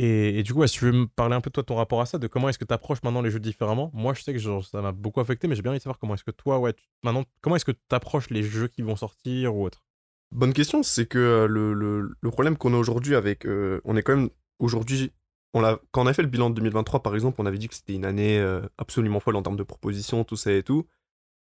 Et, 0.01 0.39
et 0.39 0.43
du 0.45 0.55
coup, 0.55 0.61
ouais, 0.61 0.69
si 0.69 0.79
tu 0.79 0.85
veux 0.85 0.93
me 0.93 1.07
parler 1.07 1.35
un 1.35 1.41
peu 1.41 1.51
de 1.51 1.55
toi, 1.55 1.65
ton 1.65 1.75
rapport 1.75 2.01
à 2.01 2.07
ça, 2.07 2.19
de 2.19 2.29
comment 2.29 2.49
est-ce 2.49 2.59
que 2.59 2.65
tu 2.65 2.73
approches 2.73 3.03
maintenant 3.03 3.21
les 3.21 3.33
jeux 3.33 3.41
différemment? 3.41 3.91
Moi, 3.93 4.15
je 4.15 4.23
sais 4.23 4.33
que 4.33 4.39
genre, 4.39 4.65
ça 4.65 4.81
m'a 4.81 4.93
beaucoup 4.93 5.19
affecté, 5.21 5.49
mais 5.49 5.57
j'ai 5.57 5.63
bien 5.63 5.73
envie 5.73 5.79
de 5.81 5.83
savoir 5.83 5.99
comment 5.99 6.15
est-ce 6.15 6.23
que 6.23 6.31
toi, 6.31 6.61
ouais, 6.61 6.73
tu- 6.73 6.87
maintenant, 7.03 7.25
comment 7.41 7.57
est-ce 7.57 7.65
que 7.65 7.73
tu 7.73 7.79
approches 7.91 8.31
les 8.31 8.45
jeux 8.45 8.69
qui 8.69 8.83
vont 8.83 8.95
sortir 8.95 9.57
ou 9.57 9.65
autre? 9.65 9.85
Bonne 10.31 10.53
question, 10.53 10.85
c'est 10.85 11.07
que 11.07 11.19
euh, 11.19 11.47
le, 11.49 11.73
le- 11.73 12.13
le 12.21 12.31
problème 12.31 12.57
qu'on 12.57 12.75
a 12.75 12.77
aujourd'hui 12.77 13.17
avec... 13.17 13.45
euh, 13.45 13.81
on 13.85 13.97
est 13.97 14.03
quand 14.03 14.15
même... 14.17 14.31
Aujourd'hui, 14.61 15.11
on 15.53 15.61
l'a- 15.61 15.81
quand 15.91 16.03
on 16.05 16.07
a 16.07 16.13
fait 16.13 16.23
le 16.23 16.29
bilan 16.29 16.51
de 16.51 16.55
2023, 16.55 17.03
par 17.03 17.15
exemple, 17.15 17.41
on 17.41 17.47
avait 17.47 17.59
dit 17.59 17.67
que 17.67 17.75
c'était 17.75 17.95
une 17.95 18.05
année 18.05 18.39
euh, 18.39 18.61
absolument 18.79 19.19
folle 19.19 19.35
en 19.35 19.43
termes 19.43 19.57
de 19.57 19.63
propositions, 19.65 20.23
tout 20.23 20.37
ça 20.37 20.53
et 20.53 20.63
tout. 20.63 20.87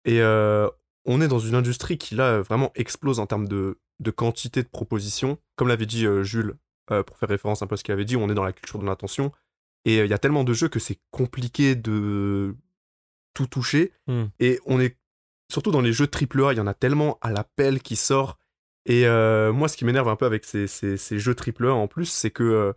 Et 0.05 0.21
euh, 0.21 0.69
on 1.05 1.21
est 1.21 1.29
dans 1.29 1.39
une 1.39 1.55
industrie 1.55 1.99
qui, 1.99 2.15
là, 2.15 2.41
vraiment 2.41 2.71
explose 2.75 3.19
en 3.19 3.27
termes 3.27 3.49
de, 3.49 3.79
de 4.01 4.11
quantité 4.11 4.63
de 4.63 4.69
propositions. 4.69 5.39
Comme 5.57 5.69
l'avait 5.69 5.87
dit 5.87 6.07
euh, 6.07 6.23
Jules, 6.23 6.57
euh, 6.91 7.03
pour 7.03 7.17
faire 7.19 7.29
référence 7.29 7.63
un 7.63 7.67
peu 7.67 7.75
à 7.75 7.77
ce 7.77 7.85
qu'il 7.85 7.93
avait 7.93 8.05
dit, 8.05 8.17
on 8.17 8.29
est 8.29 8.35
dans 8.35 8.45
la 8.45 8.53
culture 8.53 8.79
de 8.79 8.87
l'attention. 8.87 9.33
Et 9.85 10.01
euh, 10.01 10.05
il 10.05 10.11
y 10.11 10.15
a 10.15 10.19
tellement 10.19 10.45
de 10.45 10.53
jeux 10.53 10.69
que 10.69 10.79
c'est 10.79 10.99
compliqué 11.11 11.75
de 11.75 12.57
tout 13.35 13.47
toucher. 13.47 13.93
Hmm. 14.07 14.25
Et 14.41 14.61
on 14.67 14.81
est... 14.81 14.97
Surtout 15.51 15.71
dans 15.71 15.81
les 15.81 15.93
jeux 15.93 16.09
AAA, 16.09 16.55
il 16.55 16.57
y 16.57 16.61
en 16.61 16.67
a 16.67 16.75
tellement 16.75 17.19
à 17.21 17.31
l'appel 17.31 17.83
qui 17.83 17.97
sort. 17.97 18.39
Et 18.87 19.07
euh, 19.07 19.53
moi, 19.53 19.69
ce 19.69 19.77
qui 19.77 19.85
m'énerve 19.85 20.09
un 20.09 20.17
peu 20.17 20.27
avec 20.27 20.45
ces, 20.45 20.67
ces, 20.67 20.97
ces 20.97 21.19
jeux 21.19 21.37
AAA 21.37 21.73
en 21.73 21.89
plus, 21.89 22.07
c'est 22.07 22.31
que 22.31 22.43
euh, 22.43 22.73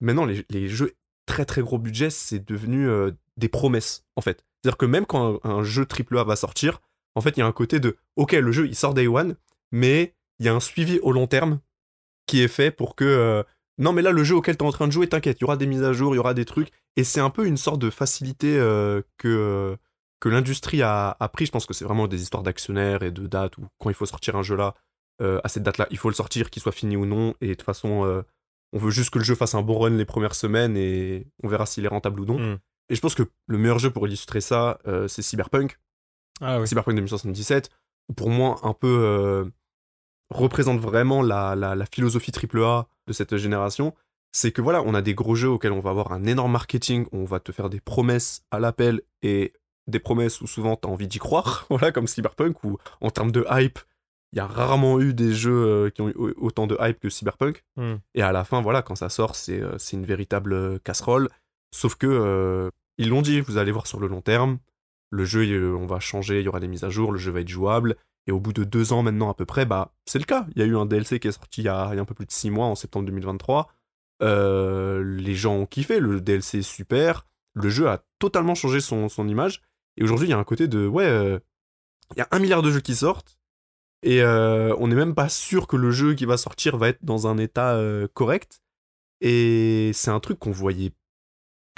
maintenant, 0.00 0.24
les, 0.24 0.44
les 0.50 0.68
jeux 0.68 0.94
très 1.26 1.44
très 1.44 1.62
gros 1.62 1.78
budget, 1.78 2.10
c'est 2.10 2.44
devenu 2.44 2.88
euh, 2.88 3.12
des 3.36 3.48
promesses, 3.48 4.04
en 4.16 4.20
fait. 4.20 4.44
C'est-à-dire 4.62 4.76
que 4.76 4.86
même 4.86 5.06
quand 5.06 5.40
un, 5.44 5.50
un 5.50 5.62
jeu 5.62 5.86
AAA 5.86 6.24
va 6.24 6.36
sortir, 6.36 6.80
en 7.18 7.20
fait, 7.20 7.36
il 7.36 7.40
y 7.40 7.42
a 7.42 7.46
un 7.46 7.52
côté 7.52 7.80
de, 7.80 7.96
ok, 8.16 8.32
le 8.32 8.52
jeu, 8.52 8.66
il 8.66 8.74
sort 8.74 8.94
day 8.94 9.08
one, 9.08 9.36
mais 9.72 10.14
il 10.38 10.46
y 10.46 10.48
a 10.48 10.54
un 10.54 10.60
suivi 10.60 10.98
au 11.00 11.12
long 11.12 11.26
terme 11.26 11.60
qui 12.26 12.42
est 12.42 12.48
fait 12.48 12.70
pour 12.70 12.94
que... 12.94 13.04
euh, 13.04 13.42
non, 13.78 13.92
mais 13.92 14.02
là, 14.02 14.10
le 14.10 14.24
jeu 14.24 14.34
auquel 14.34 14.56
tu 14.56 14.64
es 14.64 14.66
en 14.66 14.72
train 14.72 14.86
de 14.88 14.92
jouer, 14.92 15.08
t'inquiète, 15.08 15.38
il 15.38 15.42
y 15.42 15.44
aura 15.44 15.56
des 15.56 15.66
mises 15.66 15.84
à 15.84 15.92
jour, 15.92 16.14
il 16.14 16.16
y 16.16 16.20
aura 16.20 16.34
des 16.34 16.44
trucs. 16.44 16.70
Et 16.96 17.04
c'est 17.04 17.20
un 17.20 17.30
peu 17.30 17.46
une 17.46 17.56
sorte 17.56 17.80
de 17.80 17.90
facilité 17.90 18.58
euh, 18.58 19.02
que, 19.18 19.76
que 20.18 20.28
l'industrie 20.28 20.82
a, 20.82 21.16
a 21.20 21.28
pris. 21.28 21.46
Je 21.46 21.52
pense 21.52 21.64
que 21.64 21.74
c'est 21.74 21.84
vraiment 21.84 22.08
des 22.08 22.22
histoires 22.22 22.42
d'actionnaires 22.42 23.04
et 23.04 23.12
de 23.12 23.26
dates 23.28 23.56
où 23.58 23.68
quand 23.78 23.88
il 23.90 23.94
faut 23.94 24.06
sortir 24.06 24.34
un 24.34 24.42
jeu 24.42 24.56
là, 24.56 24.74
euh, 25.22 25.40
à 25.44 25.48
cette 25.48 25.62
date-là, 25.62 25.86
il 25.90 25.98
faut 25.98 26.08
le 26.08 26.14
sortir, 26.14 26.50
qu'il 26.50 26.60
soit 26.60 26.72
fini 26.72 26.96
ou 26.96 27.06
non. 27.06 27.34
Et 27.40 27.48
de 27.48 27.54
toute 27.54 27.62
façon, 27.62 28.04
euh, 28.04 28.22
on 28.72 28.78
veut 28.78 28.90
juste 28.90 29.10
que 29.10 29.18
le 29.18 29.24
jeu 29.24 29.36
fasse 29.36 29.54
un 29.54 29.62
bon 29.62 29.78
run 29.78 29.90
les 29.90 30.04
premières 30.04 30.34
semaines 30.34 30.76
et 30.76 31.28
on 31.44 31.48
verra 31.48 31.66
s'il 31.66 31.84
est 31.84 31.88
rentable 31.88 32.20
ou 32.20 32.24
non. 32.24 32.38
Mm. 32.38 32.58
Et 32.90 32.94
je 32.96 33.00
pense 33.00 33.14
que 33.14 33.24
le 33.46 33.58
meilleur 33.58 33.78
jeu 33.78 33.90
pour 33.90 34.06
illustrer 34.06 34.40
ça, 34.40 34.78
c'est 35.08 35.20
Cyberpunk. 35.20 35.78
Ah 36.40 36.64
Cyberpunk 36.66 36.94
2077, 36.96 37.70
ou 38.08 38.14
pour 38.14 38.30
moi 38.30 38.56
un 38.62 38.72
peu 38.72 38.86
euh, 38.88 39.44
représente 40.30 40.80
vraiment 40.80 41.22
la, 41.22 41.54
la, 41.56 41.74
la 41.74 41.86
philosophie 41.86 42.32
AAA 42.32 42.86
de 43.06 43.12
cette 43.12 43.36
génération. 43.36 43.94
C'est 44.32 44.52
que 44.52 44.60
voilà, 44.60 44.82
on 44.82 44.94
a 44.94 45.00
des 45.02 45.14
gros 45.14 45.34
jeux 45.34 45.48
auxquels 45.48 45.72
on 45.72 45.80
va 45.80 45.90
avoir 45.90 46.12
un 46.12 46.24
énorme 46.26 46.52
marketing, 46.52 47.06
on 47.12 47.24
va 47.24 47.40
te 47.40 47.50
faire 47.50 47.70
des 47.70 47.80
promesses 47.80 48.42
à 48.50 48.60
l'appel 48.60 49.00
et 49.22 49.54
des 49.86 49.98
promesses 50.00 50.42
où 50.42 50.46
souvent 50.46 50.76
t'as 50.76 50.88
envie 50.88 51.08
d'y 51.08 51.18
croire, 51.18 51.66
voilà, 51.70 51.92
comme 51.92 52.06
Cyberpunk, 52.06 52.62
où 52.62 52.76
en 53.00 53.10
termes 53.10 53.32
de 53.32 53.46
hype, 53.50 53.78
il 54.34 54.36
y 54.36 54.40
a 54.40 54.46
rarement 54.46 55.00
eu 55.00 55.14
des 55.14 55.32
jeux 55.32 55.64
euh, 55.86 55.90
qui 55.90 56.02
ont 56.02 56.10
eu 56.10 56.14
au- 56.16 56.34
autant 56.44 56.66
de 56.66 56.76
hype 56.78 57.00
que 57.00 57.08
Cyberpunk. 57.08 57.64
Hmm. 57.76 57.94
Et 58.14 58.20
à 58.20 58.30
la 58.32 58.44
fin, 58.44 58.60
voilà, 58.60 58.82
quand 58.82 58.96
ça 58.96 59.08
sort, 59.08 59.34
c'est 59.34 59.62
euh, 59.62 59.78
une 59.94 60.04
véritable 60.04 60.78
casserole. 60.80 61.30
Sauf 61.74 61.94
que, 61.94 62.06
euh, 62.06 62.68
ils 62.98 63.08
l'ont 63.08 63.22
dit, 63.22 63.40
vous 63.40 63.56
allez 63.56 63.72
voir 63.72 63.86
sur 63.86 63.98
le 63.98 64.08
long 64.08 64.20
terme, 64.20 64.58
le 65.10 65.24
jeu, 65.24 65.46
il- 65.46 65.64
on 65.74 65.86
va 65.86 66.00
changer, 66.00 66.40
il 66.40 66.44
y 66.44 66.48
aura 66.48 66.60
des 66.60 66.68
mises 66.68 66.84
à 66.84 66.90
jour, 66.90 67.12
le 67.12 67.18
jeu 67.18 67.32
va 67.32 67.40
être 67.40 67.48
jouable. 67.48 67.96
Et 68.26 68.32
au 68.32 68.40
bout 68.40 68.52
de 68.52 68.64
deux 68.64 68.92
ans 68.92 69.02
maintenant 69.02 69.30
à 69.30 69.34
peu 69.34 69.46
près, 69.46 69.64
bah 69.64 69.94
c'est 70.04 70.18
le 70.18 70.26
cas. 70.26 70.46
Il 70.54 70.60
y 70.60 70.62
a 70.62 70.66
eu 70.66 70.76
un 70.76 70.84
DLC 70.84 71.18
qui 71.18 71.28
est 71.28 71.32
sorti 71.32 71.62
il 71.62 71.64
y 71.64 71.68
a, 71.68 71.88
un 71.88 72.04
peu 72.04 72.14
plus 72.14 72.26
de 72.26 72.30
six 72.30 72.50
mois, 72.50 72.66
en 72.66 72.74
septembre 72.74 73.06
2023. 73.06 73.68
Euh, 74.22 75.02
les 75.02 75.34
gens 75.34 75.56
ont 75.56 75.66
kiffé, 75.66 75.98
le 75.98 76.20
DLC 76.20 76.58
est 76.58 76.62
super. 76.62 77.26
Le 77.54 77.70
jeu 77.70 77.88
a 77.88 78.04
totalement 78.18 78.54
changé 78.54 78.80
son, 78.80 79.08
image. 79.26 79.62
Et 79.96 80.04
aujourd'hui, 80.04 80.28
il 80.28 80.30
y 80.30 80.34
a 80.34 80.38
un 80.38 80.44
côté 80.44 80.68
de, 80.68 80.86
ouais, 80.86 81.06
euh, 81.06 81.38
il 82.14 82.18
y 82.18 82.20
a 82.20 82.28
un 82.30 82.38
milliard 82.38 82.62
de 82.62 82.70
jeux 82.70 82.80
qui 82.80 82.94
sortent. 82.94 83.38
Et 84.02 84.22
euh, 84.22 84.74
on 84.78 84.88
n'est 84.88 84.94
même 84.94 85.14
pas 85.14 85.28
sûr 85.28 85.66
que 85.66 85.76
le 85.76 85.90
jeu 85.90 86.14
qui 86.14 86.24
va 86.24 86.36
sortir 86.36 86.76
va 86.76 86.88
être 86.88 87.04
dans 87.04 87.26
un 87.26 87.38
état 87.38 87.74
euh, 87.74 88.06
correct. 88.12 88.60
Et 89.20 89.90
c'est 89.94 90.10
un 90.10 90.20
truc 90.20 90.38
qu'on 90.38 90.52
voyait 90.52 90.92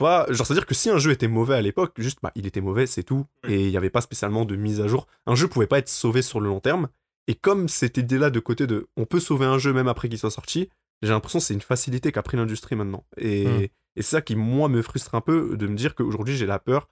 pas. 0.00 0.26
Genre, 0.32 0.46
c'est-à-dire 0.46 0.66
que 0.66 0.74
si 0.74 0.90
un 0.90 0.98
jeu 0.98 1.10
était 1.12 1.28
mauvais 1.28 1.54
à 1.54 1.62
l'époque, 1.62 1.92
juste, 1.98 2.18
bah, 2.22 2.32
il 2.34 2.46
était 2.46 2.60
mauvais, 2.60 2.86
c'est 2.86 3.02
tout. 3.02 3.24
Et 3.48 3.66
il 3.66 3.70
n'y 3.70 3.76
avait 3.76 3.90
pas 3.90 4.00
spécialement 4.00 4.44
de 4.44 4.56
mise 4.56 4.80
à 4.80 4.88
jour. 4.88 5.06
Un 5.26 5.34
jeu 5.34 5.48
pouvait 5.48 5.66
pas 5.66 5.78
être 5.78 5.88
sauvé 5.88 6.22
sur 6.22 6.40
le 6.40 6.48
long 6.48 6.60
terme. 6.60 6.88
Et 7.28 7.34
comme 7.34 7.68
cette 7.68 7.96
idée-là 7.96 8.30
de 8.30 8.40
côté 8.40 8.66
de 8.66 8.88
on 8.96 9.04
peut 9.06 9.20
sauver 9.20 9.46
un 9.46 9.58
jeu 9.58 9.72
même 9.72 9.88
après 9.88 10.08
qu'il 10.08 10.18
soit 10.18 10.30
sorti, 10.30 10.68
j'ai 11.02 11.10
l'impression 11.10 11.38
que 11.38 11.44
c'est 11.44 11.54
une 11.54 11.60
facilité 11.60 12.12
qu'a 12.12 12.22
pris 12.22 12.36
l'industrie 12.36 12.76
maintenant. 12.76 13.04
Et, 13.16 13.46
Hmm. 13.46 13.60
et 13.62 13.70
c'est 14.02 14.02
ça 14.16 14.20
qui, 14.22 14.36
moi, 14.36 14.68
me 14.68 14.82
frustre 14.82 15.14
un 15.14 15.20
peu 15.20 15.56
de 15.56 15.66
me 15.66 15.76
dire 15.76 15.94
qu'aujourd'hui, 15.94 16.36
j'ai 16.36 16.46
la 16.46 16.58
peur. 16.58 16.88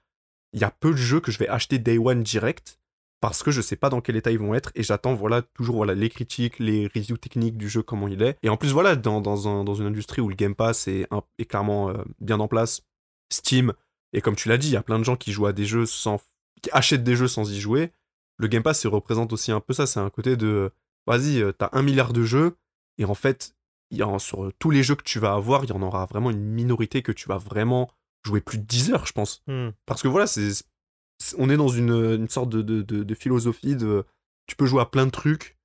Il 0.55 0.61
y 0.61 0.65
a 0.65 0.71
peu 0.71 0.93
de 0.93 0.97
jeux 0.97 1.21
que 1.21 1.31
je 1.33 1.39
vais 1.39 1.49
acheter 1.49 1.79
day 1.79 1.99
one 1.99 2.23
direct 2.23 2.79
parce 3.21 3.43
que 3.43 3.51
je 3.51 3.61
sais 3.61 3.75
pas 3.77 3.91
dans 3.91 4.01
quel 4.01 4.15
état 4.17 4.31
ils 4.31 4.39
vont 4.39 4.55
être 4.55 4.71
et 4.77 4.83
j'attends 4.85 5.13
voilà 5.13 5.43
toujours 5.43 5.75
voilà 5.77 5.93
les 5.95 6.09
critiques, 6.09 6.59
les 6.61 6.87
reviews 6.95 7.17
techniques 7.17 7.57
du 7.59 7.69
jeu 7.69 7.83
comment 7.83 8.07
il 8.07 8.23
est. 8.23 8.37
Et 8.45 8.49
en 8.49 8.57
plus 8.57 8.71
voilà 8.73 8.95
dans, 8.95 9.21
dans, 9.21 9.49
un- 9.49 9.65
dans 9.65 9.75
une 9.75 9.87
industrie 9.87 10.23
où 10.23 10.29
le 10.29 10.37
Game 10.37 10.55
Pass 10.55 10.87
est, 10.87 11.07
un- 11.11 11.23
est 11.41 11.45
clairement 11.47 11.91
euh, 11.91 11.95
bien 12.21 12.39
en 12.39 12.47
place, 12.49 12.83
Steam 13.31 13.73
et 14.13 14.21
comme 14.21 14.37
tu 14.37 14.49
l'as 14.49 14.57
dit, 14.59 14.69
il 14.69 14.73
y 14.73 14.77
a 14.77 14.83
plein 14.83 14.99
de 14.99 15.05
gens 15.05 15.17
qui 15.17 15.33
jouent 15.33 15.47
à 15.47 15.53
des 15.53 15.67
jeux 15.67 15.87
sans 15.87 16.21
qui 16.63 16.71
achètent 16.73 17.05
des 17.05 17.17
jeux 17.17 17.29
sans 17.29 17.51
y 17.51 17.61
jouer. 17.61 17.93
Le 18.39 18.49
Game 18.49 18.63
Pass 18.63 18.83
il 18.85 18.89
représente 18.89 19.33
aussi 19.33 19.53
un 19.53 19.61
peu 19.61 19.73
ça, 19.73 19.87
c'est 19.87 20.01
un 20.01 20.11
côté 20.11 20.37
de 20.37 20.71
vas-y, 21.07 21.41
euh, 21.43 21.53
t'as 21.53 21.69
un 21.73 21.83
milliard 21.83 22.13
de 22.13 22.23
jeux 22.25 22.57
et 22.99 23.05
en 23.05 23.15
fait 23.15 23.55
y 23.91 24.03
a, 24.03 24.19
sur 24.19 24.53
tous 24.59 24.71
les 24.71 24.83
jeux 24.83 24.95
que 24.97 25.03
tu 25.03 25.19
vas 25.19 25.33
avoir, 25.35 25.65
il 25.65 25.71
y 25.71 25.73
en 25.73 25.83
aura 25.83 26.05
vraiment 26.07 26.31
une 26.31 26.43
minorité 26.45 27.03
que 27.03 27.13
tu 27.13 27.29
vas 27.29 27.39
vraiment 27.39 27.91
jouer 28.25 28.41
plus 28.41 28.59
de 28.59 28.65
10 28.65 28.91
heures, 28.93 29.07
je 29.07 29.13
pense. 29.13 29.43
Hmm. 29.47 29.71
Parce 29.87 30.03
que 30.03 30.09
voilà, 30.09 30.27
c'est, 30.27 30.53
c'est- 30.53 31.37
on 31.39 31.49
est 31.49 31.57
dans 31.57 31.69
une, 31.69 31.91
une 31.93 32.29
sorte 32.29 32.51
de, 32.51 32.61
de, 32.63 32.83
de- 32.83 33.03
de 33.05 33.15
philosophie 33.15 33.77
de. 33.77 34.05
Tu 34.47 34.57
peux 34.57 34.67
jouer 34.67 34.83
à 34.83 34.87
plein 34.87 35.07
de 35.07 35.11
trucs, 35.11 35.57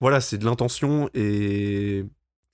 voilà, 0.00 0.20
c'est 0.20 0.38
de 0.38 0.44
l'intention 0.44 1.10
et 1.14 2.04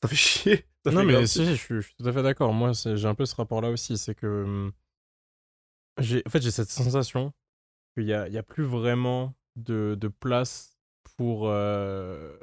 ça 0.03 0.09
fait 0.09 0.17
chier. 0.17 0.65
Non, 0.91 1.05
mais 1.05 1.27
si, 1.27 1.45
je 1.47 1.55
suis, 1.55 1.75
je 1.77 1.81
suis 1.81 1.95
tout 1.97 2.07
à 2.07 2.13
fait 2.13 2.23
d'accord. 2.23 2.53
Moi, 2.53 2.73
j'ai 2.73 3.07
un 3.07 3.15
peu 3.15 3.27
ce 3.27 3.35
rapport-là 3.35 3.71
aussi. 3.71 3.99
C'est 3.99 4.15
que. 4.15 4.27
hum, 4.45 4.73
j'ai- 5.99 6.23
En 6.27 6.31
fait, 6.31 6.43
j'ai 6.43 6.51
cette 6.51 6.71
sensation 6.71 7.33
qu'il 7.95 8.07
n'y 8.07 8.13
a, 8.15 8.29
y 8.29 8.39
a 8.39 8.45
plus 8.45 8.65
vraiment 8.65 9.35
de, 9.57 9.97
de 10.01 10.09
place 10.09 10.79
pour. 11.17 11.49
euh, 11.49 12.37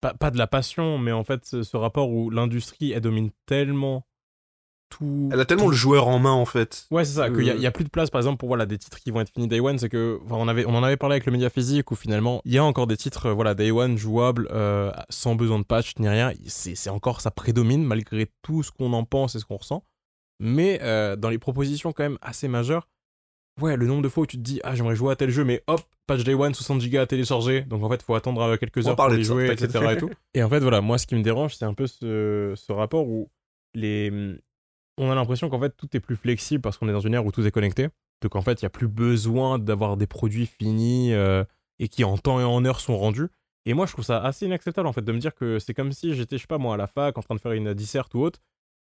Pas, 0.00 0.14
pas 0.14 0.30
de 0.32 0.38
la 0.38 0.48
passion, 0.48 0.98
mais 0.98 1.12
en 1.12 1.22
fait, 1.22 1.44
ce, 1.44 1.62
ce 1.62 1.76
rapport 1.76 2.10
où 2.10 2.28
l'industrie, 2.28 2.90
elle 2.92 3.02
domine 3.02 3.30
tellement 3.46 4.04
tout. 4.96 5.28
Elle 5.32 5.40
a 5.40 5.44
tellement 5.44 5.64
tout- 5.64 5.70
le 5.70 5.76
joueur 5.76 6.08
en 6.08 6.18
main 6.18 6.32
en 6.32 6.44
fait. 6.44 6.86
Ouais, 6.90 7.04
c'est 7.04 7.14
ça, 7.14 7.30
qu'il 7.30 7.42
y, 7.44 7.60
y 7.60 7.66
a 7.66 7.70
plus 7.70 7.84
de 7.84 7.88
place, 7.90 8.10
par 8.10 8.20
exemple, 8.20 8.38
pour 8.38 8.48
voilà, 8.48 8.66
des 8.66 8.78
titres 8.78 8.98
qui 9.00 9.10
vont 9.10 9.20
être 9.20 9.30
finis 9.30 9.48
Day 9.48 9.60
One. 9.60 9.78
C'est 9.78 9.88
que, 9.88 10.20
enfin, 10.24 10.36
on, 10.38 10.48
avait, 10.48 10.64
on 10.66 10.74
en 10.74 10.82
avait 10.82 10.96
parlé 10.96 11.14
avec 11.14 11.26
le 11.26 11.32
média 11.32 11.50
physique 11.50 11.90
où 11.90 11.94
finalement, 11.94 12.42
il 12.44 12.52
y 12.52 12.58
a 12.58 12.64
encore 12.64 12.86
des 12.86 12.96
titres, 12.96 13.26
euh, 13.26 13.32
voilà, 13.32 13.54
Day 13.54 13.70
One 13.70 13.96
jouables, 13.98 14.48
euh, 14.52 14.92
sans 15.10 15.34
besoin 15.34 15.58
de 15.58 15.64
patch 15.64 15.94
ni 15.98 16.08
rien. 16.08 16.32
C'est 16.46 16.74
c'est 16.74 16.90
encore, 16.90 17.20
ça 17.20 17.30
prédomine 17.30 17.84
malgré 17.84 18.28
tout 18.42 18.62
ce 18.62 18.70
qu'on 18.70 18.92
en 18.92 19.04
pense 19.04 19.34
et 19.34 19.38
ce 19.38 19.44
qu'on 19.44 19.56
ressent. 19.56 19.84
Mais 20.40 20.80
euh, 20.82 21.16
dans 21.16 21.28
les 21.30 21.38
propositions 21.38 21.92
quand 21.92 22.02
même 22.02 22.18
assez 22.20 22.48
majeures, 22.48 22.88
ouais, 23.60 23.76
le 23.76 23.86
nombre 23.86 24.02
de 24.02 24.08
fois 24.08 24.24
où 24.24 24.26
tu 24.26 24.36
te 24.38 24.42
dis, 24.42 24.60
ah, 24.64 24.74
j'aimerais 24.74 24.96
jouer 24.96 25.12
à 25.12 25.16
tel 25.16 25.30
jeu, 25.30 25.44
mais 25.44 25.62
hop, 25.68 25.82
patch 26.06 26.24
Day 26.24 26.34
One, 26.34 26.52
60 26.54 26.82
Go 26.90 26.98
à 26.98 27.06
télécharger. 27.06 27.62
Donc 27.62 27.82
en 27.84 27.88
fait, 27.88 28.02
faut 28.02 28.14
attendre 28.14 28.56
quelques 28.56 28.86
heures 28.88 28.96
pour 28.96 29.08
les 29.08 29.22
ça, 29.24 29.32
jouer, 29.32 29.50
etc. 29.52 29.92
Et, 29.92 29.96
tout. 29.98 30.10
et 30.34 30.42
en 30.42 30.48
fait, 30.48 30.60
voilà, 30.60 30.80
moi, 30.80 30.98
ce 30.98 31.06
qui 31.06 31.14
me 31.14 31.22
dérange, 31.22 31.54
c'est 31.56 31.64
un 31.64 31.74
peu 31.74 31.86
ce, 31.86 32.54
ce 32.56 32.72
rapport 32.72 33.06
où 33.08 33.30
les 33.74 34.10
on 34.98 35.10
a 35.10 35.14
l'impression 35.14 35.48
qu'en 35.48 35.60
fait 35.60 35.74
tout 35.76 35.88
est 35.96 36.00
plus 36.00 36.16
flexible 36.16 36.60
parce 36.62 36.78
qu'on 36.78 36.88
est 36.88 36.92
dans 36.92 37.00
une 37.00 37.14
ère 37.14 37.24
où 37.26 37.32
tout 37.32 37.44
est 37.46 37.50
connecté. 37.50 37.88
Donc 38.22 38.36
en 38.36 38.42
fait, 38.42 38.60
il 38.62 38.64
n'y 38.64 38.66
a 38.66 38.70
plus 38.70 38.88
besoin 38.88 39.58
d'avoir 39.58 39.96
des 39.96 40.06
produits 40.06 40.46
finis 40.46 41.12
euh, 41.12 41.44
et 41.78 41.88
qui 41.88 42.04
en 42.04 42.16
temps 42.18 42.38
et 42.40 42.44
en 42.44 42.64
heure 42.64 42.80
sont 42.80 42.96
rendus. 42.96 43.28
Et 43.66 43.74
moi, 43.74 43.86
je 43.86 43.92
trouve 43.92 44.04
ça 44.04 44.18
assez 44.20 44.46
inacceptable 44.46 44.86
en 44.88 44.92
fait 44.92 45.02
de 45.02 45.12
me 45.12 45.18
dire 45.18 45.34
que 45.34 45.58
c'est 45.58 45.74
comme 45.74 45.92
si 45.92 46.14
j'étais, 46.14 46.36
je 46.36 46.42
sais 46.42 46.46
pas 46.46 46.58
moi, 46.58 46.74
à 46.74 46.76
la 46.76 46.86
fac 46.86 47.16
en 47.18 47.22
train 47.22 47.34
de 47.34 47.40
faire 47.40 47.52
une 47.52 47.74
disserte 47.74 48.14
ou 48.14 48.20
autre. 48.20 48.40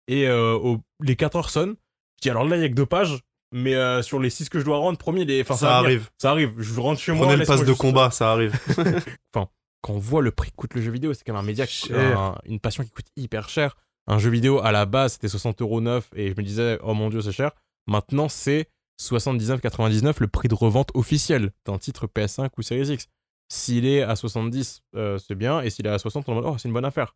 Et 0.08 0.28
euh, 0.28 0.54
au- 0.56 0.80
les 1.02 1.16
4 1.16 1.36
heures 1.38 1.50
sonnent. 1.50 1.76
Je 2.18 2.24
dis 2.24 2.30
alors 2.30 2.46
là, 2.46 2.56
il 2.58 2.62
y 2.62 2.66
a 2.66 2.70
que 2.70 2.74
deux 2.74 2.86
pages. 2.86 3.20
Mais 3.52 3.74
euh, 3.76 4.02
sur 4.04 4.20
les 4.20 4.30
6 4.30 4.48
que 4.50 4.60
je 4.60 4.66
dois 4.66 4.78
rendre, 4.78 4.98
promis, 5.00 5.26
les... 5.26 5.42
enfin, 5.42 5.56
ça 5.56 5.68
venir. 5.68 5.78
arrive. 5.80 6.10
Ça 6.20 6.32
arrive. 6.32 6.54
Je 6.60 6.80
rentre 6.80 7.00
chez 7.02 7.12
moi. 7.14 7.22
Prenez 7.26 7.34
le 7.34 7.40
laisse-moi 7.40 7.58
pass 7.58 7.66
de 7.66 7.74
combat, 7.74 8.12
ça 8.12 8.32
arrive. 8.32 8.54
quand 9.34 9.50
on 9.94 9.98
voit 9.98 10.22
le 10.22 10.32
prix 10.32 10.52
que 10.52 10.56
coûte 10.56 10.74
le 10.76 10.82
jeu 10.82 10.92
vidéo, 10.92 11.14
c'est 11.14 11.24
quand 11.24 11.34
même 11.34 11.42
un 11.44 11.46
média, 11.46 11.66
qui- 11.66 11.88
Cher. 11.88 12.20
un- 12.20 12.38
une 12.46 12.60
passion 12.60 12.84
qui 12.84 12.90
coûte 12.92 13.08
hyper 13.16 13.50
cher. 13.50 13.76
Un 14.12 14.18
jeu 14.18 14.32
vidéo 14.32 14.60
à 14.60 14.72
la 14.72 14.86
base 14.88 15.14
c'était 15.14 15.28
60 15.28 15.62
euros 15.62 15.82
neuf 15.82 16.10
et 16.16 16.30
je 16.32 16.36
me 16.36 16.42
disais 16.44 16.80
oh 16.84 16.94
mon 16.96 17.10
dieu 17.10 17.22
c'est 17.22 17.32
cher. 17.32 17.52
Maintenant 17.88 18.28
c'est 18.28 18.68
79,99 19.00 20.16
le 20.20 20.28
prix 20.28 20.48
de 20.48 20.56
revente 20.56 20.90
officiel 20.96 21.52
d'un 21.66 21.78
titre 21.78 22.08
PS5 22.08 22.50
ou 22.58 22.62
Series 22.64 22.92
X. 22.94 23.08
S'il 23.52 23.86
est 23.86 24.02
à 24.02 24.16
70 24.16 24.82
euh, 24.96 25.18
c'est 25.20 25.36
bien 25.36 25.62
et 25.62 25.70
s'il 25.70 25.86
est 25.86 25.92
à 25.92 26.00
60 26.00 26.28
on 26.28 26.32
est 26.34 26.36
en 26.38 26.42
mode, 26.42 26.52
oh 26.54 26.58
c'est 26.58 26.68
une 26.68 26.74
bonne 26.74 26.86
affaire. 26.86 27.16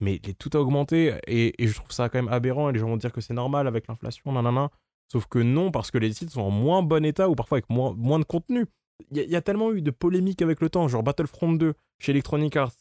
Mais 0.00 0.20
les- 0.24 0.34
tout 0.34 0.50
a 0.54 0.58
augmenté 0.60 1.14
et, 1.26 1.54
je 1.66 1.74
trouve 1.74 1.92
ça 1.92 2.08
quand 2.08 2.18
même 2.22 2.32
aberrant 2.32 2.68
et 2.68 2.72
les 2.72 2.78
gens 2.78 2.88
vont 2.88 2.96
dire 2.98 3.12
que 3.12 3.20
c'est 3.22 3.34
normal 3.34 3.66
avec 3.66 3.88
l'inflation 3.88 4.30
nanana. 4.32 4.70
Sauf 5.10 5.26
que 5.26 5.38
non 5.38 5.70
parce 5.70 5.90
que 5.90 5.98
les 5.98 6.12
titres 6.12 6.32
sont 6.32 6.42
en 6.42 6.50
moins 6.50 6.82
bon 6.82 7.04
état 7.06 7.28
ou 7.30 7.34
parfois 7.34 7.56
avec 7.56 7.70
moins, 7.70 8.18
de 8.18 8.24
contenu. 8.24 8.66
Il 9.10 9.16
y, 9.16 9.20
a- 9.20 9.24
il 9.24 9.30
y 9.30 9.36
a 9.36 9.40
tellement 9.42 9.72
eu 9.72 9.80
de 9.82 9.90
polémiques 9.90 10.42
avec 10.42 10.60
le 10.60 10.68
temps, 10.68 10.88
genre 10.88 11.02
Battlefront 11.02 11.52
2 11.52 11.74
chez 12.00 12.12
Electronic 12.12 12.56
Arts, 12.56 12.72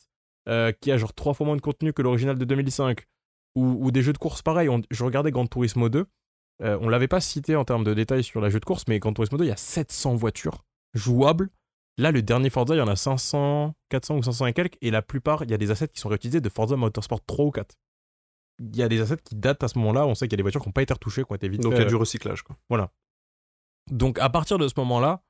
euh, 0.50 0.72
qui 0.82 0.92
a 0.92 0.98
genre 0.98 1.14
trois 1.14 1.34
fois 1.34 1.46
moins 1.46 1.56
de 1.56 1.62
contenu 1.62 1.92
que 1.94 2.02
l'original 2.02 2.38
de 2.38 2.46
2005, 2.46 3.06
ou, 3.56 3.86
ou 3.86 3.92
des 3.92 4.02
jeux 4.02 4.14
de 4.14 4.18
course 4.18 4.42
pareil. 4.42 4.70
On- 4.70 4.82
je 4.92 5.04
regardais 5.04 5.32
Gran 5.32 5.46
Turismo 5.48 5.90
2, 5.90 6.06
euh, 6.64 6.78
on 6.82 6.90
l'avait 6.90 7.08
pas 7.08 7.20
cité 7.22 7.56
en 7.56 7.66
termes 7.66 7.84
de 7.84 7.94
détails 7.94 8.24
sur 8.24 8.42
la 8.42 8.50
jeu 8.50 8.60
de 8.60 8.66
course, 8.66 8.84
mais 8.88 9.00
Gran 9.00 9.14
Turismo 9.14 9.38
2, 9.38 9.46
il 9.46 9.50
y 9.50 9.52
a 9.52 9.58
700 9.58 10.16
voitures 10.16 10.64
jouables. 10.94 11.50
Là, 11.98 12.12
le 12.12 12.22
dernier 12.24 12.50
Forza, 12.50 12.74
il 12.76 12.80
y 12.80 12.82
en 12.82 12.88
a 12.88 12.96
500, 12.96 13.76
400 13.90 14.18
ou 14.18 14.24
500 14.24 14.48
et 14.48 14.54
quelques, 14.54 14.78
et 14.82 14.90
la 14.90 15.02
plupart, 15.04 15.44
il 15.44 15.52
y 15.52 15.54
a 15.54 15.58
des 15.58 15.70
assets 15.70 15.88
qui 15.90 16.00
sont 16.00 16.10
réutilisés 16.10 16.42
de 16.42 16.50
Forza 16.50 16.76
Motorsport 16.76 17.24
3 17.26 17.46
ou 17.46 17.52
4. 17.52 17.76
Il 18.60 18.76
y 18.76 18.82
a 18.84 18.88
des 18.90 19.02
assets 19.02 19.18
qui 19.24 19.36
datent 19.36 19.64
à 19.64 19.68
ce 19.68 19.78
moment-là, 19.80 20.06
on 20.08 20.16
sait 20.16 20.28
qu'il 20.28 20.34
y 20.34 20.36
a 20.36 20.38
des 20.38 20.44
voitures 20.44 20.62
qui 20.62 20.70
n'ont 20.70 20.74
pas 20.74 20.82
été 20.82 20.94
retouchées, 20.94 21.24
qui 21.24 21.32
ont 21.32 21.36
été 21.36 21.50
vite 21.50 21.62
Donc 21.62 21.74
il 21.74 21.80
y 21.80 21.82
a 21.82 21.86
du 21.90 21.96
recyclage 21.96 22.42
quoi. 22.44 22.56
donc 23.92 24.18
à 24.20 24.30
partir 24.30 24.58
de 24.58 24.68
ce 24.68 24.74
moment-là, 24.78 25.22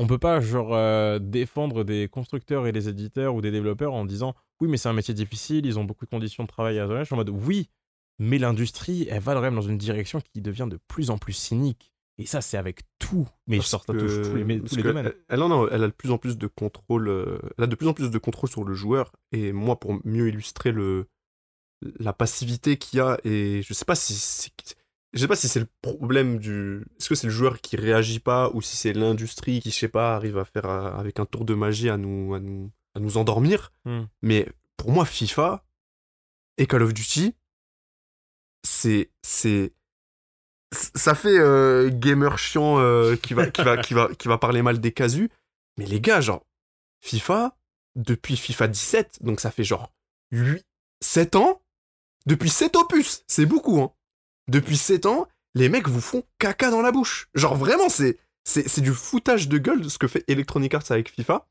on 0.00 0.06
peut 0.06 0.18
pas 0.18 0.40
genre 0.40 0.74
euh, 0.74 1.18
défendre 1.18 1.84
des 1.84 2.08
constructeurs 2.08 2.66
et 2.66 2.72
des 2.72 2.88
éditeurs 2.88 3.34
ou 3.34 3.40
des 3.42 3.50
développeurs 3.50 3.92
en 3.92 4.04
disant 4.04 4.34
oui 4.60 4.68
mais 4.68 4.76
c'est 4.78 4.88
un 4.88 4.94
métier 4.94 5.14
difficile, 5.14 5.66
ils 5.66 5.78
ont 5.78 5.84
beaucoup 5.84 6.06
de 6.06 6.10
conditions 6.10 6.42
de 6.44 6.48
travail 6.48 6.78
à. 6.78 6.86
Je 7.00 7.04
suis 7.04 7.14
en 7.14 7.18
mode 7.18 7.28
oui, 7.30 7.68
mais 8.18 8.38
l'industrie 8.38 9.06
elle 9.10 9.20
va 9.20 9.34
quand 9.34 9.42
même 9.42 9.54
dans 9.54 9.60
une 9.62 9.78
direction 9.78 10.20
qui 10.20 10.40
devient 10.40 10.68
de 10.70 10.78
plus 10.88 11.10
en 11.10 11.18
plus 11.18 11.34
cynique. 11.34 11.92
Et 12.18 12.26
ça 12.26 12.40
c'est 12.40 12.56
avec 12.56 12.82
tout, 12.98 13.26
mais 13.46 13.58
Parce 13.58 13.70
ça 13.70 13.78
touche 13.78 14.22
tous 14.22 14.34
les, 14.36 14.60
tous 14.60 14.76
domaines. 14.76 15.12
Elle, 15.28 15.42
en 15.42 15.64
a, 15.64 15.68
elle 15.70 15.84
a 15.84 15.86
de 15.86 15.92
plus 15.92 16.10
en 16.10 16.18
plus 16.18 16.36
de 16.36 16.46
contrôle. 16.46 17.08
euh, 17.08 17.38
Elle 17.56 17.64
a 17.64 17.66
de 17.66 17.74
plus 17.74 17.88
en 17.88 17.94
plus 17.94 18.10
de 18.10 18.18
contrôle 18.18 18.50
sur 18.50 18.64
le 18.64 18.74
joueur. 18.74 19.12
Et 19.32 19.52
moi, 19.52 19.80
pour 19.80 19.98
mieux 20.04 20.28
illustrer 20.28 20.72
le 20.72 21.06
la 21.98 22.12
passivité 22.12 22.76
qu'il 22.76 22.98
y 22.98 23.00
a, 23.00 23.18
et 23.24 23.62
je 23.62 23.72
sais 23.72 23.86
pas 23.86 23.94
si 23.94 24.12
c'est- 24.14 24.76
je 25.12 25.20
sais 25.20 25.28
pas 25.28 25.36
si 25.36 25.48
c'est 25.48 25.60
le 25.60 25.68
problème 25.82 26.38
du. 26.38 26.84
Est-ce 26.98 27.08
que 27.08 27.14
c'est 27.14 27.26
le 27.26 27.32
joueur 27.32 27.60
qui 27.60 27.76
réagit 27.76 28.20
pas 28.20 28.50
ou 28.54 28.62
si 28.62 28.76
c'est 28.76 28.92
l'industrie 28.92 29.60
qui, 29.60 29.70
je 29.70 29.76
sais 29.76 29.88
pas, 29.88 30.14
arrive 30.14 30.38
à 30.38 30.44
faire 30.44 30.66
avec 30.66 31.18
un 31.18 31.26
tour 31.26 31.44
de 31.44 31.54
magie 31.54 31.88
à 31.88 31.96
nous, 31.96 32.34
à 32.34 32.40
nous, 32.40 32.70
à 32.94 33.00
nous 33.00 33.16
endormir. 33.16 33.72
Hmm. 33.84 34.04
Mais 34.22 34.48
pour 34.76 34.92
moi, 34.92 35.04
FIFA 35.04 35.64
et 36.58 36.66
Call 36.66 36.82
of 36.82 36.94
Duty, 36.94 37.34
c'est 38.62 39.10
c'est 39.22 39.72
ça 40.72 41.16
fait 41.16 41.38
euh, 41.38 41.90
gamer 41.92 42.38
chiant 42.38 42.78
euh, 42.78 43.16
qui 43.16 43.34
va 43.34 43.50
qui 43.50 43.62
va 43.62 43.76
qui 43.78 43.94
va 43.94 44.08
qui 44.16 44.28
va 44.28 44.38
parler 44.38 44.62
mal 44.62 44.80
des 44.80 44.92
casus. 44.92 45.28
Mais 45.76 45.86
les 45.86 46.00
gars, 46.00 46.20
genre 46.20 46.46
FIFA 47.00 47.56
depuis 47.96 48.36
FIFA 48.36 48.68
17, 48.68 49.18
donc 49.22 49.40
ça 49.40 49.50
fait 49.50 49.64
genre 49.64 49.92
8 50.30 50.64
7 51.02 51.36
ans 51.36 51.62
depuis 52.26 52.50
7 52.50 52.76
opus, 52.76 53.24
c'est 53.26 53.46
beaucoup 53.46 53.80
hein. 53.80 53.92
Depuis 54.48 54.76
7 54.76 55.06
ans, 55.06 55.26
les 55.54 55.68
mecs 55.68 55.88
vous 55.88 56.00
font 56.00 56.22
caca 56.38 56.70
dans 56.70 56.82
la 56.82 56.92
bouche. 56.92 57.28
Genre 57.34 57.56
vraiment 57.56 57.88
c'est 57.88 58.18
c'est 58.44 58.68
c'est 58.68 58.80
du 58.80 58.92
foutage 58.92 59.48
de 59.48 59.58
gueule 59.58 59.80
de 59.82 59.88
ce 59.88 59.98
que 59.98 60.08
fait 60.08 60.24
Electronic 60.28 60.74
Arts 60.74 60.90
avec 60.90 61.10
FIFA. 61.10 61.46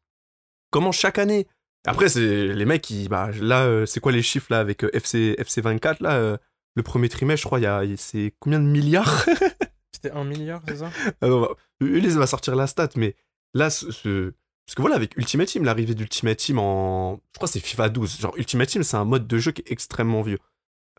Comment 0.72 0.92
chaque 0.92 1.18
année 1.18 1.48
après, 1.88 2.10
c'est 2.10 2.48
les 2.48 2.66
mecs 2.66 2.82
qui. 2.82 3.08
Bah, 3.08 3.30
là, 3.40 3.64
euh, 3.64 3.86
c'est 3.86 4.02
quoi 4.02 4.12
les 4.12 4.22
chiffres 4.22 4.48
là 4.50 4.60
avec 4.60 4.84
euh, 4.84 4.90
FC, 4.94 5.34
FC 5.38 5.62
24 5.62 6.02
là 6.02 6.16
euh, 6.16 6.38
Le 6.76 6.84
premier 6.84 7.08
trimestre, 7.08 7.44
je 7.44 7.48
crois, 7.48 7.60
il 7.60 7.64
y 7.64 7.68
a, 7.68 7.84
c'est 7.96 8.34
combien 8.40 8.60
de 8.60 8.66
milliards? 8.66 9.26
C'était 9.96 10.12
un 10.12 10.26
milliard, 10.26 10.62
c'est 10.68 10.76
ça? 10.76 10.92
Alors, 11.22 11.56
Ulysse 11.80 12.16
va 12.16 12.28
sortir 12.28 12.56
la 12.58 12.68
stat, 12.68 12.90
mais 12.98 13.16
là, 13.54 13.70
ce, 13.70 13.92
ce- 13.92 14.34
parce 14.66 14.76
que 14.76 14.82
voilà, 14.82 14.98
avec 14.98 15.16
Ultimate 15.18 15.48
Team, 15.48 15.64
l'arrivée 15.64 15.96
d'Ultimate 15.96 16.38
Team 16.38 16.60
en. 16.60 17.22
Je 17.34 17.38
crois 17.38 17.48
que 17.48 17.54
c'est 17.54 17.60
FIFA 17.62 17.88
12. 17.90 18.20
Genre, 18.20 18.34
Ultimate 18.38 18.68
Team, 18.68 18.84
c'est 18.84 18.98
un 18.98 19.06
mode 19.06 19.26
de 19.26 19.38
jeu 19.38 19.54
qui 19.54 19.62
est 19.62 19.72
extrêmement 19.72 20.22
vieux. 20.22 20.40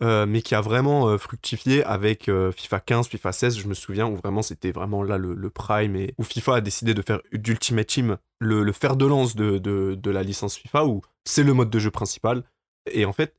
Euh, 0.02 0.24
mais 0.24 0.40
qui 0.40 0.54
a 0.54 0.62
vraiment 0.62 1.08
euh, 1.08 1.18
fructifié 1.18 1.84
avec 1.84 2.30
euh, 2.30 2.52
FIFA 2.52 2.80
15, 2.80 3.08
FIFA 3.08 3.32
16, 3.32 3.58
je 3.58 3.68
me 3.68 3.74
souviens, 3.74 4.06
où 4.06 4.16
vraiment 4.16 4.40
c'était 4.40 4.72
vraiment 4.72 5.02
là 5.02 5.18
le, 5.18 5.50
prime, 5.50 6.06
où 6.16 6.24
FIFA 6.24 6.54
a 6.54 6.60
décidé 6.62 6.94
de 6.94 7.02
faire 7.02 7.20
d'Ultimate 7.34 7.86
Team 7.86 8.16
le, 8.38 8.62
le 8.62 8.72
fer 8.72 8.96
de 8.96 9.04
lance 9.04 9.36
de, 9.36 9.58
de, 9.58 10.10
la 10.10 10.22
licence 10.22 10.56
FIFA, 10.56 10.86
où 10.86 11.02
c'est 11.26 11.42
le 11.42 11.52
mode 11.52 11.68
de 11.68 11.78
jeu 11.78 11.90
principal. 11.90 12.44
Et 12.90 13.04
en 13.04 13.12
fait, 13.12 13.36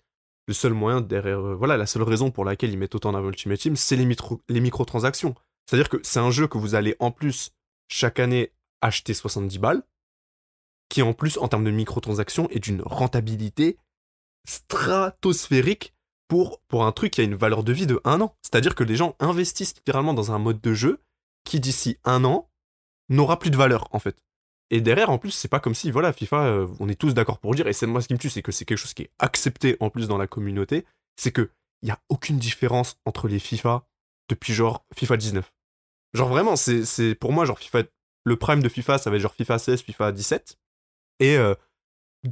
le 0.48 0.54
seul 0.54 0.74
moyen 0.74 1.02
derrière. 1.02 1.42
voilà, 1.42 1.78
la 1.78 1.88
seule 1.88 2.04
raison 2.04 2.30
pour 2.30 2.46
laquelle 2.46 2.70
ils 2.70 2.78
mettent 2.78 2.94
autant 2.94 3.10
en 3.10 3.16
avant 3.16 3.30
Ultimate 3.30 3.58
Team, 3.58 3.76
c'est 3.76 3.96
les, 3.96 4.08
les 4.48 4.60
microtransactions. 4.60 5.34
C'est-à-dire 5.66 5.90
que 5.90 5.98
c'est 6.04 6.20
un 6.20 6.30
jeu 6.30 6.46
que 6.46 6.60
vous 6.60 6.76
allez 6.76 6.96
en 7.00 7.10
plus 7.10 7.54
chaque 7.88 8.20
année 8.20 8.52
acheter 8.82 9.16
70 9.16 9.58
balles, 9.58 9.82
qui 10.90 11.02
en 11.02 11.14
plus, 11.14 11.40
en 11.40 11.48
termes 11.48 11.64
de 11.64 11.72
microtransactions, 11.72 12.48
est 12.52 12.60
d'une 12.60 12.84
rentabilité 12.84 13.78
stratosphérique 14.46 15.96
pour, 16.32 16.62
pour 16.70 16.86
un 16.86 16.94
truc 16.94 17.12
qui 17.12 17.20
a 17.20 17.26
une 17.26 17.36
valeur 17.36 17.62
de 17.62 17.74
vie 17.74 17.86
de 17.88 18.00
un 18.06 18.22
an. 18.22 18.38
C'est-à-dire 18.42 18.74
que 18.74 18.86
les 18.86 18.96
gens 18.96 19.18
investissent 19.20 19.76
littéralement 19.76 20.14
dans 20.14 20.32
un 20.32 20.40
mode 20.40 20.62
de 20.62 20.74
jeu 20.74 21.02
qui, 21.44 21.60
d'ici 21.60 21.98
un 22.06 22.24
an, 22.24 22.50
n'aura 23.10 23.38
plus 23.38 23.50
de 23.52 23.58
valeur, 23.58 23.90
en 23.92 24.00
fait. 24.00 24.16
Et 24.70 24.80
derrière, 24.80 25.10
en 25.10 25.18
plus, 25.18 25.32
c'est 25.32 25.50
pas 25.50 25.60
comme 25.60 25.76
si, 25.76 25.92
voilà, 25.92 26.14
FIFA, 26.14 26.38
euh, 26.46 26.68
on 26.80 26.88
est 26.88 26.96
tous 26.96 27.14
d'accord 27.14 27.40
pour 27.40 27.54
dire, 27.54 27.68
et 27.68 27.74
c'est 27.74 27.86
moi 27.86 28.02
ce 28.02 28.08
qui 28.08 28.14
me 28.14 28.18
tue, 28.18 28.30
c'est 28.30 28.42
que 28.42 28.54
c'est 28.54 28.64
quelque 28.64 28.78
chose 28.78 28.94
qui 28.94 29.02
est 29.02 29.12
accepté 29.20 29.76
en 29.82 29.90
plus 29.90 30.08
dans 30.08 30.18
la 30.18 30.26
communauté, 30.26 30.86
c'est 31.18 31.34
que 31.34 31.50
il 31.82 31.90
y 31.90 31.92
a 31.92 32.00
aucune 32.08 32.38
différence 32.38 32.96
entre 33.06 33.28
les 33.28 33.40
FIFA 33.40 33.84
depuis 34.30 34.54
genre 34.54 34.86
FIFA 34.96 35.18
19. 35.18 35.52
Genre 36.14 36.30
vraiment, 36.30 36.56
c'est- 36.56 37.14
pour 37.16 37.34
moi, 37.34 37.44
genre 37.44 37.60
FIFA, 37.60 37.84
le 38.24 38.36
prime 38.38 38.62
de 38.64 38.70
FIFA, 38.70 39.00
ça 39.00 39.10
va 39.10 39.18
être 39.18 39.22
genre 39.22 39.34
FIFA 39.36 39.60
16, 39.60 39.82
FIFA 39.82 40.14
17. 40.14 40.58
Et 41.20 41.36
euh, 41.36 41.56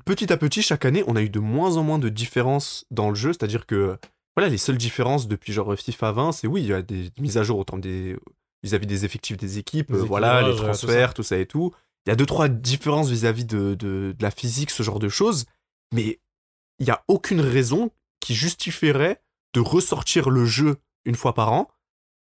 petit 0.06 0.32
à 0.32 0.38
petit, 0.38 0.62
chaque 0.62 0.86
année, 0.86 1.04
on 1.08 1.16
a 1.16 1.22
eu 1.22 1.30
de 1.30 1.40
moins 1.40 1.78
en 1.78 1.84
moins 1.84 2.00
de 2.00 2.10
différences 2.10 2.86
dans 2.92 3.10
le 3.10 3.16
jeu, 3.16 3.34
c'est-à-dire 3.34 3.66
que 3.66 3.98
voilà, 4.36 4.50
les 4.50 4.58
seules 4.58 4.78
différences 4.78 5.28
depuis 5.28 5.54
genre 5.54 5.76
FIFA 5.78 6.12
20, 6.12 6.32
c'est 6.32 6.48
oui, 6.48 6.62
il 6.62 6.68
y 6.68 6.74
a 6.74 6.82
des 6.82 7.12
mises 7.20 7.38
à 7.38 7.44
jour 7.44 7.60
autant 7.60 7.78
des 7.78 8.18
vis-à-vis 8.64 8.88
des 8.88 9.06
effectifs 9.06 9.38
des 9.38 9.58
équipes, 9.58 9.92
euh, 9.92 9.98
voilà, 9.98 10.42
les 10.42 10.50
équilibrages, 10.50 10.80
tout 10.80 10.86
transferts, 10.86 11.14
tout 11.14 11.24
ça. 11.24 11.38
et 11.38 11.46
tout. 11.46 11.74
Il 12.06 12.10
y 12.10 12.14
a 12.14 12.16
deux 12.16 12.26
trois 12.26 12.48
différences 12.48 13.10
vis-à-vis 13.10 13.46
de, 13.46 13.74
de, 13.76 14.16
de 14.18 14.24
la 14.24 14.32
physique, 14.32 14.70
ce 14.72 14.84
genre 14.84 15.00
de 15.00 15.10
choses, 15.10 15.46
mais 15.94 16.20
il 16.80 16.88
y 16.88 16.92
a 16.92 17.04
aucune 17.08 17.42
raison 17.42 17.92
qui 18.20 18.36
justifierait 18.36 19.22
de 19.54 19.60
ressortir 19.60 20.30
le 20.30 20.46
jeu 20.46 20.78
une 21.06 21.16
fois 21.16 21.34
par 21.34 21.52
an 21.52 21.70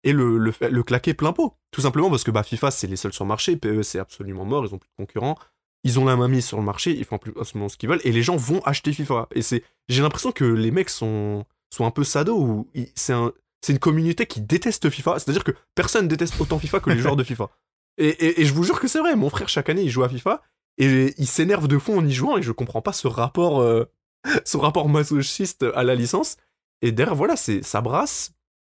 et 0.04 0.14
le, 0.14 0.38
le 0.38 0.84
claquer 0.84 1.14
plein 1.14 1.34
pot. 1.34 1.58
Tout 1.72 1.82
simplement 1.82 2.10
parce 2.10 2.24
que 2.24 2.32
bah, 2.32 2.44
FIFA, 2.44 2.72
c'est 2.72 2.88
les 2.88 2.96
seuls 2.96 3.14
sur 3.14 3.26
le 3.26 3.30
marché, 3.30 3.56
PE, 3.58 3.84
c'est 3.84 4.00
absolument 4.00 4.46
mort, 4.46 4.66
ils 4.66 4.74
ont 4.74 4.78
plus 4.80 4.90
de 4.90 4.96
concurrents. 4.96 5.38
Ils 5.84 6.00
ont 6.00 6.06
la 6.06 6.16
main 6.16 6.28
mise 6.28 6.46
sur 6.46 6.58
le 6.58 6.64
marché, 6.64 6.92
ils 6.92 7.06
font 7.06 7.20
absolument 7.40 7.70
ce 7.70 7.78
qu'ils 7.78 7.90
veulent, 7.90 8.02
et 8.04 8.12
les 8.12 8.24
gens 8.24 8.36
vont 8.36 8.62
acheter 8.64 8.92
FIFA. 8.94 9.28
Et 9.34 9.42
c'est, 9.42 9.64
j'ai 9.88 10.02
l'impression 10.02 10.32
que 10.32 10.44
les 10.46 10.72
mecs 10.72 10.90
sont, 10.90 11.46
sont 11.74 11.86
un 11.86 11.92
peu 11.92 12.04
sados, 12.04 12.38
ou 12.38 12.70
c'est 12.96 13.14
un, 13.14 13.32
c'est 13.62 13.74
une 13.74 13.80
communauté 13.80 14.26
qui 14.26 14.42
déteste 14.42 14.90
FIFA. 14.90 15.20
C'est-à-dire 15.20 15.44
que 15.44 15.52
personne 15.76 16.08
déteste 16.08 16.40
autant 16.40 16.60
FIFA 16.60 16.80
que 16.82 16.90
les 16.90 17.00
joueurs 17.00 17.16
de 17.16 17.24
FIFA. 17.24 17.50
Et, 18.02 18.08
et- 18.08 18.42
et 18.42 18.46
je 18.46 18.54
vous 18.54 18.64
jure 18.64 18.80
que 18.80 18.88
c'est 18.88 19.00
vrai. 19.00 19.18
Mon 19.18 19.30
frère 19.30 19.50
chaque 19.50 19.68
année 19.68 19.82
il 19.82 19.90
joue 19.90 20.04
à 20.04 20.08
FIFA 20.10 20.42
et 20.78 21.14
il 21.18 21.28
s'énerve 21.28 21.68
de 21.68 21.78
fond 21.78 21.98
en 22.00 22.06
y 22.06 22.14
jouant 22.14 22.38
et 22.38 22.42
je 22.42 22.54
comprends 22.54 22.82
pas 22.82 22.94
ce 22.94 23.10
rapport, 23.10 23.60
euh, 23.60 23.84
ce 24.46 24.56
rapport 24.56 24.88
masochiste 24.88 25.66
à 25.76 25.84
la 25.84 25.96
licence. 25.96 26.38
Et 26.82 26.94
derrière 26.94 27.16
voilà, 27.16 27.36
c'est 27.36 27.62
ça 27.62 27.82
brasse 27.82 28.32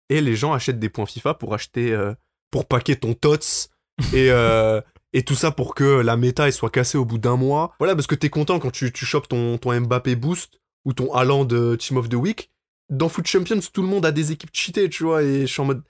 et 0.09 0.23
les 0.23 0.37
gens 0.37 0.55
achètent 0.55 0.79
des 0.79 0.89
points 0.89 1.05
FIFA 1.05 1.35
pour 1.35 1.53
acheter, 1.53 1.93
euh, 1.93 2.15
pour 2.51 2.65
paquer 2.67 2.97
ton 2.97 3.13
tots 3.13 3.69
et 4.15 4.31
euh, 4.31 4.81
et 5.13 5.23
tout 5.25 5.35
ça 5.35 5.51
pour 5.51 5.75
que 5.75 5.85
la 6.01 6.17
méta 6.17 6.47
elle 6.47 6.53
soit 6.53 6.71
cassée 6.71 6.99
au 6.99 7.05
bout 7.05 7.19
d'un 7.19 7.37
mois. 7.37 7.75
Voilà 7.79 7.95
parce 7.95 8.07
que 8.07 8.15
t'es 8.15 8.31
content 8.31 8.59
quand 8.59 8.71
tu 8.71 8.93
tu 8.93 9.05
chopes 9.05 9.29
ton 9.29 9.59
ton 9.59 9.79
Mbappé 9.81 10.17
boost 10.17 10.61
ou 10.85 10.93
ton 10.93 11.13
Haaland 11.15 11.45
de 11.45 11.77
Team 11.77 11.97
of 11.97 12.09
the 12.09 12.15
Week 12.15 12.51
dans 12.89 13.09
Foot 13.09 13.27
Champions, 13.27 13.61
tout 13.73 13.83
le 13.83 13.89
monde 13.89 14.05
a 14.05 14.11
des 14.13 14.33
équipes 14.33 14.51
cheatées, 14.53 14.89
tu 14.91 15.05
vois, 15.05 15.23
et 15.23 15.43
je 15.43 15.47
suis 15.47 15.61
en 15.61 15.65
mode. 15.67 15.85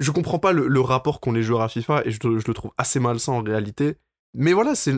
Je 0.00 0.10
comprends 0.10 0.40
pas 0.40 0.50
le, 0.52 0.66
le 0.66 0.80
rapport 0.80 1.20
qu'ont 1.20 1.30
les 1.32 1.44
joueurs 1.44 1.60
à 1.60 1.68
FIFA, 1.68 2.02
et 2.04 2.10
je, 2.10 2.18
je 2.20 2.44
le 2.46 2.54
trouve 2.54 2.72
assez 2.76 2.98
malsain 2.98 3.32
en 3.34 3.42
réalité. 3.42 3.96
Mais 4.34 4.52
voilà, 4.52 4.74
c'est. 4.74 4.94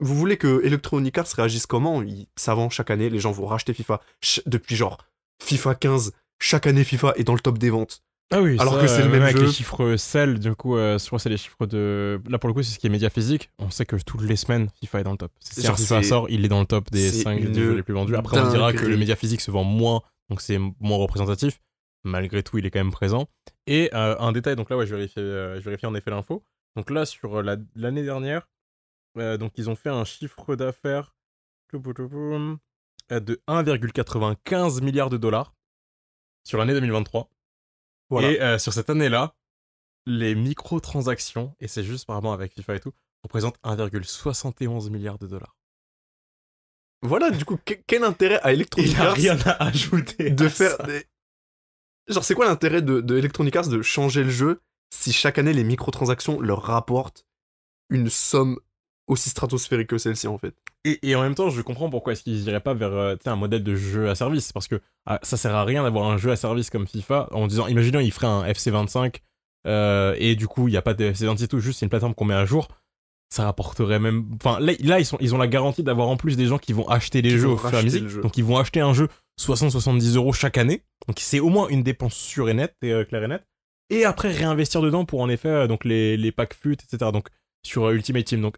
Vous 0.00 0.14
voulez 0.14 0.36
que 0.36 0.64
Electronic 0.64 1.18
Arts 1.18 1.26
réagisse 1.36 1.66
comment? 1.66 2.02
Ils- 2.02 2.28
Ça 2.36 2.54
vend 2.54 2.70
chaque 2.70 2.90
année, 2.90 3.10
les 3.10 3.18
gens 3.18 3.32
vont 3.32 3.46
racheter 3.46 3.74
FIFA. 3.74 4.00
Depuis 4.46 4.76
genre 4.76 4.98
FIFA 5.42 5.74
15, 5.74 6.12
chaque 6.40 6.68
année 6.68 6.84
FIFA 6.84 7.14
est 7.16 7.24
dans 7.24 7.34
le 7.34 7.40
top 7.40 7.58
des 7.58 7.70
ventes. 7.70 8.04
Ah 8.30 8.42
oui, 8.42 8.56
Alors 8.58 8.74
ça, 8.74 8.80
que 8.82 8.86
c'est 8.88 8.98
le 9.02 9.08
euh, 9.08 9.12
même 9.12 9.22
avec 9.22 9.36
jeu. 9.38 9.46
les 9.46 9.50
chiffres 9.52 9.96
sell, 9.96 10.38
du 10.38 10.54
coup, 10.54 10.76
euh, 10.76 10.98
je 10.98 11.06
crois 11.06 11.18
que 11.18 11.22
c'est 11.22 11.30
les 11.30 11.38
chiffres 11.38 11.64
de. 11.66 12.20
Là, 12.28 12.38
pour 12.38 12.48
le 12.48 12.54
coup, 12.54 12.62
c'est 12.62 12.74
ce 12.74 12.78
qui 12.78 12.86
est 12.86 12.90
média 12.90 13.08
physique. 13.08 13.50
On 13.58 13.70
sait 13.70 13.86
que 13.86 13.96
toutes 13.96 14.20
les 14.22 14.36
semaines, 14.36 14.68
FIFA 14.80 15.00
est 15.00 15.04
dans 15.04 15.12
le 15.12 15.16
top. 15.16 15.32
Si 15.40 15.62
Genre, 15.62 15.72
un 15.72 15.76
FIFA 15.76 16.02
c'est- 16.02 16.08
sort, 16.08 16.26
il 16.28 16.44
est 16.44 16.48
dans 16.48 16.60
le 16.60 16.66
top 16.66 16.90
des 16.90 17.08
c'est 17.08 17.22
5 17.22 17.40
une 17.40 17.54
jeux 17.54 17.74
les 17.76 17.82
plus 17.82 17.94
vendus. 17.94 18.14
Après, 18.16 18.38
on 18.38 18.50
dira 18.50 18.72
que 18.74 18.84
le 18.84 18.96
média 18.98 19.16
physique 19.16 19.40
se 19.40 19.50
vend 19.50 19.64
moins, 19.64 20.02
donc 20.28 20.42
c'est 20.42 20.58
moins 20.80 20.98
représentatif. 20.98 21.58
Malgré 22.04 22.42
tout, 22.42 22.58
il 22.58 22.66
est 22.66 22.70
quand 22.70 22.78
même 22.80 22.92
présent. 22.92 23.28
Et 23.66 23.90
euh, 23.94 24.14
un 24.18 24.32
détail, 24.32 24.56
donc 24.56 24.68
là, 24.70 24.76
ouais, 24.76 24.86
je 24.86 24.94
vérifie, 24.94 25.18
euh, 25.20 25.56
je 25.58 25.64
vérifie 25.64 25.86
en 25.86 25.94
effet 25.94 26.10
l'info. 26.10 26.44
Donc 26.76 26.90
là, 26.90 27.06
sur 27.06 27.38
euh, 27.38 27.42
la- 27.42 27.56
l'année 27.74 28.02
dernière, 28.04 28.46
euh, 29.16 29.36
donc 29.38 29.52
ils 29.56 29.68
ont 29.70 29.74
fait 29.74 29.88
un 29.88 30.04
chiffre 30.04 30.54
d'affaires 30.54 31.14
euh, 31.74 32.56
de 33.10 33.40
1,95 33.48 34.80
milliard 34.82 35.10
de 35.10 35.16
dollars 35.16 35.54
sur 36.44 36.58
l'année 36.58 36.72
2023. 36.74 37.28
Voilà. 38.10 38.30
Et 38.30 38.40
euh, 38.40 38.58
sur 38.58 38.72
cette 38.72 38.90
année-là, 38.90 39.34
les 40.06 40.34
microtransactions, 40.34 41.54
et 41.60 41.68
c'est 41.68 41.84
juste 41.84 42.06
par 42.06 42.16
rapport 42.16 42.32
avec 42.32 42.54
FIFA 42.54 42.76
et 42.76 42.80
tout, 42.80 42.92
représentent 43.22 43.58
1,71 43.64 44.90
milliard 44.90 45.18
de 45.18 45.26
dollars. 45.26 45.56
Voilà, 47.02 47.30
du 47.30 47.44
coup, 47.44 47.58
que- 47.64 47.74
quel 47.86 48.02
intérêt 48.04 48.40
à 48.42 48.52
Il 48.52 48.56
Electronic 48.56 48.90
n'y 48.90 48.96
a 48.96 49.08
Arts 49.08 49.14
rien 49.14 49.38
à 49.44 49.64
ajouter. 49.66 50.30
de 50.30 50.46
à 50.46 50.50
faire. 50.50 50.76
ça. 50.76 50.82
des- 50.84 51.06
Genre, 52.08 52.24
c'est 52.24 52.34
quoi 52.34 52.46
l'intérêt 52.46 52.80
de, 52.82 53.00
de 53.00 53.16
Electronic 53.18 53.54
Arts 53.54 53.68
de 53.68 53.82
changer 53.82 54.24
le 54.24 54.30
jeu 54.30 54.62
si 54.90 55.12
chaque 55.12 55.36
année 55.38 55.52
les 55.52 55.64
microtransactions 55.64 56.40
leur 56.40 56.62
rapportent 56.62 57.26
une 57.90 58.08
somme 58.08 58.58
aussi 59.08 59.30
stratosphérique 59.30 59.88
que 59.88 59.98
celle-ci 59.98 60.28
en 60.28 60.38
fait 60.38 60.54
Et, 60.84 60.98
et 61.02 61.14
en 61.16 61.22
même 61.22 61.34
temps, 61.34 61.50
je 61.50 61.60
comprends 61.62 61.90
pourquoi 61.90 62.12
est-ce 62.12 62.22
qu'ils 62.22 62.46
iraient 62.46 62.60
pas 62.60 62.74
vers 62.74 62.92
euh, 62.92 63.16
un 63.24 63.36
modèle 63.36 63.64
de 63.64 63.74
jeu 63.74 64.08
à 64.08 64.14
service. 64.14 64.52
Parce 64.52 64.68
que 64.68 64.80
ah, 65.06 65.18
ça 65.22 65.36
sert 65.36 65.54
à 65.54 65.64
rien 65.64 65.82
d'avoir 65.82 66.08
un 66.10 66.16
jeu 66.16 66.30
à 66.30 66.36
service 66.36 66.70
comme 66.70 66.86
FIFA 66.86 67.28
en 67.32 67.46
disant, 67.46 67.66
imaginons, 67.66 68.00
ils 68.00 68.12
feraient 68.12 68.26
un 68.26 68.44
FC25 68.44 69.16
euh, 69.66 70.14
et 70.18 70.36
du 70.36 70.46
coup, 70.46 70.68
il 70.68 70.72
n'y 70.72 70.76
a 70.76 70.82
pas 70.82 70.94
de 70.94 71.10
FC26 71.10 71.44
et 71.44 71.48
tout, 71.48 71.60
juste 71.60 71.80
c'est 71.80 71.86
une 71.86 71.90
plateforme 71.90 72.14
qu'on 72.14 72.24
met 72.24 72.34
à 72.34 72.44
jour. 72.44 72.68
Ça 73.30 73.44
rapporterait 73.44 73.98
même. 73.98 74.26
Enfin, 74.36 74.58
là, 74.60 74.72
là, 74.80 75.00
ils, 75.00 75.04
sont, 75.04 75.18
ils 75.20 75.34
ont 75.34 75.38
la 75.38 75.48
garantie 75.48 75.82
d'avoir 75.82 76.08
en 76.08 76.16
plus 76.16 76.36
des 76.36 76.46
gens 76.46 76.56
qui 76.58 76.72
vont 76.72 76.88
acheter 76.88 77.20
les 77.20 77.36
jeux 77.36 77.48
au 77.48 77.58
fur 77.58 77.74
et 77.74 77.76
à 77.76 77.82
mesure. 77.82 78.22
Donc, 78.22 78.38
ils 78.38 78.44
vont 78.44 78.56
acheter 78.56 78.80
un 78.80 78.94
jeu 78.94 79.08
60-70 79.38 80.16
euros 80.16 80.32
chaque 80.32 80.56
année. 80.56 80.82
Donc, 81.06 81.18
c'est 81.20 81.40
au 81.40 81.50
moins 81.50 81.68
une 81.68 81.82
dépense 81.82 82.14
sûre 82.14 82.48
et 82.48 82.54
nette, 82.54 82.74
et 82.80 82.92
euh, 82.92 83.04
claire 83.04 83.24
et 83.24 83.28
nette. 83.28 83.46
Et 83.90 84.04
après, 84.04 84.32
réinvestir 84.32 84.80
dedans 84.80 85.04
pour 85.04 85.20
en 85.20 85.28
effet 85.28 85.48
euh, 85.48 85.66
donc 85.66 85.84
les, 85.84 86.16
les 86.16 86.32
packs 86.32 86.54
FUT, 86.54 86.72
etc. 86.72 87.10
Donc, 87.12 87.28
sur 87.62 87.90
Ultimate 87.90 88.24
Team. 88.24 88.40
Donc, 88.40 88.56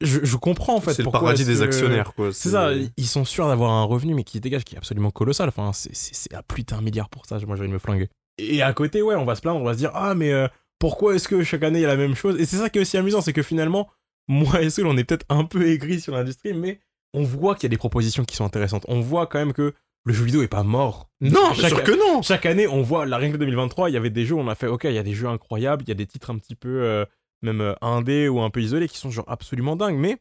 je, 0.00 0.20
je 0.24 0.36
comprends 0.36 0.76
en 0.76 0.80
fait. 0.80 0.94
C'est 0.94 1.02
le 1.02 1.10
paradis 1.10 1.44
des 1.44 1.56
que- 1.56 1.62
actionnaires 1.62 2.12
quoi. 2.14 2.32
c'est 2.32 2.50
ça, 2.50 2.70
ils 2.96 3.06
sont 3.06 3.24
sûrs 3.24 3.48
d'avoir 3.48 3.70
un 3.72 3.84
revenu, 3.84 4.14
mais 4.14 4.24
qui 4.24 4.40
dégage, 4.40 4.64
qui 4.64 4.74
est 4.74 4.78
absolument 4.78 5.10
colossal. 5.10 5.48
Enfin, 5.48 5.70
c'est- 5.72 6.32
à 6.34 6.42
plus 6.42 6.62
d'un 6.64 6.80
milliard 6.80 7.08
pour 7.08 7.26
ça, 7.26 7.38
moi 7.46 7.56
j'ai 7.56 7.60
envie 7.62 7.68
de 7.68 7.74
me 7.74 7.78
flinguer. 7.78 8.08
Et 8.38 8.62
à 8.62 8.72
côté, 8.72 9.02
ouais, 9.02 9.14
on 9.16 9.24
va 9.24 9.34
se 9.34 9.40
plaindre, 9.42 9.60
on 9.60 9.64
va 9.64 9.74
se 9.74 9.78
dire, 9.78 9.90
ah, 9.94 10.14
mais 10.14 10.32
euh, 10.32 10.48
pourquoi 10.78 11.14
est-ce 11.14 11.28
que 11.28 11.42
chaque 11.44 11.62
année 11.62 11.80
il 11.80 11.82
y 11.82 11.84
a 11.84 11.88
la 11.88 11.96
même 11.96 12.14
chose? 12.14 12.40
Et 12.40 12.46
c'est 12.46 12.56
ça 12.56 12.70
qui 12.70 12.78
est 12.78 12.82
aussi 12.82 12.96
amusant, 12.96 13.20
c'est 13.20 13.34
que 13.34 13.42
finalement, 13.42 13.88
moi 14.28 14.62
et 14.62 14.70
Soul, 14.70 14.86
on 14.86 14.96
est 14.96 15.04
peut-être 15.04 15.26
un 15.28 15.44
peu 15.44 15.66
aigris 15.68 16.00
sur 16.00 16.14
l'industrie, 16.14 16.54
mais 16.54 16.80
on 17.12 17.22
voit 17.24 17.54
qu'il 17.54 17.64
y 17.64 17.66
a 17.66 17.70
des 17.70 17.76
propositions 17.76 18.24
qui 18.24 18.36
sont 18.36 18.44
intéressantes. 18.44 18.84
On 18.88 19.00
voit 19.00 19.26
quand 19.26 19.38
même 19.40 19.52
que 19.52 19.74
le 20.06 20.12
jeu 20.14 20.24
vidéo 20.24 20.42
est 20.42 20.48
pas 20.48 20.62
mort. 20.62 21.10
Non, 21.20 21.52
Chaque- 21.52 21.68
sûr 21.68 21.82
que 21.82 21.90
non 22.14 22.22
Chaque 22.22 22.46
année, 22.46 22.66
on 22.66 22.80
voit, 22.80 23.04
la 23.04 23.18
règle 23.18 23.36
2023, 23.36 23.90
il 23.90 23.92
y 23.92 23.96
avait 23.98 24.08
des 24.08 24.24
jeux 24.24 24.36
où 24.36 24.40
on 24.40 24.48
a 24.48 24.54
fait, 24.54 24.68
ok, 24.68 24.84
il 24.84 24.94
y 24.94 24.98
a 24.98 25.02
des 25.02 25.12
jeux 25.12 25.26
incroyables, 25.28 25.82
il 25.84 25.88
y 25.88 25.92
a 25.92 25.94
des 25.94 26.06
titres 26.06 26.30
un 26.30 26.38
petit 26.38 26.54
peu, 26.54 26.82
euh, 26.82 27.04
même 27.42 27.60
euh, 27.60 27.74
indés 27.80 28.28
ou 28.28 28.40
un 28.40 28.50
peu 28.50 28.60
isolés, 28.62 28.88
qui 28.88 28.98
sont 28.98 29.10
genre 29.10 29.24
absolument 29.28 29.76
dingues, 29.76 29.96
mais 29.98 30.18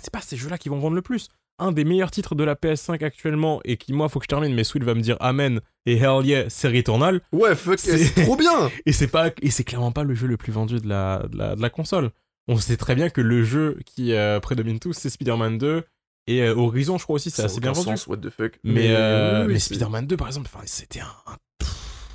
c'est 0.00 0.12
pas 0.12 0.20
ces 0.20 0.36
jeux-là 0.36 0.58
qui 0.58 0.68
vont 0.68 0.78
vendre 0.78 0.96
le 0.96 1.02
plus. 1.02 1.28
Un 1.58 1.72
des 1.72 1.84
meilleurs 1.84 2.10
titres 2.10 2.34
de 2.34 2.42
la 2.44 2.54
PS5 2.54 3.04
actuellement, 3.04 3.60
et 3.64 3.76
qui, 3.76 3.92
moi, 3.92 4.08
faut 4.08 4.18
que 4.18 4.24
je 4.24 4.28
termine, 4.28 4.54
mais 4.54 4.64
Sweet 4.64 4.82
va 4.82 4.94
me 4.94 5.02
dire 5.02 5.18
Amen 5.20 5.60
et 5.84 5.96
Hell 5.98 6.24
yeah, 6.24 6.48
c'est 6.48 6.68
Returnal. 6.68 7.20
Ouais, 7.32 7.54
fuck, 7.54 7.78
C'est- 7.78 7.98
c'est 7.98 8.22
trop 8.24 8.36
bien 8.36 8.70
Et 8.86 8.92
c'est 8.92 9.08
pas, 9.08 9.30
et 9.42 9.50
c'est 9.50 9.64
clairement 9.64 9.92
pas 9.92 10.02
le 10.04 10.14
jeu 10.14 10.26
le 10.26 10.38
plus 10.38 10.52
vendu 10.52 10.80
de 10.80 10.88
la, 10.88 11.26
de 11.30 11.36
la, 11.36 11.56
de 11.56 11.60
la 11.60 11.68
console. 11.70 12.10
On 12.48 12.56
sait 12.56 12.78
très 12.78 12.94
bien 12.94 13.10
que 13.10 13.20
le 13.20 13.44
jeu 13.44 13.78
qui 13.84 14.14
euh, 14.14 14.40
prédomine 14.40 14.78
tous, 14.80 14.94
c'est 14.94 15.10
Spider-Man 15.10 15.58
2, 15.58 15.84
et 16.28 16.42
euh, 16.42 16.54
Horizon, 16.56 16.96
je 16.96 17.02
crois 17.04 17.16
aussi, 17.16 17.30
c'est 17.30 17.42
assez 17.44 17.60
bien 17.60 17.72
vendu. 17.72 17.88
sens, 17.88 18.06
what 18.06 18.16
the 18.18 18.30
fuck. 18.30 18.58
Mais, 18.64 18.86
euh, 18.96 19.46
oui, 19.46 19.60
Spider-Man 19.60 20.06
2, 20.06 20.16
par 20.16 20.28
exemple, 20.28 20.48
c'était 20.64 21.00
un, 21.00 21.06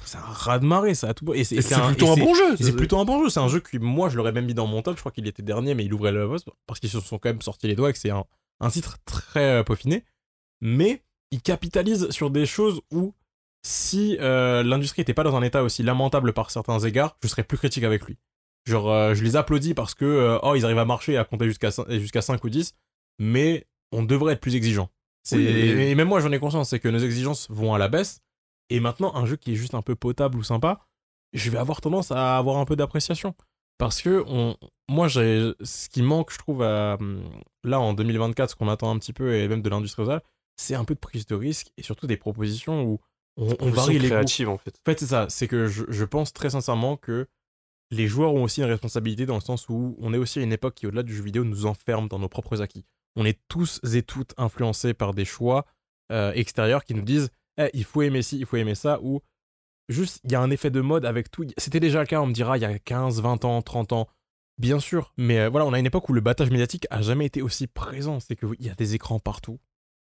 c'est 0.05 0.17
un 0.17 0.21
ras 0.21 0.59
de 0.59 0.65
marée, 0.65 0.95
ça 0.95 1.09
a 1.09 1.13
tout. 1.13 1.33
Et 1.33 1.43
c'est 1.43 1.57
plutôt 1.57 2.11
un 2.11 2.15
bon 2.15 2.33
jeu 2.33 2.57
C'est 2.57 2.75
plutôt 2.75 2.99
un 2.99 3.05
bon 3.05 3.23
jeu. 3.23 3.29
C'est 3.29 3.39
un 3.39 3.47
jeu 3.47 3.59
que 3.59 3.77
moi, 3.77 4.09
je 4.09 4.17
l'aurais 4.17 4.31
même 4.31 4.45
mis 4.45 4.53
dans 4.53 4.67
mon 4.67 4.81
top. 4.81 4.95
Je 4.95 5.01
crois 5.01 5.11
qu'il 5.11 5.27
était 5.27 5.43
dernier, 5.43 5.73
mais 5.75 5.85
il 5.85 5.93
ouvrait 5.93 6.11
le 6.11 6.27
poste 6.27 6.47
parce 6.67 6.79
qu'ils 6.79 6.89
se 6.89 6.99
sont 6.99 7.17
quand 7.17 7.29
même 7.29 7.41
sortis 7.41 7.67
les 7.67 7.75
doigts 7.75 7.89
et 7.89 7.93
que 7.93 7.99
c'est 7.99 8.11
un, 8.11 8.25
un 8.59 8.69
titre 8.69 8.97
très 9.05 9.59
euh, 9.59 9.63
peaufiné. 9.63 10.03
Mais 10.61 11.03
il 11.31 11.41
capitalise 11.41 12.09
sur 12.11 12.29
des 12.29 12.45
choses 12.45 12.81
où 12.91 13.13
si 13.65 14.15
euh, 14.21 14.61
l'industrie 14.61 15.01
n'était 15.01 15.15
pas 15.15 15.23
dans 15.23 15.35
un 15.35 15.41
état 15.41 15.63
aussi 15.63 15.81
lamentable 15.81 16.33
par 16.33 16.51
certains 16.51 16.77
égards, 16.79 17.17
je 17.23 17.27
serais 17.27 17.43
plus 17.43 17.57
critique 17.57 17.83
avec 17.83 18.05
lui. 18.05 18.17
Genre, 18.65 18.91
euh, 18.91 19.13
je 19.15 19.23
les 19.23 19.35
applaudis 19.35 19.73
parce 19.73 19.95
que, 19.95 20.05
euh, 20.05 20.39
oh, 20.43 20.53
ils 20.55 20.65
arrivent 20.65 20.77
à 20.77 20.85
marcher 20.85 21.13
et 21.13 21.17
à 21.17 21.23
compter 21.23 21.45
jusqu'à 21.45 21.71
5, 21.71 21.89
jusqu'à 21.89 22.21
5 22.21 22.43
ou 22.43 22.49
10, 22.49 22.75
mais 23.17 23.65
on 23.91 24.03
devrait 24.03 24.33
être 24.33 24.39
plus 24.39 24.55
exigeant. 24.55 24.89
Oui. 25.31 25.47
Et 25.47 25.95
même 25.95 26.07
moi, 26.07 26.19
j'en 26.19 26.31
ai 26.31 26.37
conscience, 26.37 26.69
c'est 26.69 26.79
que 26.79 26.89
nos 26.89 26.99
exigences 26.99 27.47
vont 27.49 27.73
à 27.73 27.79
la 27.79 27.87
baisse. 27.87 28.21
Et 28.69 28.79
maintenant, 28.79 29.15
un 29.15 29.25
jeu 29.25 29.35
qui 29.35 29.53
est 29.53 29.55
juste 29.55 29.75
un 29.75 29.81
peu 29.81 29.95
potable 29.95 30.37
ou 30.37 30.43
sympa, 30.43 30.79
je 31.33 31.49
vais 31.49 31.57
avoir 31.57 31.81
tendance 31.81 32.11
à 32.11 32.37
avoir 32.37 32.57
un 32.57 32.65
peu 32.65 32.75
d'appréciation. 32.75 33.35
Parce 33.77 34.01
que 34.01 34.23
on, 34.27 34.57
moi, 34.89 35.09
ce 35.09 35.89
qui 35.89 36.01
manque, 36.01 36.31
je 36.31 36.37
trouve, 36.37 36.63
à, 36.63 36.95
hum, 36.99 37.23
là 37.63 37.79
en 37.79 37.93
2024, 37.93 38.51
ce 38.51 38.55
qu'on 38.55 38.69
attend 38.69 38.89
un 38.89 38.97
petit 38.99 39.13
peu, 39.13 39.35
et 39.35 39.47
même 39.47 39.61
de 39.61 39.69
l'industrie 39.69 40.05
c'est 40.57 40.75
un 40.75 40.85
peu 40.85 40.95
de 40.95 40.99
prise 40.99 41.25
de 41.25 41.35
risque 41.35 41.71
et 41.77 41.83
surtout 41.83 42.07
des 42.07 42.15
propositions 42.15 42.83
où 42.83 42.99
on, 43.35 43.53
on 43.59 43.69
varie 43.71 43.99
les 43.99 44.07
goûts. 44.07 44.15
créative 44.15 44.47
en 44.47 44.57
fait. 44.57 44.69
En 44.69 44.85
fait, 44.89 44.99
c'est 44.99 45.07
ça. 45.07 45.27
C'est 45.29 45.49
que 45.49 45.67
je, 45.67 45.83
je 45.89 46.05
pense 46.05 46.31
très 46.31 46.51
sincèrement 46.51 46.95
que 46.95 47.27
les 47.91 48.07
joueurs 48.07 48.33
ont 48.33 48.43
aussi 48.43 48.61
une 48.61 48.69
responsabilité 48.69 49.25
dans 49.25 49.35
le 49.35 49.41
sens 49.41 49.67
où 49.69 49.95
on 49.99 50.13
est 50.13 50.17
aussi 50.17 50.39
à 50.39 50.43
une 50.43 50.53
époque 50.53 50.75
qui, 50.75 50.87
au-delà 50.87 51.03
du 51.03 51.13
jeu 51.13 51.23
vidéo, 51.23 51.43
nous 51.43 51.65
enferme 51.65 52.07
dans 52.07 52.19
nos 52.19 52.29
propres 52.29 52.61
acquis. 52.61 52.85
On 53.15 53.25
est 53.25 53.39
tous 53.47 53.81
et 53.93 54.01
toutes 54.01 54.33
influencés 54.37 54.93
par 54.93 55.13
des 55.13 55.25
choix 55.25 55.65
euh, 56.11 56.31
extérieurs 56.33 56.83
qui 56.83 56.93
nous 56.93 57.01
disent 57.01 57.29
Eh, 57.57 57.69
il 57.73 57.83
faut 57.83 58.01
aimer 58.01 58.21
ci, 58.21 58.37
il 58.37 58.45
faut 58.45 58.57
aimer 58.57 58.75
ça, 58.75 58.99
ou 59.01 59.21
juste 59.89 60.19
il 60.23 60.31
y 60.31 60.35
a 60.35 60.41
un 60.41 60.51
effet 60.51 60.69
de 60.69 60.81
mode 60.81 61.05
avec 61.05 61.31
tout. 61.31 61.45
C'était 61.57 61.79
déjà 61.79 61.99
le 61.99 62.05
cas, 62.05 62.21
on 62.21 62.27
me 62.27 62.33
dira, 62.33 62.57
il 62.57 62.61
y 62.61 62.65
a 62.65 62.79
15, 62.79 63.21
20 63.21 63.45
ans, 63.45 63.61
30 63.61 63.93
ans. 63.93 64.07
Bien 64.57 64.79
sûr, 64.79 65.13
mais 65.17 65.39
euh, 65.41 65.49
voilà, 65.49 65.65
on 65.65 65.73
a 65.73 65.79
une 65.79 65.85
époque 65.85 66.07
où 66.07 66.13
le 66.13 66.21
battage 66.21 66.49
médiatique 66.49 66.87
a 66.89 67.01
jamais 67.01 67.25
été 67.25 67.41
aussi 67.41 67.67
présent. 67.67 68.19
C'est 68.19 68.37
qu'il 68.37 68.65
y 68.65 68.69
a 68.69 68.75
des 68.75 68.95
écrans 68.95 69.19
partout. 69.19 69.59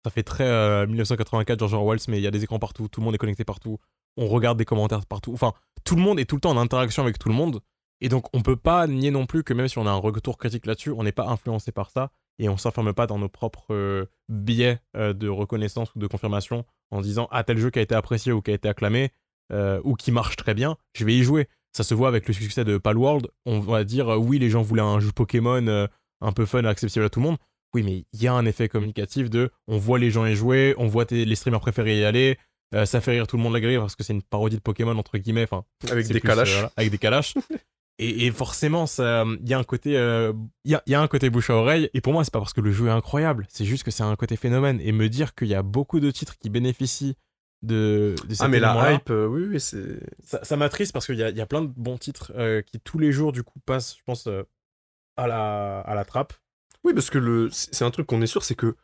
Ça 0.03 0.11
fait 0.11 0.23
très 0.23 0.45
euh, 0.45 0.87
1984 0.87 1.59
George 1.59 1.73
Orwell, 1.73 1.99
mais 2.07 2.17
il 2.19 2.23
y 2.23 2.27
a 2.27 2.31
des 2.31 2.43
écrans 2.43 2.57
partout, 2.57 2.87
tout 2.87 3.01
le 3.01 3.05
monde 3.05 3.15
est 3.15 3.19
connecté 3.19 3.43
partout, 3.43 3.79
on 4.17 4.27
regarde 4.27 4.57
des 4.57 4.65
commentaires 4.65 5.05
partout. 5.05 5.33
Enfin, 5.33 5.53
tout 5.83 5.95
le 5.95 6.01
monde 6.01 6.19
est 6.19 6.25
tout 6.25 6.35
le 6.35 6.41
temps 6.41 6.51
en 6.51 6.57
interaction 6.57 7.03
avec 7.03 7.19
tout 7.19 7.29
le 7.29 7.35
monde. 7.35 7.61
Et 8.01 8.09
donc, 8.09 8.25
on 8.33 8.41
peut 8.41 8.55
pas 8.55 8.87
nier 8.87 9.11
non 9.11 9.25
plus 9.25 9.43
que 9.43 9.53
même 9.53 9.67
si 9.67 9.77
on 9.77 9.85
a 9.85 9.91
un 9.91 9.95
retour 9.95 10.37
critique 10.37 10.65
là-dessus, 10.65 10.91
on 10.91 11.03
n'est 11.03 11.11
pas 11.11 11.27
influencé 11.27 11.71
par 11.71 11.91
ça 11.91 12.11
et 12.37 12.47
on 12.47 12.57
s'enferme 12.57 12.93
pas 12.93 13.07
dans 13.07 13.19
nos 13.19 13.27
propres 13.27 13.73
euh, 13.73 14.05
biais 14.29 14.79
euh, 14.95 15.13
de 15.13 15.27
reconnaissance 15.27 15.93
ou 15.95 15.99
de 15.99 16.07
confirmation 16.07 16.65
en 16.91 17.01
disant 17.01 17.27
ah 17.31 17.43
tel 17.43 17.57
jeu 17.57 17.69
qui 17.69 17.79
a 17.79 17.81
été 17.81 17.95
apprécié 17.95 18.31
ou 18.31 18.41
qui 18.41 18.51
a 18.51 18.53
été 18.53 18.67
acclamé 18.67 19.11
euh, 19.51 19.81
ou 19.83 19.95
qui 19.95 20.11
marche 20.11 20.35
très 20.35 20.53
bien, 20.53 20.77
je 20.93 21.05
vais 21.05 21.15
y 21.15 21.23
jouer. 21.23 21.47
Ça 21.71 21.83
se 21.83 21.93
voit 21.93 22.07
avec 22.07 22.27
le 22.27 22.33
succès 22.33 22.65
de 22.65 22.77
Palworld. 22.77 23.27
On 23.45 23.59
va 23.59 23.83
dire 23.83 24.09
euh, 24.09 24.17
oui, 24.17 24.39
les 24.39 24.49
gens 24.49 24.61
voulaient 24.61 24.81
un 24.81 24.99
jeu 24.99 25.11
Pokémon 25.11 25.65
euh, 25.67 25.87
un 26.21 26.31
peu 26.31 26.45
fun, 26.45 26.63
accessible 26.65 27.05
à 27.05 27.09
tout 27.09 27.19
le 27.19 27.25
monde. 27.25 27.37
Oui, 27.73 27.83
mais 27.83 28.05
il 28.13 28.23
y 28.23 28.27
a 28.27 28.33
un 28.33 28.45
effet 28.45 28.67
communicatif 28.67 29.29
de 29.29 29.51
on 29.67 29.77
voit 29.77 29.99
les 29.99 30.09
gens 30.09 30.25
y 30.25 30.35
jouer, 30.35 30.73
on 30.77 30.87
voit 30.87 31.05
les 31.11 31.35
streamers 31.35 31.59
préférés 31.59 31.99
y 31.99 32.03
aller, 32.03 32.39
ça 32.85 32.99
fait 32.99 33.11
rire 33.11 33.27
tout 33.27 33.37
le 33.37 33.43
monde 33.43 33.53
la 33.53 33.59
grille 33.61 33.77
parce 33.77 33.95
que 33.95 34.03
c'est 34.03 34.13
une 34.13 34.23
parodie 34.23 34.55
de 34.55 34.61
Pokémon 34.61 34.97
entre 34.97 35.19
guillemets. 35.19 35.43
Enfin, 35.43 35.63
Avec 35.91 36.07
des 36.07 36.19
plus, 36.19 36.27
calaches. 36.27 36.51
voilà, 36.53 36.71
avec 36.77 36.89
des 36.89 36.97
calaches. 36.97 37.35
Et, 38.01 38.25
et 38.25 38.31
forcément, 38.31 38.85
il 38.97 39.49
y 39.49 39.53
a 39.53 39.59
un 39.59 39.63
côté, 39.65 39.97
euh, 39.97 40.31
il 40.63 40.71
y, 40.71 40.75
a, 40.75 40.81
il 40.87 40.91
y 40.93 40.95
a 40.95 41.01
un 41.01 41.07
côté 41.09 41.29
bouche 41.29 41.49
à 41.49 41.55
oreille. 41.55 41.89
Et 41.93 41.99
pour 41.99 42.13
moi, 42.13 42.23
c'est 42.23 42.31
pas 42.31 42.39
parce 42.39 42.53
que 42.53 42.61
le 42.61 42.71
jeu 42.71 42.87
est 42.87 42.91
incroyable, 42.91 43.45
c'est 43.49 43.65
juste 43.65 43.83
que 43.83 43.91
c'est 43.91 44.03
un 44.03 44.15
côté 44.15 44.37
phénomène. 44.37 44.79
Et 44.81 44.93
me 44.93 45.09
dire 45.09 45.35
qu'il 45.35 45.49
y 45.49 45.53
a 45.53 45.63
beaucoup 45.63 45.99
de 45.99 46.09
titres 46.09 46.37
qui 46.39 46.49
bénéficient 46.49 47.17
de, 47.61 48.15
de 48.25 48.35
Ah, 48.39 48.47
mais 48.47 48.59
la 48.59 48.93
hype, 48.93 49.09
euh, 49.09 49.27
oui, 49.27 49.43
oui, 49.49 49.59
c'est. 49.59 49.99
ça, 50.23 50.41
ça 50.45 50.55
m'attriste 50.55 50.93
parce 50.93 51.05
qu'il 51.05 51.15
y 51.15 51.23
a, 51.23 51.29
y 51.29 51.41
a 51.41 51.45
plein 51.45 51.61
de 51.61 51.67
bons 51.75 51.97
titres 51.97 52.31
euh, 52.37 52.61
qui 52.61 52.79
tous 52.79 52.99
les 52.99 53.11
jours 53.11 53.33
du 53.33 53.43
coup 53.43 53.59
passent, 53.65 53.97
je 53.97 54.03
pense, 54.05 54.27
euh, 54.27 54.43
à 55.17 55.27
la 55.27 55.81
à 55.81 55.93
la 55.93 56.05
trappe. 56.05 56.31
Oui, 56.85 56.93
parce 56.93 57.09
que 57.09 57.17
le... 57.17 57.49
c'est 57.51 57.83
un 57.83 57.91
truc 57.91 58.07
qu'on 58.07 58.21
est 58.21 58.27
sûr, 58.27 58.45
c'est 58.45 58.55
que. 58.55 58.77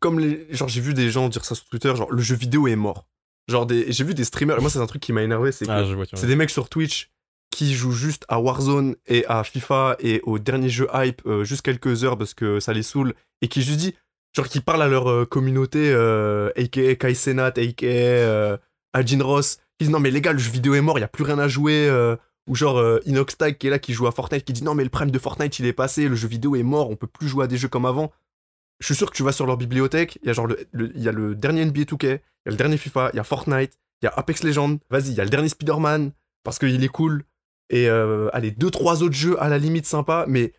Comme 0.00 0.18
les. 0.18 0.52
Genre, 0.52 0.68
j'ai 0.68 0.80
vu 0.80 0.94
des 0.94 1.10
gens 1.10 1.28
dire 1.28 1.44
ça 1.44 1.54
sur 1.54 1.64
Twitter, 1.66 1.94
genre, 1.94 2.10
le 2.10 2.20
jeu 2.20 2.34
vidéo 2.34 2.66
est 2.66 2.74
mort. 2.74 3.06
Genre, 3.46 3.66
des... 3.66 3.92
j'ai 3.92 4.02
vu 4.02 4.14
des 4.14 4.24
streamers. 4.24 4.60
Moi, 4.60 4.68
c'est 4.68 4.80
un 4.80 4.86
truc 4.86 5.00
qui 5.00 5.12
m'a 5.12 5.22
énervé, 5.22 5.52
c'est 5.52 5.66
que. 5.66 5.70
Ah. 5.70 6.04
C'est 6.14 6.26
des 6.26 6.34
mecs 6.34 6.50
sur 6.50 6.68
Twitch 6.68 7.12
qui 7.50 7.74
jouent 7.74 7.92
juste 7.92 8.24
à 8.28 8.40
Warzone 8.40 8.96
et 9.06 9.24
à 9.26 9.42
FIFA 9.44 9.96
et 10.00 10.20
au 10.24 10.38
dernier 10.38 10.68
jeu 10.68 10.88
hype 10.92 11.22
euh, 11.26 11.44
juste 11.44 11.62
quelques 11.62 12.04
heures 12.04 12.18
parce 12.18 12.34
que 12.34 12.60
ça 12.60 12.72
les 12.72 12.82
saoule 12.82 13.14
et 13.42 13.48
qui 13.48 13.62
juste 13.62 13.78
dit 13.78 13.94
genre 14.34 14.48
qui 14.48 14.60
parlent 14.60 14.82
à 14.82 14.88
leur 14.88 15.10
euh, 15.10 15.24
communauté 15.24 15.90
euh, 15.92 16.50
aka 16.56 16.94
Kai 16.94 17.14
Senat 17.14 17.52
aka 17.56 17.86
euh, 17.86 18.56
Ajin 18.92 19.22
Ross 19.22 19.56
qui 19.78 19.84
disent 19.84 19.90
non 19.90 20.00
mais 20.00 20.10
les 20.10 20.20
gars 20.20 20.32
le 20.32 20.38
jeu 20.38 20.50
vidéo 20.50 20.74
est 20.74 20.80
mort 20.80 20.98
il 20.98 21.02
y 21.02 21.04
a 21.04 21.08
plus 21.08 21.24
rien 21.24 21.38
à 21.38 21.48
jouer 21.48 21.88
euh, 21.88 22.16
ou 22.48 22.54
genre 22.54 22.78
euh, 22.78 23.00
Inoxtag 23.06 23.58
qui 23.58 23.66
est 23.66 23.70
là 23.70 23.78
qui 23.78 23.92
joue 23.92 24.06
à 24.06 24.12
Fortnite 24.12 24.44
qui 24.44 24.52
dit 24.52 24.64
non 24.64 24.74
mais 24.74 24.84
le 24.84 24.90
prime 24.90 25.10
de 25.10 25.18
Fortnite 25.18 25.58
il 25.58 25.66
est 25.66 25.72
passé 25.72 26.08
le 26.08 26.14
jeu 26.14 26.28
vidéo 26.28 26.56
est 26.56 26.62
mort 26.62 26.90
on 26.90 26.96
peut 26.96 27.06
plus 27.06 27.28
jouer 27.28 27.44
à 27.44 27.46
des 27.46 27.56
jeux 27.56 27.68
comme 27.68 27.86
avant. 27.86 28.12
Je 28.80 28.86
suis 28.86 28.94
sûr 28.94 29.10
que 29.10 29.16
tu 29.16 29.24
vas 29.24 29.32
sur 29.32 29.46
leur 29.46 29.56
bibliothèque 29.56 30.18
il 30.22 30.28
y 30.28 30.30
a 30.30 30.46
le, 30.72 30.96
y 30.96 31.08
a 31.08 31.12
le 31.12 31.34
dernier 31.34 31.64
NBA 31.64 31.82
2K 31.82 32.04
il 32.04 32.08
y 32.08 32.12
a 32.12 32.50
le 32.50 32.56
dernier 32.56 32.76
FIFA 32.76 33.10
il 33.12 33.16
y 33.16 33.20
a 33.20 33.24
Fortnite 33.24 33.72
il 34.02 34.06
y 34.06 34.08
a 34.08 34.12
Apex 34.16 34.44
Legends 34.44 34.78
vas-y 34.90 35.08
il 35.08 35.14
y 35.14 35.20
a 35.20 35.24
le 35.24 35.30
dernier 35.30 35.48
Spider-Man 35.48 36.12
parce 36.44 36.58
qu'il 36.58 36.82
est 36.82 36.88
cool 36.88 37.24
et 37.70 37.88
euh, 37.88 38.28
allez 38.32 38.50
deux 38.50 38.70
trois 38.70 39.02
autres 39.02 39.14
jeux 39.14 39.40
à 39.42 39.48
la 39.48 39.58
limite 39.58 39.86
sympa 39.86 40.24
mais 40.28 40.52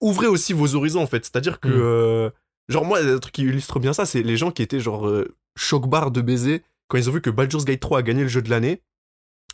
ouvrez 0.00 0.26
aussi 0.26 0.52
vos 0.52 0.74
horizons 0.74 1.02
en 1.02 1.06
fait. 1.06 1.24
C'est 1.24 1.36
à 1.36 1.40
dire 1.40 1.60
que 1.60 1.68
Mm. 1.68 1.72
euh, 1.80 2.30
genre 2.68 2.84
moi 2.84 2.98
un 3.00 3.18
truc 3.18 3.34
qui 3.34 3.42
illustre 3.42 3.78
bien 3.80 3.92
ça 3.92 4.06
c'est 4.06 4.22
les 4.22 4.36
gens 4.36 4.50
qui 4.50 4.62
étaient 4.62 4.80
genre 4.80 5.06
euh, 5.08 5.34
choc 5.56 5.88
barre 5.88 6.10
de 6.10 6.20
baiser 6.20 6.62
quand 6.88 6.98
ils 6.98 7.08
ont 7.08 7.12
vu 7.12 7.20
que 7.20 7.30
Baldur's 7.30 7.64
Gate 7.64 7.80
3 7.80 7.98
a 7.98 8.02
gagné 8.02 8.22
le 8.22 8.28
jeu 8.28 8.40
de 8.42 8.48
l'année. 8.50 8.82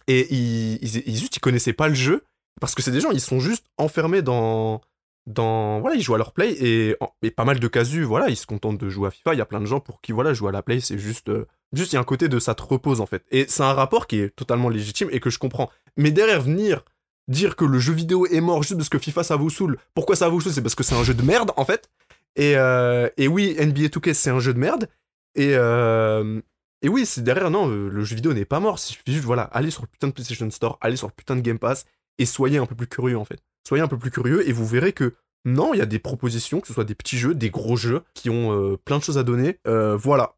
Et 0.07 0.33
ils, 0.35 0.75
ils, 0.83 1.03
ils 1.07 1.17
juste 1.17 1.37
ils 1.37 1.41
connaissaient 1.41 1.73
pas 1.73 1.89
le 1.89 1.95
jeu 1.95 2.25
parce 2.61 2.75
que 2.75 2.83
c'est 2.83 2.91
des 2.91 3.01
gens 3.01 3.11
ils 3.11 3.21
sont 3.21 3.41
juste 3.41 3.67
enfermés 3.79 4.23
dans 4.23 4.81
dans 5.27 5.81
voilà 5.81 5.97
ils 5.97 6.03
jouent 6.03 6.15
à 6.15 6.19
leur 6.19 6.33
play 6.33 6.53
et, 6.53 6.97
et 7.23 7.31
pas 7.31 7.47
mal 7.47 7.59
de 7.59 7.69
casus 7.69 8.05
voilà 8.05 8.29
ils 8.29 8.37
se 8.37 8.47
contentent 8.47 8.79
de 8.79 8.89
jouer 8.91 9.09
à 9.09 9.11
FIFA. 9.11 9.35
Il 9.35 9.39
y 9.39 9.41
a 9.41 9.47
plein 9.47 9.61
de 9.61 9.67
gens 9.67 9.81
pour 9.81 10.01
qui 10.03 10.13
voilà 10.13 10.35
jouer 10.35 10.51
à 10.51 10.53
la 10.53 10.63
play 10.63 10.81
c'est 10.81 10.99
juste 10.99 11.31
juste 11.73 11.93
il 11.93 11.95
y 11.95 11.99
a 11.99 12.01
un 12.01 12.05
côté 12.05 12.29
de 12.29 12.39
ça 12.39 12.55
te 12.55 12.63
repose 12.63 13.01
en 13.01 13.07
fait. 13.07 13.25
Et 13.31 13.47
c'est 13.49 13.63
un 13.63 13.73
rapport 13.73 14.07
qui 14.07 14.21
est 14.21 14.37
totalement 14.37 14.69
légitime 14.69 15.09
et 15.11 15.21
que 15.21 15.31
je 15.31 15.39
comprends 15.39 15.71
mais 15.97 16.11
derrière 16.11 16.41
venir 16.41 16.85
dire 17.29 17.57
que 17.57 17.65
le 17.65 17.79
jeu 17.79 17.93
vidéo 17.93 18.27
est 18.27 18.41
mort 18.41 18.63
juste 18.63 18.77
parce 18.77 18.89
que 18.89 18.99
FIFA 18.99 19.25
ça 19.25 19.37
vous 19.37 19.51
saoule. 19.51 19.79
Pourquoi 19.95 20.17
ça 20.17 20.29
vous 20.29 20.41
saoule? 20.41 20.53
C'est 20.53 20.63
parce 20.63 20.75
que 20.75 20.83
c'est 20.83 20.95
un 20.95 21.05
jeu 21.05 21.15
de 21.15 21.23
merde 21.23 21.53
en 21.57 21.65
fait. 21.65 21.89
Et, 22.37 22.57
euh, 22.57 23.09
et 23.17 23.29
oui 23.29 23.57
NBA 23.59 23.87
2K 23.87 24.15
c'est 24.15 24.31
un 24.31 24.41
jeu 24.41 24.53
de 24.53 24.59
merde. 24.59 24.89
Et 25.35 25.55
euh, 25.55 26.41
et 26.83 26.89
oui 26.89 27.07
c'est 27.07 27.23
derrière 27.23 27.51
non 27.51 27.67
le 27.67 28.05
jeu 28.05 28.17
vidéo 28.17 28.35
n'est 28.35 28.45
pas 28.45 28.61
mort. 28.61 28.77
Il 28.79 28.83
suffit 28.83 29.13
juste 29.13 29.25
voilà 29.25 29.45
allez 29.45 29.71
sur 29.71 29.83
le 29.83 29.89
putain 29.89 30.09
de 30.09 30.13
PlayStation 30.13 30.51
Store 30.51 30.79
allez 30.81 30.97
sur 30.97 31.07
le 31.07 31.13
putain 31.13 31.37
de 31.37 31.41
Game 31.41 31.59
Pass 31.59 31.87
et 32.19 32.27
soyez 32.27 32.59
un 32.59 32.67
peu 32.67 32.75
plus 32.75 32.87
curieux 32.87 33.19
en 33.19 33.25
fait. 33.25 33.41
Soyez 33.67 33.83
un 33.83 33.89
peu 33.89 33.99
plus 33.99 34.11
curieux 34.11 34.49
et 34.49 34.53
vous 34.53 34.67
verrez 34.67 34.93
que 34.93 35.15
non, 35.47 35.75
il 35.75 35.79
y 35.79 35.83
a 35.83 35.87
des 35.87 35.99
propositions, 35.99 36.61
que 36.61 36.69
ce 36.69 36.73
soit 36.73 36.85
des 36.85 36.95
petits 36.95 37.19
jeux, 37.19 37.35
des 37.35 37.51
gros 37.51 37.77
jeux, 37.77 38.03
qui 38.15 38.31
ont 38.31 38.53
euh, 38.53 38.79
plein 38.79 38.99
de 38.99 39.03
choses 39.03 39.19
à 39.19 39.23
donner. 39.23 39.59
Euh, 39.67 39.95
voilà. 39.95 40.37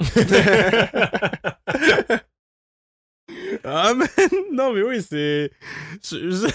Ah 3.64 3.94
mais 3.94 4.06
non 4.52 4.72
mais 4.72 4.82
oui 4.82 5.02
c'est 5.02 5.50
je, 6.02 6.50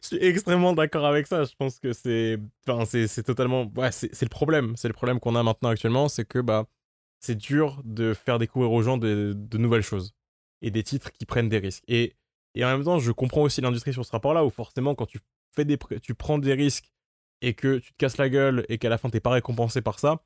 suis 0.00 0.16
extrêmement 0.20 0.72
d'accord 0.72 1.04
avec 1.04 1.26
ça. 1.26 1.44
Je 1.44 1.54
pense 1.58 1.80
que 1.80 1.92
c'est 1.92 2.38
enfin 2.66 2.84
c'est 2.84 3.22
totalement 3.24 3.70
ouais 3.76 3.90
c'est 3.92 4.22
le 4.22 4.28
problème. 4.28 4.74
C'est 4.76 4.88
le 4.88 4.94
problème 4.94 5.18
qu'on 5.18 5.34
a 5.34 5.42
maintenant 5.42 5.70
actuellement 5.70 6.08
c'est 6.08 6.24
que 6.26 6.38
bah 6.38 6.66
c'est 7.20 7.34
dur 7.34 7.82
de 7.84 8.14
faire 8.14 8.38
découvrir 8.38 8.70
aux 8.72 8.82
gens 8.82 8.98
de, 8.98 9.32
de 9.34 9.58
nouvelles 9.58 9.82
choses 9.82 10.14
et 10.62 10.70
des 10.70 10.84
titres 10.84 11.10
qui 11.12 11.26
prennent 11.26 11.48
des 11.48 11.58
risques. 11.58 11.84
Et 11.88 12.14
et 12.54 12.64
en 12.64 12.68
même 12.68 12.84
temps 12.84 13.00
je 13.00 13.10
comprends 13.10 13.42
aussi 13.42 13.60
l'industrie 13.60 13.92
sur 13.92 14.04
ce 14.04 14.12
rapport 14.12 14.32
là 14.32 14.44
où 14.44 14.50
forcément 14.50 14.94
quand 14.94 15.06
tu 15.06 15.18
fais 15.56 15.64
des 15.64 15.78
tu 16.02 16.14
prends 16.14 16.38
des 16.38 16.54
risques 16.54 16.92
et 17.42 17.54
que 17.54 17.78
tu 17.78 17.92
te 17.92 17.96
casses 17.98 18.18
la 18.18 18.28
gueule 18.28 18.64
et 18.68 18.78
qu'à 18.78 18.88
la 18.88 18.98
fin 18.98 19.10
t'es 19.10 19.20
pas 19.20 19.30
récompensé 19.30 19.82
par 19.82 19.98
ça 19.98 20.22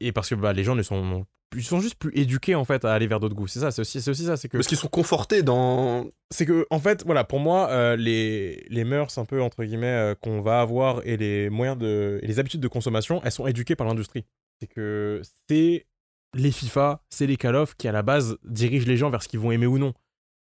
et 0.00 0.12
parce 0.12 0.28
que 0.30 0.34
bah 0.34 0.52
les 0.52 0.64
gens 0.64 0.74
ne 0.74 0.82
sont 0.82 1.26
ils 1.56 1.62
sont 1.62 1.80
juste 1.80 1.96
plus 1.96 2.10
éduqués 2.14 2.54
en 2.54 2.64
fait 2.64 2.84
à 2.84 2.92
aller 2.92 3.06
vers 3.06 3.20
d'autres 3.20 3.34
goûts 3.34 3.46
c'est 3.46 3.60
ça 3.60 3.70
c'est 3.70 3.80
aussi 3.80 3.98
aussi 3.98 4.24
ça 4.24 4.36
c'est 4.36 4.48
que 4.48 4.56
Parce 4.56 4.66
qu'ils 4.66 4.78
sont 4.78 4.88
confortés 4.88 5.42
dans. 5.42 6.06
c'est 6.30 6.46
que 6.46 6.66
en 6.70 6.78
fait 6.78 7.04
voilà 7.04 7.24
pour 7.24 7.38
moi 7.40 7.70
euh, 7.70 7.96
les 7.96 8.66
les 8.68 8.84
mœurs 8.84 9.16
un 9.18 9.24
peu 9.24 9.40
entre 9.40 9.64
guillemets 9.64 9.86
euh, 9.86 10.14
qu'on 10.14 10.40
va 10.40 10.60
avoir 10.60 11.06
et 11.06 11.16
les 11.16 11.50
moyens 11.50 11.78
de 11.78 12.18
et 12.22 12.26
les 12.26 12.38
habitudes 12.38 12.60
de 12.60 12.68
consommation 12.68 13.20
elles 13.24 13.32
sont 13.32 13.46
éduquées 13.46 13.76
par 13.76 13.86
l'industrie 13.86 14.24
c'est 14.60 14.66
que 14.66 15.22
c'est 15.48 15.86
les 16.34 16.50
FIFA 16.50 17.02
c'est 17.10 17.26
les 17.26 17.36
Call 17.36 17.56
of 17.56 17.76
qui 17.76 17.88
à 17.88 17.92
la 17.92 18.02
base 18.02 18.36
dirigent 18.44 18.86
les 18.86 18.96
gens 18.96 19.10
vers 19.10 19.22
ce 19.22 19.28
qu'ils 19.28 19.40
vont 19.40 19.52
aimer 19.52 19.66
ou 19.66 19.78
non 19.78 19.94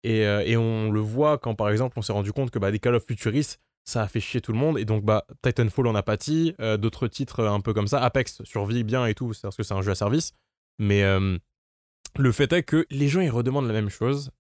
et, 0.04 0.26
euh, 0.26 0.44
et 0.46 0.58
on 0.58 0.92
le 0.92 1.00
voit 1.00 1.38
quand 1.38 1.56
par 1.56 1.70
exemple 1.70 1.98
on 1.98 2.02
s'est 2.02 2.14
rendu 2.14 2.32
compte 2.34 2.52
que 2.52 2.60
bah, 2.60 2.72
des 2.72 2.80
Call 2.80 2.96
of 2.96 3.06
futuristes 3.06 3.60
ça 3.88 4.02
a 4.04 4.08
fait 4.08 4.20
chier 4.20 4.42
tout 4.42 4.52
le 4.52 4.58
monde. 4.58 4.78
Et 4.78 4.86
donc 4.86 5.04
bah 5.04 5.26
Titanfall 5.42 5.88
en 5.88 5.96
a 5.96 6.04
pâti. 6.04 6.54
Euh, 6.60 6.78
d'autres 6.78 7.08
titres 7.08 7.40
euh, 7.40 7.52
un 7.52 7.62
peu 7.62 7.74
comme 7.74 7.88
ça. 7.88 8.02
Apex 8.04 8.44
survit 8.44 8.84
bien 8.84 9.06
et 9.06 9.16
tout 9.16 9.32
parce 9.42 9.56
que 9.56 9.64
c'est 9.64 9.74
un 9.74 9.82
jeu 9.82 9.92
à 9.92 9.96
service. 9.96 10.34
Mais 10.78 11.04
euh, 11.04 11.38
le 12.18 12.32
fait 12.32 12.52
est 12.54 12.64
que 12.64 12.86
les 12.92 13.08
gens 13.08 13.22
ils 13.22 13.32
redemandent 13.32 13.68
la 13.68 13.74
même 13.74 13.90
chose. 13.90 14.32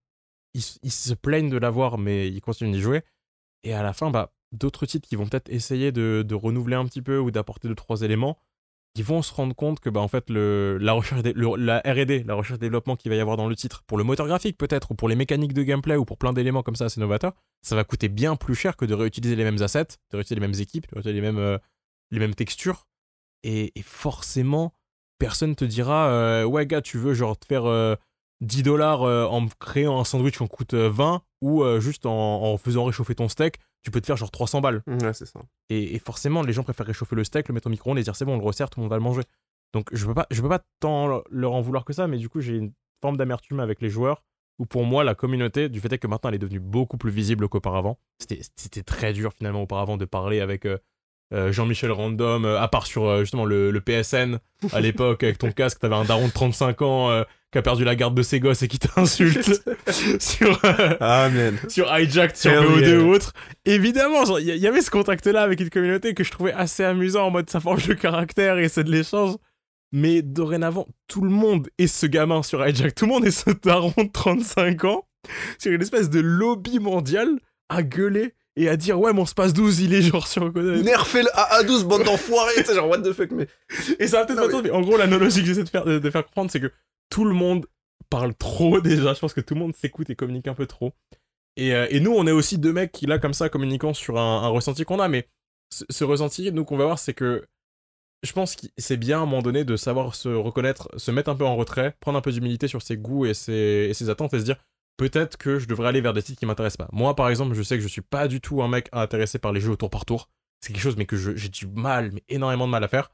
Ils 0.53 0.91
se 0.91 1.13
plaignent 1.13 1.51
de 1.51 1.57
l'avoir, 1.57 1.99
mais 1.99 2.29
ils 2.29 2.41
continuent 2.41 2.71
d'y 2.71 2.81
jouer. 2.81 3.03
Et 3.63 3.73
à 3.73 3.83
la 3.83 3.93
fin, 3.93 4.09
bah, 4.09 4.33
d'autres 4.51 4.87
titres 4.87 5.07
qui 5.07 5.15
vont 5.15 5.27
peut-être 5.27 5.49
essayer 5.49 5.91
de, 5.91 6.23
de 6.27 6.35
renouveler 6.35 6.75
un 6.75 6.85
petit 6.85 7.03
peu 7.03 7.19
ou 7.19 7.29
d'apporter 7.29 7.67
deux, 7.67 7.75
trois 7.75 8.01
éléments, 8.01 8.39
ils 8.97 9.03
vont 9.03 9.21
se 9.21 9.33
rendre 9.33 9.55
compte 9.55 9.79
que 9.79 9.89
bah, 9.89 9.99
en 10.01 10.07
fait, 10.07 10.29
le, 10.29 10.77
la, 10.79 10.93
recherche 10.93 11.21
dé- 11.23 11.33
le- 11.35 11.55
la 11.55 11.79
RD, 11.85 12.25
la 12.25 12.33
recherche-développement 12.35 12.95
qu'il 12.95 13.09
va 13.11 13.15
y 13.15 13.19
avoir 13.19 13.37
dans 13.37 13.47
le 13.47 13.55
titre, 13.55 13.83
pour 13.87 13.97
le 13.97 14.03
moteur 14.03 14.27
graphique 14.27 14.57
peut-être, 14.57 14.91
ou 14.91 14.95
pour 14.95 15.07
les 15.09 15.15
mécaniques 15.15 15.53
de 15.53 15.63
gameplay, 15.63 15.95
ou 15.95 16.05
pour 16.05 16.17
plein 16.17 16.33
d'éléments 16.33 16.63
comme 16.63 16.75
ça 16.75 16.85
assez 16.85 16.99
novateurs, 16.99 17.33
ça 17.61 17.75
va 17.75 17.83
coûter 17.83 18.07
bien 18.09 18.35
plus 18.35 18.55
cher 18.55 18.75
que 18.77 18.85
de 18.85 18.93
réutiliser 18.93 19.35
les 19.35 19.43
mêmes 19.43 19.61
assets, 19.61 19.85
de 20.11 20.17
réutiliser 20.17 20.35
les 20.41 20.47
mêmes 20.47 20.59
équipes, 20.59 20.87
de 20.89 20.95
réutiliser 20.95 21.21
les 21.21 21.25
mêmes, 21.27 21.37
euh, 21.39 21.57
les 22.11 22.19
mêmes 22.19 22.35
textures. 22.35 22.87
Et, 23.43 23.71
et 23.79 23.83
forcément, 23.83 24.73
personne 25.19 25.55
te 25.55 25.65
dira 25.65 26.07
euh, 26.09 26.43
Ouais, 26.45 26.65
gars, 26.65 26.81
tu 26.81 26.97
veux 26.97 27.13
genre 27.13 27.37
te 27.37 27.45
faire. 27.45 27.65
euh, 27.65 27.95
10 28.41 28.61
dollars 28.61 29.01
euh, 29.01 29.25
en 29.25 29.47
créant 29.59 29.99
un 29.99 30.03
sandwich 30.03 30.37
qui 30.37 30.43
en 30.43 30.47
coûte 30.47 30.75
euh, 30.75 30.89
20 30.91 31.23
ou 31.41 31.63
juste 31.79 32.05
en 32.05 32.55
faisant 32.57 32.85
réchauffer 32.85 33.15
ton 33.15 33.27
steak, 33.29 33.57
tu 33.87 33.91
peux 33.91 34.01
te 34.01 34.05
faire 34.05 34.17
genre 34.17 34.31
300 34.31 34.59
balles. 34.59 34.83
Ouais, 34.85 35.13
c'est 35.13 35.25
ça. 35.25 35.39
Et, 35.69 35.95
et 35.95 35.99
forcément, 35.99 36.41
les 36.41 36.51
gens 36.51 36.63
préfèrent 36.63 36.85
réchauffer 36.85 37.15
le 37.15 37.23
steak, 37.23 37.47
le 37.47 37.53
mettre 37.53 37.67
au 37.67 37.69
micro-ondes 37.69 37.97
et 37.97 38.03
dire 38.03 38.17
c'est 38.17 38.25
bon, 38.25 38.33
on 38.33 38.37
le 38.37 38.43
resserre, 38.43 38.69
tout 38.69 38.81
le 38.81 38.83
monde 38.83 38.89
va 38.89 38.97
le 38.97 39.01
manger. 39.01 39.21
Donc 39.73 39.87
je 39.93 40.05
peux 40.05 40.13
pas, 40.13 40.27
je 40.29 40.41
peux 40.41 40.49
pas 40.49 40.59
tant 40.81 41.23
leur 41.31 41.53
en 41.53 41.61
vouloir 41.61 41.85
que 41.85 41.93
ça, 41.93 42.05
mais 42.07 42.17
du 42.17 42.27
coup, 42.27 42.41
j'ai 42.41 42.57
une 42.57 42.73
forme 43.01 43.15
d'amertume 43.15 43.61
avec 43.61 43.79
les 43.81 43.89
joueurs 43.89 44.23
où 44.59 44.65
pour 44.65 44.83
moi, 44.83 45.05
la 45.05 45.15
communauté, 45.15 45.69
du 45.69 45.79
fait 45.79 45.93
est 45.93 45.99
que 45.99 46.07
maintenant 46.07 46.27
elle 46.29 46.35
est 46.35 46.39
devenue 46.39 46.59
beaucoup 46.59 46.97
plus 46.97 47.11
visible 47.11 47.47
qu'auparavant, 47.47 47.97
c'était 48.19 48.83
très 48.83 49.13
dur 49.13 49.31
finalement 49.31 49.61
auparavant 49.61 49.95
de 49.95 50.03
parler 50.05 50.41
avec. 50.41 50.65
euh, 50.65 50.77
euh, 51.33 51.51
Jean-Michel 51.51 51.91
Random, 51.91 52.45
euh, 52.45 52.59
à 52.59 52.67
part 52.69 52.87
sur 52.87 53.03
euh, 53.05 53.19
justement 53.21 53.43
le, 53.45 53.69
le 53.69 53.81
PSN 53.81 54.39
à 54.71 54.79
l'époque 54.79 55.23
avec 55.23 55.37
ton 55.37 55.51
casque, 55.53 55.79
t'avais 55.79 55.95
un 55.95 56.05
daron 56.05 56.27
de 56.27 56.31
35 56.33 56.81
ans 56.81 57.23
qui 57.51 57.57
a 57.57 57.61
perdu 57.61 57.83
la 57.83 57.95
garde 57.95 58.15
de 58.15 58.23
ses 58.23 58.39
gosses 58.39 58.61
et 58.61 58.67
qui 58.67 58.79
t'insulte 58.79 59.61
sur, 60.19 60.59
euh, 60.65 60.95
Amen. 60.99 61.57
sur 61.69 61.93
Hijacked, 61.95 62.35
sur 62.35 62.51
Hell 62.51 62.67
BO2 62.67 62.87
yeah. 62.87 62.99
ou 62.99 63.13
autre. 63.13 63.33
Évidemment, 63.65 64.37
il 64.37 64.49
y, 64.49 64.57
y 64.57 64.67
avait 64.67 64.81
ce 64.81 64.91
contact-là 64.91 65.41
avec 65.41 65.59
une 65.59 65.69
communauté 65.69 66.13
que 66.13 66.23
je 66.23 66.31
trouvais 66.31 66.53
assez 66.53 66.83
amusant 66.83 67.27
en 67.27 67.31
mode 67.31 67.49
ça 67.49 67.59
forge 67.59 67.87
le 67.87 67.95
caractère 67.95 68.57
et 68.57 68.69
c'est 68.69 68.83
de 68.83 68.91
l'échange. 68.91 69.35
Mais 69.93 70.21
dorénavant, 70.21 70.85
tout 71.07 71.21
le 71.21 71.29
monde 71.29 71.69
est 71.77 71.87
ce 71.87 72.05
gamin 72.05 72.43
sur 72.43 72.65
Hijack. 72.65 72.93
Tout 72.93 73.05
le 73.05 73.11
monde 73.11 73.25
est 73.25 73.31
ce 73.31 73.49
daron 73.51 73.93
de 73.97 74.11
35 74.11 74.83
ans 74.83 75.07
sur 75.59 75.71
une 75.71 75.81
espèce 75.81 76.09
de 76.09 76.19
lobby 76.19 76.79
mondial 76.79 77.29
à 77.69 77.83
gueuler 77.83 78.33
et 78.55 78.69
à 78.69 78.75
dire 78.75 78.99
ouais 78.99 79.13
mon 79.13 79.25
space 79.25 79.53
12 79.53 79.81
il 79.81 79.93
est 79.93 80.01
genre 80.01 80.27
sur 80.27 80.51
Nerfez 80.53 81.21
le 81.21 81.29
AA12, 81.29 81.83
bande 81.85 82.03
d'enfoirés. 82.03 82.53
Sais, 82.65 82.75
genre, 82.75 82.89
what 82.89 82.99
the 82.99 83.13
fuck, 83.13 83.31
mais. 83.31 83.47
et 83.99 84.07
ça 84.07 84.19
va 84.19 84.25
peut-être 84.25 84.51
pas 84.51 84.61
mais 84.61 84.71
en 84.71 84.81
gros, 84.81 84.97
l'analogie 84.97 85.41
que 85.41 85.47
j'essaie 85.47 85.63
de 85.63 85.69
faire, 85.69 85.85
de 85.85 86.09
faire 86.09 86.25
comprendre, 86.25 86.51
c'est 86.51 86.59
que 86.59 86.71
tout 87.09 87.25
le 87.25 87.33
monde 87.33 87.65
parle 88.09 88.35
trop 88.35 88.81
déjà. 88.81 89.13
Je 89.13 89.19
pense 89.19 89.33
que 89.33 89.41
tout 89.41 89.53
le 89.53 89.59
monde 89.59 89.75
s'écoute 89.75 90.09
et 90.09 90.15
communique 90.15 90.47
un 90.47 90.53
peu 90.53 90.65
trop. 90.65 90.93
Et, 91.55 91.73
euh, 91.73 91.87
nous, 91.99 92.11
on 92.11 92.27
est 92.27 92.31
aussi 92.31 92.57
deux 92.57 92.73
mecs 92.73 92.91
qui, 92.91 93.07
là, 93.07 93.19
comme 93.19 93.33
ça, 93.33 93.49
communiquant 93.49 93.93
sur 93.93 94.17
un, 94.17 94.47
ressenti 94.47 94.85
qu'on 94.85 94.99
a. 94.99 95.07
Mais 95.07 95.27
ce, 95.71 96.03
ressenti, 96.03 96.51
nous, 96.51 96.65
qu'on 96.65 96.77
va 96.77 96.85
voir, 96.85 96.99
c'est 96.99 97.13
que 97.13 97.45
je 98.23 98.31
pense 98.31 98.55
que 98.55 98.67
c'est 98.77 98.97
bien 98.97 99.19
à 99.19 99.21
un 99.23 99.25
moment 99.25 99.41
donné 99.41 99.63
de 99.63 99.75
savoir 99.75 100.15
se 100.15 100.29
reconnaître, 100.29 100.89
se 100.97 101.11
mettre 101.11 101.29
un 101.29 101.35
peu 101.35 101.45
en 101.45 101.55
retrait, 101.55 101.95
prendre 101.99 102.17
un 102.17 102.21
peu 102.21 102.31
d'humilité 102.31 102.67
sur 102.67 102.81
ses 102.81 102.97
goûts 102.97 103.25
et 103.25 103.33
ses, 103.33 104.09
attentes 104.09 104.33
et 104.33 104.39
se 104.39 104.45
dire 104.45 104.57
peut-être 104.97 105.37
que 105.37 105.59
je 105.59 105.67
devrais 105.67 105.89
aller 105.89 106.01
vers 106.01 106.13
des 106.13 106.23
titres 106.23 106.39
qui 106.39 106.45
m'intéressent 106.45 106.87
pas. 106.87 106.89
Moi, 106.91 107.15
par 107.15 107.29
exemple, 107.29 107.53
je 107.53 107.61
sais 107.61 107.75
que 107.75 107.83
je 107.83 107.87
suis 107.87 108.01
pas 108.01 108.27
du 108.27 108.41
tout 108.41 108.63
un 108.63 108.67
mec 108.67 108.89
intéressé 108.91 109.37
par 109.37 109.51
les 109.53 109.61
jeux 109.61 109.71
au 109.71 109.75
tour 109.75 109.89
par 109.89 110.05
tour. 110.05 110.29
C'est 110.61 110.73
quelque 110.73 110.81
chose, 110.81 110.97
mais 110.97 111.05
que 111.05 111.15
j'ai 111.15 111.49
du 111.49 111.67
mal, 111.67 112.11
mais 112.11 112.23
énormément 112.29 112.65
de 112.65 112.71
mal 112.71 112.83
à 112.83 112.87
faire. 112.87 113.11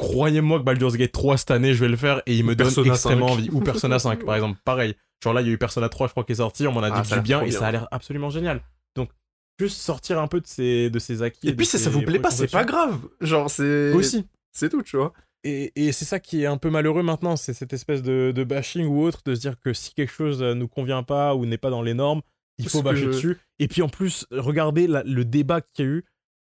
Croyez-moi 0.00 0.58
que 0.58 0.64
Baldur's 0.64 0.96
Gate 0.96 1.12
3 1.12 1.36
cette 1.38 1.50
année, 1.50 1.74
je 1.74 1.80
vais 1.80 1.88
le 1.88 1.96
faire 1.96 2.22
et 2.26 2.34
il 2.36 2.44
me 2.44 2.54
donne 2.54 2.68
extrêmement 2.86 3.28
5. 3.28 3.32
envie. 3.34 3.48
Ou 3.52 3.60
Persona 3.60 3.98
5, 3.98 4.24
par 4.24 4.34
exemple, 4.34 4.58
pareil. 4.64 4.94
Genre 5.22 5.34
là, 5.34 5.42
il 5.42 5.46
y 5.46 5.50
a 5.50 5.52
eu 5.52 5.58
Persona 5.58 5.88
3, 5.88 6.06
je 6.08 6.12
crois, 6.12 6.24
qui 6.24 6.32
est 6.32 6.36
sorti, 6.36 6.66
on 6.66 6.72
m'en 6.72 6.82
a 6.82 6.90
Ah, 6.92 7.02
dit 7.02 7.12
du 7.12 7.20
bien 7.20 7.38
trop 7.38 7.46
et 7.46 7.50
bien. 7.50 7.58
ça 7.58 7.66
a 7.66 7.72
l'air 7.72 7.88
absolument 7.90 8.30
génial. 8.30 8.62
Donc, 8.96 9.10
juste 9.58 9.76
sortir 9.78 10.18
un 10.18 10.26
peu 10.26 10.40
de 10.40 10.46
ces, 10.46 10.88
de 10.90 10.98
ces 10.98 11.22
acquis. 11.22 11.48
Et 11.48 11.54
puis 11.54 11.66
si 11.66 11.78
ça 11.78 11.90
vous 11.90 12.02
plaît 12.02 12.18
pas, 12.18 12.30
c'est 12.30 12.50
pas 12.50 12.64
grave. 12.64 12.98
Genre, 13.20 13.50
c'est. 13.50 13.92
Aussi. 13.92 14.26
C'est 14.52 14.68
tout, 14.70 14.82
tu 14.82 14.96
vois. 14.96 15.12
Et, 15.44 15.72
et 15.76 15.92
c'est 15.92 16.04
ça 16.04 16.18
qui 16.20 16.42
est 16.42 16.46
un 16.46 16.56
peu 16.58 16.68
malheureux 16.70 17.02
maintenant, 17.02 17.36
c'est 17.36 17.54
cette 17.54 17.72
espèce 17.72 18.02
de, 18.02 18.32
de 18.34 18.44
bashing 18.44 18.86
ou 18.86 19.02
autre, 19.02 19.20
de 19.24 19.34
se 19.34 19.40
dire 19.40 19.58
que 19.58 19.72
si 19.72 19.94
quelque 19.94 20.12
chose 20.12 20.42
euh, 20.42 20.54
nous 20.54 20.68
convient 20.68 21.02
pas 21.02 21.34
ou 21.34 21.46
n'est 21.46 21.56
pas 21.58 21.70
dans 21.70 21.80
les 21.82 21.94
normes, 21.94 22.20
il 22.58 22.64
faut 22.68 22.78
ce 22.78 22.82
que 22.82 22.84
bâcher 22.84 23.06
dessus. 23.06 23.38
Et 23.58 23.66
puis 23.68 23.80
en 23.80 23.88
plus, 23.88 24.26
regardez 24.30 24.86
la- 24.86 25.02
le 25.04 25.24
débat 25.24 25.60
qu'il 25.62 25.84
y 25.84 25.88
a 25.88 25.90
eu 25.92 26.04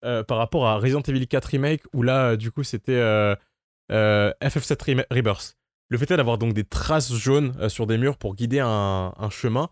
euh, 0.04 0.22
par 0.22 0.38
rapport 0.38 0.66
à 0.66 0.76
Resident 0.78 1.02
Evil 1.02 1.26
4 1.26 1.44
Remake, 1.46 1.82
où 1.94 2.02
là, 2.02 2.30
euh, 2.30 2.36
du 2.36 2.50
coup, 2.50 2.62
c'était 2.62 2.92
euh, 2.94 3.34
euh, 3.92 4.32
FF7 4.42 4.82
Rem- 4.84 5.04
Rebirth. 5.10 5.56
Le 5.88 5.98
fait 5.98 6.10
est 6.10 6.16
d'avoir 6.16 6.38
donc 6.38 6.52
des 6.54 6.64
traces 6.64 7.12
jaunes 7.12 7.54
euh, 7.60 7.68
sur 7.68 7.86
des 7.86 7.98
murs 7.98 8.16
pour 8.16 8.34
guider 8.36 8.60
un, 8.60 9.12
un 9.16 9.30
chemin. 9.30 9.68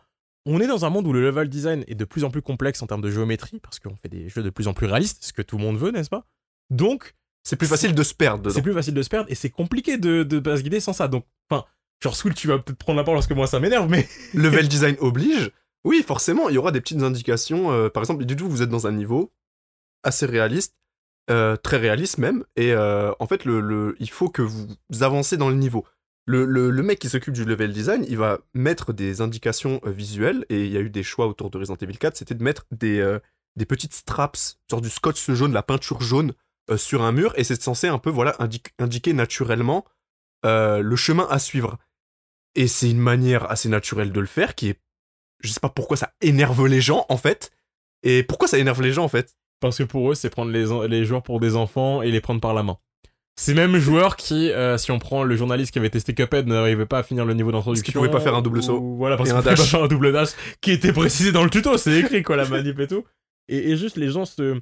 On 0.46 0.60
est 0.60 0.66
dans 0.66 0.84
un 0.84 0.90
monde 0.90 1.06
où 1.06 1.12
le 1.12 1.20
level 1.22 1.48
design 1.48 1.84
est 1.88 1.94
de 1.94 2.04
plus 2.04 2.24
en 2.24 2.30
plus 2.30 2.42
complexe 2.42 2.82
en 2.82 2.86
termes 2.86 3.02
de 3.02 3.10
géométrie, 3.10 3.60
parce 3.60 3.78
qu'on 3.78 3.94
fait 3.96 4.08
des 4.08 4.28
jeux 4.28 4.42
de 4.42 4.50
plus 4.50 4.66
en 4.66 4.72
plus 4.74 4.86
réalistes, 4.86 5.24
ce 5.24 5.32
que 5.32 5.42
tout 5.42 5.58
le 5.58 5.62
monde 5.64 5.76
veut, 5.78 5.90
n'est-ce 5.90 6.08
pas? 6.10 6.24
Donc, 6.70 7.14
C'est 7.44 7.56
plus 7.56 7.68
facile 7.68 7.94
de 7.94 8.02
se 8.02 8.14
perdre 8.14 8.42
dedans. 8.42 8.54
c'est 8.54 8.62
plus 8.62 8.72
facile 8.74 8.94
de 8.94 9.02
se 9.02 9.08
perdre 9.08 9.30
et 9.30 9.34
c'est 9.34 9.50
compliqué 9.50 9.96
de, 9.98 10.22
de 10.22 10.38
pas 10.38 10.56
se 10.56 10.62
guider 10.62 10.80
sans 10.80 10.92
ça. 10.92 11.06
Donc, 11.08 11.24
enfin, 11.50 11.64
genre 12.02 12.16
Swill, 12.16 12.34
tu 12.34 12.48
vas 12.48 12.58
peut-être 12.58 12.78
prendre 12.78 12.96
la 12.96 13.04
parole 13.04 13.18
parce 13.18 13.26
que 13.26 13.34
moi 13.34 13.46
ça 13.46 13.60
m'énerve, 13.60 13.88
mais 13.90 14.08
Level 14.34 14.68
design 14.68 14.96
oblige. 15.00 15.50
Oui, 15.84 16.02
forcément, 16.06 16.48
il 16.48 16.54
y 16.56 16.58
aura 16.58 16.72
des 16.72 16.80
petites 16.80 17.02
indications. 17.02 17.70
euh, 17.70 17.88
par 17.88 18.02
exemple, 18.02 18.24
du 18.24 18.34
tout, 18.34 18.48
vous 18.48 18.62
êtes 18.62 18.68
dans 18.70 18.86
un 18.86 18.92
niveau 18.92 19.32
assez 20.02 20.26
réaliste, 20.26 20.74
euh, 21.30 21.56
très 21.56 21.76
réaliste 21.76 22.18
même, 22.18 22.44
et 22.56 22.72
euh, 22.72 23.12
en 23.18 23.26
fait, 23.26 23.42
il 23.44 24.10
faut 24.10 24.28
que 24.28 24.42
vous 24.42 24.76
avancez 25.00 25.36
dans 25.36 25.48
le 25.48 25.56
niveau. 25.56 25.86
Le, 26.26 26.70
mec 26.82 26.98
qui 26.98 27.08
s'occupe 27.08 27.32
du 27.34 27.44
level 27.44 27.72
design, 27.72 28.04
il 28.08 28.18
va 28.18 28.38
mettre 28.54 28.92
des 28.92 29.20
indications 29.20 29.80
euh, 29.86 29.90
visuelles, 29.90 30.44
et 30.48 30.64
il 30.64 30.72
y 30.72 30.76
a 30.76 30.80
eu 30.80 30.90
des 30.90 31.02
choix 31.02 31.26
autour 31.26 31.50
de 31.50 31.58
Resident 31.58 31.76
Evil 31.80 31.98
4, 31.98 32.16
c'était 32.16 32.34
de 32.34 32.42
mettre 32.42 32.66
des, 32.70 33.18
petites 33.68 33.94
straps, 33.94 34.58
genre 34.70 34.80
du 34.80 34.90
scotch 34.90 35.30
jaune, 35.30 35.52
la 35.52 35.62
peinture 35.62 36.00
jaune, 36.00 36.32
sur 36.76 37.02
un 37.02 37.12
mur, 37.12 37.32
et 37.36 37.44
c'est 37.44 37.60
censé 37.60 37.88
un 37.88 37.98
peu 37.98 38.10
voilà 38.10 38.36
indi- 38.40 38.62
indiquer 38.78 39.14
naturellement 39.14 39.86
le 40.44 40.96
chemin 40.96 41.26
à 41.30 41.38
suivre. 41.38 41.78
Et 42.54 42.66
c'est 42.66 42.90
une 42.90 42.98
manière 42.98 43.50
assez 43.50 43.68
naturelle 43.68 44.12
de 44.12 44.20
le 44.20 44.26
faire 44.26 44.54
qui 44.54 44.70
est. 44.70 44.80
Je 45.40 45.52
sais 45.52 45.60
pas 45.60 45.68
pourquoi 45.68 45.96
ça 45.96 46.12
énerve 46.20 46.66
les 46.66 46.80
gens 46.80 47.06
en 47.08 47.16
fait. 47.16 47.52
Et 48.02 48.22
pourquoi 48.22 48.48
ça 48.48 48.58
énerve 48.58 48.82
les 48.82 48.92
gens 48.92 49.04
en 49.04 49.08
fait? 49.08 49.36
Parce 49.60 49.78
que 49.78 49.82
pour 49.84 50.10
eux, 50.10 50.14
c'est 50.14 50.30
prendre 50.30 50.50
les, 50.52 50.66
les 50.88 51.04
joueurs 51.04 51.22
pour 51.22 51.40
des 51.40 51.56
enfants 51.56 52.02
et 52.02 52.10
les 52.10 52.20
prendre 52.20 52.40
par 52.40 52.54
la 52.54 52.62
main. 52.62 52.78
Ces 53.40 53.54
mêmes 53.54 53.78
joueurs 53.78 54.16
qui, 54.16 54.50
euh, 54.50 54.76
si 54.78 54.90
on 54.90 54.98
prend 54.98 55.22
le 55.22 55.36
journaliste 55.36 55.70
qui 55.72 55.78
avait 55.78 55.90
testé 55.90 56.12
Cuphead, 56.12 56.48
n'arrivait 56.48 56.86
pas 56.86 56.98
à 56.98 57.02
finir 57.04 57.24
le 57.24 57.34
niveau 57.34 57.52
d'introduction. 57.52 57.84
qu'il 57.84 57.94
pouvait 57.94 58.10
pas 58.10 58.20
faire 58.20 58.34
un 58.34 58.42
double 58.42 58.62
saut 58.62 58.78
ou- 58.78 58.96
Voilà, 58.96 59.16
parce 59.16 59.28
qu'il 59.28 59.36
pouvait 59.38 59.50
pas 59.54 59.62
faire 59.70 59.82
un 59.84 59.88
double 59.88 60.12
dash 60.12 60.30
qui 60.60 60.72
était 60.72 60.92
précisé 60.92 61.30
dans 61.30 61.44
le 61.44 61.50
tuto, 61.50 61.76
c'est 61.78 62.00
écrit 62.00 62.22
quoi, 62.24 62.36
la 62.36 62.46
manip 62.48 62.78
et 62.80 62.86
tout. 62.88 63.04
Et, 63.48 63.70
et 63.70 63.76
juste 63.76 63.96
les 63.96 64.08
gens 64.08 64.24
se, 64.24 64.60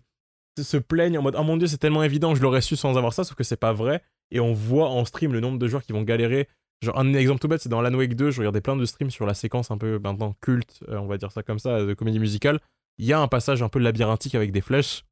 se 0.60 0.76
plaignent 0.76 1.16
en 1.18 1.22
mode, 1.22 1.36
oh 1.38 1.42
mon 1.42 1.56
dieu, 1.56 1.66
c'est 1.66 1.78
tellement 1.78 2.02
évident, 2.02 2.34
je 2.34 2.42
l'aurais 2.42 2.60
su 2.60 2.76
sans 2.76 2.96
avoir 2.98 3.14
ça, 3.14 3.24
sauf 3.24 3.34
que 3.34 3.44
c'est 3.44 3.56
pas 3.56 3.72
vrai. 3.72 4.02
Et 4.30 4.40
on 4.40 4.52
voit 4.52 4.90
en 4.90 5.04
stream 5.06 5.32
le 5.32 5.40
nombre 5.40 5.58
de 5.58 5.66
joueurs 5.68 5.82
qui 5.82 5.92
vont 5.92 6.02
galérer. 6.02 6.46
Genre, 6.82 6.98
un 6.98 7.14
exemple 7.14 7.40
tout 7.40 7.48
bête, 7.48 7.62
c'est 7.62 7.70
dans 7.70 7.80
Alan 7.82 7.96
Wake 7.96 8.14
2, 8.14 8.30
je 8.30 8.38
regardais 8.40 8.60
plein 8.60 8.76
de 8.76 8.84
streams 8.84 9.10
sur 9.10 9.24
la 9.24 9.32
séquence 9.32 9.70
un 9.70 9.78
peu 9.78 9.98
maintenant 9.98 10.34
culte, 10.42 10.80
euh, 10.90 10.98
on 10.98 11.06
va 11.06 11.16
dire 11.16 11.32
ça 11.32 11.42
comme 11.42 11.58
ça, 11.58 11.82
de 11.82 11.94
comédie 11.94 12.18
musicale. 12.18 12.60
Il 12.98 13.06
y 13.06 13.12
a 13.12 13.20
un 13.20 13.28
passage 13.28 13.62
un 13.62 13.68
peu 13.68 13.78
labyrinthique 13.78 14.34
avec 14.34 14.52
des 14.52 14.60
flèches. 14.60 15.04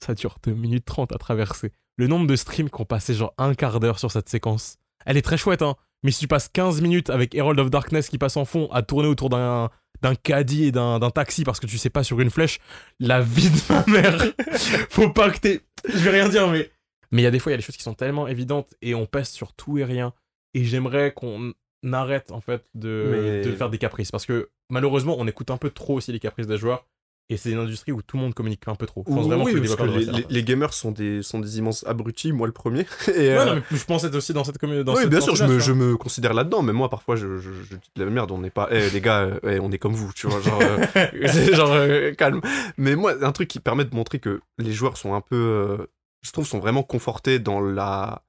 Ça 0.00 0.14
dure 0.14 0.36
2 0.42 0.52
minutes 0.52 0.84
30 0.84 1.12
à 1.12 1.18
traverser. 1.18 1.72
Le 1.96 2.06
nombre 2.06 2.26
de 2.26 2.36
streams 2.36 2.70
qui 2.70 2.80
ont 2.80 2.84
passé 2.86 3.14
genre 3.14 3.34
un 3.38 3.54
quart 3.54 3.80
d'heure 3.80 3.98
sur 3.98 4.10
cette 4.10 4.28
séquence. 4.28 4.78
Elle 5.06 5.16
est 5.16 5.22
très 5.22 5.36
chouette, 5.36 5.62
hein. 5.62 5.76
Mais 6.02 6.10
si 6.10 6.20
tu 6.20 6.28
passes 6.28 6.48
15 6.48 6.80
minutes 6.80 7.10
avec 7.10 7.34
Herald 7.34 7.58
of 7.60 7.70
Darkness 7.70 8.08
qui 8.08 8.18
passe 8.18 8.36
en 8.36 8.44
fond 8.44 8.68
à 8.72 8.82
tourner 8.82 9.08
autour 9.08 9.30
d'un 9.30 9.70
d'un 10.00 10.16
caddie 10.16 10.64
et 10.64 10.72
d'un 10.72 10.98
d'un 10.98 11.10
taxi 11.10 11.44
parce 11.44 11.60
que 11.60 11.66
tu 11.66 11.78
sais 11.78 11.90
pas 11.90 12.02
sur 12.02 12.18
une 12.20 12.30
flèche, 12.30 12.58
la 12.98 13.20
vie 13.20 13.50
de 13.50 13.72
ma 13.72 13.84
mère. 13.86 14.20
Faut 14.90 15.10
pas 15.10 15.30
que 15.30 15.38
t'aies. 15.38 15.60
Je 15.88 15.98
vais 15.98 16.10
rien 16.10 16.28
dire, 16.28 16.48
mais. 16.48 16.70
Mais 17.12 17.22
il 17.22 17.24
y 17.24 17.28
a 17.28 17.30
des 17.30 17.38
fois, 17.38 17.52
il 17.52 17.54
y 17.54 17.56
a 17.56 17.58
des 17.58 17.62
choses 17.62 17.76
qui 17.76 17.82
sont 17.82 17.94
tellement 17.94 18.26
évidentes 18.26 18.74
et 18.80 18.94
on 18.94 19.06
pèse 19.06 19.28
sur 19.28 19.52
tout 19.52 19.78
et 19.78 19.84
rien. 19.84 20.12
Et 20.54 20.64
j'aimerais 20.64 21.12
qu'on 21.12 21.52
arrête 21.92 22.30
en 22.32 22.40
fait 22.40 22.64
de, 22.74 23.08
Mais- 23.10 23.40
de 23.42 23.52
faire 23.56 23.70
des 23.70 23.78
caprices 23.78 24.10
parce 24.10 24.26
que 24.26 24.50
malheureusement, 24.70 25.16
on 25.18 25.26
écoute 25.26 25.50
un 25.50 25.56
peu 25.56 25.70
trop 25.70 25.94
aussi 25.96 26.12
les 26.12 26.20
caprices 26.20 26.46
des 26.46 26.58
joueurs. 26.58 26.86
Et 27.28 27.36
c'est 27.38 27.50
une 27.50 27.58
industrie 27.58 27.92
où 27.92 28.02
tout 28.02 28.16
le 28.18 28.22
monde 28.24 28.34
communique 28.34 28.62
un 28.66 28.74
peu 28.74 28.84
trop. 28.84 29.04
Je 29.08 29.14
pense 29.14 29.26
vraiment 29.26 29.44
Oui, 29.44 29.52
que 29.52 29.58
les 29.58 29.62
parce 29.68 29.76
que 29.76 29.82
développeurs 29.84 29.98
les, 30.00 30.06
devraient 30.06 30.16
les- 30.18 30.22
faire 30.24 30.32
les 30.32 30.42
gamers 30.44 30.74
sont 30.74 30.90
des, 30.90 31.22
sont 31.22 31.38
des 31.38 31.56
immenses 31.58 31.82
abrutis, 31.86 32.30
moi 32.32 32.46
le 32.46 32.52
premier. 32.52 32.80
Et, 33.08 33.12
ça. 33.12 33.12
Ouais, 33.12 33.28
euh, 33.38 33.44
non, 33.46 33.54
mais 33.70 33.76
je 33.78 33.84
pense 33.86 34.04
être 34.04 34.16
aussi 34.16 34.34
dans 34.34 34.44
cette 34.44 34.58
communauté. 34.58 34.90
oui, 34.94 35.06
bien 35.06 35.20
sûr, 35.20 35.34
je 35.34 35.44
me, 35.44 35.58
je 35.58 35.72
me 35.72 35.96
considère 35.96 36.34
là-dedans, 36.34 36.62
mais 36.62 36.72
moi 36.74 36.90
parfois 36.90 37.16
je, 37.16 37.38
je, 37.38 37.50
je 37.52 37.76
dis 37.76 37.90
de 37.96 38.04
la 38.04 38.10
merde, 38.10 38.32
on 38.32 38.38
n'est 38.38 38.50
pas. 38.50 38.68
Eh 38.70 38.90
les 38.90 39.00
gars, 39.00 39.30
eh, 39.44 39.60
on 39.60 39.70
est 39.70 39.78
comme 39.78 39.94
vous, 39.94 40.12
tu 40.12 40.26
vois, 40.26 40.40
genre. 40.42 40.60
euh, 40.60 41.54
genre 41.54 41.70
euh, 41.72 42.12
calme. 42.12 42.40
Mais 42.76 42.96
moi, 42.96 43.14
un 43.24 43.32
truc 43.32 43.48
qui 43.48 43.60
permet 43.60 43.84
de 43.86 43.94
montrer 43.94 44.18
que 44.18 44.40
les 44.58 44.72
joueurs 44.72 44.98
sont 44.98 45.14
un 45.14 45.20
peu, 45.22 45.86
je 46.22 46.32
trouve, 46.32 46.46
sont 46.46 46.58
vraiment 46.58 46.82
confortés 46.82 47.38
dans 47.38 47.60
la, 47.60 48.24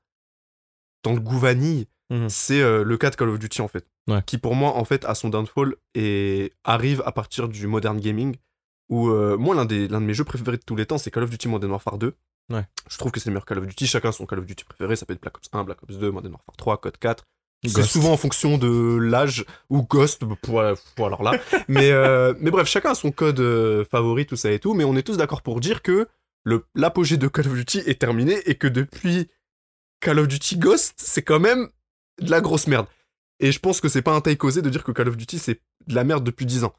dans 1.04 1.14
le 1.14 1.20
goût 1.20 1.40
vanille. 1.40 1.88
Mhm. 2.14 2.30
C'est 2.30 2.62
euh, 2.62 2.84
le 2.84 2.98
cas 2.98 3.10
de 3.10 3.16
Call 3.16 3.30
of 3.30 3.40
Duty 3.40 3.62
en 3.62 3.68
fait, 3.68 3.86
Ouais. 4.08 4.22
qui 4.26 4.38
pour 4.38 4.54
moi 4.56 4.76
en 4.76 4.86
fait 4.86 5.04
a 5.06 5.16
son 5.16 5.30
downfall 5.30 5.76
et 5.96 6.54
arrive 6.64 7.02
à 7.06 7.12
partir 7.12 7.48
du 7.48 7.66
modern 7.68 8.00
gaming. 8.00 8.36
Où 8.90 9.10
euh, 9.10 9.38
moi 9.38 9.56
l'un 9.56 9.66
des 9.66 9.88
l'un 9.88 10.00
de 10.02 10.06
mes 10.06 10.14
jeux 10.14 10.24
préférés 10.26 10.58
de 10.58 10.62
tous 10.64 10.76
les 10.76 10.86
temps, 10.86 10.98
c'est 10.98 11.10
Call 11.10 11.24
of 11.24 11.30
Duty 11.30 11.48
Modern 11.48 11.72
Warfare 11.72 11.98
2. 11.98 12.14
Ouais. 12.52 12.66
Je 12.90 12.98
trouve 12.98 13.12
que 13.12 13.20
c'est 13.20 13.30
le 13.30 13.34
meilleur 13.34 13.46
Call 13.46 13.58
of 13.60 13.66
Duty. 13.68 13.88
Chacun 13.88 14.12
son 14.12 14.26
Call 14.26 14.40
of 14.40 14.46
Duty 14.46 14.64
préféré. 14.66 14.96
Ça 14.96 15.06
peut 15.06 15.14
être 15.14 15.22
Black 15.22 15.38
Ops 15.38 15.50
1, 15.52 15.64
Black 15.64 15.82
Ops 15.82 15.98
2, 15.98 16.12
Modern 16.12 16.34
Warfare 16.34 16.56
3, 16.58 16.78
Code 16.82 16.98
4. 16.98 17.24
C'est 17.66 17.84
souvent 17.84 18.12
en 18.12 18.18
fonction 18.18 18.58
de 18.58 18.98
l'âge 18.98 19.46
ou 19.70 19.84
Ghost, 19.84 20.26
bah, 20.26 20.36
pour, 20.42 20.62
pour 20.98 21.08
alors 21.08 21.24
là. 21.24 21.40
mais, 21.70 21.92
euh, 21.92 22.34
mais 22.42 22.52
bref, 22.52 22.68
chacun 22.68 22.92
a 22.92 22.96
son 22.96 23.12
code 23.12 23.40
euh, 23.40 23.86
favori, 23.86 24.26
tout 24.26 24.36
ça 24.36 24.52
et 24.52 24.60
tout. 24.60 24.74
Mais 24.74 24.84
on 24.84 24.98
est 24.98 25.04
tous 25.04 25.16
d'accord 25.16 25.42
pour 25.42 25.62
dire 25.62 25.82
que 25.82 26.10
l'apogée 26.76 27.16
de 27.16 27.30
Call 27.30 27.48
of 27.48 27.54
Duty 27.54 27.80
est 27.86 28.00
terminé 28.02 28.38
et 28.48 28.56
que 28.56 28.68
depuis 28.68 29.30
Call 30.02 30.20
of 30.20 30.28
Duty 30.28 30.58
Ghost, 30.58 30.96
c'est 30.98 31.22
quand 31.22 31.40
même 31.40 31.70
de 32.22 32.30
la 32.32 32.42
grosse 32.42 32.68
merde. 32.68 32.88
Et 33.40 33.52
je 33.52 33.60
pense 33.60 33.82
que 33.82 33.90
c'est 33.90 34.02
pas 34.02 34.14
un 34.14 34.22
take 34.22 34.46
osé 34.46 34.62
de 34.62 34.70
dire 34.70 34.84
que 34.84 34.92
Call 34.92 35.10
of 35.10 35.18
Duty 35.18 35.40
c'est 35.40 35.60
de 35.88 35.96
la 35.96 36.04
merde 36.04 36.24
depuis 36.24 36.46
10 36.46 36.64
ans. 36.64 36.74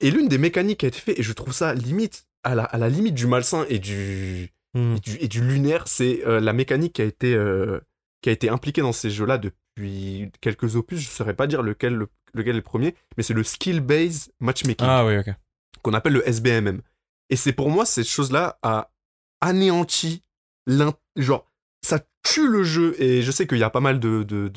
Et 0.00 0.10
l'une 0.10 0.28
des 0.28 0.38
mécaniques 0.38 0.80
qui 0.80 0.84
a 0.86 0.88
été 0.88 0.98
faite, 1.00 1.18
et 1.18 1.22
je 1.22 1.32
trouve 1.32 1.52
ça 1.52 1.74
limite, 1.74 2.26
à 2.44 2.54
la, 2.54 2.64
à 2.64 2.78
la 2.78 2.88
limite 2.88 3.14
du 3.14 3.26
malsain 3.26 3.64
et 3.68 3.78
du, 3.78 4.52
Mhm. 4.74 4.96
et 4.96 5.00
du, 5.00 5.16
et 5.16 5.28
du 5.28 5.40
lunaire, 5.40 5.88
c'est 5.88 6.24
euh, 6.26 6.40
la 6.40 6.52
mécanique 6.52 6.92
qui 6.92 7.02
a 7.02 7.06
été, 7.06 7.34
euh, 7.34 7.80
qui 8.22 8.28
a 8.28 8.32
été 8.32 8.48
impliquée 8.50 8.82
dans 8.82 8.92
ces 8.92 9.10
jeux-là 9.10 9.38
depuis 9.38 10.30
quelques 10.40 10.76
opus. 10.76 11.00
Je 11.00 11.08
ne 11.08 11.12
saurais 11.12 11.34
pas 11.34 11.46
dire 11.46 11.62
lequel, 11.62 11.94
le- 11.94 12.08
lequel 12.34 12.52
est 12.54 12.58
le 12.58 12.62
premier, 12.62 12.94
mais 13.16 13.22
c'est 13.22 13.32
le 13.34 13.42
skill-based 13.42 14.30
matchmaking, 14.40 14.86
Ah 14.88 15.04
oui, 15.06 15.16
ok. 15.18 15.30
qu'on 15.82 15.94
appelle 15.94 16.12
le 16.12 16.28
SBMM. 16.28 16.82
Et 17.30 17.36
c'est 17.36 17.52
pour 17.54 17.70
moi, 17.70 17.86
cette 17.86 18.06
chose-là 18.06 18.58
a 18.62 18.92
anéanti 19.40 20.22
l'in... 20.66 20.92
Genre, 21.16 21.44
ça 21.82 22.00
tue 22.32 22.48
le 22.48 22.62
jeu, 22.62 22.94
et 23.00 23.22
je 23.22 23.30
sais 23.30 23.46
qu'il 23.46 23.58
y 23.58 23.62
a 23.62 23.70
pas 23.70 23.80
mal 23.80 24.00
de, 24.00 24.22
de, 24.22 24.48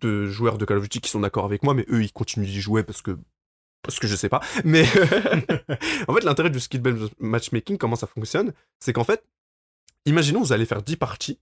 de, 0.00 0.26
joueurs 0.26 0.58
de 0.58 0.64
Call 0.64 0.78
of 0.78 0.82
Duty 0.84 1.00
qui 1.00 1.10
sont 1.10 1.20
d'accord 1.20 1.44
avec 1.44 1.62
moi, 1.62 1.74
mais 1.74 1.84
eux, 1.88 2.02
ils 2.02 2.12
continuent 2.12 2.46
d'y 2.46 2.60
jouer 2.60 2.82
parce 2.82 3.02
que 3.02 3.18
parce 3.82 3.98
que 3.98 4.06
je 4.06 4.16
sais 4.16 4.30
pas. 4.30 4.40
Mais 4.64 4.82
en 6.08 6.14
fait, 6.14 6.24
l'intérêt 6.24 6.50
du 6.50 6.58
skill-based 6.58 7.10
matchmaking, 7.18 7.76
comment 7.76 7.96
ça 7.96 8.06
fonctionne, 8.06 8.54
c'est 8.80 8.94
qu'en 8.94 9.04
fait, 9.04 9.22
imaginons 10.06 10.40
vous 10.40 10.52
allez 10.52 10.64
faire 10.64 10.82
10 10.82 10.96
parties. 10.96 11.38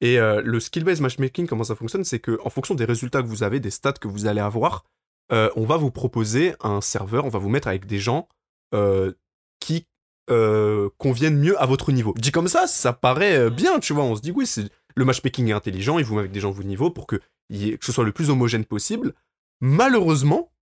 Et 0.00 0.18
euh, 0.18 0.42
le 0.42 0.58
skill-based 0.58 1.02
matchmaking, 1.02 1.46
comment 1.46 1.64
ça 1.64 1.74
fonctionne, 1.74 2.04
c'est 2.04 2.18
que 2.18 2.38
en 2.44 2.50
fonction 2.50 2.74
des 2.74 2.84
résultats 2.84 3.22
que 3.22 3.28
vous 3.28 3.42
avez, 3.42 3.60
des 3.60 3.70
stats 3.70 3.92
que 3.92 4.08
vous 4.08 4.26
allez 4.26 4.40
avoir, 4.40 4.84
euh, 5.32 5.50
on 5.56 5.64
va 5.64 5.76
vous 5.76 5.90
proposer 5.90 6.54
un 6.60 6.80
serveur, 6.80 7.24
on 7.24 7.30
va 7.30 7.38
vous 7.38 7.48
mettre 7.48 7.68
avec 7.68 7.86
des 7.86 7.98
gens 7.98 8.28
euh, 8.74 9.12
qui 9.60 9.86
euh, 10.30 10.88
conviennent 10.98 11.38
mieux 11.38 11.60
à 11.60 11.66
votre 11.66 11.92
niveau. 11.92 12.14
Dit 12.16 12.32
comme 12.32 12.48
ça, 12.48 12.66
ça 12.66 12.92
paraît 12.92 13.36
euh, 13.38 13.50
bien, 13.50 13.78
tu 13.80 13.92
vois. 13.92 14.04
On 14.04 14.16
se 14.16 14.20
dit, 14.22 14.32
oui, 14.32 14.46
c'est 14.46 14.68
le 14.96 15.04
matchmaking 15.04 15.48
est 15.48 15.52
intelligent, 15.52 15.98
il 15.98 16.04
vous 16.04 16.14
met 16.14 16.20
avec 16.20 16.32
des 16.32 16.40
gens 16.40 16.50
de 16.50 16.54
votre 16.56 16.66
niveau 16.68 16.90
pour 16.90 17.06
que, 17.06 17.16
ait- 17.52 17.78
ce 17.80 17.92
soit 17.92 18.04
le 18.04 18.12
plus 18.12 18.30
homogène 18.30 18.64
possible. 18.64 19.12
Malheureusement, 19.60 20.52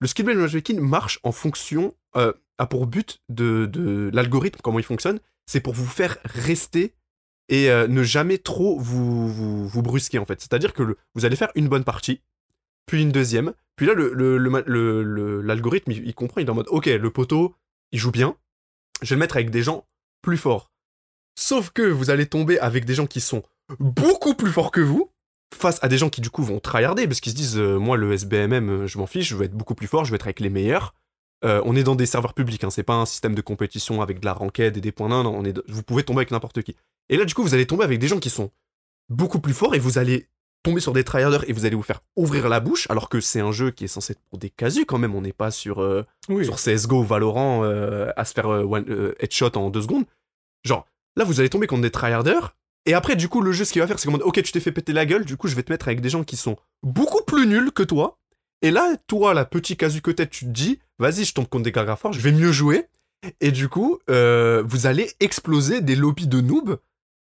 le 0.00 0.06
skill-based 0.06 0.36
matchmaking 0.38 0.80
marche 0.80 1.18
en 1.22 1.32
fonction, 1.32 1.94
euh, 2.16 2.32
a 2.58 2.66
pour 2.66 2.86
but 2.86 3.20
de, 3.28 3.66
de 3.66 4.10
l'algorithme, 4.12 4.60
comment 4.62 4.78
il 4.78 4.84
fonctionne, 4.84 5.20
c'est 5.46 5.60
pour 5.60 5.74
vous 5.74 5.86
faire 5.86 6.18
rester 6.24 6.94
et 7.48 7.70
euh, 7.70 7.86
ne 7.88 8.02
jamais 8.02 8.38
trop 8.38 8.78
vous, 8.78 9.28
vous, 9.28 9.82
brusquer 9.82 10.18
en 10.18 10.24
fait. 10.24 10.40
C'est-à-dire 10.40 10.72
que 10.74 10.82
le- 10.82 10.96
vous 11.14 11.24
allez 11.24 11.36
faire 11.36 11.50
une 11.54 11.68
bonne 11.68 11.84
partie, 11.84 12.20
puis 12.86 13.02
une 13.02 13.12
deuxième, 13.12 13.52
puis 13.76 13.86
là 13.86 13.94
le, 13.94 14.12
le- 14.14 14.36
le 14.38 14.62
le- 14.66 15.02
le- 15.02 15.42
l'algorithme 15.42 15.90
il, 15.92 16.06
il 16.06 16.14
comprend, 16.14 16.40
il 16.40 16.46
est 16.46 16.50
en 16.50 16.54
mode 16.54 16.68
ok 16.70 16.86
le 16.86 17.10
poteau 17.10 17.54
il 17.92 17.98
joue 17.98 18.10
bien, 18.12 18.36
je 19.02 19.14
vais 19.14 19.18
mettre 19.18 19.36
avec 19.36 19.50
des 19.50 19.62
gens 19.62 19.86
plus 20.22 20.36
forts. 20.36 20.70
Sauf 21.38 21.70
que 21.70 21.82
vous 21.82 22.10
allez 22.10 22.26
tomber 22.26 22.58
avec 22.58 22.84
des 22.84 22.94
gens 22.94 23.06
qui 23.06 23.20
sont 23.20 23.42
beaucoup 23.78 24.34
plus 24.34 24.50
forts 24.50 24.70
que 24.70 24.80
vous, 24.80 25.10
face 25.54 25.78
à 25.82 25.88
des 25.88 25.98
gens 25.98 26.10
qui 26.10 26.20
du 26.20 26.30
coup 26.30 26.42
vont 26.42 26.60
tryharder 26.60 27.06
parce 27.06 27.20
qu'ils 27.20 27.32
se 27.32 27.36
disent 27.36 27.58
euh, 27.58 27.78
moi 27.78 27.96
le 27.96 28.12
SBMM 28.12 28.70
euh, 28.70 28.86
je 28.86 28.98
m'en 28.98 29.06
fiche, 29.06 29.28
je 29.28 29.36
veux 29.36 29.44
être 29.44 29.54
beaucoup 29.54 29.74
plus 29.74 29.86
fort, 29.86 30.04
je 30.04 30.10
veux 30.10 30.16
être 30.16 30.26
avec 30.26 30.40
les 30.40 30.50
meilleurs. 30.50 30.94
Euh, 31.44 31.62
on 31.64 31.74
est 31.74 31.82
dans 31.82 31.94
des 31.94 32.06
serveurs 32.06 32.34
publics, 32.34 32.62
hein, 32.64 32.70
c'est 32.70 32.82
pas 32.82 32.94
un 32.94 33.06
système 33.06 33.34
de 33.34 33.40
compétition 33.40 34.02
avec 34.02 34.20
de 34.20 34.26
la 34.26 34.34
ranked 34.34 34.76
et 34.76 34.80
des 34.80 34.92
points 34.92 35.08
non, 35.08 35.22
non, 35.22 35.38
on 35.38 35.62
vous 35.68 35.82
pouvez 35.82 36.02
tomber 36.02 36.18
avec 36.18 36.30
n'importe 36.30 36.62
qui. 36.62 36.76
Et 37.08 37.16
là 37.16 37.24
du 37.24 37.34
coup 37.34 37.42
vous 37.42 37.54
allez 37.54 37.66
tomber 37.66 37.84
avec 37.84 37.98
des 37.98 38.08
gens 38.08 38.20
qui 38.20 38.30
sont 38.30 38.50
beaucoup 39.08 39.40
plus 39.40 39.54
forts 39.54 39.74
et 39.74 39.78
vous 39.78 39.98
allez 39.98 40.28
tomber 40.62 40.80
sur 40.80 40.92
des 40.92 41.04
tryharders 41.04 41.48
et 41.48 41.52
vous 41.52 41.64
allez 41.64 41.74
vous 41.76 41.82
faire 41.82 42.02
ouvrir 42.16 42.48
la 42.48 42.60
bouche, 42.60 42.86
alors 42.90 43.08
que 43.08 43.20
c'est 43.20 43.40
un 43.40 43.52
jeu 43.52 43.70
qui 43.70 43.84
est 43.84 43.88
censé 43.88 44.12
être 44.12 44.20
pour 44.30 44.38
des 44.38 44.50
casus 44.50 44.84
quand 44.86 44.98
même. 44.98 45.14
On 45.14 45.22
n'est 45.22 45.32
pas 45.32 45.50
sur, 45.50 45.80
euh, 45.80 46.04
Oui. 46.28 46.44
sur 46.44 46.56
CSGO 46.56 47.00
ou 47.00 47.04
Valorant 47.04 47.64
euh, 47.64 48.10
à 48.16 48.24
se 48.24 48.34
faire 48.34 48.46
euh, 48.52 48.62
one- 48.64 49.14
headshot 49.20 49.56
en 49.56 49.70
deux 49.70 49.82
secondes. 49.82 50.04
Genre, 50.64 50.86
là, 51.16 51.24
vous 51.24 51.40
allez 51.40 51.48
tomber 51.48 51.66
contre 51.66 51.82
des 51.82 51.90
tryharders. 51.90 52.54
Et 52.86 52.94
après, 52.94 53.16
du 53.16 53.28
coup, 53.28 53.40
le 53.40 53.52
jeu, 53.52 53.64
ce 53.64 53.72
qu'il 53.72 53.80
va 53.82 53.86
faire, 53.88 53.98
c'est 53.98 54.10
comme 54.10 54.20
ok, 54.22 54.42
tu 54.42 54.52
t'es 54.52 54.60
fait 54.60 54.72
péter 54.72 54.92
la 54.92 55.06
gueule, 55.06 55.24
du 55.24 55.36
coup, 55.36 55.48
je 55.48 55.54
vais 55.54 55.62
te 55.62 55.72
mettre 55.72 55.88
avec 55.88 56.00
des 56.00 56.08
gens 56.08 56.24
qui 56.24 56.36
sont 56.36 56.56
beaucoup 56.82 57.22
plus 57.24 57.46
nuls 57.46 57.72
que 57.72 57.82
toi. 57.82 58.18
Et 58.62 58.70
là, 58.70 58.96
toi, 59.06 59.32
la 59.34 59.44
petit 59.46 59.76
casu 59.76 60.02
que 60.02 60.10
t'es, 60.10 60.26
tu 60.26 60.44
te 60.44 60.50
dis, 60.50 60.78
vas-y, 60.98 61.24
je 61.24 61.32
tombe 61.34 61.46
contre 61.48 61.64
des 61.64 61.72
gars 61.72 61.96
forts, 61.96 62.12
je 62.12 62.20
vais 62.20 62.32
mieux 62.32 62.52
jouer. 62.52 62.86
Et 63.40 63.50
du 63.52 63.68
coup, 63.68 63.98
vous 64.08 64.86
allez 64.86 65.10
exploser 65.20 65.80
des 65.82 65.94
lobbies 65.96 66.26
de 66.26 66.40
noobs 66.40 66.78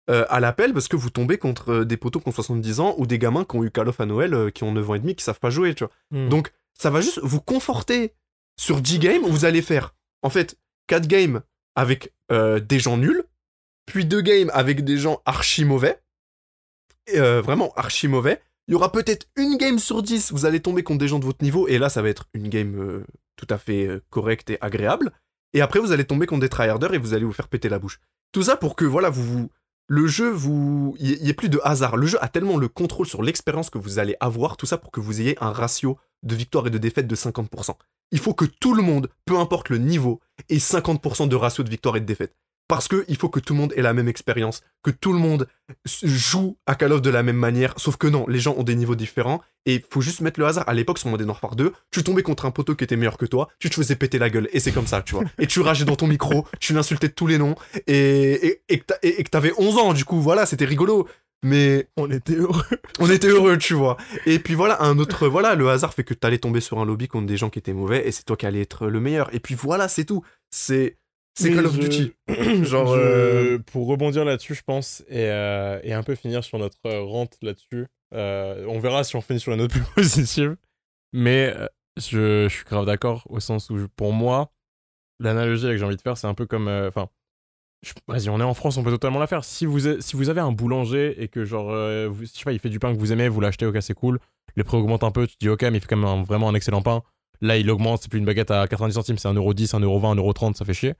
euh, 0.08 0.24
à 0.30 0.40
l'appel 0.40 0.72
parce 0.72 0.88
que 0.88 0.96
vous 0.96 1.10
tombez 1.10 1.40
contre 1.40 1.72
euh, 1.72 1.86
des 1.86 1.98
potos 1.98 2.22
qui 2.22 2.30
ont 2.30 2.32
70 2.32 2.80
ans 2.80 2.94
ou 3.00 3.08
des 3.08 3.18
gamins 3.18 3.44
qui 3.44 3.56
ont 3.56 3.64
eu 3.64 3.72
Call 3.72 3.90
of 3.90 4.00
à 4.00 4.06
Noël 4.06 4.36
euh, 4.36 4.52
qui 4.52 4.64
ont 4.64 4.72
9 4.72 4.92
ans 4.92 4.94
et 4.94 5.00
demi 5.00 5.16
qui 5.16 5.24
savent 5.24 5.40
pas 5.40 5.50
jouer, 5.50 5.74
tu 5.74 5.84
vois. 5.84 5.92
Hmm. 6.12 6.30
Donc, 6.30 6.52
ça 6.74 6.92
va 6.92 7.02
juste 7.02 7.20
vous 7.24 7.42
conforter 7.42 8.14
sur 8.56 8.82
10 8.82 9.00
games 9.00 9.24
où 9.24 9.30
vous 9.30 9.46
allez 9.46 9.64
faire, 9.64 9.96
en 10.22 10.30
fait, 10.30 10.60
4 10.88 11.08
games 11.08 11.42
avec 11.76 12.14
des 12.30 12.80
gens 12.80 12.98
nuls, 12.98 13.24
puis 13.86 14.06
2 14.06 14.22
games 14.22 14.52
avec 14.54 14.84
des 14.84 14.98
gens 14.98 15.22
archi 15.26 15.66
mauvais, 15.66 16.02
et, 17.08 17.20
vraiment 17.20 17.74
archi 17.76 18.08
mauvais. 18.08 18.42
Il 18.68 18.72
y 18.72 18.76
aura 18.76 18.92
peut-être 18.92 19.28
une 19.36 19.58
game 19.58 19.78
sur 19.78 20.02
10, 20.02 20.32
vous 20.32 20.46
allez 20.46 20.62
tomber 20.62 20.84
contre 20.84 21.00
des 21.00 21.08
gens 21.08 21.20
de 21.20 21.26
votre 21.26 21.44
niveau, 21.44 21.68
et 21.68 21.78
là, 21.78 21.90
ça 21.90 22.02
va 22.02 22.10
être 22.10 22.28
une 22.34 22.48
game 22.48 23.04
tout 23.36 23.48
à 23.50 23.58
fait 23.58 23.90
correcte 24.10 24.50
et 24.50 24.58
agréable. 24.62 25.12
Et 25.54 25.62
après, 25.62 25.80
vous 25.80 25.92
allez 25.92 26.06
tomber 26.06 26.28
contre 26.28 26.42
des 26.42 26.50
tryharders 26.50 26.94
et 26.94 26.98
vous 26.98 27.14
allez 27.14 27.26
vous 27.26 27.34
faire 27.34 27.50
péter 27.50 27.70
la 27.70 27.80
bouche. 27.80 28.00
Tout 28.32 28.44
ça 28.44 28.56
pour 28.56 28.76
que, 28.76 28.86
voilà, 28.86 29.10
vous 29.10 29.24
vous 29.24 29.50
le 29.88 30.08
jeu, 30.08 30.30
vous, 30.30 30.96
il 31.00 31.22
n'y 31.22 31.30
ait 31.30 31.34
plus 31.34 31.50
de 31.50 31.60
hasard. 31.64 31.96
Le 31.96 32.08
jeu 32.08 32.18
a 32.24 32.28
tellement 32.28 32.58
le 32.58 32.68
contrôle 32.68 33.06
sur 33.06 33.22
l'expérience 33.22 33.70
que 33.70 33.78
vous 33.78 34.00
allez 34.00 34.16
avoir, 34.20 34.58
tout 34.58 34.66
ça 34.66 34.78
pour 34.78 34.92
que 34.92 35.00
vous 35.00 35.22
ayez 35.22 35.38
un 35.42 35.52
ratio 35.52 35.98
de 36.24 36.36
victoire 36.36 36.66
et 36.68 36.72
de 36.72 36.78
défaite 36.78 37.08
de 37.08 37.16
50%. 37.16 37.76
Il 38.12 38.20
faut 38.20 38.34
que 38.34 38.46
tout 38.46 38.74
le 38.74 38.82
monde, 38.82 39.10
peu 39.26 39.38
importe 39.38 39.70
le 39.70 39.78
niveau, 39.78 40.22
ait 40.50 40.58
50% 40.58 41.28
de 41.28 41.36
ratio 41.36 41.64
de 41.64 41.70
victoire 41.70 41.98
et 41.98 42.02
de 42.02 42.06
défaite. 42.06 42.36
Parce 42.68 42.88
que 42.88 43.06
il 43.08 43.16
faut 43.18 43.30
que 43.30 43.40
tout 43.40 43.54
le 43.54 43.60
monde 43.60 43.74
ait 43.76 43.82
la 43.84 43.94
même 43.94 44.08
expérience, 44.08 44.62
que 44.84 44.90
tout 44.90 45.14
le 45.14 45.20
monde 45.20 45.48
joue 46.04 46.58
à 46.66 46.76
Call 46.76 46.94
of 46.94 47.02
de 47.02 47.10
la 47.10 47.22
même 47.24 47.36
manière, 47.38 47.74
sauf 47.78 47.96
que 47.98 48.08
non, 48.08 48.26
les 48.28 48.40
gens 48.40 48.56
ont 48.58 48.64
des 48.64 48.76
niveaux 48.76 48.96
différents, 48.96 49.42
et 49.66 49.76
il 49.76 49.84
faut 49.90 50.02
juste 50.02 50.22
mettre 50.22 50.40
le 50.40 50.48
hasard. 50.48 50.68
À 50.68 50.74
l'époque, 50.74 50.98
sur 50.98 51.10
Modern 51.10 51.30
Warfare 51.30 51.56
2, 51.56 51.74
tu 51.92 52.04
tombais 52.04 52.24
contre 52.24 52.46
un 52.46 52.52
poteau 52.52 52.76
qui 52.76 52.84
était 52.84 52.96
meilleur 52.96 53.18
que 53.18 53.26
toi, 53.26 53.50
tu 53.60 53.70
te 53.70 53.76
faisais 53.76 53.96
péter 53.96 54.18
la 54.18 54.30
gueule, 54.30 54.50
et 54.52 54.60
c'est 54.60 54.72
comme 54.72 54.88
ça, 54.88 55.02
tu 55.02 55.14
vois. 55.16 55.24
Et 55.40 55.48
tu 55.48 55.60
rageais 55.60 55.86
dans 55.86 55.96
ton 55.96 56.08
micro, 56.08 56.48
tu 56.60 56.74
l'insultais 56.74 57.08
de 57.10 57.14
tous 57.14 57.28
les 57.28 57.38
noms, 57.38 57.56
et, 57.88 58.62
et- 58.70 58.80
et 59.04 59.24
que 59.24 59.30
t'avais 59.30 59.54
11 59.58 59.78
ans, 59.78 59.94
du 59.94 60.06
coup, 60.06 60.20
voilà, 60.20 60.46
c'était 60.46 60.66
rigolo. 60.66 61.08
Mais 61.44 61.88
On 61.98 62.10
était 62.10 62.34
heureux. 62.36 62.64
on 63.00 63.08
était 63.12 63.28
heureux, 63.28 63.60
tu 63.60 63.76
vois. 63.76 63.98
Et 64.26 64.40
puis 64.40 64.56
voilà, 64.56 64.82
un 64.82 64.98
autre, 64.98 65.28
voilà, 65.28 65.54
le 65.54 65.70
hasard 65.70 65.94
fait 65.94 66.04
que 66.04 66.16
t'allais 66.16 66.40
tomber 66.40 66.60
sur 66.62 66.80
un 66.80 66.86
lobby 66.86 67.08
contre 67.08 67.28
des 67.28 67.38
gens 67.38 67.52
qui 67.52 67.60
étaient 67.60 67.74
mauvais, 67.74 68.08
et 68.08 68.12
c'est 68.12 68.24
toi 68.24 68.36
qui 68.36 68.48
allais 68.48 68.62
être 68.62 68.88
le 68.88 69.00
meilleur. 69.00 69.32
Et 69.36 69.40
puis 69.40 69.54
voilà, 69.54 69.88
c'est 69.88 70.06
tout. 70.06 70.24
C'est, 70.50 70.98
c'est 71.38 71.54
Call 71.54 71.66
of 71.66 71.76
je- 71.76 71.82
Duty. 71.82 72.14
Genre, 72.64 72.88
Je- 72.96 73.00
euh, 73.00 73.60
Pour 73.60 73.88
rebondir 73.88 74.26
là-dessus, 74.26 74.56
je 74.56 74.64
pense, 74.64 75.02
et, 75.10 75.30
euh, 75.30 75.80
et 75.84 75.94
un 75.94 76.04
peu 76.04 76.16
finir 76.16 76.44
sur 76.44 76.58
notre 76.60 76.78
euh, 76.86 77.02
rente 77.02 77.38
là-dessus, 77.42 77.88
euh, 78.14 78.66
on 78.68 78.80
verra 78.80 79.04
si 79.04 79.16
on 79.16 79.22
finit 79.22 79.40
sur 79.40 79.52
la 79.52 79.58
note 79.58 79.72
plus 79.72 79.82
positive. 79.96 80.56
Mais 81.14 81.54
je, 81.98 82.48
je 82.50 82.54
suis 82.54 82.66
grave 82.66 82.86
d'accord 82.86 83.26
au 83.30 83.40
sens 83.40 83.70
où, 83.70 83.88
pour 83.96 84.12
moi, 84.14 84.52
l'analogie 85.20 85.64
que 85.68 85.78
j'ai 85.78 85.86
envie 85.86 85.96
de 85.96 86.02
faire, 86.02 86.18
c'est 86.18 86.28
un 86.28 86.34
peu 86.34 86.46
comme. 86.46 86.68
Enfin, 86.68 87.10
vas-y, 88.08 88.30
on 88.30 88.40
est 88.40 88.44
en 88.44 88.54
France, 88.54 88.78
on 88.78 88.84
peut 88.84 88.92
totalement 88.92 89.20
la 89.20 89.28
faire. 89.28 89.44
Si 89.46 89.66
vous, 89.66 89.80
si 90.02 90.16
vous 90.16 90.30
avez 90.30 90.42
un 90.42 90.52
boulanger 90.52 91.22
et 91.22 91.28
que, 91.28 91.46
genre, 91.46 91.68
vous- 92.10 92.22
je 92.26 92.32
sais 92.32 92.44
pas, 92.44 92.52
il 92.54 92.60
fait 92.60 92.70
du 92.70 92.80
pain 92.80 92.94
que 92.94 93.00
vous 93.00 93.12
aimez, 93.14 93.30
vous 93.30 93.40
l'achetez, 93.42 93.66
ok, 93.66 93.78
c'est 93.82 93.94
cool. 93.94 94.20
Les 94.56 94.64
prix 94.64 94.78
augmentent 94.78 95.04
un 95.04 95.12
peu, 95.12 95.28
tu 95.28 95.36
te 95.36 95.40
dis, 95.40 95.50
ok, 95.50 95.62
mais 95.64 95.78
il 95.78 95.82
fait 95.82 95.88
quand 95.88 95.98
même 95.98 96.06
un- 96.06 96.24
vraiment 96.24 96.50
un 96.50 96.56
excellent 96.56 96.82
pain. 96.82 97.02
Là, 97.42 97.58
il 97.58 97.70
augmente, 97.70 98.02
c'est 98.02 98.10
plus 98.10 98.20
une 98.20 98.26
baguette 98.26 98.52
à 98.52 98.68
90 98.68 98.94
centimes, 98.94 99.18
c'est 99.18 99.28
1,10€, 99.28 99.74
1,20€, 99.74 100.16
1,30€, 100.16 100.56
ça 100.56 100.66
fait 100.66 100.74
chier. 100.74 100.94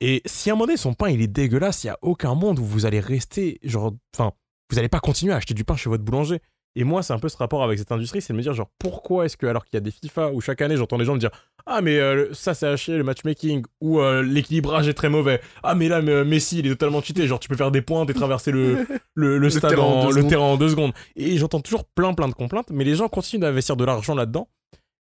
Et 0.00 0.22
si 0.26 0.50
à 0.50 0.52
un 0.52 0.56
moment 0.56 0.66
donné, 0.66 0.76
son 0.76 0.94
pain, 0.94 1.08
il 1.08 1.22
est 1.22 1.26
dégueulasse, 1.26 1.84
il 1.84 1.88
y 1.88 1.90
a 1.90 1.98
aucun 2.02 2.34
monde 2.34 2.58
où 2.58 2.64
vous 2.64 2.86
allez 2.86 3.00
rester, 3.00 3.58
genre, 3.62 3.92
enfin, 4.14 4.32
vous 4.70 4.78
allez 4.78 4.88
pas 4.88 5.00
continuer 5.00 5.32
à 5.32 5.36
acheter 5.36 5.54
du 5.54 5.64
pain 5.64 5.76
chez 5.76 5.88
votre 5.88 6.04
boulanger. 6.04 6.40
Et 6.78 6.84
moi, 6.84 7.02
c'est 7.02 7.14
un 7.14 7.18
peu 7.18 7.30
ce 7.30 7.38
rapport 7.38 7.64
avec 7.64 7.78
cette 7.78 7.90
industrie, 7.90 8.20
c'est 8.20 8.34
de 8.34 8.36
me 8.36 8.42
dire, 8.42 8.52
genre, 8.52 8.70
pourquoi 8.78 9.24
est-ce 9.24 9.38
que, 9.38 9.46
alors 9.46 9.64
qu'il 9.64 9.74
y 9.74 9.78
a 9.78 9.80
des 9.80 9.90
FIFA 9.90 10.32
où 10.32 10.42
chaque 10.42 10.60
année, 10.60 10.76
j'entends 10.76 10.98
les 10.98 11.06
gens 11.06 11.14
me 11.14 11.18
dire, 11.18 11.30
ah, 11.64 11.80
mais 11.80 11.98
euh, 11.98 12.34
ça, 12.34 12.52
c'est 12.52 12.66
à 12.66 12.76
chier, 12.76 12.98
le 12.98 13.02
matchmaking, 13.02 13.62
ou 13.80 14.00
euh, 14.00 14.22
l'équilibrage 14.22 14.86
est 14.86 14.92
très 14.92 15.08
mauvais. 15.08 15.40
Ah, 15.62 15.74
mais 15.74 15.88
là, 15.88 16.02
mais, 16.02 16.12
euh, 16.12 16.24
Messi, 16.24 16.58
il 16.58 16.66
est 16.66 16.70
totalement 16.70 17.00
cheaté, 17.00 17.26
genre, 17.26 17.40
tu 17.40 17.48
peux 17.48 17.56
faire 17.56 17.70
des 17.70 17.80
pointes 17.80 18.10
et 18.10 18.14
traverser 18.14 18.50
le, 18.52 18.86
le, 19.14 19.38
le 19.38 19.50
stade 19.50 19.70
terrain 19.70 19.82
en 19.84 20.10
le 20.10 20.26
terrain 20.26 20.44
en 20.44 20.56
deux 20.58 20.68
secondes. 20.68 20.92
Et 21.16 21.38
j'entends 21.38 21.60
toujours 21.60 21.86
plein, 21.86 22.12
plein 22.12 22.28
de 22.28 22.34
complaintes, 22.34 22.68
mais 22.70 22.84
les 22.84 22.94
gens 22.94 23.08
continuent 23.08 23.40
d'investir 23.40 23.76
de 23.76 23.84
l'argent 23.84 24.14
là-dedans. 24.14 24.46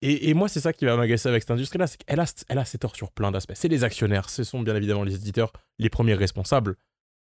Et, 0.02 0.30
et 0.30 0.34
moi, 0.34 0.48
c'est 0.48 0.60
ça 0.60 0.72
qui 0.72 0.86
va 0.86 0.96
m'agacer 0.96 1.28
avec 1.28 1.42
cette 1.42 1.50
industrie-là, 1.50 1.86
c'est 1.86 2.02
qu'elle 2.02 2.20
a, 2.20 2.24
elle 2.48 2.58
a 2.58 2.64
ses 2.64 2.78
torts 2.78 2.96
sur 2.96 3.10
plein 3.10 3.30
d'aspects. 3.30 3.52
C'est 3.54 3.68
les 3.68 3.84
actionnaires, 3.84 4.30
ce 4.30 4.44
sont 4.44 4.60
bien 4.60 4.74
évidemment 4.74 5.04
les 5.04 5.14
éditeurs 5.14 5.52
les 5.78 5.90
premiers 5.90 6.14
responsables. 6.14 6.76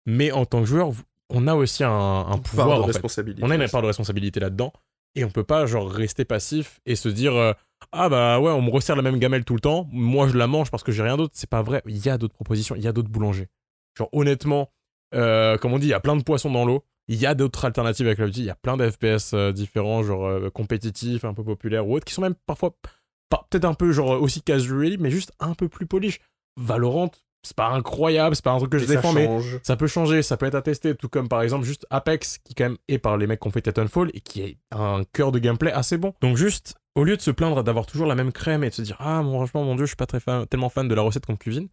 Mais 0.05 0.31
en 0.31 0.45
tant 0.45 0.61
que 0.61 0.65
joueur, 0.65 0.91
on 1.29 1.47
a 1.47 1.55
aussi 1.55 1.83
un, 1.83 2.39
pouvoir. 2.43 2.77
de 2.77 2.83
en 2.83 2.85
fait. 2.85 2.93
responsabilité. 2.93 3.41
On 3.43 3.49
a 3.49 3.55
une 3.55 3.69
part 3.69 3.81
de 3.81 3.87
responsabilité 3.87 4.39
là-dedans. 4.39 4.73
Et 5.15 5.25
on 5.25 5.29
peut 5.29 5.43
pas, 5.43 5.65
genre, 5.65 5.89
rester 5.91 6.23
passif 6.23 6.79
et 6.85 6.95
se 6.95 7.09
dire 7.09 7.35
euh, 7.35 7.53
Ah 7.91 8.07
bah 8.07 8.39
ouais, 8.39 8.51
on 8.51 8.61
me 8.61 8.69
resserre 8.69 8.95
la 8.95 9.01
même 9.01 9.19
gamelle 9.19 9.43
tout 9.43 9.55
le 9.55 9.59
temps, 9.59 9.89
moi 9.91 10.27
je 10.29 10.37
la 10.37 10.47
mange 10.47 10.71
parce 10.71 10.83
que 10.83 10.93
j'ai 10.93 11.03
rien 11.03 11.17
d'autre. 11.17 11.33
C'est 11.35 11.49
pas 11.49 11.61
vrai. 11.61 11.81
Il 11.85 11.97
y 11.97 12.09
a 12.09 12.17
d'autres 12.17 12.33
propositions, 12.33 12.75
il 12.75 12.81
y 12.81 12.87
a 12.87 12.93
d'autres 12.93 13.09
boulangers. 13.09 13.49
Genre, 13.97 14.07
honnêtement, 14.13 14.71
euh, 15.13 15.57
comme 15.57 15.73
on 15.73 15.79
dit, 15.79 15.87
il 15.87 15.91
y 15.91 15.93
a 15.93 15.99
plein 15.99 16.15
de 16.15 16.23
poissons 16.23 16.49
dans 16.49 16.63
l'eau. 16.63 16.85
Il 17.11 17.19
y 17.19 17.25
a 17.25 17.35
d'autres 17.35 17.65
alternatives 17.65 18.07
avec 18.07 18.17
Call 18.17 18.27
of 18.27 18.31
Duty. 18.31 18.43
Il 18.43 18.47
y 18.47 18.51
a 18.51 18.55
plein 18.55 18.77
de 18.77 18.89
FPS 18.89 19.33
euh, 19.33 19.51
différents, 19.51 20.01
genre 20.01 20.25
euh, 20.25 20.49
compétitifs, 20.49 21.25
un 21.25 21.33
peu 21.33 21.43
populaires 21.43 21.85
ou 21.85 21.95
autres, 21.95 22.05
qui 22.05 22.13
sont 22.13 22.21
même 22.21 22.35
parfois 22.45 22.73
peut-être 23.49 23.65
un 23.65 23.73
peu 23.73 23.91
genre 23.91 24.21
aussi 24.21 24.41
casual, 24.41 24.95
mais 24.97 25.11
juste 25.11 25.33
un 25.41 25.53
peu 25.53 25.67
plus 25.67 25.85
polish. 25.85 26.21
Valorant, 26.55 27.11
c'est 27.43 27.55
pas 27.55 27.67
incroyable, 27.67 28.33
c'est 28.33 28.45
pas 28.45 28.53
un 28.53 28.59
truc 28.59 28.71
que 28.71 28.77
je 28.77 28.85
Et 28.85 28.87
ça 28.87 28.95
défends, 28.95 29.11
mais 29.11 29.27
ça 29.61 29.75
peut 29.75 29.87
changer, 29.87 30.21
ça 30.21 30.37
peut 30.37 30.45
être 30.45 30.55
attesté, 30.55 30.95
tout 30.95 31.09
comme 31.09 31.27
par 31.27 31.41
exemple 31.41 31.65
juste 31.65 31.85
Apex, 31.89 32.37
qui 32.45 32.55
quand 32.55 32.63
même 32.63 32.77
est 32.87 32.97
par 32.97 33.17
les 33.17 33.27
mecs 33.27 33.41
qui 33.41 33.47
ont 33.49 33.51
fait 33.51 33.61
Titanfall 33.61 34.09
et 34.13 34.21
qui 34.21 34.41
est 34.43 34.57
un 34.71 35.03
cœur 35.11 35.33
de 35.33 35.39
gameplay 35.39 35.71
assez 35.73 35.97
bon. 35.97 36.13
Donc 36.21 36.37
juste, 36.37 36.75
au 36.95 37.03
lieu 37.03 37.17
de 37.17 37.21
se 37.21 37.31
plaindre 37.31 37.61
d'avoir 37.61 37.87
toujours 37.87 38.07
la 38.07 38.15
même 38.15 38.31
crème 38.31 38.63
et 38.63 38.69
de 38.69 38.73
se 38.73 38.83
dire 38.83 38.95
ah 38.99 39.21
mon 39.21 39.33
franchement 39.33 39.65
mon 39.65 39.75
dieu 39.75 39.83
je 39.83 39.89
suis 39.89 39.97
pas 39.97 40.05
très 40.05 40.21
fan, 40.21 40.47
tellement 40.47 40.69
fan 40.69 40.87
de 40.87 40.95
la 40.95 41.01
recette 41.01 41.25
qu'on 41.25 41.35
cuisine, 41.35 41.67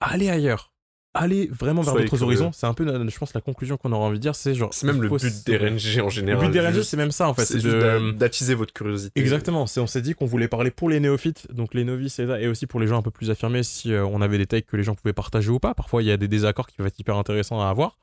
allez 0.00 0.30
ailleurs, 0.30 0.72
allez 1.14 1.48
vraiment 1.48 1.82
vers 1.82 1.94
d'autres 1.94 2.22
horizons. 2.22 2.50
C'est 2.52 2.66
un 2.66 2.74
peu, 2.74 2.86
euh, 2.86 3.08
je 3.08 3.18
pense, 3.18 3.34
la 3.34 3.40
conclusion 3.40 3.76
qu'on 3.76 3.92
aura 3.92 4.06
envie 4.06 4.18
de 4.18 4.22
dire, 4.22 4.34
c'est 4.34 4.54
genre. 4.54 4.72
C'est 4.72 4.86
même 4.86 5.02
le 5.02 5.08
but 5.08 5.46
des 5.46 5.56
RNG 5.56 6.00
en 6.00 6.04
Le 6.04 6.10
général. 6.10 6.46
but 6.46 6.52
des 6.52 6.60
RNG, 6.60 6.82
c'est 6.82 6.96
même 6.96 7.10
ça 7.10 7.28
en 7.28 7.34
fait, 7.34 7.44
c'est 7.44 8.16
d'attiser 8.16 8.54
votre 8.54 8.72
curiosité. 8.72 9.18
Exactement, 9.20 9.66
on 9.76 9.86
s'est 9.86 10.02
dit 10.02 10.14
qu'on 10.14 10.26
voulait 10.26 10.48
parler 10.48 10.70
pour 10.70 10.88
les 10.88 11.00
néophytes, 11.00 11.52
donc 11.52 11.74
les 11.74 11.84
novices 11.84 12.18
et, 12.18 12.24
et 12.24 12.48
aussi 12.48 12.66
pour 12.66 12.80
les 12.80 12.86
gens 12.86 12.98
un 12.98 13.02
peu 13.02 13.10
plus 13.10 13.30
affirmés 13.30 13.62
si 13.62 13.92
euh, 13.92 14.04
on 14.04 14.20
avait 14.20 14.38
des 14.38 14.46
takes 14.46 14.66
que 14.66 14.76
les 14.76 14.82
gens 14.82 14.94
pouvaient 14.94 15.12
partager 15.12 15.50
ou 15.50 15.58
pas. 15.58 15.74
Parfois 15.74 16.02
il 16.02 16.06
y 16.06 16.12
a 16.12 16.16
des 16.16 16.28
désaccords 16.28 16.66
qui 16.66 16.76
peuvent 16.76 16.86
être 16.86 16.98
hyper 16.98 17.16
intéressants 17.16 17.60
à 17.60 17.68
avoir. 17.68 17.98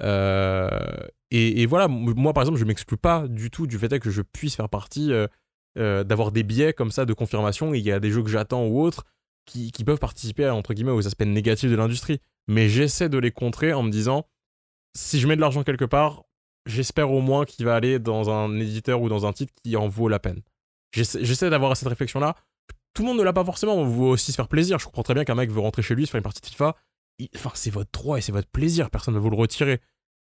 Euh, 0.00 0.68
et, 1.30 1.62
et 1.62 1.66
voilà, 1.66 1.88
moi 1.88 2.32
par 2.32 2.42
exemple 2.42 2.58
je 2.58 2.64
m'exclus 2.64 2.96
pas 2.96 3.26
du 3.28 3.50
tout 3.50 3.66
du 3.66 3.78
fait 3.78 3.98
que 3.98 4.10
je 4.10 4.22
puisse 4.22 4.54
faire 4.56 4.68
partie 4.68 5.12
euh, 5.12 5.26
euh, 5.78 6.04
d'avoir 6.04 6.32
des 6.32 6.42
biais 6.42 6.72
comme 6.72 6.90
ça 6.90 7.04
de 7.04 7.12
confirmation. 7.12 7.74
Il 7.74 7.82
y 7.82 7.92
a 7.92 8.00
des 8.00 8.10
jeux 8.10 8.22
que 8.22 8.30
j'attends 8.30 8.64
ou 8.66 8.80
autres 8.80 9.04
qui, 9.46 9.72
qui 9.72 9.84
peuvent 9.84 9.98
participer 9.98 10.44
à, 10.46 10.54
entre 10.54 10.74
guillemets 10.74 10.92
aux 10.92 11.06
aspects 11.06 11.24
négatifs 11.24 11.70
de 11.70 11.76
l'industrie. 11.76 12.20
Mais 12.48 12.68
j'essaie 12.68 13.08
de 13.08 13.18
les 13.18 13.30
contrer 13.30 13.72
en 13.72 13.82
me 13.82 13.90
disant 13.90 14.26
si 14.94 15.20
je 15.20 15.28
mets 15.28 15.36
de 15.36 15.40
l'argent 15.40 15.62
quelque 15.62 15.84
part, 15.84 16.24
j'espère 16.66 17.12
au 17.12 17.20
moins 17.20 17.44
qu'il 17.44 17.64
va 17.64 17.76
aller 17.76 17.98
dans 17.98 18.30
un 18.30 18.58
éditeur 18.58 19.00
ou 19.00 19.08
dans 19.08 19.26
un 19.26 19.32
titre 19.32 19.52
qui 19.62 19.76
en 19.76 19.86
vaut 19.86 20.08
la 20.08 20.18
peine. 20.18 20.42
J'essaie 20.92 21.50
d'avoir 21.50 21.76
cette 21.76 21.88
réflexion-là. 21.88 22.34
Tout 22.94 23.02
le 23.02 23.08
monde 23.08 23.18
ne 23.18 23.22
l'a 23.22 23.34
pas 23.34 23.44
forcément, 23.44 23.74
on 23.74 23.86
veut 23.86 24.06
aussi 24.06 24.32
se 24.32 24.36
faire 24.36 24.48
plaisir. 24.48 24.78
Je 24.78 24.86
comprends 24.86 25.02
très 25.02 25.14
bien 25.14 25.24
qu'un 25.24 25.34
mec 25.34 25.50
veut 25.50 25.60
rentrer 25.60 25.82
chez 25.82 25.94
lui, 25.94 26.06
se 26.06 26.10
faire 26.10 26.18
une 26.18 26.24
partie 26.24 26.40
de 26.40 26.46
FIFA. 26.46 26.74
Enfin, 27.36 27.50
c'est 27.54 27.70
votre 27.70 27.90
droit 27.92 28.18
et 28.18 28.20
c'est 28.20 28.32
votre 28.32 28.48
plaisir, 28.48 28.90
personne 28.90 29.14
ne 29.14 29.18
va 29.18 29.22
vous 29.22 29.30
le 29.30 29.36
retirer. 29.36 29.80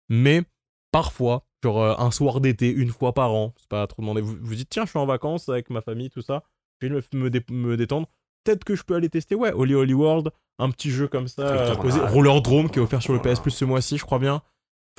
Mais 0.09 0.43
parfois, 0.91 1.47
genre 1.63 1.81
euh, 1.81 1.95
un 1.99 2.11
soir 2.11 2.41
d'été, 2.41 2.71
une 2.71 2.91
fois 2.91 3.13
par 3.13 3.33
an, 3.33 3.55
c'est 3.57 3.69
pas 3.69 3.87
trop 3.87 4.03
demandé, 4.03 4.21
vous 4.21 4.37
vous 4.41 4.55
dites 4.55 4.69
tiens, 4.69 4.85
je 4.85 4.91
suis 4.91 4.99
en 4.99 5.07
vacances 5.07 5.49
avec 5.49 5.71
ma 5.71 5.81
famille, 5.81 6.11
tout 6.11 6.23
ça, 6.23 6.43
je 6.81 6.89
vais 6.89 7.03
me 7.51 7.77
détendre. 7.77 8.09
Peut-être 8.47 8.65
que 8.65 8.75
je 8.77 8.83
peux 8.85 8.95
aller 8.95 9.09
tester, 9.09 9.35
ouais, 9.35 9.53
Holy 9.53 9.75
Holy 9.75 9.93
World, 9.95 10.31
un 10.59 10.71
petit 10.71 10.91
jeu 10.91 11.09
comme 11.09 11.27
ça, 11.29 11.43
euh. 11.43 11.75
Roller 12.07 12.41
Drome 12.41 12.71
qui 12.71 12.79
est 12.79 12.83
offert 12.83 13.03
sur 13.03 13.13
le. 13.13 13.21
PS 13.21 13.41
Plus 13.41 13.51
ce 13.51 13.65
mois-ci, 13.65 13.99
je 13.99 14.05
crois 14.05 14.19
bien. 14.21 14.41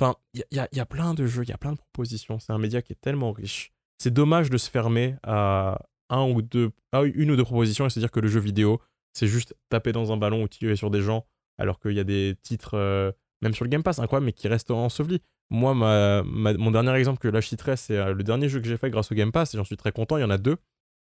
Enfin, 0.00 0.14
il 0.34 0.40
y, 0.40 0.42
a- 0.42 0.46
y 0.52 0.58
a- 0.60 0.68
il 0.72 0.78
y 0.78 0.80
a 0.80 0.86
plein 0.86 1.14
de 1.14 1.26
jeux, 1.26 1.42
il 1.42 1.48
y 1.48 1.52
a 1.52 1.58
plein 1.58 1.72
de 1.72 1.78
propositions. 1.78 2.38
C'est 2.38 2.52
un 2.52 2.58
média 2.58 2.82
qui 2.82 2.92
est 2.92 3.00
tellement 3.00 3.32
riche. 3.32 3.72
C'est 3.98 4.12
dommage 4.12 4.48
de 4.50 4.58
se 4.58 4.70
fermer 4.70 5.16
à 5.24 5.80
un 6.10 6.24
ou 6.30 6.40
deux, 6.42 6.70
à 6.92 7.02
une 7.02 7.30
ou 7.32 7.36
deux 7.36 7.44
propositions 7.44 7.86
et 7.86 7.90
se 7.90 7.98
dire 7.98 8.10
que 8.12 8.20
le 8.20 8.28
jeu 8.28 8.38
vidéo, 8.38 8.80
c'est 9.12 9.26
juste 9.26 9.56
taper 9.70 9.90
dans 9.92 10.12
un 10.12 10.16
ballon 10.16 10.42
ou 10.42 10.48
tirer 10.48 10.76
sur 10.76 10.90
des 10.90 11.00
gens, 11.00 11.26
alors 11.58 11.80
qu'il 11.80 11.92
y 11.92 12.00
a 12.00 12.04
des 12.04 12.36
titres, 12.42 12.74
euh, 12.74 13.10
même 13.42 13.54
sur 13.54 13.64
le 13.64 13.70
Game 13.70 13.82
Pass, 13.82 14.00
mais 14.22 14.32
qui 14.32 14.46
restent 14.46 14.70
ensevelis. 14.70 15.20
Moi, 15.50 15.74
ma, 15.74 16.22
ma- 16.22 16.52
mon 16.54 16.70
dernier 16.70 16.92
exemple 16.94 17.18
que 17.18 17.28
là 17.28 17.40
je 17.40 17.48
citerai, 17.48 17.76
c'est 17.76 17.96
euh, 17.96 18.12
le 18.14 18.22
dernier 18.22 18.48
jeu 18.48 18.60
que 18.60 18.68
j'ai 18.68 18.76
fait 18.76 18.90
grâce 18.90 19.10
au 19.10 19.14
Game 19.14 19.32
Pass, 19.32 19.54
et 19.54 19.56
j'en 19.58 19.64
suis 19.64 19.76
très 19.78 19.90
content, 19.92 20.16
il 20.16 20.20
y 20.20 20.24
en 20.24 20.30
a 20.30 20.38
deux. 20.38 20.58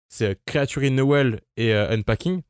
C'est 0.08 0.30
euh, 0.30 0.34
Creature 0.46 0.82
in 0.82 0.90
Noel 0.90 1.40
et 1.56 1.72
euh, 1.74 1.90
Unpacking. 1.90 2.42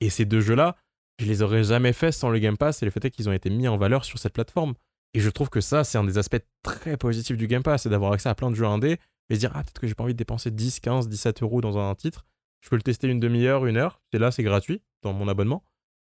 Et 0.00 0.10
ces 0.10 0.24
deux 0.24 0.40
jeux-là, 0.40 0.76
je 1.18 1.26
les 1.26 1.42
aurais 1.42 1.64
jamais 1.64 1.92
faits 1.92 2.14
sans 2.14 2.30
le 2.30 2.38
Game 2.38 2.56
Pass, 2.56 2.82
et 2.82 2.86
le 2.86 2.90
fait 2.90 3.04
est 3.04 3.10
qu'ils 3.10 3.28
ont 3.28 3.32
été 3.32 3.50
mis 3.50 3.68
en 3.68 3.76
valeur 3.76 4.04
sur 4.04 4.18
cette 4.18 4.32
plateforme. 4.32 4.74
Et 5.12 5.20
je 5.20 5.28
trouve 5.28 5.50
que 5.50 5.60
ça, 5.60 5.84
c'est 5.84 5.98
un 5.98 6.04
des 6.04 6.18
aspects 6.18 6.42
très 6.62 6.96
positifs 6.96 7.36
du 7.36 7.46
Game 7.46 7.62
Pass, 7.62 7.82
c'est 7.82 7.88
d'avoir 7.88 8.12
accès 8.12 8.28
à 8.28 8.34
plein 8.34 8.50
de 8.50 8.54
jeux 8.54 8.64
indés, 8.64 8.98
et 9.28 9.34
se 9.34 9.40
dire, 9.40 9.52
ah, 9.54 9.62
peut-être 9.62 9.80
que 9.80 9.86
j'ai 9.86 9.94
pas 9.94 10.04
envie 10.04 10.14
de 10.14 10.18
dépenser 10.18 10.50
10, 10.50 10.80
15, 10.80 11.08
17 11.08 11.42
euros 11.42 11.60
dans 11.60 11.78
un 11.78 11.94
titre. 11.94 12.26
Je 12.60 12.68
peux 12.68 12.76
le 12.76 12.82
tester 12.82 13.08
une 13.08 13.20
demi-heure, 13.20 13.66
une 13.66 13.76
heure. 13.76 14.00
C'est 14.12 14.18
là, 14.18 14.30
c'est 14.30 14.42
gratuit 14.42 14.82
dans 15.02 15.12
mon 15.12 15.28
abonnement. 15.28 15.64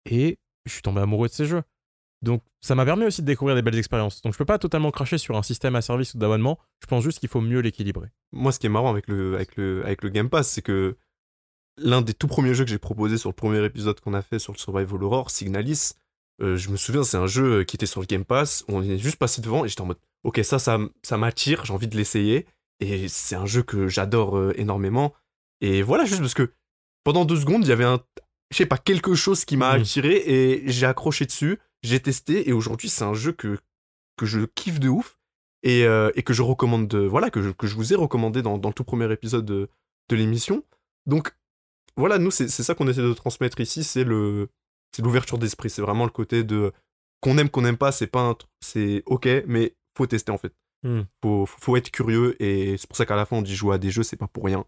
Et 0.10 0.40
je 0.66 0.74
suis 0.74 0.82
tombé 0.82 1.02
amoureux 1.02 1.28
de 1.28 1.34
ces 1.34 1.46
jeux. 1.46 1.64
Donc 2.26 2.44
ça 2.62 2.76
m'a 2.76 2.84
permis 2.86 3.06
aussi 3.06 3.22
de 3.22 3.28
découvrir 3.28 3.56
des 3.56 3.62
belles 3.62 3.78
expériences. 3.78 4.22
Donc 4.22 4.34
je 4.34 4.38
peux 4.38 4.46
pas 4.46 4.58
totalement 4.60 4.92
cracher 4.92 5.18
sur 5.18 5.38
un 5.38 5.44
système 5.44 5.76
à 5.76 5.82
service 5.82 6.14
ou 6.14 6.18
d'abonnement. 6.18 6.60
Je 6.82 6.88
pense 6.88 7.04
juste 7.04 7.20
qu'il 7.20 7.30
faut 7.30 7.42
mieux 7.42 7.60
l'équilibrer. 7.60 8.08
Moi, 8.34 8.52
ce 8.52 8.60
qui 8.60 8.66
est 8.66 8.70
marrant 8.70 8.90
avec 8.90 9.08
le, 9.08 9.36
avec 9.36 9.56
le, 9.56 9.84
avec 9.86 10.04
le 10.04 10.10
Game 10.10 10.30
Pass, 10.30 10.50
c'est 10.50 10.62
que 10.62 10.98
l'un 11.78 12.02
des 12.02 12.14
tout 12.14 12.28
premiers 12.28 12.54
jeux 12.54 12.64
que 12.66 12.70
j'ai 12.70 12.78
proposé 12.80 13.18
sur 13.18 13.30
le 13.30 13.34
premier 13.36 13.64
épisode 13.64 14.00
qu'on 14.00 14.14
a 14.14 14.22
fait 14.22 14.40
sur 14.40 14.54
le 14.54 14.58
Survival 14.58 15.04
Horror, 15.04 15.30
Signalis, 15.32 15.92
euh, 16.42 16.58
je 16.58 16.70
me 16.70 16.76
souviens, 16.78 17.04
c'est 17.04 17.18
un 17.18 17.28
jeu 17.28 17.64
qui 17.64 17.76
était 17.78 17.86
sur 17.86 18.02
le 18.02 18.08
Game 18.08 18.26
Pass. 18.26 18.66
On 18.68 18.82
est 18.84 18.98
juste 18.98 19.18
passé 19.18 19.42
devant 19.42 19.64
et 19.64 19.70
j'étais 19.70 19.82
en 19.82 19.86
mode, 19.86 20.00
ok, 20.24 20.40
ça, 20.44 20.60
ça, 20.60 20.78
ça 21.04 21.18
m'attire, 21.18 21.64
j'ai 21.66 21.74
envie 21.74 21.88
de 21.88 21.96
l'essayer. 21.96 22.46
Et 22.82 23.08
c'est 23.08 23.36
un 23.36 23.46
jeu 23.46 23.64
que 23.64 23.88
j'adore 23.88 24.38
euh, 24.38 24.54
énormément. 24.58 25.14
Et 25.62 25.82
voilà, 25.82 26.04
juste 26.06 26.20
parce 26.20 26.34
que 26.34 26.52
pendant 27.06 27.24
deux 27.24 27.38
secondes, 27.38 27.64
il 27.64 27.70
y 27.70 27.72
avait 27.72 27.86
un, 27.86 28.02
je 28.52 28.58
sais 28.58 28.66
pas, 28.66 28.78
quelque 28.78 29.16
chose 29.16 29.46
qui 29.46 29.56
m'a 29.58 29.76
Mhm. 29.76 29.82
attiré 29.82 30.16
et 30.16 30.64
j'ai 30.70 30.86
accroché 30.86 31.26
dessus, 31.26 31.60
j'ai 31.86 32.00
testé 32.00 32.50
et 32.50 32.54
aujourd'hui 32.54 32.90
c'est 32.90 33.04
un 33.04 33.14
jeu 33.14 33.32
que, 33.32 33.60
que 34.18 34.26
je 34.26 34.42
kiffe 34.46 34.80
de 34.80 34.90
ouf 34.90 35.18
et, 35.64 35.86
euh, 35.86 36.12
et 36.16 36.24
que 36.24 36.34
je 36.34 36.42
recommande, 36.42 36.88
de, 36.88 37.00
voilà, 37.00 37.30
que 37.30 37.42
je, 37.42 37.50
que 37.50 37.68
je 37.68 37.76
vous 37.76 37.94
ai 37.94 37.96
recommandé 37.96 38.42
dans, 38.42 38.58
dans 38.58 38.70
le 38.70 38.74
tout 38.74 38.84
premier 38.84 39.12
épisode 39.12 39.46
de, 39.46 39.70
de 40.10 40.16
l'émission. 40.16 40.64
Donc 41.06 41.36
voilà, 41.98 42.18
nous 42.18 42.32
c'est 42.32 42.48
ça 42.50 42.76
qu'on 42.76 42.88
essaie 42.88 43.02
de 43.02 43.14
transmettre 43.14 43.60
ici, 43.60 43.84
c'est 43.84 44.04
le 44.04 44.50
c'est 44.96 45.02
l'ouverture 45.02 45.38
d'esprit, 45.38 45.70
c'est 45.70 45.82
vraiment 45.82 46.06
le 46.06 46.12
côté 46.12 46.44
de 46.44 46.72
qu'on 47.22 47.38
aime, 47.38 47.50
qu'on 47.50 47.62
n'aime 47.62 47.78
pas, 47.78 47.92
c'est 47.92 48.08
pas 48.08 48.22
un 48.22 48.36
c'est 48.62 49.04
ok, 49.06 49.28
mais 49.48 49.76
faut 49.98 50.08
tester 50.08 50.32
en 50.32 50.38
fait. 50.38 50.54
Faut, 51.24 51.46
faut, 51.48 51.58
faut 51.60 51.78
être 51.78 51.90
curieux 51.90 52.42
et 52.42 52.78
c'est 52.78 52.88
pour 52.88 52.96
ça 52.96 53.06
qu'à 53.08 53.16
la 53.16 53.26
fin 53.26 53.38
on 53.38 53.42
dit 53.42 53.56
jouer 53.56 53.74
à 53.76 53.78
des 53.80 53.90
jeux, 53.90 54.04
c'est 54.04 54.18
pas 54.18 54.28
pour 54.28 54.46
rien. 54.46 54.66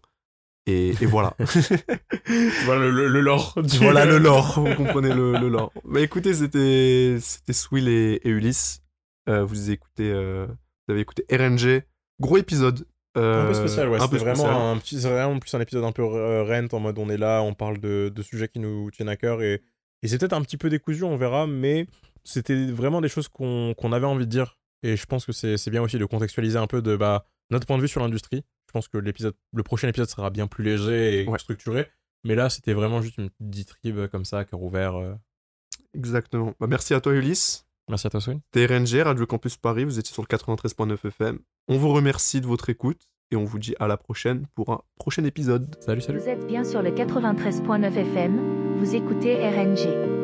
Et, 0.68 0.90
et 1.00 1.06
voilà. 1.06 1.34
Voilà 2.64 2.82
le, 2.82 2.90
le, 2.90 3.08
le 3.08 3.20
lore. 3.20 3.54
du- 3.62 3.78
voilà 3.78 4.04
le 4.04 4.18
lore, 4.18 4.60
vous 4.60 4.74
comprenez 4.74 5.12
le, 5.14 5.32
le 5.38 5.48
lore. 5.48 5.72
Bah 5.84 6.00
écoutez, 6.00 6.34
c'était 6.34 7.16
c'était 7.20 7.52
Swill 7.52 7.88
et, 7.88 8.20
et 8.22 8.28
Ulysse. 8.28 8.82
Euh, 9.28 9.44
vous 9.44 9.70
écoutez, 9.70 10.10
euh, 10.10 10.46
vous 10.86 10.92
avez 10.92 11.00
écouté 11.00 11.24
RNG, 11.30 11.82
gros 12.20 12.36
épisode. 12.36 12.80
Un 13.14 13.20
peu 13.20 13.26
euh, 13.26 13.54
spécial, 13.54 13.88
ouais. 13.88 13.98
C'était 14.00 14.18
vraiment 14.18 14.70
un 14.72 14.76
petit, 14.78 15.00
c'est 15.00 15.08
vraiment 15.10 15.38
plus 15.38 15.52
un 15.54 15.60
épisode 15.60 15.84
un 15.84 15.92
peu 15.92 16.02
euh, 16.02 16.44
rent 16.44 16.68
en 16.76 16.80
mode 16.80 16.98
on 16.98 17.08
est 17.08 17.16
là, 17.16 17.42
on 17.42 17.54
parle 17.54 17.78
de, 17.78 18.12
de 18.14 18.22
sujets 18.22 18.48
qui 18.48 18.58
nous 18.60 18.90
tiennent 18.90 19.08
à 19.08 19.16
cœur 19.16 19.42
et, 19.42 19.62
et 20.02 20.08
c'est 20.08 20.18
peut-être 20.18 20.34
un 20.34 20.42
petit 20.42 20.56
peu 20.58 20.68
décousu, 20.70 21.02
on 21.04 21.16
verra, 21.16 21.46
mais 21.46 21.86
c'était 22.24 22.66
vraiment 22.70 23.00
des 23.00 23.08
choses 23.08 23.28
qu'on 23.28 23.74
qu'on 23.76 23.92
avait 23.92 24.06
envie 24.06 24.26
de 24.26 24.30
dire 24.30 24.58
et 24.82 24.96
je 24.96 25.06
pense 25.06 25.24
que 25.24 25.32
c'est 25.32 25.56
c'est 25.56 25.70
bien 25.70 25.82
aussi 25.82 25.98
de 25.98 26.04
contextualiser 26.04 26.58
un 26.58 26.66
peu 26.66 26.82
de 26.82 26.94
bah, 26.96 27.24
notre 27.50 27.66
point 27.66 27.76
de 27.76 27.82
vue 27.82 27.88
sur 27.88 28.00
l'industrie. 28.00 28.44
Je 28.66 28.72
pense 28.72 28.88
que 28.88 28.98
l'épisode, 28.98 29.34
le 29.54 29.62
prochain 29.62 29.88
épisode 29.88 30.08
sera 30.08 30.30
bien 30.30 30.46
plus 30.46 30.62
léger 30.64 31.22
et 31.22 31.26
Ouais. 31.28 31.38
structuré, 31.38 31.88
mais 32.24 32.34
là 32.34 32.50
c'était 32.50 32.72
vraiment 32.74 33.00
juste 33.00 33.16
une 33.18 33.30
petite 33.30 33.50
diatribe 33.50 34.06
comme 34.08 34.24
ça, 34.24 34.44
cœur 34.44 34.62
ouvert. 34.62 34.96
euh. 34.96 35.14
Exactement. 35.94 36.54
Bah, 36.60 36.66
merci 36.68 36.94
à 36.94 37.00
toi 37.00 37.12
Ulysse. 37.14 37.64
Merci 37.88 38.06
à 38.06 38.10
toi, 38.10 38.20
Swin. 38.20 38.40
C'était 38.52 38.66
RNG, 38.66 39.00
Radio 39.02 39.24
Campus 39.24 39.56
Paris, 39.56 39.84
vous 39.84 39.98
étiez 39.98 40.12
sur 40.12 40.22
le 40.22 40.26
93.9 40.26 41.06
FM. 41.06 41.38
On 41.68 41.78
vous 41.78 41.88
remercie 41.88 42.42
de 42.42 42.46
votre 42.46 42.68
écoute 42.68 43.08
et 43.30 43.36
on 43.36 43.44
vous 43.44 43.58
dit 43.58 43.74
à 43.80 43.86
la 43.86 43.96
prochaine 43.96 44.46
pour 44.54 44.70
un 44.70 44.82
prochain 44.98 45.24
épisode. 45.24 45.74
Salut, 45.80 46.02
salut. 46.02 46.18
Vous 46.18 46.28
êtes 46.28 46.46
bien 46.46 46.64
sur 46.64 46.82
le 46.82 46.90
93.9 46.90 47.86
FM, 47.96 48.76
vous 48.78 48.94
écoutez 48.94 49.36
RNG. 49.36 50.17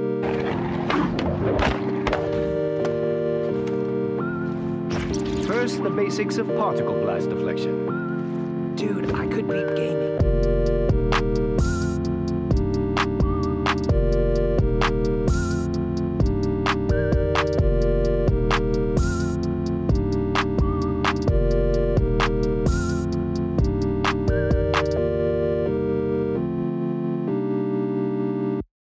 First, 5.65 5.83
the 5.83 5.89
basics 5.89 6.37
of 6.37 6.47
particle 6.49 6.93
blast 7.01 7.31
deflection. 7.31 8.77
Dude, 8.77 9.15
I 9.15 9.27
could 9.27 9.49
beat 9.49 9.75
gaming. 9.75 10.54